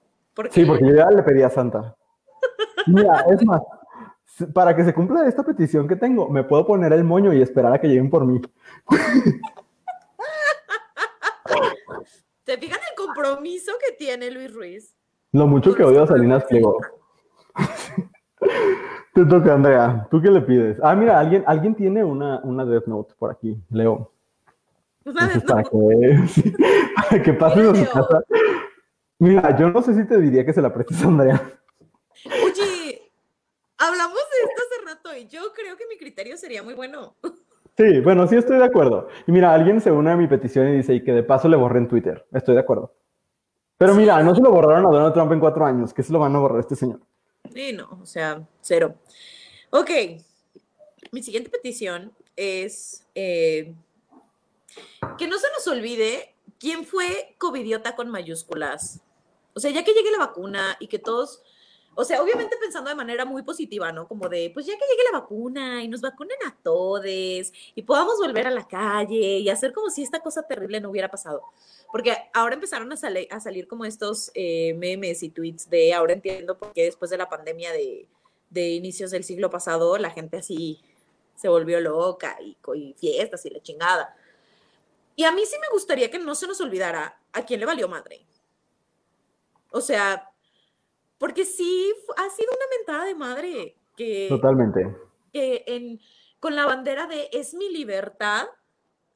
Sí, 0.50 0.64
porque 0.64 0.86
yo 0.86 0.94
ya 0.94 1.10
le 1.10 1.22
pedí 1.22 1.42
a 1.42 1.50
Santa. 1.50 1.96
Mira, 2.86 3.24
es 3.30 3.44
más, 3.44 3.60
para 4.54 4.74
que 4.74 4.84
se 4.84 4.94
cumpla 4.94 5.26
esta 5.26 5.42
petición 5.42 5.86
que 5.86 5.96
tengo, 5.96 6.28
me 6.28 6.44
puedo 6.44 6.66
poner 6.66 6.92
el 6.92 7.04
moño 7.04 7.32
y 7.32 7.42
esperar 7.42 7.72
a 7.72 7.80
que 7.80 7.88
lleguen 7.88 8.10
por 8.10 8.26
mí. 8.26 8.40
¿Te 12.44 12.58
fijan 12.58 12.80
el 12.90 12.96
compromiso 12.96 13.72
que 13.80 13.94
tiene 13.96 14.30
Luis 14.30 14.52
Ruiz? 14.52 14.94
Lo 15.32 15.46
mucho 15.46 15.74
que 15.74 15.84
odio 15.84 16.02
a 16.02 16.06
Salinas 16.06 16.44
Pliego. 16.44 16.78
Te 19.14 19.24
toca, 19.26 19.54
Andrea. 19.54 20.08
¿Tú 20.10 20.20
qué 20.22 20.30
le 20.30 20.40
pides? 20.40 20.78
Ah, 20.82 20.94
mira, 20.94 21.18
alguien, 21.20 21.44
alguien 21.46 21.74
tiene 21.74 22.02
una, 22.02 22.40
una 22.44 22.64
Death 22.64 22.86
Note 22.86 23.14
por 23.18 23.30
aquí. 23.30 23.62
Leo. 23.70 24.11
Entonces, 25.04 25.42
para, 25.44 25.62
que, 27.10 27.22
que 27.22 27.32
pases 27.34 27.68
a 27.68 27.74
su 27.74 27.90
casa. 27.92 28.24
Mira, 29.18 29.56
yo 29.58 29.70
no 29.70 29.82
sé 29.82 29.94
si 29.94 30.06
te 30.06 30.20
diría 30.20 30.44
que 30.44 30.52
se 30.52 30.62
la 30.62 30.72
prestes 30.72 31.02
a 31.02 31.06
Andrea. 31.06 31.40
Oye, 32.44 33.12
hablamos 33.78 34.14
de 34.14 34.48
esto 34.48 34.62
hace 34.62 34.94
rato 34.94 35.16
y 35.16 35.26
yo 35.28 35.52
creo 35.54 35.76
que 35.76 35.86
mi 35.86 35.96
criterio 35.96 36.36
sería 36.36 36.62
muy 36.62 36.74
bueno. 36.74 37.16
Sí, 37.76 38.00
bueno, 38.00 38.26
sí 38.26 38.36
estoy 38.36 38.58
de 38.58 38.64
acuerdo. 38.64 39.08
Y 39.26 39.32
mira, 39.32 39.54
alguien 39.54 39.80
se 39.80 39.90
une 39.90 40.10
a 40.10 40.16
mi 40.16 40.26
petición 40.26 40.68
y 40.68 40.76
dice, 40.76 40.94
y 40.94 41.02
que 41.02 41.12
de 41.12 41.22
paso 41.22 41.48
le 41.48 41.56
borré 41.56 41.78
en 41.78 41.88
Twitter. 41.88 42.26
Estoy 42.32 42.54
de 42.54 42.60
acuerdo. 42.60 42.94
Pero 43.78 43.94
mira, 43.94 44.22
no 44.22 44.34
se 44.34 44.42
lo 44.42 44.50
borraron 44.50 44.86
a 44.86 44.90
Donald 44.90 45.14
Trump 45.14 45.32
en 45.32 45.40
cuatro 45.40 45.64
años, 45.64 45.92
que 45.92 46.02
se 46.02 46.12
lo 46.12 46.18
van 46.18 46.36
a 46.36 46.38
borrar 46.38 46.60
este 46.60 46.76
señor. 46.76 47.00
Sí, 47.52 47.72
no, 47.72 47.98
o 48.00 48.06
sea, 48.06 48.46
cero. 48.60 48.94
Ok, 49.70 49.90
mi 51.10 51.22
siguiente 51.22 51.50
petición 51.50 52.12
es 52.36 53.06
eh, 53.14 53.74
que 55.18 55.26
no 55.26 55.38
se 55.38 55.46
nos 55.54 55.66
olvide 55.66 56.34
quién 56.58 56.84
fue 56.84 57.34
covidiota 57.38 57.96
con 57.96 58.08
mayúsculas. 58.08 59.00
O 59.54 59.60
sea, 59.60 59.70
ya 59.70 59.84
que 59.84 59.92
llegue 59.92 60.10
la 60.10 60.18
vacuna 60.18 60.76
y 60.80 60.86
que 60.86 60.98
todos, 60.98 61.42
o 61.94 62.04
sea, 62.04 62.22
obviamente 62.22 62.56
pensando 62.56 62.88
de 62.88 62.96
manera 62.96 63.24
muy 63.24 63.42
positiva, 63.42 63.92
¿no? 63.92 64.08
Como 64.08 64.28
de, 64.28 64.50
pues 64.54 64.66
ya 64.66 64.74
que 64.74 64.84
llegue 64.90 65.10
la 65.12 65.18
vacuna 65.18 65.82
y 65.82 65.88
nos 65.88 66.00
vacunen 66.00 66.38
a 66.46 66.56
todos 66.62 67.04
y 67.04 67.82
podamos 67.82 68.18
volver 68.18 68.46
a 68.46 68.50
la 68.50 68.66
calle 68.66 69.38
y 69.38 69.48
hacer 69.48 69.72
como 69.72 69.90
si 69.90 70.02
esta 70.02 70.20
cosa 70.20 70.42
terrible 70.44 70.80
no 70.80 70.90
hubiera 70.90 71.10
pasado. 71.10 71.42
Porque 71.90 72.16
ahora 72.32 72.54
empezaron 72.54 72.90
a, 72.92 72.96
a 73.30 73.40
salir 73.40 73.68
como 73.68 73.84
estos 73.84 74.30
eh, 74.34 74.72
memes 74.74 75.22
y 75.22 75.28
tweets 75.28 75.68
de, 75.68 75.92
ahora 75.92 76.14
entiendo 76.14 76.56
por 76.56 76.72
qué 76.72 76.84
después 76.84 77.10
de 77.10 77.18
la 77.18 77.28
pandemia 77.28 77.72
de, 77.72 78.08
de 78.48 78.70
inicios 78.70 79.10
del 79.10 79.24
siglo 79.24 79.50
pasado, 79.50 79.98
la 79.98 80.10
gente 80.10 80.38
así 80.38 80.80
se 81.34 81.48
volvió 81.48 81.80
loca 81.80 82.38
y, 82.40 82.56
y 82.74 82.94
fiestas 82.94 83.44
y 83.46 83.50
la 83.50 83.60
chingada. 83.60 84.16
Y 85.16 85.24
a 85.24 85.32
mí 85.32 85.44
sí 85.44 85.56
me 85.60 85.68
gustaría 85.72 86.10
que 86.10 86.18
no 86.18 86.34
se 86.34 86.46
nos 86.46 86.60
olvidara 86.60 87.20
a 87.32 87.44
quién 87.44 87.60
le 87.60 87.66
valió 87.66 87.88
madre. 87.88 88.26
O 89.70 89.80
sea, 89.80 90.30
porque 91.18 91.44
sí 91.44 91.92
ha 92.16 92.30
sido 92.30 92.50
una 92.50 92.76
mentada 92.76 93.04
de 93.04 93.14
madre 93.14 93.76
que... 93.96 94.26
Totalmente. 94.28 94.80
Que 95.32 95.64
en, 95.66 96.00
con 96.40 96.56
la 96.56 96.66
bandera 96.66 97.06
de 97.06 97.28
es 97.32 97.54
mi 97.54 97.70
libertad, 97.70 98.48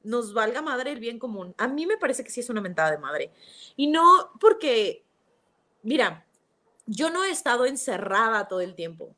nos 0.06 0.32
valga 0.32 0.62
madre 0.62 0.92
el 0.92 1.00
bien 1.00 1.18
común. 1.18 1.54
A 1.58 1.66
mí 1.66 1.84
me 1.84 1.96
parece 1.96 2.22
que 2.22 2.30
sí 2.30 2.40
es 2.40 2.48
una 2.48 2.60
mentada 2.60 2.92
de 2.92 2.98
madre. 2.98 3.32
Y 3.74 3.88
no 3.88 4.30
porque, 4.38 5.04
mira, 5.82 6.24
yo 6.86 7.10
no 7.10 7.24
he 7.24 7.30
estado 7.30 7.66
encerrada 7.66 8.46
todo 8.46 8.60
el 8.60 8.74
tiempo. 8.74 9.16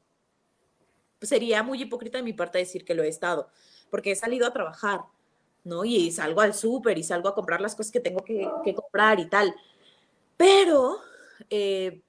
Sería 1.20 1.62
muy 1.62 1.82
hipócrita 1.82 2.18
de 2.18 2.24
mi 2.24 2.32
parte 2.32 2.58
decir 2.58 2.84
que 2.84 2.94
lo 2.94 3.02
he 3.02 3.08
estado, 3.08 3.50
porque 3.90 4.12
he 4.12 4.16
salido 4.16 4.46
a 4.46 4.52
trabajar, 4.52 5.02
¿no? 5.64 5.84
Y 5.84 6.10
salgo 6.10 6.40
al 6.40 6.54
súper 6.54 6.98
y 6.98 7.02
salgo 7.02 7.28
a 7.28 7.34
comprar 7.34 7.60
las 7.60 7.74
cosas 7.74 7.92
que 7.92 8.00
tengo 8.00 8.22
que, 8.24 8.48
que 8.64 8.74
comprar 8.74 9.20
y 9.20 9.28
tal. 9.28 9.54
Pero 10.36 10.98
eh, 11.50 12.02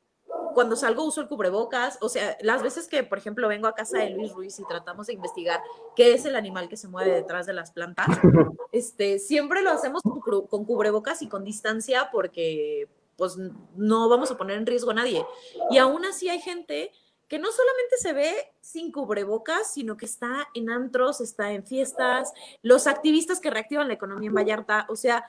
cuando 0.53 0.75
salgo 0.75 1.05
uso 1.05 1.21
el 1.21 1.27
cubrebocas, 1.27 1.97
o 2.01 2.09
sea, 2.09 2.37
las 2.41 2.61
veces 2.61 2.87
que, 2.87 3.03
por 3.03 3.17
ejemplo, 3.17 3.47
vengo 3.47 3.67
a 3.67 3.75
casa 3.75 3.99
de 3.99 4.11
Luis 4.11 4.33
Ruiz 4.33 4.59
y 4.59 4.65
tratamos 4.65 5.07
de 5.07 5.13
investigar 5.13 5.61
qué 5.95 6.13
es 6.13 6.25
el 6.25 6.35
animal 6.35 6.69
que 6.69 6.77
se 6.77 6.87
mueve 6.87 7.11
detrás 7.11 7.45
de 7.45 7.53
las 7.53 7.71
plantas, 7.71 8.07
este, 8.71 9.19
siempre 9.19 9.61
lo 9.61 9.71
hacemos 9.71 10.01
con 10.49 10.65
cubrebocas 10.65 11.21
y 11.21 11.27
con 11.27 11.43
distancia 11.43 12.09
porque 12.11 12.87
pues 13.15 13.37
no 13.75 14.07
vamos 14.07 14.31
a 14.31 14.37
poner 14.37 14.57
en 14.57 14.65
riesgo 14.65 14.91
a 14.91 14.93
nadie. 14.93 15.25
Y 15.69 15.77
aún 15.77 16.05
así 16.05 16.29
hay 16.29 16.39
gente 16.39 16.91
que 17.29 17.39
no 17.39 17.51
solamente 17.51 17.97
se 17.97 18.11
ve 18.11 18.53
sin 18.59 18.91
cubrebocas, 18.91 19.71
sino 19.71 19.95
que 19.95 20.07
está 20.07 20.49
en 20.55 20.69
antros, 20.69 21.21
está 21.21 21.51
en 21.51 21.63
fiestas, 21.63 22.33
los 22.63 22.87
activistas 22.87 23.39
que 23.39 23.51
reactivan 23.51 23.87
la 23.87 23.93
economía 23.93 24.29
en 24.29 24.35
Vallarta, 24.35 24.87
o 24.89 24.95
sea, 24.95 25.25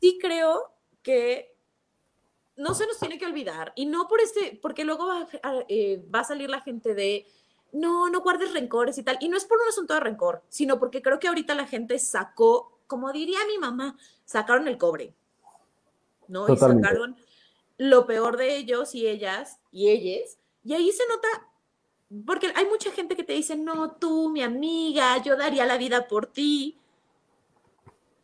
sí 0.00 0.18
creo 0.22 0.72
que 1.02 1.54
no 2.56 2.74
se 2.74 2.86
nos 2.86 2.98
tiene 2.98 3.18
que 3.18 3.26
olvidar. 3.26 3.72
Y 3.74 3.86
no 3.86 4.06
por 4.06 4.20
este, 4.20 4.58
porque 4.62 4.84
luego 4.84 5.08
va 5.08 5.26
a, 5.42 5.64
eh, 5.68 6.06
va 6.14 6.20
a 6.20 6.24
salir 6.24 6.48
la 6.48 6.60
gente 6.60 6.94
de, 6.94 7.26
no, 7.72 8.08
no 8.08 8.20
guardes 8.20 8.52
rencores 8.52 8.96
y 8.98 9.02
tal. 9.02 9.18
Y 9.20 9.28
no 9.28 9.36
es 9.36 9.44
por 9.44 9.60
un 9.60 9.68
asunto 9.68 9.94
de 9.94 10.00
rencor, 10.00 10.42
sino 10.48 10.78
porque 10.78 11.02
creo 11.02 11.18
que 11.18 11.26
ahorita 11.26 11.56
la 11.56 11.66
gente 11.66 11.98
sacó, 11.98 12.78
como 12.86 13.10
diría 13.12 13.38
mi 13.48 13.58
mamá, 13.58 13.98
sacaron 14.24 14.68
el 14.68 14.78
cobre, 14.78 15.12
¿no? 16.28 16.48
Y 16.48 16.56
sacaron 16.56 17.16
lo 17.78 18.06
peor 18.06 18.36
de 18.36 18.56
ellos 18.56 18.94
y 18.94 19.08
ellas 19.08 19.58
y 19.72 19.88
ellas. 19.88 20.38
Y 20.64 20.74
ahí 20.74 20.92
se 20.92 21.06
nota, 21.08 21.28
porque 22.26 22.52
hay 22.54 22.66
mucha 22.66 22.90
gente 22.92 23.16
que 23.16 23.24
te 23.24 23.32
dice, 23.32 23.56
no, 23.56 23.92
tú, 23.92 24.30
mi 24.30 24.42
amiga, 24.42 25.18
yo 25.22 25.36
daría 25.36 25.66
la 25.66 25.76
vida 25.76 26.06
por 26.06 26.26
ti. 26.26 26.78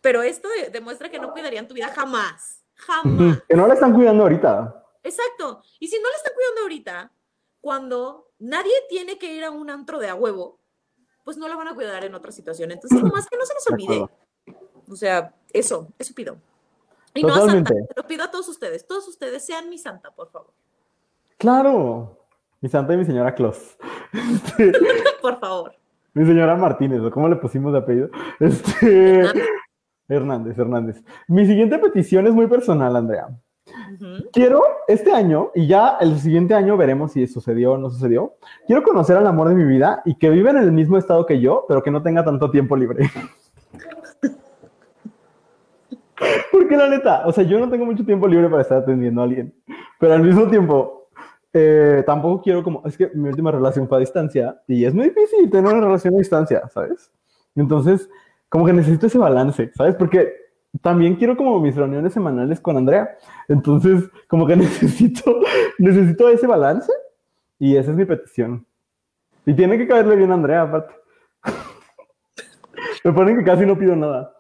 Pero 0.01 0.23
esto 0.23 0.49
demuestra 0.71 1.11
que 1.11 1.19
no 1.19 1.33
cuidarían 1.33 1.67
tu 1.67 1.75
vida 1.75 1.89
jamás. 1.89 2.63
Jamás. 2.75 3.43
Que 3.49 3.57
no 3.57 3.67
la 3.67 3.75
están 3.75 3.93
cuidando 3.93 4.23
ahorita. 4.23 4.85
Exacto. 5.03 5.63
Y 5.81 5.89
si 5.89 5.97
no 6.01 6.09
la 6.09 6.17
están 6.17 6.33
cuidando 6.35 6.61
ahorita, 6.63 7.13
cuando 7.61 8.31
nadie 8.39 8.73
tiene 8.89 9.19
que 9.19 9.33
ir 9.35 9.45
a 9.45 9.51
un 9.51 9.69
antro 9.71 9.99
de 9.99 10.09
a 10.09 10.15
huevo, 10.15 10.61
pues 11.25 11.37
no 11.37 11.49
la 11.49 11.57
van 11.57 11.69
a 11.69 11.75
cuidar 11.75 12.05
en 12.05 12.15
otra 12.15 12.31
situación. 12.31 12.71
Entonces, 12.71 13.03
nomás 13.03 13.29
que 13.29 13.37
no 13.37 13.45
se 13.45 13.55
nos 13.55 13.67
olvide. 13.67 14.09
O 14.89 14.97
sea, 14.97 15.35
eso, 15.53 15.89
eso 15.99 16.15
pido. 16.15 16.39
Y 17.15 17.23
no 17.23 17.35
a 17.35 17.47
Santa, 17.47 17.75
lo 17.97 18.07
pido 18.07 18.25
a 18.25 18.31
todos 18.31 18.49
ustedes. 18.49 18.87
Todos 18.87 19.09
ustedes 19.09 19.45
sean 19.45 19.69
mi 19.69 19.79
santa, 19.79 20.11
por 20.11 20.31
favor. 20.31 20.53
Claro. 21.37 22.18
Mi 22.61 22.69
santa 22.69 22.95
y 22.95 22.97
mi 22.97 23.05
señora 23.05 23.35
Claus. 23.35 23.77
por 25.23 25.39
favor. 25.39 25.73
Mi 26.15 26.27
señora 26.27 26.57
Martínez, 26.57 27.01
¿cómo 27.13 27.29
le 27.29 27.37
pusimos 27.37 27.73
de 27.73 27.79
apellido? 27.79 28.09
Este. 28.41 29.23
Hernández, 30.09 30.59
Hernández. 30.59 31.03
Mi 31.29 31.47
siguiente 31.47 31.79
petición 31.79 32.27
es 32.27 32.35
muy 32.35 32.47
personal, 32.47 32.97
Andrea. 32.97 33.29
Quiero 34.33 34.63
este 34.89 35.13
año, 35.13 35.51
y 35.55 35.67
ya 35.67 35.99
el 36.01 36.19
siguiente 36.19 36.55
año 36.55 36.79
veremos 36.79 37.13
si 37.13 37.27
sucedió 37.27 37.73
o 37.73 37.79
no 37.79 37.91
sucedió, 37.91 38.37
quiero 38.67 38.83
conocer 38.83 39.19
al 39.19 39.27
amor 39.27 39.51
de 39.51 39.55
mi 39.55 39.65
vida 39.65 40.01
y 40.07 40.15
que 40.15 40.31
viva 40.31 40.51
en 40.51 40.57
el 40.57 40.73
mismo 40.73 40.97
estado 40.97 41.27
que 41.27 41.41
yo, 41.41 41.67
pero 41.69 41.83
que 41.83 41.91
no 41.91 42.03
tenga 42.03 42.25
tanto 42.25 42.51
tiempo 42.51 42.77
libre. 42.77 43.11
Porque 46.51 46.77
la 46.77 46.89
neta, 46.89 47.27
o 47.27 47.33
sea, 47.33 47.45
yo 47.45 47.61
no 47.61 47.71
tengo 47.71 47.85
mucho 47.85 48.05
tiempo 48.05 48.27
libre 48.27 48.49
para 48.49 48.63
estar 48.63 48.79
atendiendo 48.79 49.21
a 49.21 49.25
alguien, 49.25 49.55
pero 50.01 50.15
al 50.15 50.23
mismo 50.23 50.49
tiempo, 50.49 50.98
eh, 51.53 52.03
tampoco 52.07 52.43
quiero 52.43 52.63
como, 52.63 52.83
es 52.87 52.97
que 52.97 53.11
mi 53.15 53.29
última 53.29 53.51
relación 53.51 53.89
fue 53.89 53.99
a 53.99 54.01
distancia 54.01 54.61
y 54.67 54.85
es 54.85 54.95
muy 54.95 55.07
difícil 55.07 55.51
tener 55.51 55.73
una 55.73 55.87
relación 55.87 56.15
a 56.15 56.19
distancia, 56.19 56.69
¿sabes? 56.69 57.11
Entonces, 57.55 58.09
como 58.49 58.67
que 58.67 58.73
necesito 58.73 59.07
ese 59.07 59.19
balance, 59.19 59.71
¿sabes? 59.75 59.95
Porque 59.95 60.33
también 60.83 61.17
quiero 61.17 61.37
como 61.37 61.59
mis 61.61 61.75
reuniones 61.75 62.13
semanales 62.13 62.61
con 62.61 62.77
Andrea. 62.77 63.17
Entonces, 63.49 64.05
como 64.29 64.47
que 64.47 64.57
necesito, 64.57 65.41
necesito 65.79 66.29
ese 66.29 66.47
balance 66.47 66.93
y 67.59 67.77
esa 67.77 67.91
es 67.91 67.97
mi 67.97 68.05
petición. 68.05 68.67
Y 69.47 69.55
tiene 69.55 69.79
que 69.79 69.89
caerle 69.89 70.17
bien 70.17 70.31
a 70.31 70.35
Andrea, 70.35 70.63
aparte. 70.63 70.95
Me 73.05 73.13
ponen 73.13 73.39
que 73.39 73.45
casi 73.45 73.65
no 73.65 73.79
pido 73.79 73.97
nada. 73.97 74.35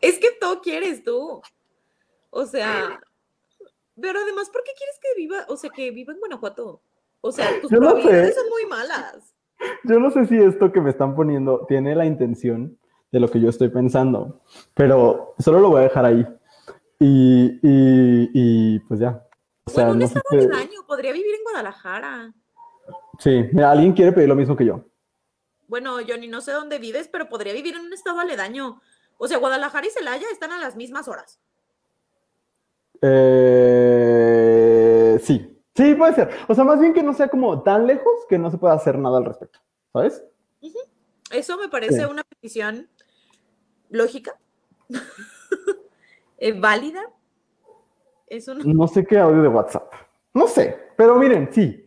Es 0.00 0.18
que 0.18 0.28
todo 0.40 0.60
quieres 0.60 1.02
tú. 1.02 1.40
O 2.30 2.46
sea, 2.46 3.00
pero 4.00 4.20
además, 4.20 4.50
¿por 4.50 4.62
qué 4.62 4.72
quieres 4.76 4.98
que 5.00 5.20
viva, 5.20 5.44
o 5.48 5.56
sea, 5.56 5.70
que 5.70 5.90
viva 5.90 6.12
en 6.12 6.18
Guanajuato? 6.18 6.82
O 7.20 7.32
sea, 7.32 7.60
tus 7.60 7.70
probabilidades 7.70 8.34
son 8.34 8.48
muy 8.48 8.66
malas. 8.66 9.34
Yo 9.84 9.98
no 9.98 10.10
sé 10.10 10.26
si 10.26 10.38
esto 10.38 10.72
que 10.72 10.80
me 10.80 10.90
están 10.90 11.14
poniendo 11.14 11.66
tiene 11.66 11.94
la 11.94 12.06
intención 12.06 12.78
de 13.12 13.20
lo 13.20 13.28
que 13.28 13.40
yo 13.40 13.50
estoy 13.50 13.68
pensando, 13.68 14.40
pero 14.74 15.34
solo 15.38 15.60
lo 15.60 15.70
voy 15.70 15.80
a 15.80 15.84
dejar 15.84 16.04
ahí. 16.04 16.26
Y, 16.98 17.58
y, 17.62 18.78
pues 18.80 19.00
ya. 19.00 19.26
O 19.64 19.70
sea, 19.70 19.86
bueno, 19.86 19.98
un 19.98 20.02
estado 20.02 20.24
aledaño, 20.30 20.86
podría 20.86 21.12
vivir 21.12 21.34
en 21.34 21.42
Guadalajara. 21.42 22.34
Sí, 23.18 23.44
mira, 23.52 23.70
alguien 23.70 23.92
quiere 23.92 24.12
pedir 24.12 24.28
lo 24.28 24.34
mismo 24.34 24.56
que 24.56 24.66
yo. 24.66 24.84
Bueno, 25.66 25.96
Johnny, 26.06 26.26
no 26.26 26.40
sé 26.40 26.52
dónde 26.52 26.78
vives, 26.78 27.08
pero 27.08 27.28
podría 27.28 27.52
vivir 27.52 27.76
en 27.76 27.82
un 27.82 27.92
estado 27.92 28.20
aledaño. 28.20 28.80
O 29.18 29.28
sea, 29.28 29.38
Guadalajara 29.38 29.86
y 29.86 29.90
Celaya 29.90 30.26
están 30.32 30.52
a 30.52 30.58
las 30.58 30.76
mismas 30.76 31.06
horas. 31.06 31.40
Eh, 33.02 34.38
sí, 35.22 35.58
sí, 35.74 35.94
puede 35.94 36.14
ser. 36.14 36.30
O 36.48 36.54
sea, 36.54 36.64
más 36.64 36.80
bien 36.80 36.92
que 36.92 37.02
no 37.02 37.12
sea 37.14 37.28
como 37.28 37.62
tan 37.62 37.86
lejos 37.86 38.12
que 38.28 38.38
no 38.38 38.50
se 38.50 38.58
pueda 38.58 38.74
hacer 38.74 38.98
nada 38.98 39.18
al 39.18 39.24
respecto, 39.24 39.58
¿sabes? 39.92 40.24
Eso 41.30 41.56
me 41.58 41.68
parece 41.68 42.06
una 42.06 42.24
petición 42.24 42.88
lógica, 43.88 44.36
es 46.38 46.60
válida. 46.60 47.00
Es 48.26 48.48
No 48.48 48.86
sé 48.86 49.04
qué 49.04 49.18
audio 49.18 49.42
de 49.42 49.48
WhatsApp. 49.48 49.92
No 50.32 50.46
sé, 50.46 50.78
pero 50.96 51.16
miren, 51.16 51.48
sí, 51.52 51.84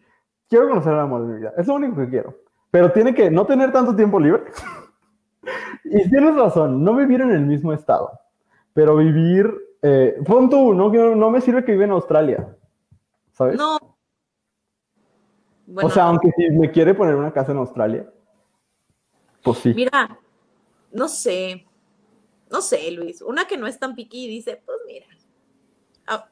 quiero 0.50 0.68
conocer 0.68 0.94
el 0.94 1.00
amor 1.00 1.22
de 1.22 1.34
mi 1.34 1.40
vida. 1.40 1.54
Es 1.58 1.68
lo 1.68 1.76
único 1.76 1.96
que 1.96 2.10
quiero. 2.10 2.38
Pero 2.70 2.92
tiene 2.92 3.14
que 3.14 3.32
no 3.32 3.46
tener 3.46 3.72
tanto 3.72 3.96
tiempo 3.96 4.20
libre. 4.20 4.44
y 5.86 6.10
tienes 6.10 6.36
razón, 6.36 6.84
no 6.84 6.96
vivir 6.96 7.22
en 7.22 7.32
el 7.32 7.46
mismo 7.46 7.72
estado, 7.72 8.12
pero 8.74 8.98
vivir, 8.98 9.50
eh, 9.84 10.18
pon 10.26 10.50
tú, 10.50 10.74
no, 10.74 10.90
no 10.90 11.30
me 11.30 11.42
sirve 11.42 11.64
que 11.64 11.74
viva 11.74 11.86
en 11.86 11.92
Australia, 11.92 12.58
¿sabes? 13.34 13.58
No. 13.58 13.78
o 15.76 15.90
sea, 15.90 16.06
aunque 16.06 16.32
si 16.36 16.50
me 16.50 16.72
quiere 16.72 16.94
poner 16.94 17.16
una 17.16 17.32
casa 17.32 17.52
en 17.52 17.60
Australia, 17.60 18.10
pues 19.44 19.60
sí. 19.60 19.74
Mira, 19.76 20.18
no 20.92 21.08
sé 21.08 21.68
no 22.54 22.62
sé, 22.62 22.90
Luis, 22.92 23.22
una 23.24 23.46
que 23.46 23.58
no 23.58 23.66
es 23.66 23.80
tan 23.80 23.96
piqui 23.96 24.28
dice, 24.28 24.62
pues 24.64 24.78
mira. 24.86 25.08
Ah, 26.06 26.30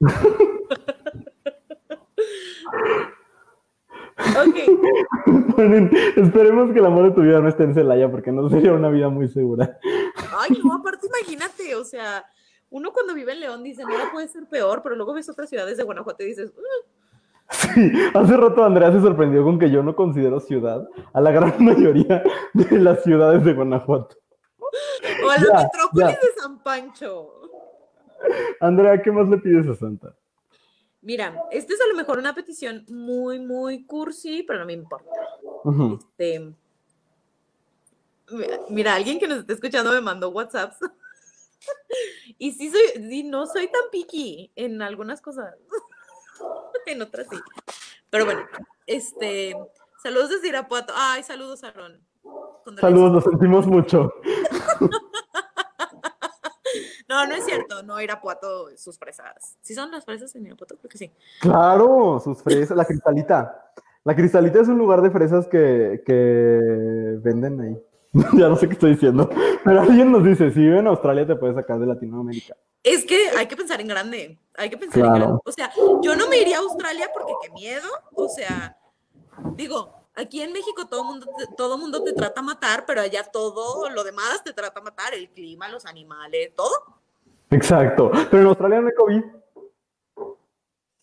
esperemos 6.16 6.72
que 6.72 6.78
el 6.78 6.84
amor 6.84 7.08
de 7.08 7.12
tu 7.12 7.22
vida 7.22 7.40
no 7.40 7.48
esté 7.48 7.64
en 7.64 7.72
Celaya 7.72 8.10
porque 8.10 8.32
no 8.32 8.50
sería 8.50 8.74
una 8.74 8.90
vida 8.90 9.08
muy 9.08 9.28
segura. 9.28 9.78
Ay, 10.38 10.58
no, 10.62 10.74
aparte 10.74 11.06
imagínate, 11.06 11.74
o 11.74 11.84
sea, 11.84 12.22
uno 12.76 12.92
cuando 12.92 13.14
vive 13.14 13.32
en 13.32 13.40
León 13.40 13.62
dice, 13.62 13.84
nada 13.84 14.10
puede 14.12 14.28
ser 14.28 14.46
peor, 14.46 14.82
pero 14.82 14.94
luego 14.94 15.14
ves 15.14 15.28
otras 15.28 15.48
ciudades 15.48 15.78
de 15.78 15.84
Guanajuato 15.84 16.22
y 16.22 16.26
dices, 16.26 16.52
Sí, 17.48 17.92
hace 18.12 18.36
rato 18.36 18.64
Andrea 18.64 18.92
se 18.92 19.00
sorprendió 19.00 19.44
con 19.44 19.58
que 19.58 19.70
yo 19.70 19.82
no 19.82 19.94
considero 19.94 20.40
ciudad 20.40 20.86
a 21.12 21.20
la 21.20 21.30
gran 21.30 21.54
mayoría 21.64 22.22
de 22.52 22.78
las 22.78 23.02
ciudades 23.02 23.44
de 23.44 23.54
Guanajuato. 23.54 24.16
O 25.24 25.30
a 25.30 25.38
la 25.38 25.62
metrópolis 25.62 26.20
de 26.20 26.40
San 26.40 26.62
Pancho. 26.62 27.32
Andrea, 28.60 29.00
¿qué 29.00 29.12
más 29.12 29.28
le 29.28 29.38
pides 29.38 29.66
a 29.68 29.74
Santa? 29.74 30.14
Mira, 31.00 31.40
esta 31.52 31.72
es 31.72 31.80
a 31.80 31.86
lo 31.86 31.94
mejor 31.94 32.18
una 32.18 32.34
petición 32.34 32.84
muy, 32.88 33.38
muy 33.38 33.86
cursi, 33.86 34.42
pero 34.42 34.58
no 34.58 34.66
me 34.66 34.72
importa. 34.72 35.08
Este, 36.18 36.52
mira, 38.68 38.94
alguien 38.94 39.20
que 39.20 39.28
nos 39.28 39.38
está 39.38 39.52
escuchando 39.52 39.92
me 39.92 40.00
mandó 40.00 40.30
WhatsApps. 40.30 40.78
Y 42.38 42.52
sí 42.52 42.70
soy, 42.70 43.22
no 43.24 43.46
soy 43.46 43.68
tan 43.68 43.82
piqui 43.90 44.52
en 44.56 44.82
algunas 44.82 45.20
cosas. 45.20 45.54
en 46.86 47.02
otras 47.02 47.26
sí. 47.30 47.36
Pero 48.10 48.24
bueno, 48.24 48.42
este, 48.86 49.56
saludos 50.02 50.30
desde 50.30 50.48
Irapuato. 50.48 50.92
Ay, 50.96 51.22
saludos 51.22 51.64
a 51.64 51.70
Ron. 51.72 52.00
Saludos, 52.80 53.12
lo 53.12 53.20
sentimos 53.20 53.66
mucho. 53.66 54.12
No, 57.08 57.24
no 57.24 57.34
es 57.34 57.44
cierto, 57.44 57.84
no 57.84 58.00
Irapuato, 58.00 58.76
sus 58.76 58.98
fresas. 58.98 59.56
¿Sí 59.62 59.74
son 59.74 59.92
las 59.92 60.04
fresas 60.04 60.34
en 60.34 60.46
Irapuato? 60.46 60.76
Creo 60.76 60.90
que 60.90 60.98
sí. 60.98 61.12
Claro, 61.40 62.20
sus 62.22 62.42
fresas, 62.42 62.76
la 62.76 62.84
cristalita. 62.84 63.72
La 64.02 64.14
cristalita 64.14 64.60
es 64.60 64.68
un 64.68 64.76
lugar 64.76 65.00
de 65.02 65.10
fresas 65.10 65.46
que, 65.46 66.02
que 66.04 67.16
venden 67.22 67.60
ahí. 67.60 67.82
ya 68.34 68.48
no 68.48 68.56
sé 68.56 68.66
qué 68.66 68.74
estoy 68.74 68.92
diciendo. 68.92 69.28
Pero 69.64 69.80
alguien 69.80 70.10
nos 70.10 70.24
dice, 70.24 70.50
si 70.50 70.60
vive 70.60 70.78
en 70.78 70.86
Australia 70.86 71.26
te 71.26 71.36
puedes 71.36 71.56
sacar 71.56 71.78
de 71.78 71.86
Latinoamérica. 71.86 72.56
Es 72.82 73.04
que 73.04 73.30
hay 73.36 73.46
que 73.46 73.56
pensar 73.56 73.80
en 73.80 73.88
grande. 73.88 74.38
Hay 74.56 74.70
que 74.70 74.78
pensar 74.78 75.04
en 75.04 75.14
grande. 75.14 75.38
O 75.44 75.52
sea, 75.52 75.72
yo 76.02 76.16
no 76.16 76.28
me 76.28 76.38
iría 76.40 76.56
a 76.58 76.60
Australia 76.60 77.10
porque 77.12 77.32
qué 77.42 77.52
miedo. 77.52 77.88
O 78.14 78.28
sea, 78.28 78.76
digo, 79.54 79.92
aquí 80.14 80.40
en 80.40 80.52
México 80.52 80.86
todo 80.86 81.04
mundo 81.04 81.26
todo 81.56 81.78
mundo 81.78 82.02
te 82.02 82.12
trata 82.12 82.40
a 82.40 82.44
matar, 82.44 82.84
pero 82.86 83.00
allá 83.00 83.24
todo 83.24 83.90
lo 83.90 84.04
demás 84.04 84.42
te 84.44 84.52
trata 84.52 84.80
a 84.80 84.82
matar, 84.82 85.14
el 85.14 85.28
clima, 85.30 85.68
los 85.68 85.84
animales, 85.84 86.52
todo. 86.54 86.72
Exacto. 87.50 88.10
Pero 88.30 88.42
en 88.42 88.48
Australia 88.48 88.80
no 88.80 88.88
hay 88.88 88.94
COVID. 88.94 89.22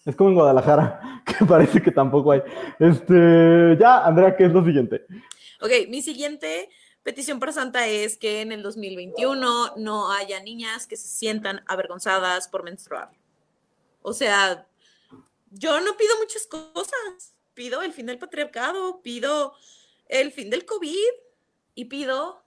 Es 0.05 0.15
como 0.15 0.29
en 0.29 0.35
Guadalajara, 0.35 1.23
que 1.25 1.45
parece 1.45 1.81
que 1.81 1.91
tampoco 1.91 2.31
hay. 2.31 2.41
Este, 2.79 3.77
ya, 3.79 4.05
Andrea, 4.05 4.35
¿qué 4.35 4.45
es 4.45 4.51
lo 4.51 4.63
siguiente? 4.63 5.05
Ok, 5.61 5.71
mi 5.89 6.01
siguiente 6.01 6.69
petición 7.03 7.39
para 7.39 7.51
Santa 7.51 7.87
es 7.87 8.17
que 8.17 8.41
en 8.41 8.51
el 8.51 8.63
2021 8.63 9.75
no 9.77 10.11
haya 10.11 10.41
niñas 10.41 10.87
que 10.87 10.97
se 10.97 11.07
sientan 11.07 11.63
avergonzadas 11.67 12.47
por 12.47 12.63
menstruar. 12.63 13.11
O 14.01 14.13
sea, 14.13 14.67
yo 15.51 15.79
no 15.81 15.95
pido 15.97 16.17
muchas 16.17 16.47
cosas. 16.47 17.33
Pido 17.53 17.83
el 17.83 17.93
fin 17.93 18.07
del 18.07 18.17
patriarcado, 18.17 19.01
pido 19.01 19.53
el 20.07 20.31
fin 20.31 20.49
del 20.49 20.65
COVID 20.65 21.13
y 21.75 21.85
pido 21.85 22.43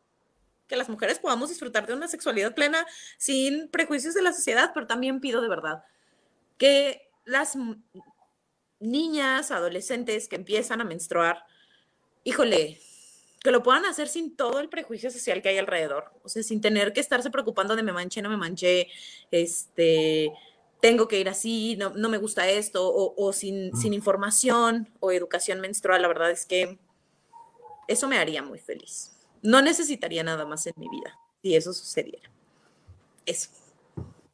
que 0.66 0.76
las 0.76 0.88
mujeres 0.88 1.20
podamos 1.20 1.48
disfrutar 1.48 1.86
de 1.86 1.94
una 1.94 2.08
sexualidad 2.08 2.54
plena 2.54 2.84
sin 3.18 3.68
prejuicios 3.68 4.14
de 4.14 4.22
la 4.22 4.32
sociedad, 4.32 4.72
pero 4.74 4.86
también 4.86 5.20
pido 5.20 5.40
de 5.40 5.48
verdad 5.48 5.84
que 6.58 7.08
las 7.24 7.56
niñas, 8.80 9.50
adolescentes 9.50 10.28
que 10.28 10.36
empiezan 10.36 10.80
a 10.80 10.84
menstruar, 10.84 11.44
híjole, 12.24 12.80
que 13.46 13.52
lo 13.52 13.62
puedan 13.62 13.84
hacer 13.84 14.08
sin 14.08 14.34
todo 14.34 14.58
el 14.58 14.68
prejuicio 14.68 15.08
social 15.08 15.40
que 15.40 15.50
hay 15.50 15.58
alrededor, 15.58 16.10
o 16.24 16.28
sea, 16.28 16.42
sin 16.42 16.60
tener 16.60 16.92
que 16.92 16.98
estarse 16.98 17.30
preocupando 17.30 17.76
de 17.76 17.84
me 17.84 17.92
manché, 17.92 18.20
no 18.20 18.28
me 18.28 18.36
manché, 18.36 18.88
este, 19.30 20.32
tengo 20.80 21.06
que 21.06 21.20
ir 21.20 21.28
así, 21.28 21.76
no, 21.76 22.08
me 22.08 22.18
gusta 22.18 22.48
esto, 22.50 22.92
o, 22.92 23.32
sin, 23.32 23.72
sin, 23.76 23.94
información 23.94 24.88
o 24.98 25.12
educación 25.12 25.60
menstrual, 25.60 26.02
la 26.02 26.08
verdad 26.08 26.32
es 26.32 26.44
que 26.44 26.76
eso 27.86 28.08
me 28.08 28.18
haría 28.18 28.42
muy 28.42 28.58
feliz. 28.58 29.16
No 29.42 29.62
necesitaría 29.62 30.24
nada 30.24 30.44
más 30.44 30.66
en 30.66 30.74
mi 30.76 30.88
vida 30.88 31.16
si 31.40 31.54
eso 31.54 31.72
sucediera. 31.72 32.28
Eso. 33.24 33.50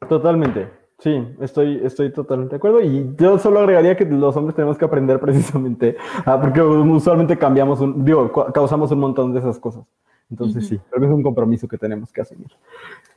Totalmente. 0.09 0.82
Sí, 1.03 1.21
estoy, 1.41 1.81
estoy 1.83 2.13
totalmente 2.13 2.51
de 2.51 2.57
acuerdo. 2.57 2.79
Y 2.79 3.13
yo 3.17 3.37
solo 3.37 3.59
agregaría 3.59 3.97
que 3.97 4.05
los 4.05 4.37
hombres 4.37 4.55
tenemos 4.55 4.77
que 4.77 4.85
aprender 4.85 5.19
precisamente, 5.19 5.97
ah, 6.25 6.39
porque 6.39 6.61
usualmente 6.61 7.37
cambiamos, 7.37 7.81
un, 7.81 8.05
digo, 8.05 8.31
causamos 8.53 8.89
un 8.91 8.99
montón 8.99 9.33
de 9.33 9.39
esas 9.39 9.59
cosas. 9.59 9.83
Entonces 10.31 10.65
sí, 10.65 10.79
creo 10.89 11.01
que 11.01 11.07
es 11.07 11.11
un 11.11 11.21
compromiso 11.21 11.67
que 11.67 11.77
tenemos 11.77 12.11
que 12.13 12.21
asumir. 12.21 12.47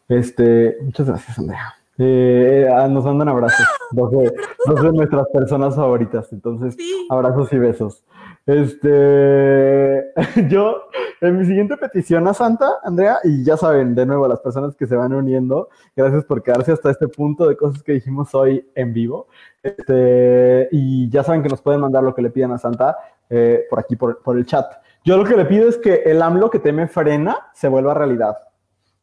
Este, 0.08 0.76
muchas 0.82 1.06
gracias, 1.06 1.38
Andrea. 1.38 1.76
Eh, 1.98 2.68
ah, 2.70 2.88
nos 2.88 3.04
mandan 3.04 3.28
abrazos, 3.28 3.66
dos 3.92 4.10
de, 4.10 4.32
dos 4.66 4.82
de, 4.82 4.92
nuestras 4.92 5.26
personas 5.28 5.74
favoritas. 5.74 6.30
Entonces, 6.32 6.76
abrazos 7.08 7.52
y 7.52 7.58
besos. 7.58 8.04
Este, 8.44 10.04
yo, 10.48 10.82
en 11.20 11.38
mi 11.38 11.46
siguiente 11.46 11.76
petición 11.76 12.28
a 12.28 12.34
Santa, 12.34 12.68
Andrea, 12.84 13.18
y 13.24 13.44
ya 13.44 13.56
saben, 13.56 13.94
de 13.94 14.04
nuevo, 14.04 14.28
las 14.28 14.40
personas 14.40 14.76
que 14.76 14.86
se 14.86 14.94
van 14.94 15.14
uniendo, 15.14 15.70
gracias 15.96 16.24
por 16.24 16.42
quedarse 16.42 16.72
hasta 16.72 16.90
este 16.90 17.08
punto 17.08 17.48
de 17.48 17.56
cosas 17.56 17.82
que 17.82 17.92
dijimos 17.92 18.34
hoy 18.34 18.68
en 18.74 18.92
vivo. 18.92 19.28
Este, 19.62 20.68
y 20.72 21.08
ya 21.08 21.24
saben 21.24 21.42
que 21.42 21.48
nos 21.48 21.62
pueden 21.62 21.80
mandar 21.80 22.02
lo 22.02 22.14
que 22.14 22.22
le 22.22 22.30
pidan 22.30 22.52
a 22.52 22.58
Santa 22.58 22.96
eh, 23.30 23.64
por 23.70 23.80
aquí, 23.80 23.96
por, 23.96 24.22
por 24.22 24.36
el 24.36 24.44
chat. 24.44 24.66
Yo 25.02 25.16
lo 25.16 25.24
que 25.24 25.36
le 25.36 25.44
pido 25.44 25.68
es 25.68 25.78
que 25.78 26.02
el 26.04 26.20
AMLO 26.20 26.50
que 26.50 26.58
teme 26.58 26.88
frena 26.88 27.48
se 27.54 27.68
vuelva 27.68 27.94
realidad. 27.94 28.36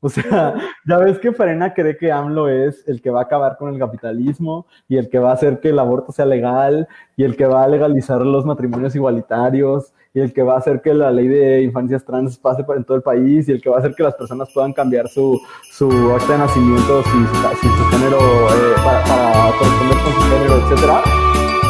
O 0.04 0.10
sea, 0.10 0.54
ya 0.86 0.98
ves 0.98 1.18
que 1.18 1.32
Farena 1.32 1.74
cree 1.74 1.96
que 1.96 2.12
AMLO 2.12 2.50
es 2.50 2.86
el 2.90 3.02
que 3.02 3.10
va 3.10 3.22
a 3.22 3.24
acabar 3.24 3.56
con 3.58 3.74
el 3.74 3.80
capitalismo 3.80 4.68
y 4.90 4.98
el 4.98 5.10
que 5.10 5.18
va 5.18 5.32
a 5.32 5.34
hacer 5.34 5.62
que 5.62 5.70
el 5.70 5.80
aborto 5.80 6.12
sea 6.12 6.26
legal 6.26 6.90
y 7.16 7.24
el 7.24 7.38
que 7.38 7.46
va 7.46 7.64
a 7.64 7.70
legalizar 7.70 8.20
los 8.20 8.46
matrimonios 8.46 8.96
igualitarios 8.96 9.94
y 10.14 10.20
el 10.20 10.34
que 10.34 10.44
va 10.44 10.56
a 10.56 10.58
hacer 10.58 10.82
que 10.82 10.94
la 10.94 11.10
ley 11.10 11.30
de 11.30 11.64
infancias 11.64 12.04
trans 12.04 12.38
pase 12.38 12.66
en 12.76 12.84
todo 12.84 12.98
el 12.98 13.02
país 13.02 13.48
y 13.48 13.54
el 13.54 13.62
que 13.62 13.70
va 13.70 13.78
a 13.78 13.80
hacer 13.80 13.96
que 13.96 14.04
las 14.04 14.16
personas 14.16 14.50
puedan 14.54 14.74
cambiar 14.74 15.08
su, 15.08 15.42
su 15.72 15.90
acta 16.12 16.34
de 16.34 16.40
nacimiento 16.40 17.02
sin 17.04 17.26
su, 17.26 17.86
género 17.92 18.20
eh, 18.20 18.76
para, 18.84 19.52
corresponder 19.58 19.98
con 20.04 20.14
su 20.14 20.22
género, 20.22 20.56
etcétera. 20.58 21.02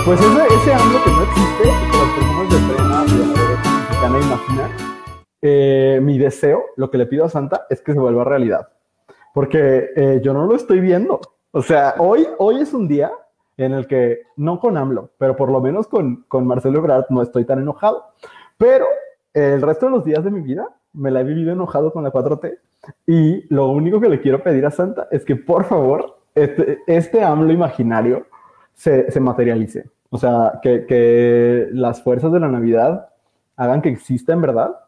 Pues 0.06 0.20
ese, 0.20 0.56
ese 0.56 0.74
AMLO 0.74 1.04
que 1.04 1.12
no 1.12 1.22
existe, 1.22 1.64
que 1.92 1.98
las 2.00 2.10
personas 2.18 2.50
de 2.50 2.58
Frena 2.58 3.06
y 3.06 3.18
de 4.02 4.10
la 4.10 4.20
imaginar, 4.20 4.93
eh, 5.46 6.00
mi 6.02 6.18
deseo, 6.18 6.64
lo 6.78 6.90
que 6.90 6.98
le 6.98 7.06
pido 7.06 7.26
a 7.26 7.30
Santa 7.30 7.68
es 7.70 7.82
que 7.82 7.92
se 7.92 8.00
vuelva 8.00 8.24
realidad. 8.24 8.70
Porque 9.34 9.90
eh, 9.94 10.22
yo 10.24 10.34
no 10.34 10.46
lo 10.46 10.56
estoy 10.56 10.80
viendo. 10.80 11.20
O 11.52 11.62
sea, 11.62 11.96
hoy, 11.98 12.26
hoy 12.38 12.62
es 12.62 12.74
un 12.74 12.88
día 12.88 13.12
en 13.58 13.74
el 13.74 13.86
que, 13.86 14.22
no 14.38 14.58
con 14.58 14.78
AMLO, 14.78 15.10
pero 15.18 15.36
por 15.36 15.52
lo 15.52 15.60
menos 15.60 15.88
con, 15.88 16.24
con 16.30 16.48
Marcelo 16.48 16.80
Ebrard 16.80 17.08
no 17.10 17.22
estoy 17.22 17.44
tan 17.44 17.60
enojado. 17.60 18.06
Pero 18.58 18.86
el 19.34 19.62
resto 19.62 19.88
de 19.88 19.92
los 19.92 20.06
días 20.06 20.24
de 20.24 20.32
mi 20.32 20.40
vida 20.40 20.70
me 20.94 21.12
la 21.12 21.20
he 21.20 21.24
vivido 21.26 21.52
enojado 21.52 21.92
con 21.92 22.06
la 22.06 22.12
4T. 22.14 22.58
Y 23.06 23.54
lo 23.54 23.68
único 23.68 24.00
que 24.00 24.08
le 24.08 24.22
quiero 24.22 24.42
pedir 24.42 24.66
a 24.66 24.72
Santa 24.72 25.10
es 25.12 25.26
que 25.26 25.36
por 25.36 25.66
favor 25.66 26.20
este, 26.36 26.80
este 26.88 27.22
AMLO 27.22 27.52
imaginario 27.52 28.28
se, 28.74 29.12
se 29.12 29.20
materialice. 29.20 29.90
O 30.10 30.18
sea, 30.18 30.60
que, 30.62 30.86
que 30.86 31.68
las 31.74 32.02
fuerzas 32.02 32.32
de 32.32 32.40
la 32.40 32.48
Navidad 32.48 33.10
hagan 33.58 33.82
que 33.82 33.90
exista 33.90 34.32
en 34.32 34.42
verdad 34.42 34.83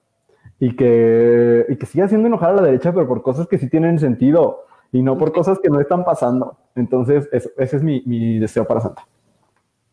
y 0.59 0.75
que, 0.75 1.65
y 1.69 1.75
que 1.75 1.85
siga 1.85 2.05
haciendo 2.05 2.27
enojar 2.27 2.51
a 2.51 2.55
la 2.55 2.61
derecha, 2.61 2.93
pero 2.93 3.07
por 3.07 3.21
cosas 3.21 3.47
que 3.47 3.57
sí 3.57 3.69
tienen 3.69 3.99
sentido 3.99 4.65
y 4.91 5.01
no 5.01 5.17
por 5.17 5.33
cosas 5.33 5.59
que 5.59 5.69
no 5.69 5.79
están 5.79 6.05
pasando. 6.05 6.57
Entonces, 6.75 7.27
ese 7.31 7.77
es 7.77 7.83
mi, 7.83 8.01
mi, 8.05 8.39
deseo 8.39 8.65
para 8.65 8.81
Santa. 8.81 9.05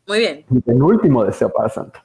Muy 0.06 0.18
bien. 0.18 0.44
Mi 0.48 0.60
penúltimo 0.60 1.24
deseo 1.24 1.52
para 1.52 1.68
Santa. 1.68 2.04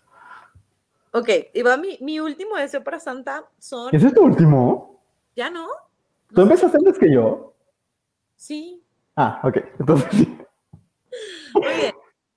Ok, 1.12 1.30
y 1.54 1.62
va 1.62 1.78
mi, 1.78 1.98
mi 2.02 2.20
último 2.20 2.56
deseo 2.56 2.84
para 2.84 3.00
Santa 3.00 3.46
son... 3.60 3.94
¿Ese 3.94 4.08
es 4.08 4.14
tu 4.14 4.24
último? 4.24 5.02
¿Ya 5.36 5.50
no? 5.50 5.68
¿Tú 6.34 6.42
empezaste 6.42 6.78
antes 6.78 6.98
que 6.98 7.12
yo? 7.12 7.54
Sí. 8.36 8.84
Ah, 9.16 9.42
ok. 9.44 9.58
Entonces 9.80 10.08
sí. 10.12 10.38
Muy 11.54 11.74
bien. 11.76 11.94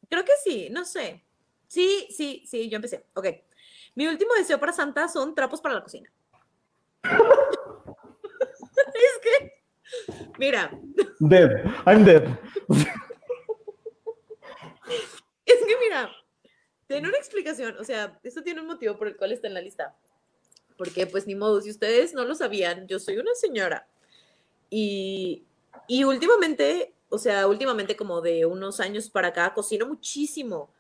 Creo 0.09 0.24
que 0.24 0.32
sí, 0.42 0.68
no 0.70 0.84
sé. 0.84 1.22
Sí, 1.66 2.09
sí, 2.10 2.42
sí, 2.47 2.68
yo 2.68 2.76
empecé. 2.76 3.06
Ok. 3.14 3.26
Mi 3.95 4.07
último 4.07 4.35
deseo 4.35 4.59
para 4.59 4.73
Santa 4.73 5.09
son 5.09 5.35
trapos 5.35 5.61
para 5.61 5.75
la 5.75 5.83
cocina. 5.83 6.11
es 8.95 9.19
que, 9.23 9.53
mira. 10.39 10.71
Dead, 11.19 11.65
I'm 11.87 12.05
dead. 12.05 12.25
es 15.45 15.59
que, 15.59 15.77
mira, 15.81 16.11
tiene 16.87 17.09
una 17.09 17.19
explicación, 17.19 17.77
o 17.79 17.85
sea, 17.85 18.19
esto 18.23 18.43
tiene 18.43 18.61
un 18.61 18.67
motivo 18.67 18.97
por 18.97 19.09
el 19.09 19.17
cual 19.17 19.33
está 19.33 19.49
en 19.49 19.55
la 19.55 19.61
lista. 19.61 19.95
Porque, 20.77 21.07
pues, 21.07 21.27
ni 21.27 21.35
modo, 21.35 21.61
si 21.61 21.71
ustedes 21.71 22.15
no 22.15 22.25
lo 22.25 22.35
sabían, 22.35 22.87
yo 22.87 22.99
soy 22.99 23.19
una 23.19 23.35
señora. 23.35 23.87
Y, 24.71 25.45
y 25.87 26.05
últimamente, 26.05 26.95
o 27.11 27.19
sea, 27.19 27.47
últimamente 27.47 27.97
como 27.97 28.23
de 28.23 28.47
unos 28.47 28.81
años 28.81 29.11
para 29.11 29.29
acá, 29.29 29.53
cocino 29.53 29.87
muchísimo. 29.87 30.73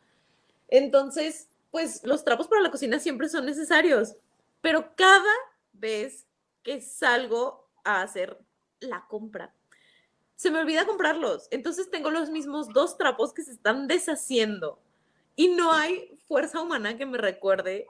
Entonces, 0.68 1.49
pues 1.70 2.02
los 2.04 2.24
trapos 2.24 2.48
para 2.48 2.62
la 2.62 2.70
cocina 2.70 2.98
siempre 2.98 3.28
son 3.28 3.46
necesarios, 3.46 4.16
pero 4.60 4.94
cada 4.96 5.32
vez 5.72 6.26
que 6.62 6.80
salgo 6.80 7.68
a 7.84 8.02
hacer 8.02 8.38
la 8.80 9.06
compra, 9.08 9.54
se 10.36 10.50
me 10.50 10.60
olvida 10.60 10.86
comprarlos. 10.86 11.48
Entonces 11.50 11.90
tengo 11.90 12.10
los 12.10 12.30
mismos 12.30 12.68
dos 12.68 12.96
trapos 12.96 13.32
que 13.32 13.42
se 13.42 13.52
están 13.52 13.88
deshaciendo 13.88 14.80
y 15.36 15.48
no 15.48 15.72
hay 15.72 16.18
fuerza 16.26 16.60
humana 16.60 16.96
que 16.96 17.06
me 17.06 17.18
recuerde, 17.18 17.86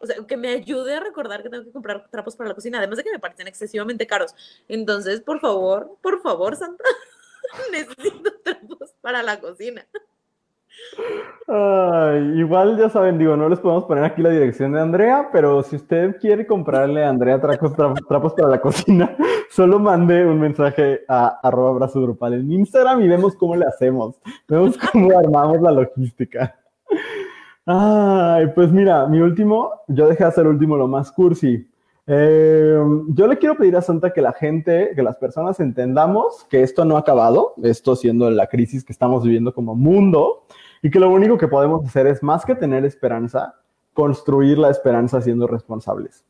o 0.00 0.06
sea, 0.06 0.16
que 0.26 0.36
me 0.36 0.48
ayude 0.48 0.94
a 0.94 1.00
recordar 1.00 1.42
que 1.42 1.48
tengo 1.48 1.64
que 1.64 1.72
comprar 1.72 2.08
trapos 2.10 2.36
para 2.36 2.48
la 2.48 2.54
cocina, 2.54 2.78
además 2.78 2.98
de 2.98 3.04
que 3.04 3.12
me 3.12 3.18
parecen 3.18 3.48
excesivamente 3.48 4.06
caros. 4.06 4.34
Entonces, 4.68 5.20
por 5.20 5.40
favor, 5.40 5.96
por 6.02 6.20
favor, 6.22 6.56
Santa, 6.56 6.84
necesito 7.72 8.32
trapos 8.42 8.94
para 9.00 9.22
la 9.22 9.40
cocina 9.40 9.86
igual 12.34 12.78
ya 12.78 12.88
saben, 12.88 13.18
digo, 13.18 13.36
no 13.36 13.48
les 13.48 13.60
podemos 13.60 13.84
poner 13.84 14.04
aquí 14.04 14.22
la 14.22 14.30
dirección 14.30 14.72
de 14.72 14.80
Andrea, 14.80 15.28
pero 15.32 15.62
si 15.62 15.76
usted 15.76 16.16
quiere 16.18 16.46
comprarle 16.46 17.04
a 17.04 17.08
Andrea 17.08 17.40
trapos, 17.40 17.72
trapos 18.08 18.34
para 18.34 18.48
la 18.48 18.60
cocina, 18.60 19.16
solo 19.50 19.78
mande 19.78 20.24
un 20.24 20.40
mensaje 20.40 21.02
a 21.08 21.40
arroba 21.42 21.72
brazo 21.72 22.00
grupal 22.02 22.34
en 22.34 22.50
Instagram 22.52 23.02
y 23.02 23.08
vemos 23.08 23.36
cómo 23.36 23.56
le 23.56 23.66
hacemos, 23.66 24.20
vemos 24.48 24.78
cómo 24.92 25.18
armamos 25.18 25.60
la 25.60 25.72
logística. 25.72 26.54
Ay, 27.64 28.48
pues 28.54 28.72
mira, 28.72 29.06
mi 29.06 29.20
último, 29.20 29.70
yo 29.86 30.08
dejé 30.08 30.24
de 30.24 30.28
hacer 30.28 30.46
último 30.46 30.76
lo 30.76 30.88
más 30.88 31.12
cursi. 31.12 31.71
Eh, 32.06 32.78
yo 33.08 33.26
le 33.26 33.38
quiero 33.38 33.56
pedir 33.56 33.76
a 33.76 33.82
Santa 33.82 34.12
que 34.12 34.20
la 34.20 34.32
gente, 34.32 34.92
que 34.94 35.02
las 35.02 35.16
personas 35.16 35.60
entendamos 35.60 36.44
que 36.50 36.62
esto 36.62 36.84
no 36.84 36.96
ha 36.96 37.00
acabado, 37.00 37.54
esto 37.62 37.94
siendo 37.94 38.30
la 38.30 38.48
crisis 38.48 38.84
que 38.84 38.92
estamos 38.92 39.22
viviendo 39.22 39.54
como 39.54 39.74
mundo, 39.74 40.44
y 40.82 40.90
que 40.90 40.98
lo 40.98 41.10
único 41.10 41.38
que 41.38 41.48
podemos 41.48 41.84
hacer 41.84 42.08
es 42.08 42.22
más 42.22 42.44
que 42.44 42.56
tener 42.56 42.84
esperanza, 42.84 43.54
construir 43.92 44.58
la 44.58 44.70
esperanza 44.70 45.20
siendo 45.20 45.46
responsables. 45.46 46.24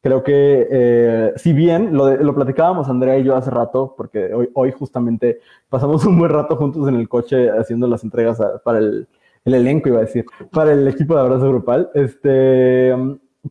Creo 0.00 0.22
que 0.22 0.68
eh, 0.70 1.32
si 1.34 1.52
bien 1.52 1.96
lo, 1.96 2.14
lo, 2.16 2.32
platicábamos 2.32 2.88
Andrea 2.88 3.18
y 3.18 3.24
yo 3.24 3.34
hace 3.34 3.50
rato, 3.50 3.94
porque 3.96 4.32
hoy, 4.32 4.48
hoy, 4.54 4.70
justamente 4.70 5.40
pasamos 5.68 6.04
un 6.06 6.16
buen 6.18 6.30
rato 6.30 6.54
juntos 6.54 6.86
en 6.88 6.94
el 6.94 7.08
coche 7.08 7.50
haciendo 7.50 7.88
las 7.88 8.04
entregas 8.04 8.40
a, 8.40 8.58
para 8.58 8.78
el, 8.78 9.08
el, 9.44 9.54
elenco, 9.54 9.88
iba 9.88 9.98
a 9.98 10.02
decir, 10.02 10.24
para 10.52 10.72
el 10.72 10.86
equipo 10.86 11.14
de 11.14 11.20
abrazo 11.20 11.48
grupal, 11.48 11.90
este, 11.94 12.94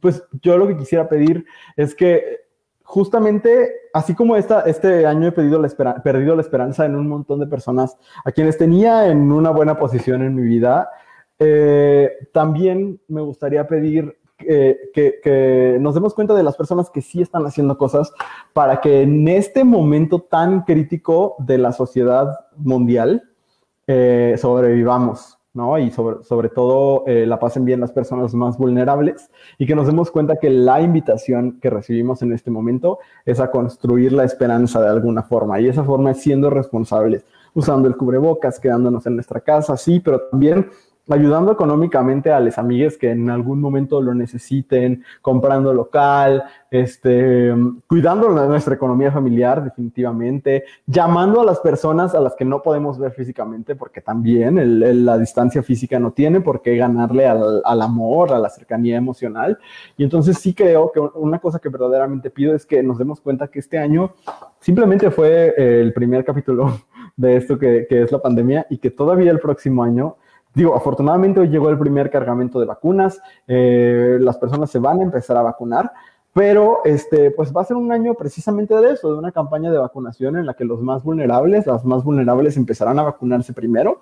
pues 0.02 0.24
yo 0.42 0.58
lo 0.58 0.68
que 0.68 0.78
quisiera 0.78 1.08
pedir 1.08 1.46
es 1.76 1.96
que 1.96 2.46
justamente, 2.84 3.74
así 3.94 4.14
como 4.14 4.36
esta, 4.36 4.62
este 4.62 5.06
año 5.06 5.28
he 5.28 5.32
perdido 5.32 5.60
la, 5.60 6.04
perdido 6.04 6.36
la 6.36 6.42
esperanza 6.42 6.86
en 6.86 6.96
un 6.96 7.08
montón 7.08 7.40
de 7.40 7.48
personas 7.48 7.98
a 8.24 8.32
quienes 8.32 8.58
tenía 8.58 9.08
en 9.08 9.32
una 9.32 9.50
buena 9.50 9.78
posición 9.78 10.22
en 10.22 10.36
mi 10.36 10.44
vida, 10.44 10.90
eh, 11.40 12.12
también 12.32 13.02
me 13.08 13.22
gustaría 13.22 13.68
pedir 13.68 14.18
eh, 14.40 14.92
que, 14.94 15.20
que, 15.24 15.78
nos 15.80 15.96
demos 15.96 16.14
cuenta 16.14 16.34
de 16.34 16.44
las 16.44 16.56
personas 16.56 16.90
que 16.90 17.02
sí 17.02 17.22
están 17.22 17.46
haciendo 17.46 17.78
cosas 17.78 18.12
para 18.54 18.82
que 18.82 19.02
en 19.02 19.28
este 19.28 19.64
momento 19.64 20.20
tan 20.20 20.64
crítico 20.64 21.36
de 21.40 21.58
la 21.58 21.72
sociedad 21.72 22.28
mundial 22.58 23.24
eh, 23.88 24.36
sobrevivamos. 24.38 25.35
¿No? 25.56 25.80
Y 25.80 25.90
sobre, 25.92 26.24
sobre 26.24 26.50
todo 26.50 27.04
eh, 27.08 27.26
la 27.26 27.40
pasen 27.40 27.66
bien 27.66 27.80
las 27.80 27.92
personas 27.92 28.34
más 28.34 28.58
vulnerables 28.58 29.30
y 29.58 29.66
que 29.66 29.76
nos 29.76 29.88
demos 29.88 30.12
cuenta 30.12 30.36
que 30.36 30.50
la 30.50 30.82
invitación 30.82 31.60
que 31.60 31.70
recibimos 31.70 32.22
en 32.22 32.34
este 32.34 32.52
momento 32.52 33.00
es 33.26 33.40
a 33.40 33.50
construir 33.50 34.14
la 34.14 34.24
esperanza 34.24 34.82
de 34.82 34.90
alguna 34.90 35.24
forma 35.24 35.60
y 35.60 35.68
esa 35.68 35.84
forma 35.84 36.12
es 36.12 36.22
siendo 36.22 36.50
responsables, 36.50 37.26
usando 37.54 37.88
el 37.88 37.96
cubrebocas, 37.98 38.60
quedándonos 38.60 39.06
en 39.08 39.16
nuestra 39.16 39.40
casa, 39.40 39.78
sí, 39.78 40.00
pero 40.00 40.22
también 40.30 40.70
ayudando 41.10 41.52
económicamente 41.52 42.32
a 42.32 42.40
las 42.40 42.58
amigas 42.58 42.98
que 42.98 43.12
en 43.12 43.30
algún 43.30 43.62
momento 43.62 44.02
lo 44.02 44.14
necesiten, 44.14 45.04
comprando 45.22 45.74
local, 45.74 46.44
este, 46.72 47.54
cuidando 47.88 48.30
nuestra 48.30 48.76
economía 48.76 49.12
familiar 49.12 49.64
definitivamente, 49.64 50.66
llamando 50.86 51.42
a 51.42 51.46
las 51.46 51.60
personas 51.60 52.16
a 52.16 52.20
las 52.20 52.36
que 52.36 52.46
no 52.46 52.62
podemos 52.62 52.98
ver 52.98 53.12
físicamente, 53.12 53.76
porque 53.76 54.02
también 54.02 54.58
el, 54.58 54.82
el, 54.82 55.06
la 55.06 55.18
distancia 55.18 55.62
física 55.62 56.00
no 56.00 56.12
tiene 56.12 56.42
por 56.42 56.62
qué 56.62 56.76
ganarle 56.76 57.28
al, 57.28 57.62
al, 57.64 57.82
amor, 57.82 58.34
a 58.34 58.40
la 58.40 58.50
cercanía 58.50 58.98
emocional. 58.98 59.58
Y 59.98 60.04
entonces 60.04 60.38
sí 60.40 60.54
creo 60.54 60.92
que 60.92 61.00
una 61.00 61.40
cosa 61.40 61.60
que 61.60 61.70
verdaderamente 61.70 62.30
pido 62.30 62.56
es 62.56 62.66
que 62.66 62.82
nos 62.82 62.98
demos 62.98 63.22
cuenta 63.22 63.48
que 63.48 63.60
este 63.60 63.78
año 63.78 64.14
simplemente 64.60 65.12
fue 65.12 65.54
el 65.56 65.94
primer 65.94 66.26
capítulo 66.26 66.80
de 67.16 67.38
esto 67.38 67.58
que, 67.60 67.86
que 67.88 68.02
es 68.02 68.12
la 68.12 68.22
pandemia 68.22 68.66
y 68.70 68.80
que 68.80 68.90
todavía 68.90 69.32
el 69.32 69.40
próximo 69.40 69.84
año 69.84 70.18
Digo, 70.56 70.74
afortunadamente 70.74 71.42
hoy 71.42 71.50
llegó 71.50 71.70
el 71.70 71.78
primer 71.78 72.10
cargamento 72.10 72.62
de 72.62 72.66
vacunas, 72.66 73.22
eh, 73.46 74.18
las 74.22 74.38
personas 74.38 74.72
se 74.72 74.80
van 74.80 75.02
a 75.02 75.04
empezar 75.04 75.36
a 75.36 75.42
vacunar, 75.42 75.92
pero 76.34 76.80
este, 76.86 77.30
pues 77.32 77.54
va 77.54 77.62
a 77.62 77.66
ser 77.66 77.76
un 77.76 77.92
año 77.92 78.14
precisamente 78.14 78.74
de 78.74 78.94
eso, 78.94 79.12
de 79.12 79.20
una 79.20 79.34
campaña 79.34 79.70
de 79.70 79.78
vacunación 79.78 80.38
en 80.38 80.46
la 80.46 80.54
que 80.54 80.64
los 80.64 80.82
más 80.82 81.04
vulnerables, 81.04 81.68
las 81.68 81.84
más 81.84 82.06
vulnerables 82.06 82.56
empezarán 82.56 82.98
a 83.00 83.04
vacunarse 83.04 83.52
primero, 83.52 84.00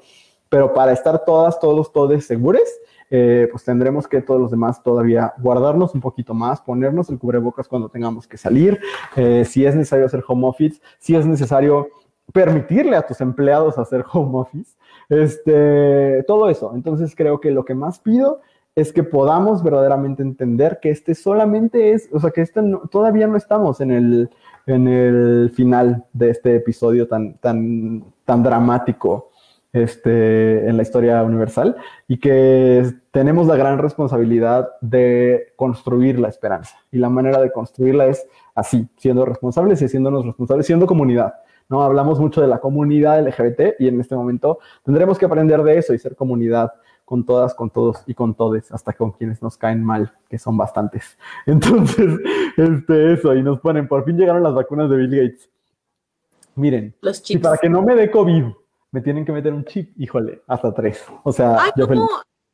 pero 0.47 0.75
para 0.75 0.91
estar 0.91 1.25
todas, 1.25 1.59
todos, 1.59 1.91
todos 1.91 2.23
seguros, 2.23 2.61
eh, 3.09 3.47
pues 3.51 3.63
tendremos 3.63 4.07
que 4.07 4.21
todos 4.21 4.39
los 4.39 4.51
demás 4.51 4.83
todavía 4.83 5.33
guardarnos 5.39 5.95
un 5.95 6.01
poquito 6.01 6.35
más, 6.35 6.61
ponernos 6.61 7.09
el 7.09 7.17
cubrebocas 7.17 7.67
cuando 7.67 7.89
tengamos 7.89 8.27
que 8.27 8.37
salir, 8.37 8.79
eh, 9.15 9.43
si 9.43 9.65
es 9.65 9.75
necesario 9.75 10.05
hacer 10.05 10.23
home 10.27 10.47
office, 10.47 10.79
si 10.99 11.15
es 11.15 11.25
necesario 11.25 11.89
permitirle 12.31 12.95
a 12.95 13.01
tus 13.05 13.19
empleados 13.21 13.77
hacer 13.77 14.05
home 14.11 14.39
office, 14.39 14.75
este, 15.09 16.23
todo 16.27 16.49
eso. 16.49 16.73
Entonces 16.75 17.15
creo 17.15 17.39
que 17.39 17.51
lo 17.51 17.65
que 17.65 17.75
más 17.75 17.99
pido 17.99 18.41
es 18.75 18.91
que 18.91 19.03
podamos 19.03 19.63
verdaderamente 19.63 20.23
entender 20.23 20.79
que 20.81 20.89
este 20.89 21.13
solamente 21.13 21.91
es, 21.91 22.09
o 22.11 22.19
sea, 22.19 22.31
que 22.31 22.41
este 22.41 22.61
no, 22.61 22.79
todavía 22.89 23.27
no 23.27 23.37
estamos 23.37 23.81
en 23.81 23.91
el, 23.91 24.29
en 24.65 24.87
el 24.87 25.51
final 25.53 26.05
de 26.13 26.31
este 26.31 26.55
episodio 26.55 27.07
tan, 27.07 27.35
tan, 27.35 28.03
tan 28.25 28.41
dramático 28.41 29.29
este, 29.73 30.67
en 30.67 30.77
la 30.77 30.83
historia 30.83 31.23
universal 31.23 31.75
y 32.07 32.19
que 32.19 32.93
tenemos 33.11 33.47
la 33.47 33.55
gran 33.55 33.79
responsabilidad 33.79 34.69
de 34.81 35.53
construir 35.55 36.19
la 36.19 36.29
esperanza. 36.29 36.77
Y 36.91 36.97
la 36.97 37.09
manera 37.09 37.41
de 37.41 37.51
construirla 37.51 38.07
es 38.07 38.25
así, 38.55 38.87
siendo 38.97 39.25
responsables 39.25 39.81
y 39.81 39.85
haciéndonos 39.85 40.25
responsables, 40.25 40.65
siendo 40.65 40.87
comunidad. 40.87 41.35
¿No? 41.69 41.81
Hablamos 41.83 42.19
mucho 42.19 42.41
de 42.41 42.47
la 42.47 42.59
comunidad 42.59 43.25
LGBT 43.25 43.79
y 43.79 43.87
en 43.87 43.99
este 43.99 44.15
momento 44.15 44.59
tendremos 44.83 45.17
que 45.17 45.25
aprender 45.25 45.63
de 45.63 45.77
eso 45.77 45.93
y 45.93 45.99
ser 45.99 46.15
comunidad 46.15 46.73
con 47.05 47.25
todas, 47.25 47.53
con 47.53 47.69
todos 47.69 48.03
y 48.07 48.13
con 48.13 48.33
todes, 48.33 48.71
hasta 48.71 48.93
con 48.93 49.11
quienes 49.11 49.41
nos 49.41 49.57
caen 49.57 49.83
mal, 49.83 50.13
que 50.29 50.39
son 50.39 50.57
bastantes. 50.57 51.17
Entonces, 51.45 52.19
este, 52.57 53.13
eso, 53.13 53.35
y 53.35 53.43
nos 53.43 53.59
ponen, 53.59 53.87
por 53.87 54.05
fin 54.05 54.17
llegaron 54.17 54.43
las 54.43 54.53
vacunas 54.53 54.89
de 54.89 54.97
Bill 54.97 55.09
Gates. 55.09 55.49
Miren, 56.55 56.95
Los 57.01 57.29
y 57.29 57.37
para 57.37 57.57
que 57.57 57.69
no 57.69 57.81
me 57.81 57.95
dé 57.95 58.11
COVID, 58.11 58.45
me 58.91 59.01
tienen 59.01 59.25
que 59.25 59.31
meter 59.31 59.51
un 59.53 59.65
chip, 59.65 59.91
híjole, 59.99 60.43
hasta 60.47 60.71
tres. 60.73 61.03
O 61.23 61.31
sea, 61.31 61.57
Ay, 61.59 61.71
yo 61.75 61.87
no, 61.87 61.87
feliz. 61.87 62.05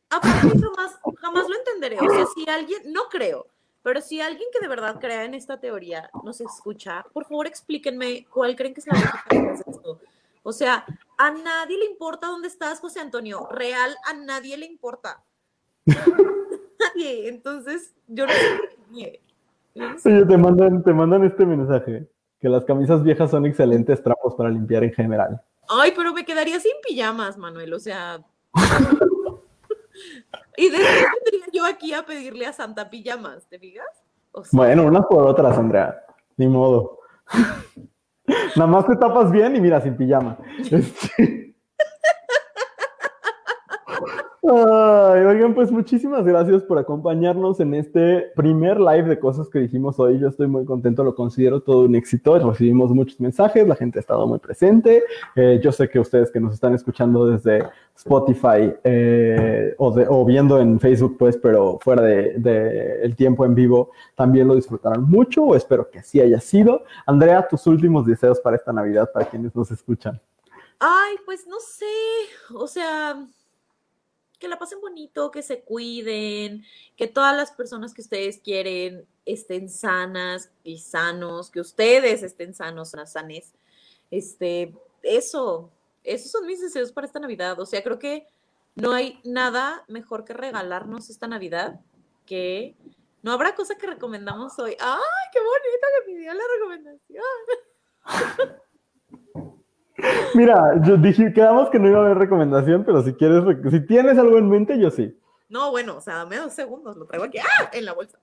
jamás, 0.10 1.00
jamás 1.18 1.50
lo 1.50 1.56
entenderé. 1.56 1.98
O 2.00 2.10
sea, 2.10 2.26
si 2.34 2.50
alguien, 2.50 2.94
no 2.94 3.02
creo, 3.12 3.46
pero 3.82 4.02
si 4.02 4.22
alguien 4.22 4.50
que 4.52 4.60
de 4.60 4.68
verdad 4.68 5.00
crea 5.00 5.26
en 5.26 5.34
esta 5.34 5.60
teoría 5.60 6.10
nos 6.24 6.42
escucha, 6.42 7.06
por 7.14 7.26
favor 7.26 7.48
explíquenme 7.48 8.26
cuál 8.32 8.56
creen 8.56 8.74
que 8.74 8.82
es 8.82 8.88
la 8.88 8.94
lógica 8.94 9.24
detrás 9.30 9.66
de 9.66 9.72
esto. 9.72 10.00
O 10.44 10.52
sea, 10.52 10.86
a 11.18 11.32
nadie 11.32 11.78
le 11.78 11.86
importa 11.86 12.28
dónde 12.28 12.48
estás, 12.48 12.80
José 12.80 13.00
Antonio. 13.00 13.48
Real, 13.52 13.96
a 14.06 14.14
nadie 14.14 14.58
le 14.58 14.66
importa. 14.66 15.24
nadie. 15.86 17.30
Entonces, 17.30 17.94
yo 18.08 18.26
no 18.26 18.34
sé. 18.34 19.22
Yo 19.76 19.90
no 19.90 20.00
sé. 20.00 20.14
Oye, 20.14 20.26
te 20.26 20.38
mandan, 20.38 20.84
te 20.84 20.94
mandan 20.94 21.24
este 21.26 21.46
mensaje, 21.46 22.08
que 22.40 22.50
las 22.50 22.66
camisas 22.66 23.04
viejas 23.04 23.32
son 23.32 23.46
excelentes 23.46 24.02
trapos 24.02 24.36
para 24.36 24.50
limpiar 24.50 24.84
en 24.84 24.94
general. 24.94 25.42
Ay, 25.68 25.94
pero 25.96 26.14
me 26.14 26.26
quedaría 26.26 26.60
sin 26.60 26.74
pijamas, 26.88 27.38
Manuel. 27.38 27.74
O 27.74 27.80
sea. 27.80 28.24
y 30.60 30.70
después 30.70 31.06
vendría 31.26 31.46
yo 31.54 31.66
aquí 31.66 31.94
a 31.94 32.04
pedirle 32.04 32.46
a 32.46 32.54
Santa 32.54 32.90
pijamas, 32.90 33.48
¿te 33.48 33.58
fijas? 33.60 33.86
O 34.32 34.44
sea, 34.44 34.58
Bueno, 34.58 34.84
unas 34.86 35.06
por 35.08 35.26
otras, 35.28 35.58
Andrea. 35.58 36.04
Ni 36.38 36.48
modo. 36.48 37.00
Nada 38.56 38.68
más 38.68 38.86
te 38.86 38.96
tapas 38.96 39.32
bien 39.32 39.56
y 39.56 39.62
mira, 39.62 39.82
sin 39.82 39.96
pijama. 39.98 40.38
Este- 40.70 41.46
Ay, 44.42 45.26
oigan, 45.26 45.54
pues 45.54 45.70
muchísimas 45.70 46.26
gracias 46.26 46.64
por 46.64 46.78
acompañarnos 46.78 47.60
en 47.60 47.74
este 47.74 48.32
primer 48.38 48.80
live 48.80 49.04
de 49.04 49.20
cosas 49.20 49.50
que 49.50 49.60
dijimos 49.60 50.00
hoy. 50.00 50.18
Yo 50.18 50.30
estoy 50.30 50.48
muy 50.48 50.64
contento, 50.64 51.04
lo 51.04 51.14
considero 51.14 51.62
todo 51.62 51.82
un 51.82 51.96
éxito. 51.96 52.40
Recibimos 52.40 52.92
muchos 52.92 53.20
mensajes, 53.20 53.68
la 53.68 53.76
gente 53.76 54.00
ha 54.00 54.02
estado 54.02 54.26
muy 54.28 54.40
presente. 54.40 55.04
Eh, 55.36 55.60
yo 55.62 55.74
sé 55.74 55.90
que 55.90 56.00
ustedes 56.00 56.32
que 56.32 56.40
nos 56.40 56.54
están 56.54 56.74
escuchando 56.74 57.26
desde 57.26 57.68
Spotify 57.98 58.74
eh, 58.86 59.76
o, 59.78 60.24
viendo 60.24 60.58
en 60.58 60.80
Facebook, 60.80 61.18
pues, 61.20 61.36
pero 61.36 61.78
fuera 61.82 62.02
de, 62.02 62.36
de 62.38 63.04
el 63.04 63.18
tiempo 63.18 63.46
en 63.46 63.54
vivo, 63.54 63.92
también 64.16 64.48
lo 64.48 64.56
disfrutarán 64.56 65.04
mucho. 65.04 65.44
O 65.44 65.56
espero 65.56 65.90
que 65.90 66.00
así 66.00 66.22
haya 66.22 66.40
sido. 66.40 66.84
Andrea, 67.06 67.46
tus 67.46 67.68
últimos 67.68 68.06
deseos 68.06 68.40
para 68.40 68.56
esta 68.56 68.72
Navidad, 68.72 69.12
para 69.14 69.26
quienes 69.26 69.54
nos 69.54 69.70
escuchan. 69.70 70.18
Ay, 70.80 71.18
pues 71.26 71.46
no 71.46 71.60
sé. 71.60 71.86
O 72.56 72.68
sea, 72.68 73.28
que 74.40 74.48
la 74.48 74.58
pasen 74.58 74.82
bonito, 74.82 75.32
que 75.32 75.44
se 75.44 75.62
cuiden, 75.62 76.66
que 76.96 77.08
todas 77.08 77.36
las 77.36 77.52
personas 77.52 77.94
que 77.94 78.02
ustedes 78.02 78.40
quieren 78.40 79.06
estén 79.26 79.70
sanas 79.70 80.52
y 80.64 80.80
sanos, 80.80 81.52
que 81.52 81.60
ustedes 81.60 82.24
estén 82.24 82.54
sanos, 82.54 82.96
sanes. 83.06 83.54
Este, 84.10 84.74
eso, 85.04 85.70
esos 86.04 86.32
son 86.32 86.48
mis 86.48 86.62
deseos 86.62 86.92
para 86.92 87.06
esta 87.06 87.20
Navidad. 87.20 87.60
O 87.60 87.66
sea, 87.66 87.84
creo 87.84 88.00
que 88.00 88.26
no 88.76 88.94
hay 88.94 89.20
nada 89.24 89.84
mejor 89.88 90.26
que 90.26 90.34
regalarnos 90.34 91.10
esta 91.10 91.28
Navidad 91.28 91.80
que 92.26 92.76
no 93.22 93.32
habrá 93.34 93.56
cosa 93.56 93.76
que 93.76 93.88
recomendamos 93.88 94.58
hoy. 94.60 94.76
¡Ay, 94.80 95.30
qué 95.34 95.40
bonito 95.40 95.88
que 95.96 96.12
pidió 96.12 96.34
la 96.34 96.44
recomendación! 96.56 97.24
Mira, 100.36 100.82
yo 100.84 100.98
dije, 100.98 101.34
quedamos 101.34 101.70
que 101.70 101.80
no 101.80 101.88
iba 101.88 102.00
a 102.00 102.06
haber 102.06 102.18
recomendación, 102.18 102.84
pero 102.86 103.02
si 103.04 103.14
quieres, 103.14 103.44
si 103.70 103.86
tienes 103.86 104.18
algo 104.18 104.38
en 104.38 104.50
mente, 104.50 104.80
yo 104.80 104.90
sí. 104.92 105.18
No, 105.50 105.72
bueno, 105.72 105.98
o 105.98 106.02
sea, 106.02 106.18
dame 106.18 106.38
dos 106.38 106.54
segundos, 106.54 106.96
lo 106.96 107.06
traigo 107.06 107.26
aquí, 107.26 107.40
¡ah! 107.40 107.70
en 107.74 107.86
la 107.86 107.94
bolsa. 107.94 108.20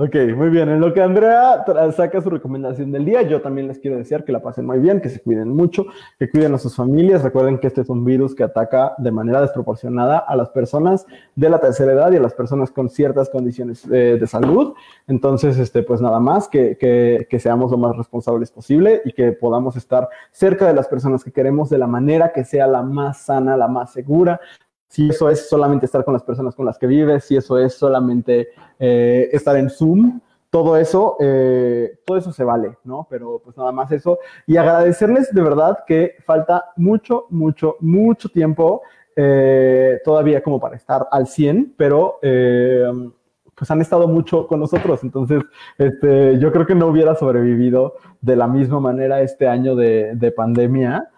Ok, 0.00 0.14
muy 0.36 0.48
bien. 0.50 0.68
En 0.68 0.78
lo 0.78 0.94
que 0.94 1.02
Andrea 1.02 1.64
saca 1.90 2.20
su 2.20 2.30
recomendación 2.30 2.92
del 2.92 3.04
día, 3.04 3.22
yo 3.22 3.42
también 3.42 3.66
les 3.66 3.80
quiero 3.80 3.96
decir 3.96 4.22
que 4.22 4.30
la 4.30 4.40
pasen 4.40 4.64
muy 4.64 4.78
bien, 4.78 5.00
que 5.00 5.08
se 5.08 5.18
cuiden 5.18 5.48
mucho, 5.48 5.86
que 6.20 6.30
cuiden 6.30 6.54
a 6.54 6.58
sus 6.58 6.76
familias. 6.76 7.24
Recuerden 7.24 7.58
que 7.58 7.66
este 7.66 7.80
es 7.80 7.88
un 7.88 8.04
virus 8.04 8.32
que 8.32 8.44
ataca 8.44 8.94
de 8.98 9.10
manera 9.10 9.40
desproporcionada 9.40 10.18
a 10.18 10.36
las 10.36 10.50
personas 10.50 11.04
de 11.34 11.50
la 11.50 11.58
tercera 11.58 11.94
edad 11.94 12.12
y 12.12 12.16
a 12.16 12.20
las 12.20 12.32
personas 12.32 12.70
con 12.70 12.90
ciertas 12.90 13.28
condiciones 13.28 13.88
eh, 13.90 14.18
de 14.20 14.26
salud. 14.28 14.74
Entonces, 15.08 15.58
este, 15.58 15.82
pues 15.82 16.00
nada 16.00 16.20
más 16.20 16.46
que, 16.46 16.76
que, 16.78 17.26
que 17.28 17.40
seamos 17.40 17.72
lo 17.72 17.78
más 17.78 17.96
responsables 17.96 18.52
posible 18.52 19.02
y 19.04 19.10
que 19.10 19.32
podamos 19.32 19.74
estar 19.74 20.08
cerca 20.30 20.68
de 20.68 20.74
las 20.74 20.86
personas 20.86 21.24
que 21.24 21.32
queremos 21.32 21.70
de 21.70 21.78
la 21.78 21.88
manera 21.88 22.32
que 22.32 22.44
sea 22.44 22.68
la 22.68 22.82
más 22.82 23.22
sana, 23.22 23.56
la 23.56 23.66
más 23.66 23.90
segura, 23.90 24.40
si 24.88 25.10
eso 25.10 25.28
es 25.28 25.48
solamente 25.48 25.86
estar 25.86 26.04
con 26.04 26.14
las 26.14 26.22
personas 26.22 26.54
con 26.54 26.64
las 26.64 26.78
que 26.78 26.86
vives, 26.86 27.24
si 27.24 27.36
eso 27.36 27.58
es 27.58 27.74
solamente 27.74 28.48
eh, 28.78 29.28
estar 29.32 29.56
en 29.56 29.68
Zoom, 29.68 30.20
todo 30.50 30.78
eso, 30.78 31.16
eh, 31.20 32.00
todo 32.06 32.16
eso 32.16 32.32
se 32.32 32.42
vale, 32.42 32.78
¿no? 32.84 33.06
Pero 33.10 33.40
pues 33.44 33.56
nada 33.58 33.70
más 33.70 33.92
eso. 33.92 34.18
Y 34.46 34.56
agradecerles 34.56 35.32
de 35.32 35.42
verdad 35.42 35.80
que 35.86 36.14
falta 36.24 36.64
mucho, 36.76 37.26
mucho, 37.28 37.76
mucho 37.80 38.30
tiempo 38.30 38.80
eh, 39.14 40.00
todavía 40.04 40.42
como 40.42 40.58
para 40.58 40.76
estar 40.76 41.06
al 41.10 41.26
100, 41.26 41.74
pero 41.76 42.18
pues 42.22 43.70
han 43.70 43.82
estado 43.82 44.08
mucho 44.08 44.46
con 44.46 44.60
nosotros. 44.60 45.02
Entonces, 45.02 45.42
este, 45.76 46.38
yo 46.38 46.50
creo 46.50 46.64
que 46.64 46.74
no 46.74 46.86
hubiera 46.86 47.14
sobrevivido 47.14 47.96
de 48.22 48.36
la 48.36 48.46
misma 48.46 48.80
manera 48.80 49.20
este 49.20 49.48
año 49.48 49.76
de 49.76 50.32
pandemia 50.34 51.10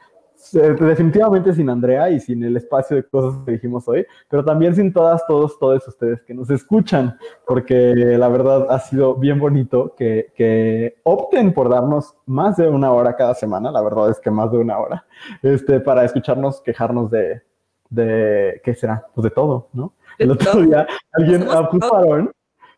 definitivamente 0.52 1.52
sin 1.52 1.68
Andrea 1.70 2.10
y 2.10 2.20
sin 2.20 2.42
el 2.44 2.56
espacio 2.56 2.96
de 2.96 3.04
cosas 3.04 3.40
que 3.44 3.52
dijimos 3.52 3.86
hoy, 3.88 4.06
pero 4.28 4.44
también 4.44 4.74
sin 4.74 4.92
todas, 4.92 5.26
todos, 5.26 5.58
todos 5.58 5.86
ustedes 5.86 6.22
que 6.22 6.34
nos 6.34 6.50
escuchan, 6.50 7.16
porque 7.46 7.94
la 7.94 8.28
verdad 8.28 8.66
ha 8.70 8.78
sido 8.80 9.14
bien 9.14 9.38
bonito 9.38 9.94
que, 9.96 10.32
que 10.34 11.00
opten 11.04 11.52
por 11.52 11.68
darnos 11.68 12.16
más 12.26 12.56
de 12.56 12.68
una 12.68 12.92
hora 12.92 13.16
cada 13.16 13.34
semana, 13.34 13.70
la 13.70 13.82
verdad 13.82 14.10
es 14.10 14.20
que 14.20 14.30
más 14.30 14.50
de 14.50 14.58
una 14.58 14.78
hora, 14.78 15.06
este, 15.42 15.80
para 15.80 16.04
escucharnos, 16.04 16.60
quejarnos 16.60 17.10
de, 17.10 17.42
de 17.90 18.60
¿qué 18.64 18.74
será? 18.74 19.06
Pues 19.14 19.24
de 19.24 19.30
todo, 19.30 19.68
¿no? 19.72 19.92
El 20.18 20.30
otro 20.30 20.60
día 20.62 20.86
alguien, 21.12 21.48
apuntaron 21.48 22.30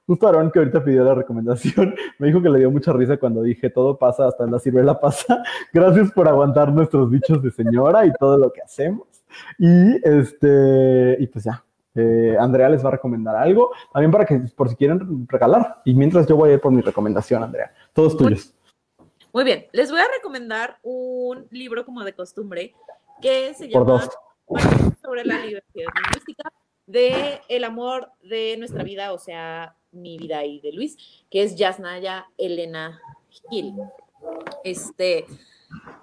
Justo 0.06 0.26
Aaron, 0.26 0.50
que 0.50 0.58
ahorita 0.58 0.82
pidió 0.82 1.04
la 1.04 1.14
recomendación, 1.14 1.94
me 2.18 2.26
dijo 2.26 2.42
que 2.42 2.48
le 2.48 2.58
dio 2.58 2.70
mucha 2.70 2.92
risa 2.92 3.16
cuando 3.16 3.42
dije 3.42 3.70
todo 3.70 3.96
pasa, 3.96 4.26
hasta 4.26 4.44
en 4.44 4.52
la 4.52 4.58
ciruela 4.58 4.98
pasa. 4.98 5.42
Gracias 5.72 6.10
por 6.12 6.28
aguantar 6.28 6.72
nuestros 6.72 7.10
bichos 7.10 7.42
de 7.42 7.50
señora 7.50 8.04
y 8.06 8.12
todo 8.14 8.36
lo 8.36 8.52
que 8.52 8.62
hacemos. 8.62 9.06
Y 9.58 9.96
este, 10.06 11.16
y 11.20 11.26
pues 11.26 11.44
ya. 11.44 11.64
Eh, 11.94 12.36
Andrea 12.40 12.70
les 12.70 12.82
va 12.82 12.88
a 12.88 12.92
recomendar 12.92 13.36
algo, 13.36 13.70
también 13.92 14.10
para 14.10 14.24
que, 14.24 14.38
por 14.56 14.68
si 14.68 14.76
quieren 14.76 15.26
regalar. 15.28 15.82
Y 15.84 15.94
mientras 15.94 16.26
yo 16.26 16.36
voy 16.36 16.50
a 16.50 16.54
ir 16.54 16.60
por 16.60 16.72
mi 16.72 16.80
recomendación, 16.80 17.42
Andrea. 17.42 17.72
Todos 17.92 18.16
tuyos. 18.16 18.54
Muy 19.32 19.44
bien, 19.44 19.66
les 19.72 19.90
voy 19.90 20.00
a 20.00 20.06
recomendar 20.14 20.78
un 20.82 21.46
libro 21.50 21.84
como 21.84 22.04
de 22.04 22.12
costumbre 22.12 22.74
que 23.20 23.54
se 23.54 23.68
llama 23.68 24.08
sobre 25.02 25.24
la 25.24 25.40
diversidad 25.40 25.86
lingüística 25.94 26.52
de 26.86 27.40
el 27.48 27.64
amor 27.64 28.10
de 28.22 28.56
nuestra 28.58 28.82
vida, 28.82 29.12
o 29.12 29.18
sea, 29.18 29.74
mi 29.92 30.18
vida 30.18 30.44
y 30.44 30.60
de 30.60 30.72
Luis, 30.72 30.96
que 31.30 31.42
es 31.42 31.56
Yasnaya 31.56 32.26
Elena 32.38 33.00
Gil. 33.50 33.74
Este, 34.64 35.26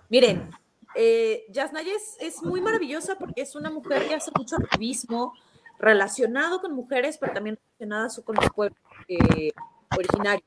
miren, 0.09 0.49
eh, 0.95 1.45
Yasnaya 1.49 1.91
es, 2.19 2.41
muy 2.43 2.61
maravillosa 2.61 3.17
porque 3.17 3.41
es 3.41 3.55
una 3.55 3.69
mujer 3.69 4.07
que 4.07 4.15
hace 4.15 4.31
mucho 4.37 4.55
activismo 4.55 5.33
relacionado 5.77 6.61
con 6.61 6.73
mujeres, 6.73 7.17
pero 7.17 7.33
también 7.33 7.57
relacionada 7.79 8.09
con 8.23 8.35
su 8.41 8.49
pueblo 8.49 8.77
eh, 9.07 9.51
originario. 9.97 10.45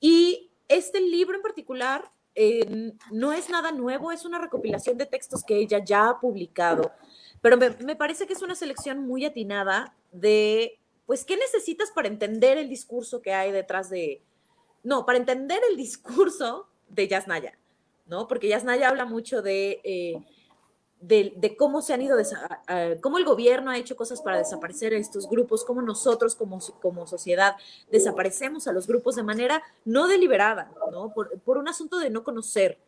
Y 0.00 0.50
este 0.68 1.00
libro 1.00 1.36
en 1.36 1.42
particular 1.42 2.10
eh, 2.34 2.92
no 3.10 3.32
es 3.32 3.48
nada 3.48 3.72
nuevo, 3.72 4.12
es 4.12 4.24
una 4.24 4.38
recopilación 4.38 4.98
de 4.98 5.06
textos 5.06 5.42
que 5.42 5.56
ella 5.56 5.82
ya 5.82 6.08
ha 6.08 6.20
publicado, 6.20 6.92
pero 7.40 7.56
me 7.56 7.96
parece 7.96 8.26
que 8.26 8.32
es 8.34 8.42
una 8.42 8.54
selección 8.54 9.06
muy 9.06 9.24
atinada 9.24 9.94
de 10.12 10.78
pues, 11.06 11.24
¿qué 11.24 11.36
necesitas 11.36 11.90
para 11.90 12.08
entender 12.08 12.58
el 12.58 12.68
discurso 12.68 13.22
que 13.22 13.32
hay 13.32 13.52
detrás 13.52 13.88
de, 13.88 14.22
no, 14.82 15.06
para 15.06 15.18
entender 15.18 15.60
el 15.70 15.76
discurso 15.76 16.68
de 16.88 17.08
Yasnaya, 17.08 17.58
¿no? 18.06 18.28
Porque 18.28 18.48
Yasnaya 18.48 18.88
habla 18.88 19.04
mucho 19.04 19.42
de, 19.42 19.80
eh, 19.84 20.24
de, 21.00 21.56
cómo 21.56 21.82
se 21.82 21.94
han 21.94 22.02
ido, 22.02 22.16
cómo 23.02 23.18
el 23.18 23.24
gobierno 23.24 23.70
ha 23.70 23.78
hecho 23.78 23.96
cosas 23.96 24.22
para 24.22 24.38
desaparecer 24.38 24.94
a 24.94 24.98
estos 24.98 25.28
grupos, 25.28 25.64
cómo 25.64 25.82
nosotros 25.82 26.34
como, 26.34 26.58
como 26.80 27.06
sociedad 27.06 27.56
desaparecemos 27.90 28.66
a 28.66 28.72
los 28.72 28.86
grupos 28.86 29.16
de 29.16 29.22
manera 29.22 29.62
no 29.84 30.08
deliberada, 30.08 30.72
¿no? 30.90 31.12
Por, 31.12 31.38
por 31.40 31.58
un 31.58 31.68
asunto 31.68 31.98
de 31.98 32.10
no 32.10 32.24
conocer. 32.24 32.78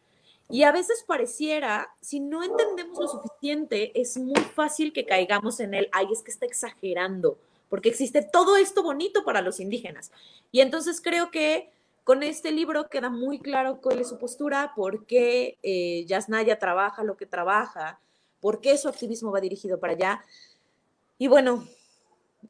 Y 0.51 0.63
a 0.63 0.73
veces 0.73 1.05
pareciera, 1.07 1.95
si 2.01 2.21
no 2.21 2.43
entendemos 2.43 2.99
lo 2.99 3.09
suficiente, 3.09 4.01
es 4.01 4.17
muy 4.17 4.41
fácil 4.55 4.95
que 4.95 5.05
caigamos 5.05 5.61
en 5.61 5.75
el, 5.75 5.91
ay, 5.93 6.07
es 6.11 6.23
que 6.23 6.31
está 6.31 6.47
exagerando, 6.47 7.39
porque 7.69 7.89
existe 7.89 8.23
todo 8.23 8.57
esto 8.57 8.83
bonito 8.83 9.25
para 9.25 9.43
los 9.43 9.61
indígenas. 9.61 10.11
Y 10.53 10.61
entonces 10.61 11.01
creo 11.01 11.31
que 11.31 11.71
con 12.05 12.23
este 12.23 12.53
libro 12.53 12.89
queda 12.89 13.11
muy 13.11 13.39
claro 13.39 13.81
cuál 13.83 13.99
es 13.99 14.09
su 14.09 14.19
postura, 14.19 14.73
por 14.75 15.05
qué 15.05 15.59
eh, 15.63 16.05
Yasnaya 16.07 16.59
trabaja 16.59 17.05
lo 17.05 17.17
que 17.17 17.27
trabaja, 17.27 18.01
por 18.41 18.61
qué 18.61 18.79
su 18.79 18.89
activismo 18.89 19.31
va 19.31 19.41
dirigido 19.41 19.79
para 19.79 19.93
allá. 19.93 20.25
Y 21.19 21.29
bueno, 21.29 21.69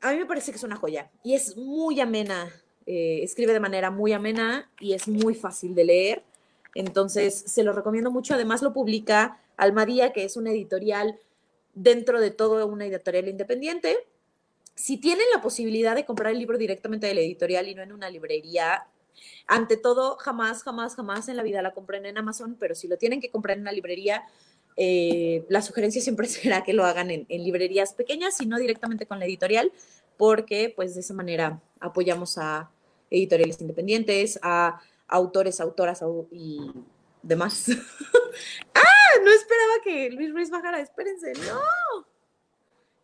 a 0.00 0.12
mí 0.12 0.18
me 0.18 0.26
parece 0.26 0.52
que 0.52 0.58
es 0.58 0.62
una 0.62 0.76
joya 0.76 1.10
y 1.24 1.34
es 1.34 1.56
muy 1.56 2.00
amena, 2.00 2.52
eh, 2.86 3.20
escribe 3.22 3.52
de 3.52 3.60
manera 3.60 3.90
muy 3.90 4.12
amena 4.12 4.70
y 4.78 4.92
es 4.92 5.08
muy 5.08 5.34
fácil 5.34 5.74
de 5.74 5.84
leer. 5.84 6.22
Entonces, 6.74 7.34
se 7.34 7.64
lo 7.64 7.72
recomiendo 7.72 8.12
mucho. 8.12 8.34
Además, 8.34 8.62
lo 8.62 8.72
publica 8.72 9.40
Almadía, 9.56 10.12
que 10.12 10.24
es 10.24 10.36
una 10.36 10.50
editorial 10.50 11.18
dentro 11.74 12.20
de 12.20 12.30
todo 12.30 12.66
una 12.66 12.86
editorial 12.86 13.28
independiente 13.28 14.06
si 14.78 14.96
tienen 14.96 15.26
la 15.34 15.42
posibilidad 15.42 15.96
de 15.96 16.04
comprar 16.04 16.32
el 16.32 16.38
libro 16.38 16.56
directamente 16.56 17.08
de 17.08 17.14
la 17.14 17.20
editorial 17.20 17.66
y 17.66 17.74
no 17.74 17.82
en 17.82 17.92
una 17.92 18.08
librería, 18.10 18.86
ante 19.48 19.76
todo, 19.76 20.16
jamás, 20.18 20.62
jamás, 20.62 20.94
jamás 20.94 21.28
en 21.28 21.36
la 21.36 21.42
vida 21.42 21.62
la 21.62 21.74
compren 21.74 22.06
en 22.06 22.16
Amazon, 22.16 22.56
pero 22.60 22.76
si 22.76 22.86
lo 22.86 22.96
tienen 22.96 23.20
que 23.20 23.28
comprar 23.28 23.56
en 23.56 23.62
una 23.62 23.72
librería, 23.72 24.22
eh, 24.76 25.44
la 25.48 25.62
sugerencia 25.62 26.00
siempre 26.00 26.28
será 26.28 26.62
que 26.62 26.74
lo 26.74 26.84
hagan 26.84 27.10
en, 27.10 27.26
librerías 27.28 27.92
pequeñas 27.92 28.40
y 28.40 28.46
no 28.46 28.56
directamente 28.56 29.04
con 29.04 29.18
la 29.18 29.24
editorial, 29.24 29.72
porque 30.16 30.72
pues 30.74 30.94
de 30.94 31.00
esa 31.00 31.12
manera 31.12 31.60
apoyamos 31.80 32.38
a 32.38 32.70
editoriales 33.10 33.60
independientes, 33.60 34.38
a 34.42 34.80
autores, 35.08 35.60
autoras 35.60 36.04
y 36.30 36.70
demás. 37.24 37.66
¡Ah! 38.74 39.20
No 39.24 39.32
esperaba 39.32 39.72
que 39.82 40.10
Luis 40.10 40.32
Ruiz 40.32 40.50
bajara, 40.50 40.80
espérense, 40.80 41.32
no 41.32 41.60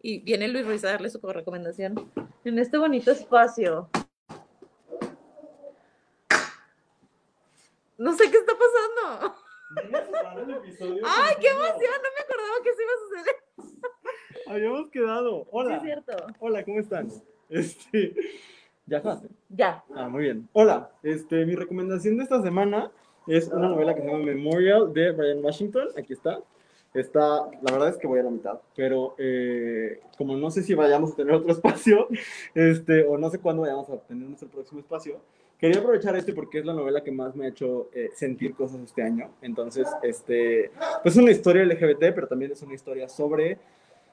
y 0.04 0.18
viene 0.18 0.48
Luis 0.48 0.66
Ruiz 0.66 0.84
a 0.84 0.90
darle 0.90 1.08
su 1.08 1.18
recomendación 1.18 1.94
en 2.44 2.58
este 2.58 2.76
bonito 2.76 3.10
espacio. 3.10 3.88
No 7.96 8.12
sé 8.12 8.30
qué 8.30 8.36
está 8.36 8.52
pasando. 8.52 9.34
¡Ay, 11.06 11.36
qué 11.40 11.48
emoción! 11.48 11.94
No 12.02 12.10
me 12.12 12.20
acordaba 12.22 12.62
que 12.62 12.68
eso 12.68 12.82
iba 12.82 12.92
a 12.92 13.00
suceder. 13.00 13.36
Habíamos 14.46 14.90
quedado. 14.90 15.46
Hola. 15.50 15.70
Sí, 15.70 15.74
es 15.76 15.82
cierto. 15.82 16.26
Hola, 16.38 16.64
¿cómo 16.64 16.80
están? 16.80 17.08
Este, 17.48 18.14
¿Ya 18.86 18.98
acabaste? 18.98 19.28
Ya. 19.48 19.84
Ah, 19.94 20.10
muy 20.10 20.24
bien. 20.24 20.46
Hola, 20.52 20.90
este, 21.02 21.46
mi 21.46 21.54
recomendación 21.54 22.18
de 22.18 22.24
esta 22.24 22.42
semana 22.42 22.92
es 23.26 23.48
una 23.48 23.70
novela 23.70 23.94
que 23.94 24.02
se 24.02 24.06
llama 24.06 24.22
Memorial 24.22 24.92
de 24.92 25.12
Brian 25.12 25.42
Washington. 25.42 25.88
Aquí 25.96 26.12
está. 26.12 26.42
Está, 26.94 27.50
la 27.60 27.72
verdad 27.72 27.88
es 27.88 27.96
que 27.96 28.06
voy 28.06 28.20
a 28.20 28.22
la 28.22 28.30
mitad, 28.30 28.60
pero 28.76 29.16
eh, 29.18 30.00
como 30.16 30.36
no 30.36 30.48
sé 30.52 30.62
si 30.62 30.74
vayamos 30.74 31.12
a 31.12 31.16
tener 31.16 31.34
otro 31.34 31.50
espacio, 31.52 32.06
este, 32.54 33.04
o 33.04 33.18
no 33.18 33.28
sé 33.30 33.40
cuándo 33.40 33.62
vayamos 33.62 33.90
a 33.90 33.96
tener 33.96 34.28
nuestro 34.28 34.48
próximo 34.48 34.78
espacio, 34.78 35.20
quería 35.58 35.80
aprovechar 35.80 36.14
este 36.14 36.32
porque 36.32 36.60
es 36.60 36.64
la 36.64 36.72
novela 36.72 37.02
que 37.02 37.10
más 37.10 37.34
me 37.34 37.46
ha 37.46 37.48
hecho 37.48 37.88
eh, 37.92 38.10
sentir 38.14 38.54
cosas 38.54 38.80
este 38.80 39.02
año. 39.02 39.28
Entonces, 39.42 39.88
este, 40.04 40.70
pues 41.02 41.16
es 41.16 41.20
una 41.20 41.32
historia 41.32 41.64
LGBT, 41.64 42.14
pero 42.14 42.28
también 42.28 42.52
es 42.52 42.62
una 42.62 42.74
historia 42.74 43.08
sobre 43.08 43.58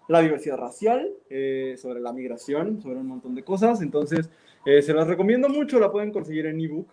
la 0.07 0.21
diversidad 0.21 0.57
racial, 0.57 1.07
eh, 1.29 1.75
sobre 1.77 1.99
la 1.99 2.11
migración, 2.11 2.81
sobre 2.81 2.97
un 2.97 3.07
montón 3.07 3.35
de 3.35 3.43
cosas. 3.43 3.79
Entonces, 3.83 4.27
se 4.65 4.93
las 4.93 5.07
recomiendo 5.07 5.49
mucho, 5.49 5.79
la 5.79 5.91
pueden 5.91 6.11
conseguir 6.11 6.45
en 6.45 6.59
ebook. 6.59 6.87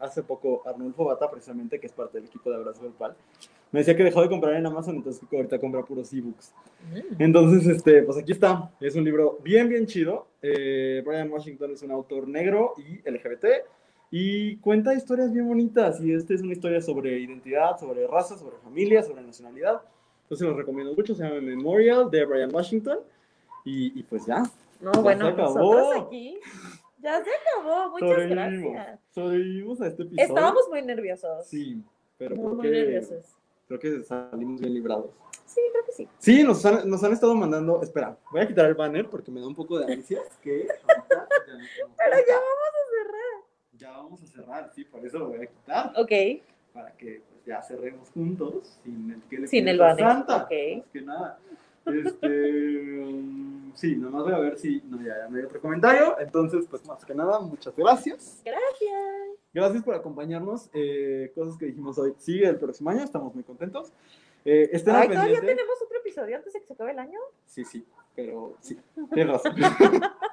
Hace 0.00 0.22
poco 0.22 0.62
Arnulfo 0.66 1.04
Bata, 1.04 1.30
precisamente, 1.30 1.78
que 1.78 1.86
es 1.86 1.92
parte 1.92 2.18
del 2.18 2.26
equipo 2.26 2.50
de 2.50 2.56
Abrazo 2.56 2.82
del 2.82 2.92
Pal, 2.92 3.16
me 3.74 3.80
decía 3.80 3.96
que 3.96 4.04
dejó 4.04 4.22
de 4.22 4.28
comprar 4.28 4.54
en 4.54 4.64
Amazon, 4.64 4.94
entonces 4.94 5.20
ahorita 5.32 5.58
compra 5.58 5.82
puros 5.82 6.12
ebooks. 6.12 6.54
Mm. 6.92 7.20
Entonces, 7.20 7.66
este, 7.66 8.04
pues 8.04 8.16
aquí 8.16 8.30
está. 8.30 8.70
Es 8.78 8.94
un 8.94 9.02
libro 9.02 9.40
bien, 9.42 9.68
bien 9.68 9.84
chido. 9.88 10.28
Eh, 10.42 11.02
Brian 11.04 11.28
Washington 11.28 11.72
es 11.72 11.82
un 11.82 11.90
autor 11.90 12.28
negro 12.28 12.74
y 12.78 12.98
LGBT 13.10 13.46
y 14.12 14.58
cuenta 14.58 14.94
historias 14.94 15.32
bien 15.32 15.48
bonitas. 15.48 16.00
Y 16.00 16.14
esta 16.14 16.34
es 16.34 16.42
una 16.42 16.52
historia 16.52 16.80
sobre 16.80 17.18
identidad, 17.18 17.76
sobre 17.76 18.06
raza, 18.06 18.38
sobre 18.38 18.58
familia, 18.58 19.02
sobre 19.02 19.22
nacionalidad. 19.22 19.80
Entonces, 20.22 20.46
los 20.46 20.56
recomiendo 20.56 20.94
mucho. 20.94 21.12
Se 21.16 21.24
llama 21.24 21.40
Memorial 21.40 22.08
de 22.12 22.24
Brian 22.26 22.54
Washington. 22.54 23.00
Y, 23.64 23.98
y 23.98 24.04
pues 24.04 24.24
ya, 24.24 24.44
no, 24.80 24.92
bueno, 25.02 25.32
nosotros 25.32 26.06
aquí 26.06 26.38
Ya 27.02 27.24
se 27.24 27.30
acabó, 27.30 27.90
muchas 27.90 28.08
Sobrevivimos. 28.08 28.72
gracias. 28.72 29.00
Sobrevivimos 29.12 29.80
a 29.80 29.86
este 29.88 30.02
episodio. 30.04 30.28
Estábamos 30.28 30.62
muy 30.70 30.82
nerviosos. 30.82 31.46
Sí, 31.48 31.82
pero 32.18 32.36
muy, 32.36 32.44
creo 32.44 32.54
muy 32.54 32.70
nerviosos. 32.70 33.34
Creo 33.66 33.78
que 33.80 34.02
salimos 34.04 34.60
bien 34.60 34.74
librados. 34.74 35.10
Sí, 35.46 35.60
creo 35.72 35.84
que 35.84 35.92
sí. 35.92 36.08
Sí, 36.18 36.42
nos 36.42 36.64
han, 36.66 36.88
nos 36.88 37.02
han 37.04 37.12
estado 37.12 37.34
mandando. 37.34 37.80
Espera, 37.82 38.16
voy 38.32 38.40
a 38.40 38.46
quitar 38.48 38.66
el 38.66 38.74
banner 38.74 39.08
porque 39.08 39.30
me 39.30 39.40
da 39.40 39.46
un 39.46 39.54
poco 39.54 39.78
de 39.78 39.92
ansias. 39.92 40.22
Que 40.42 40.66
ahorita 40.88 41.28
ya, 41.46 41.52
no- 41.54 41.64
Pero 41.96 42.16
ya 42.26 42.34
vamos 42.34 42.72
a 42.74 42.90
cerrar. 42.90 43.42
ya 43.72 43.90
vamos 43.92 44.22
a 44.22 44.26
cerrar, 44.26 44.72
sí, 44.74 44.84
por 44.84 45.04
eso 45.06 45.18
lo 45.18 45.28
voy 45.28 45.42
a 45.42 45.46
quitar. 45.46 45.92
Ok, 45.96 46.12
Para 46.72 46.90
que 46.96 47.22
pues, 47.30 47.44
ya 47.46 47.62
cerremos 47.62 48.08
juntos 48.10 48.78
sin 48.82 49.10
el 49.12 49.22
que 49.22 49.38
le 49.38 49.46
sin 49.48 49.68
el 49.68 49.78
banner. 49.78 50.04
Santa. 50.04 50.36
Ok. 50.44 50.50
Más 50.78 50.86
que 50.92 51.00
nada. 51.02 51.38
Este, 51.86 52.98
um, 53.04 53.72
sí, 53.74 53.96
nomás 53.96 54.24
voy 54.24 54.32
a 54.32 54.38
ver 54.38 54.58
si. 54.58 54.82
No, 54.86 54.98
ya, 54.98 55.18
ya 55.18 55.28
no 55.28 55.36
hay 55.36 55.44
otro 55.44 55.60
comentario. 55.60 56.18
Entonces, 56.18 56.66
pues 56.68 56.84
más 56.86 57.04
que 57.04 57.14
nada, 57.14 57.40
muchas 57.40 57.74
gracias. 57.76 58.40
Gracias. 58.44 59.38
Gracias 59.52 59.84
por 59.84 59.94
acompañarnos. 59.94 60.70
eh, 60.72 61.32
cosas 61.34 61.56
que 61.56 61.66
dijimos 61.66 61.98
hoy. 61.98 62.14
Sigue 62.18 62.48
el 62.48 62.58
próximo 62.58 62.90
año, 62.90 63.04
estamos 63.04 63.34
muy 63.34 63.44
contentos. 63.44 63.92
Eh, 64.44 64.68
estén 64.72 64.94
Ay, 64.94 65.08
todavía 65.08 65.40
tenemos 65.40 65.80
otro 65.82 65.98
episodio 65.98 66.36
antes 66.36 66.52
de 66.52 66.60
que 66.60 66.66
se 66.66 66.74
acabe 66.74 66.92
el 66.92 66.98
año. 66.98 67.18
Sí, 67.46 67.64
sí, 67.64 67.86
pero 68.14 68.56
sí, 68.60 68.78
tienes 69.12 69.32
razón. 69.32 69.54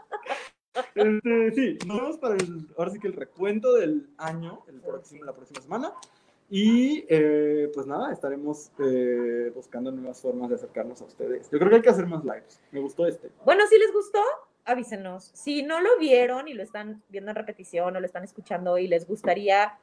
Este, 0.95 1.52
sí, 1.52 1.78
nos 1.86 1.98
vemos 1.98 2.18
para 2.18 2.36
el, 2.36 2.68
ahora 2.78 2.91
sí 2.91 2.99
que 2.99 3.07
el 3.07 3.14
recuento 3.14 3.73
del 3.73 4.10
año, 4.18 4.64
el 4.68 4.80
próximo, 4.80 5.23
la 5.26 5.34
próxima 5.34 5.61
semana. 5.61 5.94
Y 6.53 7.06
eh, 7.07 7.72
pues 7.73 7.88
nada, 7.88 8.11
estaremos 8.11 8.73
eh, 8.80 9.53
buscando 9.56 9.90
nuevas 9.90 10.22
formas 10.22 10.49
de 10.49 10.56
acercarnos 10.56 11.02
a 11.02 11.06
ustedes. 11.06 11.49
Yo 11.49 11.57
creo 11.57 11.69
que 11.69 11.76
hay 11.78 11.82
que 11.82 11.90
hacer 11.90 12.06
más 12.07 12.26
lives. 12.26 12.60
Me 12.73 12.82
gustó 12.82 13.07
este. 13.07 13.30
Bueno, 13.45 13.65
si 13.69 13.80
les 13.80 13.94
gustó, 13.94 14.19
avísenos. 14.65 15.32
Si 15.34 15.64
no 15.64 15.80
lo 15.80 15.98
vieron 15.98 16.49
y 16.49 16.53
lo 16.53 16.61
están 16.61 17.02
viendo 17.07 17.32
en 17.32 17.38
repetición 17.38 17.95
o 17.95 17.99
lo 18.02 18.06
están 18.06 18.26
escuchando 18.26 18.78
y 18.78 18.88
les 18.90 19.07
gustaría 19.07 19.80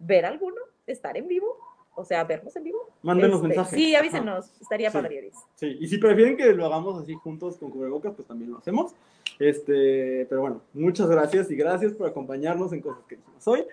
ver 0.00 0.26
alguno, 0.26 0.56
estar 0.88 1.16
en 1.16 1.28
vivo, 1.28 1.56
o 1.94 2.04
sea, 2.04 2.24
vernos 2.24 2.56
en 2.56 2.64
vivo. 2.64 2.90
Mándenos 3.02 3.36
este, 3.36 3.46
mensajes. 3.46 3.78
Sí, 3.78 3.94
Ajá. 3.94 4.00
avísenos. 4.00 4.60
Estaría 4.60 4.90
Sí. 4.90 4.96
padre. 4.98 5.30
Sí, 5.54 5.76
y 5.78 5.86
si 5.86 5.98
prefieren 5.98 6.36
que 6.36 6.52
lo 6.54 6.66
hagamos 6.66 7.00
así 7.00 7.14
juntos 7.14 7.56
con 7.56 7.70
cubrebocas, 7.70 8.14
pues 8.16 8.26
también 8.26 8.50
lo 8.50 8.58
hacemos. 8.58 8.96
Este, 9.38 10.26
pero 10.28 10.40
bueno, 10.40 10.60
muchas 10.74 11.08
gracias 11.08 11.52
y 11.52 11.54
gracias 11.54 11.92
por 11.92 12.08
acompañarnos 12.08 12.72
en 12.72 12.80
cosas 12.80 13.04
que 13.06 13.14
dijimos 13.14 13.46
hoy. 13.46 13.64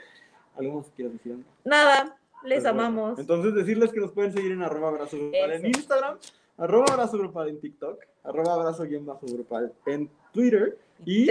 ¿Algo 0.56 0.78
más 0.78 0.86
que 0.88 0.92
quieras 0.94 1.14
decir? 1.14 1.38
Nada, 1.64 2.18
les 2.48 2.64
bueno, 2.64 2.80
amamos. 2.82 3.20
Entonces 3.20 3.54
decirles 3.54 3.92
que 3.92 4.00
nos 4.00 4.12
pueden 4.12 4.34
seguir 4.34 4.52
en 4.52 4.62
arroba 4.64 4.90
abrazo 4.90 5.18
grupal 5.18 5.52
en. 5.54 5.66
Instagram, 5.68 6.18
arroba 6.58 6.86
abrazo 6.92 7.18
grupal 7.18 7.50
en 7.50 7.60
TikTok, 7.60 8.00
arroba 8.24 8.54
abrazo 8.56 8.84
guion 8.84 9.06
bajo 9.06 9.26
grupal 9.28 9.74
en 9.86 10.10
Twitter 10.32 10.78
y 11.06 11.28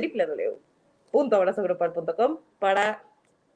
www.abrazogrupal.com 1.13 2.39
para 2.59 3.03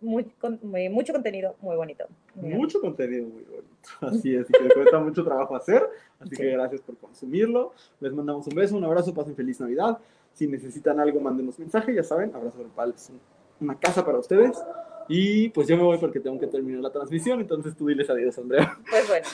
muy, 0.01 0.24
con- 0.24 0.59
muy- 0.62 0.89
mucho 0.89 1.12
contenido 1.12 1.57
muy 1.61 1.77
bonito. 1.77 2.07
Muy 2.35 2.55
mucho 2.55 2.81
contenido 2.81 3.27
muy 3.27 3.43
bonito. 3.43 3.69
Así 4.01 4.35
es, 4.35 4.49
y 4.49 4.53
que 4.53 4.65
les 4.65 4.73
cuesta 4.74 4.99
mucho 4.99 5.23
trabajo 5.24 5.55
hacer. 5.57 5.87
Así 6.19 6.31
Sí. 6.31 6.37
que 6.37 6.51
gracias 6.53 6.81
por 6.81 6.97
consumirlo. 6.97 7.73
Les 8.01 8.12
mandamos 8.12 8.47
un 8.47 8.55
beso, 8.55 8.77
un 8.77 8.85
abrazo, 8.85 9.12
pasen 9.15 9.37
feliz 9.37 9.61
Navidad. 9.61 9.99
Si 10.32 10.47
necesitan 10.47 11.01
algo, 11.01 11.20
mándenos 11.20 11.59
mensaje, 11.59 11.95
ya 11.95 12.03
saben, 12.03 12.35
abrazo 12.35 12.59
grupal 12.59 12.95
es 12.97 13.11
un- 13.11 13.20
una 13.61 13.78
casa 13.78 14.05
para 14.05 14.19
ustedes. 14.19 14.57
Y 15.12 15.49
pues 15.49 15.66
yo 15.66 15.77
me 15.77 15.82
voy 15.82 15.99
porque 15.99 16.20
tengo 16.20 16.39
que 16.39 16.47
terminar 16.47 16.81
la 16.81 16.93
transmisión, 16.93 17.41
entonces 17.41 17.77
tú 17.77 17.89
diles 17.89 18.09
adiós, 18.09 18.39
Andrea. 18.39 18.78
Pues 18.89 19.09
bueno, 19.09 19.27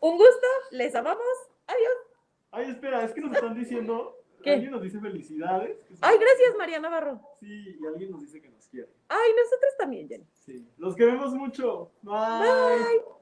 un 0.00 0.18
gusto, 0.18 0.46
les 0.70 0.94
amamos. 0.94 1.24
Adiós. 1.66 1.92
Ay, 2.50 2.70
espera, 2.70 3.04
es 3.04 3.12
que 3.12 3.20
nos 3.22 3.32
están 3.32 3.54
diciendo, 3.58 4.16
¿Qué? 4.42 4.50
alguien 4.50 4.70
nos 4.70 4.82
dice 4.82 5.00
felicidades. 5.00 5.78
Ay, 6.02 6.18
gracias, 6.18 6.56
María 6.58 6.78
Navarro. 6.78 7.20
Sí, 7.40 7.78
y 7.80 7.86
alguien 7.86 8.10
nos 8.10 8.20
dice 8.20 8.40
que 8.40 8.50
nos 8.50 8.66
quiere. 8.68 8.88
Ay, 9.08 9.30
nosotros 9.36 9.72
también, 9.78 10.08
Jenny. 10.08 10.26
Sí. 10.34 10.68
Los 10.76 10.94
queremos 10.94 11.32
mucho. 11.32 11.90
Bye. 12.02 12.40
Bye. 12.40 13.17